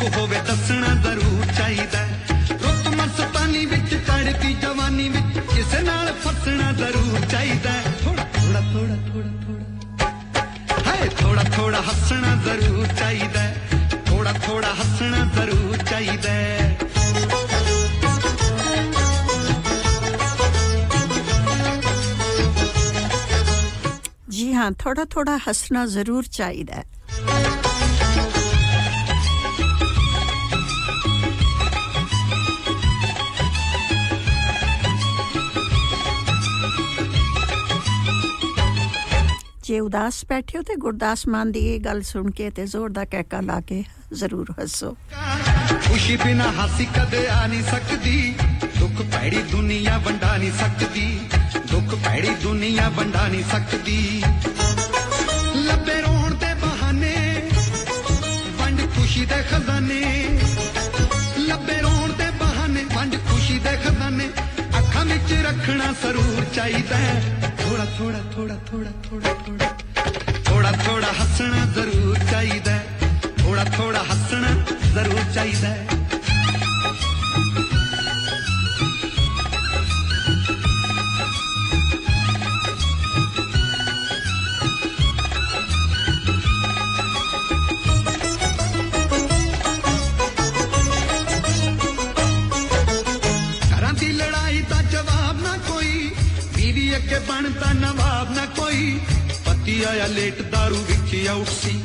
ਸ਼ੌਕ 0.00 0.16
ਹੋਵੇ 0.16 0.36
ਦੱਸਣਾ 0.46 0.94
ਜ਼ਰੂਰ 1.04 1.44
ਚਾਹੀਦਾ 1.56 2.04
ਰੁੱਤ 2.52 2.86
ਮਸਤਾਨੀ 2.94 3.64
ਵਿੱਚ 3.66 3.94
ਚੜਦੀ 3.96 4.52
ਜਵਾਨੀ 4.62 5.08
ਵਿੱਚ 5.08 5.38
ਕਿਸੇ 5.54 5.80
ਨਾਲ 5.82 6.12
ਫਸਣਾ 6.22 6.70
ਜ਼ਰੂਰ 6.72 7.26
ਚਾਹੀਦਾ 7.30 7.70
ਥੋੜਾ 8.04 8.24
ਥੋੜਾ 8.34 8.60
ਥੋੜਾ 8.72 8.96
ਥੋੜਾ 9.08 9.28
ਥੋੜਾ 9.46 10.82
ਹਾਏ 10.86 11.08
ਥੋੜਾ 11.20 11.44
ਥੋੜਾ 11.56 11.80
ਹੱਸਣਾ 11.88 12.34
ਜ਼ਰੂਰ 12.44 12.86
ਚਾਹੀਦਾ 12.98 13.46
ਥੋੜਾ 14.06 14.32
ਥੋੜਾ 14.46 14.72
ਹੱਸਣਾ 14.74 15.24
ਜ਼ਰੂਰ 15.34 15.76
ਚਾਹੀਦਾ 15.90 16.38
ਜੀ 24.30 24.52
ਹਾਂ 24.54 24.70
ਥੋੜਾ 24.78 25.04
ਥੋੜਾ 25.04 25.36
ਹੱਸਣਾ 25.48 25.84
ਜ਼ਰੂਰ 25.86 26.24
ਚਾਹੀਦਾ 26.32 26.82
ਬੱਚੇ 39.70 39.80
ਉਦਾਸ 39.80 40.24
ਬੈਠੇ 40.28 40.58
ਹੋ 40.58 40.62
ਤੇ 40.62 40.74
ਗੁਰਦਾਸ 40.76 41.26
ਮਾਨ 41.28 41.50
ਦੀ 41.52 41.60
ਇਹ 41.74 41.80
ਗੱਲ 41.80 42.00
ਸੁਣ 42.02 42.30
ਕੇ 42.30 42.48
ਤੇ 42.50 42.64
ਜ਼ੋਰ 42.66 42.90
ਦਾ 42.90 43.04
ਕਹਿਕਾ 43.04 43.40
ਲਾ 43.40 43.60
ਕੇ 43.60 43.84
ਜ਼ਰੂਰ 44.12 44.50
ਹੱਸੋ। 44.62 44.96
ਖੁਸ਼ੀ 45.86 46.16
ਬਿਨਾ 46.16 46.50
ਹਾਸੀ 46.52 46.86
ਕਦੇ 46.96 47.28
ਆ 47.28 47.46
ਨਹੀਂ 47.46 47.62
ਸਕਦੀ। 47.62 48.34
ਦੁੱਖ 48.78 49.02
ਭੈੜੀ 49.12 49.42
ਦੁਨੀਆ 49.42 49.98
ਵੰਡਾ 49.98 50.36
ਨਹੀਂ 50.36 50.50
ਸਕਦੀ। 50.52 51.06
ਦੁੱਖ 51.70 51.94
ਭੈੜੀ 51.94 52.34
ਦੁਨੀਆ 52.42 52.88
ਵੰਡਾ 52.88 53.26
ਨਹੀਂ 53.28 53.44
ਸਕਦੀ। 53.52 54.22
ਲੱਭੇ 55.54 56.00
ਰੋਣ 56.00 56.34
ਤੇ 56.34 56.54
ਬਹਾਨੇ, 56.54 57.16
ਵੰਡ 58.58 58.80
ਖੁਸ਼ੀ 58.96 59.24
ਦੇ 59.24 59.42
ਖਜ਼ਾਨੇ। 59.50 60.02
रखना 65.70 65.92
ज़रूर 66.02 66.44
चाहिए। 66.54 66.82
थोड़ा 67.60 67.84
थोड़ा 67.98 68.20
थोड़ा 68.34 68.54
थोड़ा 68.70 68.90
थोड़ा 69.06 69.32
थोड़ा 69.46 69.68
थोड़ा 70.50 70.72
थोड़ा 70.86 71.10
हसना 71.18 71.64
ज़रूर 71.74 72.18
चाहिए। 72.30 72.78
थोड़ा 73.42 73.64
थोड़ा 73.78 74.00
हसना 74.10 74.50
ज़रूर 74.94 75.22
चाहिए। 75.34 75.99
ਆਇਆ 99.90 100.06
ਲੇਟ 100.06 100.40
दारू 100.40 100.76
ਵਿੱਚ 100.76 101.28
ਆਊਟ 101.28 101.48
ਸੀ। 101.62 101.80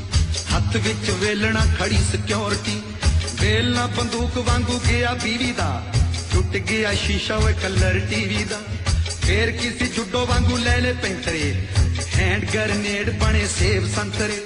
ਹੱਥ 0.55 0.75
ਵਿੱਚ 0.75 1.09
ਵੇਲਣਾ 1.09 1.65
ਖੜੀ 1.79 1.97
ਸਿਕਿਉਰਿਟੀ 2.11 2.81
ਵੇਲਣਾ 3.41 3.85
ਬੰਦੂਕ 3.87 4.37
ਵਾਂਗੂ 4.37 4.81
ਗਿਆ 4.87 5.13
ਬੀਵੀ 5.13 5.51
ਦਾ। 5.51 5.83
ਟੁੱਟ 6.33 6.57
ਗਿਆ 6.57 6.93
ਸ਼ੀਸ਼ਾ 6.93 7.37
ਵੇ 7.37 7.53
ਕਲਰ 7.53 7.99
ਟੀਵੀ 7.99 8.43
ਦਾ। 8.43 8.61
ਫੇਰ 9.21 9.51
ਕਿਸੇ 9.51 9.85
ਜੁੱਡੋ 9.85 10.25
ਵਾਂਗੂ 10.25 10.57
ਲੈ 10.57 10.77
ਲੈ 10.77 10.93
ਪੈਂਤਰੇ। 10.93 11.67
ਹੈਂਡ 12.15 12.45
ਗਰਨੇਡ 12.45 13.09
ਬਣੇ 13.09 13.47
ਸੇਬ 13.47 13.95
ਸੰਤਰੇ। 13.95 14.41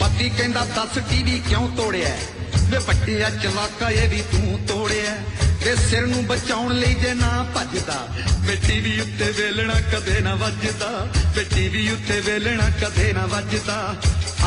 ਪਤੀ 0.00 0.28
ਕਹਿੰਦਾ, 0.30 0.64
ਦੱਸ 0.64 0.98
ਟੀਵੀ 1.10 1.42
ਕਿਉਂ 1.48 1.76
ਤੋੜਿਆ? 1.76 2.16
ਵੇ 2.58 2.78
ਵੱਡਿਆ 2.78 3.30
ਚਲਾਕਾ 3.30 3.90
ਇਹ 3.90 4.08
ਵੀ 4.08 4.22
ਤੂੰ 4.32 4.58
ਤੋੜਿਆ। 4.68 5.16
ਵੇ 5.64 5.74
ਸਿਰ 5.76 6.06
ਨੂੰ 6.06 6.26
ਬਚਾਉਣ 6.26 6.72
ਲਈ 6.72 6.94
ਜੇ 6.94 7.14
ਨਾ 7.14 7.46
ਭੱਜਦਾ 7.54 8.08
ਵੇ 8.40 8.56
ਟੀਵੀ 8.66 9.00
ਉੱਤੇ 9.00 9.30
ਵੇਲਣਾ 9.30 9.74
ਕਦੇ 9.74 10.20
ਨਾ 10.20 10.34
ਵੱਜਦਾ 10.34 11.08
ਵੇ 11.36 11.44
ਟੀਵੀ 11.44 11.90
ਉੱਤੇ 11.90 12.20
ਵੇਲਣਾ 12.20 12.70
ਕਦੇ 12.70 13.12
ਨਾ 13.12 13.26
ਵੱਜਦਾ। 13.26 13.96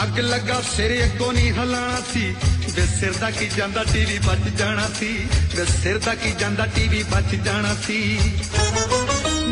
ਅੱਗ 0.03 0.19
ਲੱਗਾ, 0.19 0.61
ਸਿਰ 0.75 1.03
ਅੱਗੋਂ 1.03 1.33
ਨਹੀਂ 1.33 1.51
ਹਲਾਣਾ 1.51 2.01
ਸੀ, 2.13 2.35
ਵੇ 2.75 2.85
ਸਿਰ 2.99 3.13
ਦਾ 3.13 3.31
ਕੀ 3.31 3.49
ਜਾਂਦਾ, 3.57 3.83
ਟੀਵੀ 3.83 4.19
ਬਚ 4.19 4.49
ਜਾਣਾ 4.49 4.87
ਸੀ, 4.99 5.07
ਵੇ 5.55 5.65
ਸਿਰ 5.65 5.97
ਦਾ 5.97 6.15
ਕੀ 6.15 6.31
ਜਾਂਦਾ, 6.39 6.65
ਟੀਵੀ 6.65 7.03
ਬਚ 7.03 7.35
ਜਾਣਾ 7.35 7.75
ਸੀ। 7.87 8.17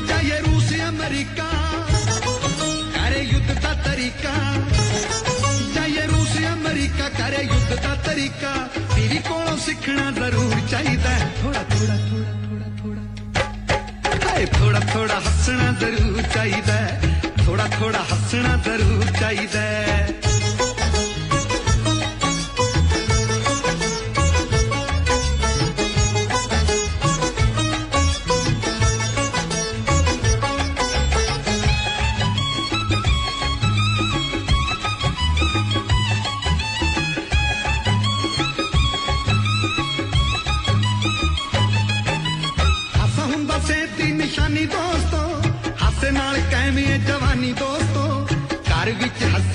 ਜਾਏ 0.08 0.40
ਰੂਸ, 0.40 0.72
ਅਮਰੀਕਾ, 0.90 1.50
ਕਰੇ 2.96 3.22
ਯੁੱਧ 3.22 3.60
ਦਾ 3.62 3.74
ਤਰੀਕਾ। 3.74 4.32
ਜਾਏ 4.32 4.34
ਰੂਸ 4.34 4.84
ਅਮਰੀਕਾ 4.84 4.85
ਕਰੇ 7.18 7.44
ਯੁੱਧ 7.44 7.74
ਦਾ 7.84 7.96
ਤਰੀਕਾ। 8.06 8.54
ਬੀਵੀ 8.96 9.18
ਕੋਲੋਂ 9.28 9.58
ਸਿੱਖਣਾ 9.58 10.12
ਜ਼ਰੂਰ 10.12 10.54
ਚਾਹੀਦਾ 10.72 11.18
ਥੋੜਾ 11.42 11.64
ਥੋੜਾ 11.72 11.98
ਥੋੜਾ 12.10 12.70
ਥੋੜਾ 12.82 13.02
ਹਾਏ 14.26 14.46
ਥੋੜਾ 14.46 14.80
ਥੋੜਾ 14.94 15.20
ਹੱਸਣਾ 15.20 15.72
ਜ਼ਰੂਰ 15.80 16.22
ਚਾਹੀਦਾ 16.34 16.78
ਥੋੜਾ 17.46 17.68
ਥੋੜਾ 17.80 18.04
ਹੱਸਣਾ 18.12 18.56
ਜ਼ਰੂਰ 18.66 19.06
ਚਾਹੀਦਾ 19.20 19.62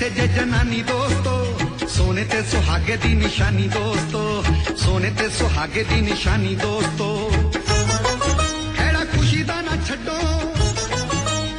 ਹੱਸੇ 0.00 0.08
ਜੇ 0.10 0.26
ਜਨਾਨੀ 0.26 0.82
ਦੋਸਤੋ 0.82 1.86
ਸੋਨੇ 1.88 2.24
ਤੇ 2.24 2.42
ਸੁਹਾਗੇ 2.50 2.96
ਦੀ 2.96 3.14
ਨਿਸ਼ਾਨੀ 3.14 3.68
ਦੋਸਤੋ 3.68 4.42
ਸੋਨੇ 4.76 5.10
ਤੇ 5.10 5.28
ਸੁਹਾਗੇ 5.28 5.84
ਦੀ 5.84 6.00
ਨਿਸ਼ਾਨੀ 6.00 6.54
ਦੋਸਤੋ 6.56 7.08
ਖੇੜਾ 8.76 9.04
ਖੁਸ਼ੀ 9.04 9.42
ਦਾ 9.42 9.60
ਨਾ 9.60 9.76
ਛੱਡੋ 9.86 10.18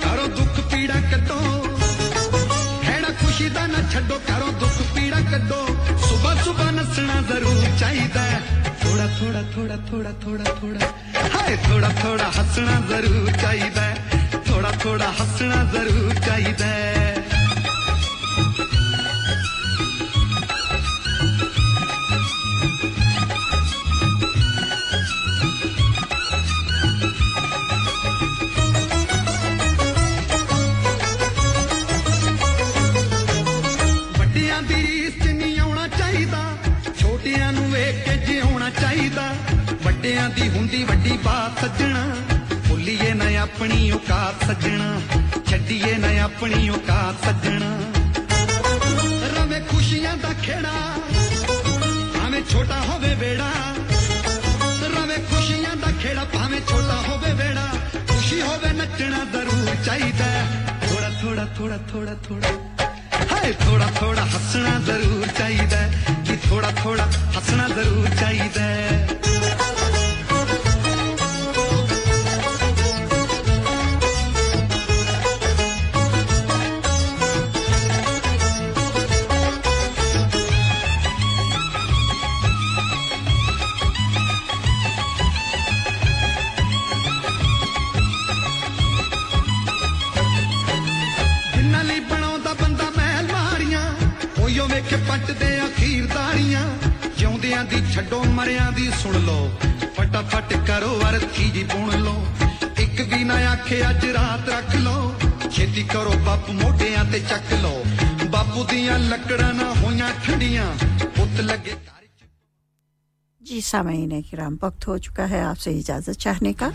ਕਰੋ 0.04 0.28
ਦੁੱਖ 0.28 0.60
ਪੀੜਾ 0.72 1.00
ਕੱਢੋ 1.12 1.40
ਖੇੜਾ 2.84 3.14
ਖੁਸ਼ੀ 3.22 3.50
ਦਾ 3.50 3.66
ਨਾ 3.68 3.82
ਛੱਡੋ 3.94 4.20
ਕਰੋ 4.28 4.52
ਦੁੱਖ 4.60 4.82
ਪੀੜਾ 4.96 5.22
ਕੱਢੋ 5.32 5.66
ਸਵੇਰ 6.08 6.44
ਸਵੇਰ 6.44 6.72
ਨੱਚਣਾ 6.72 7.22
ਜ਼ਰੂਰ 7.30 7.64
ਚਾਹੀਦਾ 7.80 8.26
ਥੋੜਾ 8.84 9.08
ਥੋੜਾ 9.20 9.44
ਥੋੜਾ 9.56 9.78
ਥੋੜਾ 9.90 10.12
ਥੋੜਾ 10.24 10.54
ਥੋੜਾ 10.62 10.92
ਹਾਏ 11.36 11.58
ਥੋੜਾ 11.70 11.90
ਥੋੜਾ 12.02 12.32
ਹੱਸਣਾ 12.40 12.82
ਜ਼ਰੂਰ 12.90 13.32
ਚਾਹੀਦਾ 13.42 13.94
ਥੋੜਾ 14.48 14.72
ਥੋੜਾ 14.84 15.12
ਹੱਸਣਾ 15.12 15.64
ਜ਼ਰੂਰ 15.74 16.14
ਚਾਹੀਦਾ 16.26 16.66
अपनी 43.63 43.91
औकात 43.95 44.43
सजना 44.43 44.89
छड़िए 45.47 45.95
ना 46.03 46.09
अपनी 46.25 46.69
औकात 46.75 47.15
सजना। 47.25 47.71
रवे 49.35 49.61
खुशियाँ 49.71 50.17
का 50.19 50.33
खेड़ा, 50.43 50.75
भावे 52.15 52.41
छोटा 52.51 52.79
होवे 52.91 53.15
बेड़ा। 53.23 53.51
रवे 54.95 55.19
खुशियाँ 55.31 55.77
का 55.79 55.91
खेड़ा, 56.03 56.25
भावे 56.35 56.61
छोटा 56.67 56.99
होवे 57.07 57.33
बेड़ा। 57.39 57.67
खुशी 58.11 58.41
होवे 58.41 58.71
नचना 58.83 59.23
ज़रूर 59.31 59.71
चाहिए 59.87 60.35
थोड़ा 60.83 61.11
थोड़ा 61.23 61.47
थोड़ा 61.55 61.79
थोड़ा 61.95 62.15
थोड़ा। 62.27 62.51
हाय, 63.31 63.53
थोड़ा 63.63 63.89
थोड़ा 64.03 64.23
हसना 64.35 64.79
ज़रूर 64.91 65.27
चाहिए 65.39 65.83
कि 66.27 66.37
थोड़ा 66.51 66.71
थोड़ा 66.85 67.05
हसना 67.39 67.69
ज़रूर 67.79 68.09
चाहिए 68.21 69.22
सामीन 113.73 114.20
कराम 114.31 114.59
वक्त 114.62 114.86
हो 114.86 114.99
चुका 115.01 115.25
है 115.26 115.41
आपसे 115.42 115.70
इजाज़त 115.73 116.17
चाहने 116.20 116.52
का। 116.62 116.73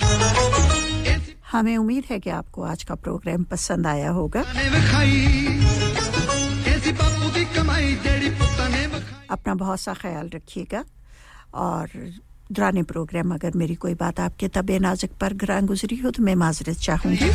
हमें 1.52 1.76
उम्मीद 1.78 2.04
है 2.10 2.20
कि 2.20 2.30
आपको 2.38 2.64
आज 2.66 2.84
का 2.84 2.96
प्रोग्राम 3.06 3.44
पसंद 3.52 3.88
आया 3.88 4.10
होगा। 4.12 4.42
अपना 9.30 9.54
बहुत 9.56 9.80
सा 9.80 9.94
ख्याल 9.94 10.30
रखिएगा 10.34 10.84
और 11.54 11.86
दुरान 12.52 12.84
प्रोग्राम 12.90 13.34
अगर 13.34 13.52
मेरी 13.62 13.76
कोई 13.76 13.94
बात 14.02 14.20
आपके 14.20 14.48
तब 14.58 14.70
नाजुक 14.82 15.12
पर 15.22 15.34
ग्रां 15.44 15.66
गुजरी 15.68 15.98
हो 15.98 16.12
तो 16.12 16.24
मैं 16.24 16.36
माजरत 16.42 16.78
चाहूँगी। 16.82 17.30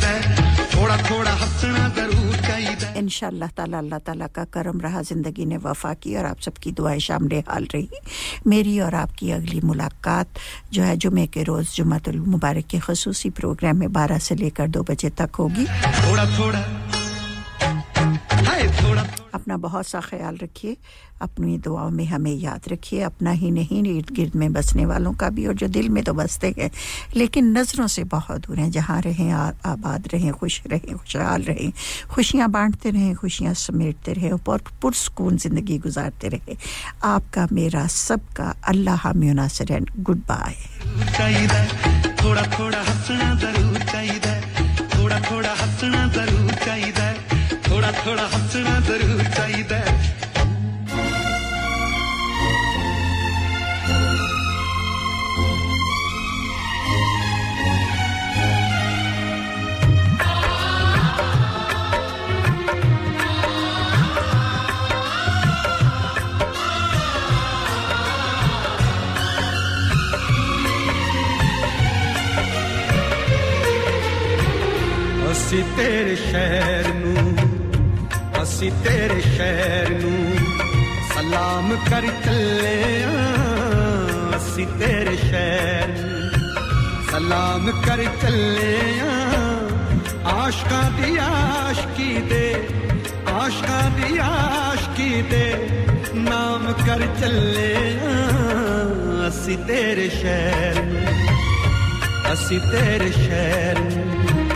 थोड़ा 0.75 0.97
थोड़ा 1.09 1.33
हंसना 1.41 1.83
ज़रूर 1.97 2.35
चाहिए 2.41 2.75
इन 3.03 3.47
ताला, 3.51 3.77
अल्लाह 3.77 3.99
ताला 3.99 4.27
का 4.27 4.43
करम 4.47 4.79
रहा, 4.81 5.01
ज़िंदगी 5.01 5.45
ने 5.45 5.57
वफा 5.57 5.93
की 5.93 6.15
और 6.15 6.25
आप 6.25 6.39
सबकी 6.39 6.71
दुआएँ 6.71 6.99
शामले 6.99 7.39
हाल 7.47 7.67
रही। 7.73 7.89
मेरी 8.47 8.79
और 8.79 8.95
आपकी 8.95 9.31
अगली 9.31 9.59
मुलाकात 9.61 10.39
जो 10.73 10.83
है 10.83 10.95
जुमे 10.97 11.27
के 11.27 11.43
रोज़ 11.43 11.75
जुमतुल 11.75 12.19
मुबारक 12.33 12.65
के 12.65 12.79
खसूसी 12.79 13.29
प्रोग्राम 13.29 13.77
में 13.77 13.91
बारह 13.93 14.17
से 14.17 14.35
लेकर 14.35 14.67
दो 14.67 14.83
बजे 14.83 15.09
तक 15.19 15.35
होगी। 15.35 15.65
थोड़ा 15.99 16.25
थोड़ा। 16.39 16.61
अपना 19.33 19.57
बहुत 19.57 19.87
सा 19.87 19.99
ख्याल 20.01 20.37
रखिए 20.37 20.77
अपनी 21.21 21.57
दुआओं 21.65 21.89
में 21.89 22.05
हमें 22.05 22.33
याद 22.33 22.67
रखिए 22.69 23.01
अपना 23.03 23.31
ही 23.41 23.49
नहीं 23.51 23.83
इर्द 23.95 24.09
गिर्द 24.15 24.35
में 24.35 24.53
बसने 24.53 24.85
वालों 24.85 25.13
का 25.21 25.29
भी 25.35 25.45
और 25.47 25.53
जो 25.61 25.67
दिल 25.67 25.89
में 25.89 26.03
तो 26.03 26.13
बसते 26.13 26.53
हैं 26.57 26.69
लेकिन 27.15 27.57
नज़रों 27.57 27.87
से 27.87 28.03
बहुत 28.13 28.47
दूर 28.47 28.59
हैं 28.59 28.69
जहाँ 28.71 28.99
रहें 29.01 29.31
आबाद 29.31 30.07
रहें 30.13 30.31
खुश 30.33 30.61
रहें 30.67 30.93
खुशहाल 30.97 31.41
रहें 31.43 31.71
खुशियाँ 32.11 32.49
बांटते 32.51 32.89
रहें 32.91 33.15
खुशियाँ 33.15 33.53
समेटते 33.63 34.13
रहें 34.13 34.31
और 34.31 34.61
पुरस्कून 34.81 35.37
ज़िंदगी 35.37 35.77
गुजारते 35.85 36.27
रहें। 36.35 36.55
आपका 37.03 37.47
मेरा 37.51 37.85
सबका 37.87 38.53
अल्लाह 38.67 38.97
हामी 39.07 39.33
नासर 39.33 39.79
गुड 39.99 40.21
बाय। 40.29 40.55
थोड़ा 42.23 42.43
थोड़ा 42.59 42.81
हंसना 42.81 43.33
ज़रूर। 43.41 43.72
थोड़ा 48.05 48.23
हंसना 48.33 48.79
ज़रूर 48.87 49.23
चाहिए। 49.35 49.61
तेरे 75.77 76.15
शहर 76.15 76.92
ਅਸੀਂ 78.62 78.70
ਤੇਰੇ 78.84 79.20
ਸ਼ਹਿਰ 79.20 79.88
ਨੂੰ 79.92 80.36
ਸਲਾਮ 81.14 81.74
ਕਰ 81.90 82.06
ਚੱਲੇ 82.24 83.02
ਆਂ 83.04 84.36
ਅਸੀਂ 84.36 84.66
ਤੇਰੇ 84.78 85.16
ਸ਼ਹਿਰ 85.16 85.88
ਨੂੰ 85.88 86.30
ਸਲਾਮ 87.10 87.70
ਕਰ 87.86 88.04
ਚੱਲੇ 88.22 89.00
ਆਂ 89.00 90.34
ਆਸ਼ਕਾਂ 90.34 90.90
ਦੀ 90.90 91.16
ਆਸ਼ਕੀ 91.22 92.20
ਦੇ 92.30 92.54
ਆਸ਼ਕਾਂ 93.34 93.82
ਦੀ 93.90 94.18
ਆਸ਼ਕੀ 94.22 95.22
ਦੇ 95.30 95.46
ਨਾਮ 96.14 96.72
ਕਰ 96.86 97.06
ਚੱਲੇ 97.20 97.72
ਆਂ 98.06 99.28
ਅਸੀਂ 99.28 99.58
ਤੇਰੇ 99.68 100.08
ਸ਼ਹਿਰ 100.10 100.82
ਨੂੰ 100.84 101.06
ਅਸੀਂ 102.32 102.60
ਤੇਰੇ 102.70 103.10
ਸ਼ਹਿਰ 103.12 103.78
ਨੂੰ 103.80 104.48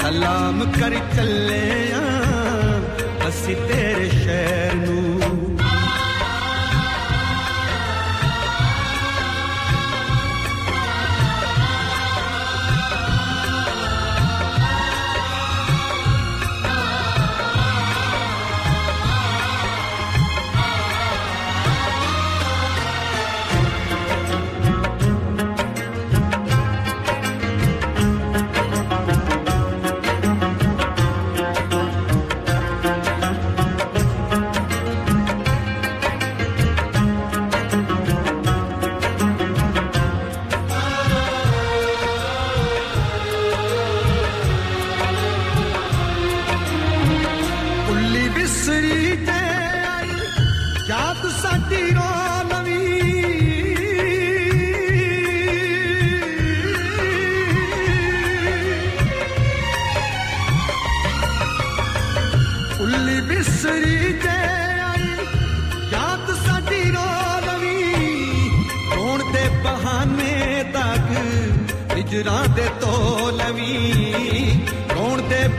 ਸਲਾਮ 0.00 0.64
ਕਰ 0.72 0.98
ਚੱਲੇ 1.16 1.92
ਆ 1.94 2.19
se 3.31 3.55
ter 3.55 4.01
eterno. 4.01 5.10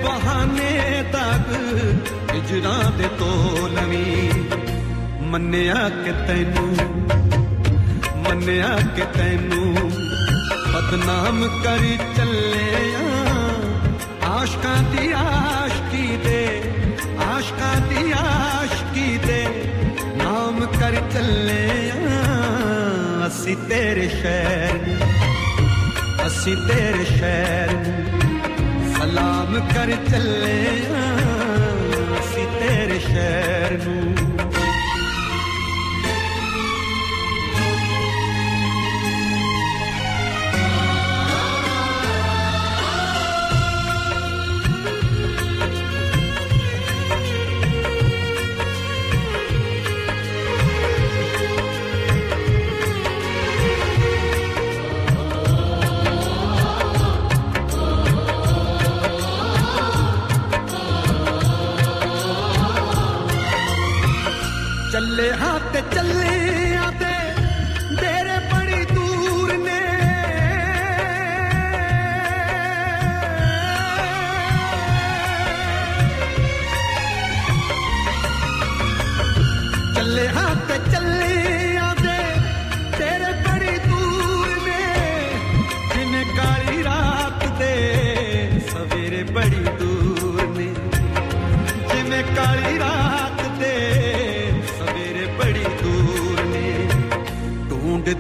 ਬਹਾਨੇ 0.03 1.03
ਤੱਕ 1.13 1.49
ਹਿਜਰਾਂ 2.35 2.91
ਤੇ 2.99 3.09
ਤੋਲਵੀ 3.19 4.31
ਮੰਨਿਆ 5.31 5.89
ਕਿ 6.05 6.13
ਤੈਨੂੰ, 6.27 6.75
ਮੰਨਿਆ 8.25 8.77
ਕਿ 8.97 9.03
ਤੈਨੂੰ 9.15 9.75
ਬਦਨਾਮ 10.75 11.47
ਕਰੀ 11.65 11.97
ਚੱਲੇ 12.17 12.95
ਆ 12.95 14.31
ਆਸ਼ਕਾਂ 14.31 14.77
ਦੀ 14.93 15.11
ਆਸ਼ਕੀ 15.17 16.17
ਦੇ, 16.25 16.63
ਆਸ਼ਕਾਂ 17.27 17.77
ਦੀ 17.89 18.13
ਆਸ਼ਕੀ 18.19 19.19
ਦੇ 19.27 19.47
ਨਾਮ 20.17 20.65
ਕਰ 20.81 21.01
ਚੱਲੇ 21.15 21.91
ਆ 21.91 23.27
ਅਸੀਂ 23.27 23.57
ਤੇਰੇ 23.69 24.09
ਸ਼ਹਿਰ, 24.21 24.79
ਅਸੀਂ 26.27 26.57
ਤੇਰੇ 26.69 27.05
ਸ਼ਹਿਰ 27.05 28.02
सलाम 29.13 29.55
कर 29.69 29.91
चले 30.09 30.61
हाँ। 30.89 32.21
तेरे 32.59 32.99
शहर 33.01 33.77
नू 33.85 34.32
चले 65.03 65.31
हाथ 65.31 65.75
चले। 65.95 66.42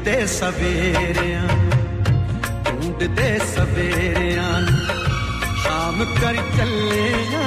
ढूंढते 0.02 0.26
सवेरिया 0.26 1.42
ढूंढते 2.68 3.26
सवेरिया। 3.46 4.46
शाम 5.62 5.98
कर 6.16 6.38
चलिया, 6.56 7.44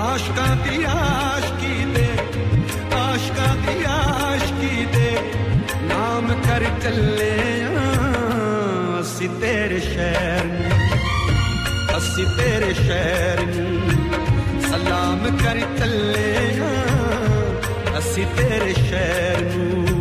आशका 0.00 0.48
दी 0.64 0.82
आशकी 0.86 1.76
दे, 1.94 2.04
आशका 2.98 3.46
दी 3.62 3.76
आशकी 3.92 4.84
दे। 4.96 5.08
नाम 5.88 6.28
कर 6.44 6.66
चले 6.82 7.32
असी 9.00 9.28
तेरे 9.40 9.80
शहर 9.88 10.52
असी 11.96 12.26
तेरे 12.36 12.74
शहर 12.82 13.40
सलाम 14.68 15.24
कर 15.40 15.64
चलिया 15.80 16.70
असी 17.96 18.24
तेरे 18.36 18.72
शहर 18.82 19.44
में। 19.56 19.91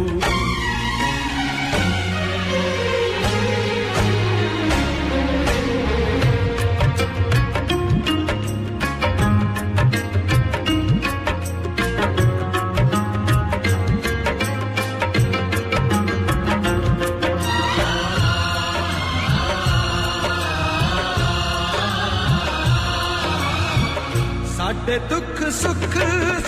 ਨੂੰ 24.91 24.91
ਸਾਡੇ 24.91 24.99
ਦੁੱਖ 25.11 25.43
ਸੁੱਖ 25.53 25.95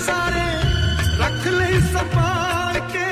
ਸਾਰੇ 0.06 0.46
ਰੱਖ 1.20 1.46
ਲਈ 1.46 1.80
ਸੰਭਾਲ 1.92 2.78
ਕੇ 2.92 3.06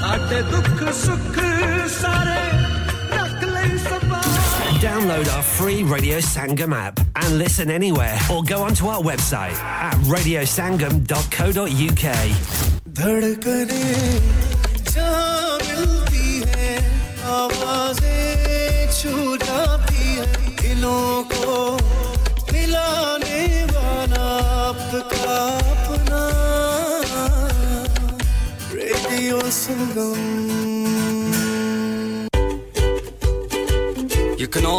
ਸਾਡੇ 0.00 0.40
ਦੁੱਖ 0.50 0.82
ਸੁੱਖ 1.04 1.38
ਸਾਰੇ 2.00 2.40
ਰੱਖ 3.16 3.44
ਲਈ 3.54 3.78
ਸੰਭਾਲ 3.78 4.20
Download 4.82 5.28
our 5.32 5.44
free 5.56 5.80
Radio 5.90 6.16
Sangam 6.28 6.72
app 6.76 6.96
and 7.20 7.36
listen 7.42 7.68
anywhere 7.74 8.16
or 8.34 8.38
go 8.48 8.56
onto 8.68 8.88
our 8.94 9.02
website 9.08 9.60
at 9.88 9.96
radiosangam.co.uk. 10.14 12.04
धड़कने 12.96 13.84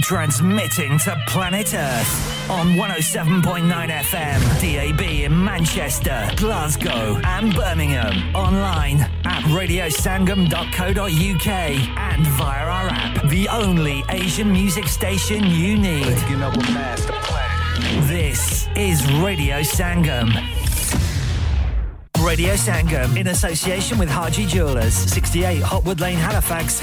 Transmitting 0.00 0.98
to 1.00 1.14
planet 1.26 1.74
Earth 1.74 2.36
on 2.48 2.68
107.9 2.68 3.90
FM, 3.90 4.40
DAB 4.62 5.00
in 5.02 5.44
Manchester, 5.44 6.26
Glasgow, 6.36 7.20
and 7.24 7.52
Birmingham. 7.54 8.34
Online 8.34 9.00
at 9.24 9.42
radiosangam.co.uk 9.42 11.48
and 11.98 12.26
via 12.26 12.65
the 13.28 13.48
only 13.50 14.04
Asian 14.10 14.52
music 14.52 14.86
station 14.86 15.44
you 15.44 15.76
need. 15.76 16.16
This 18.06 18.68
is 18.76 19.04
Radio 19.22 19.60
Sangam. 19.60 20.32
Radio 22.24 22.54
Sangam 22.54 23.16
in 23.16 23.28
association 23.28 23.98
with 23.98 24.08
Haji 24.08 24.46
Jewelers, 24.46 24.94
68 24.94 25.62
Hotwood 25.62 26.00
Lane, 26.00 26.16
Halifax, 26.16 26.80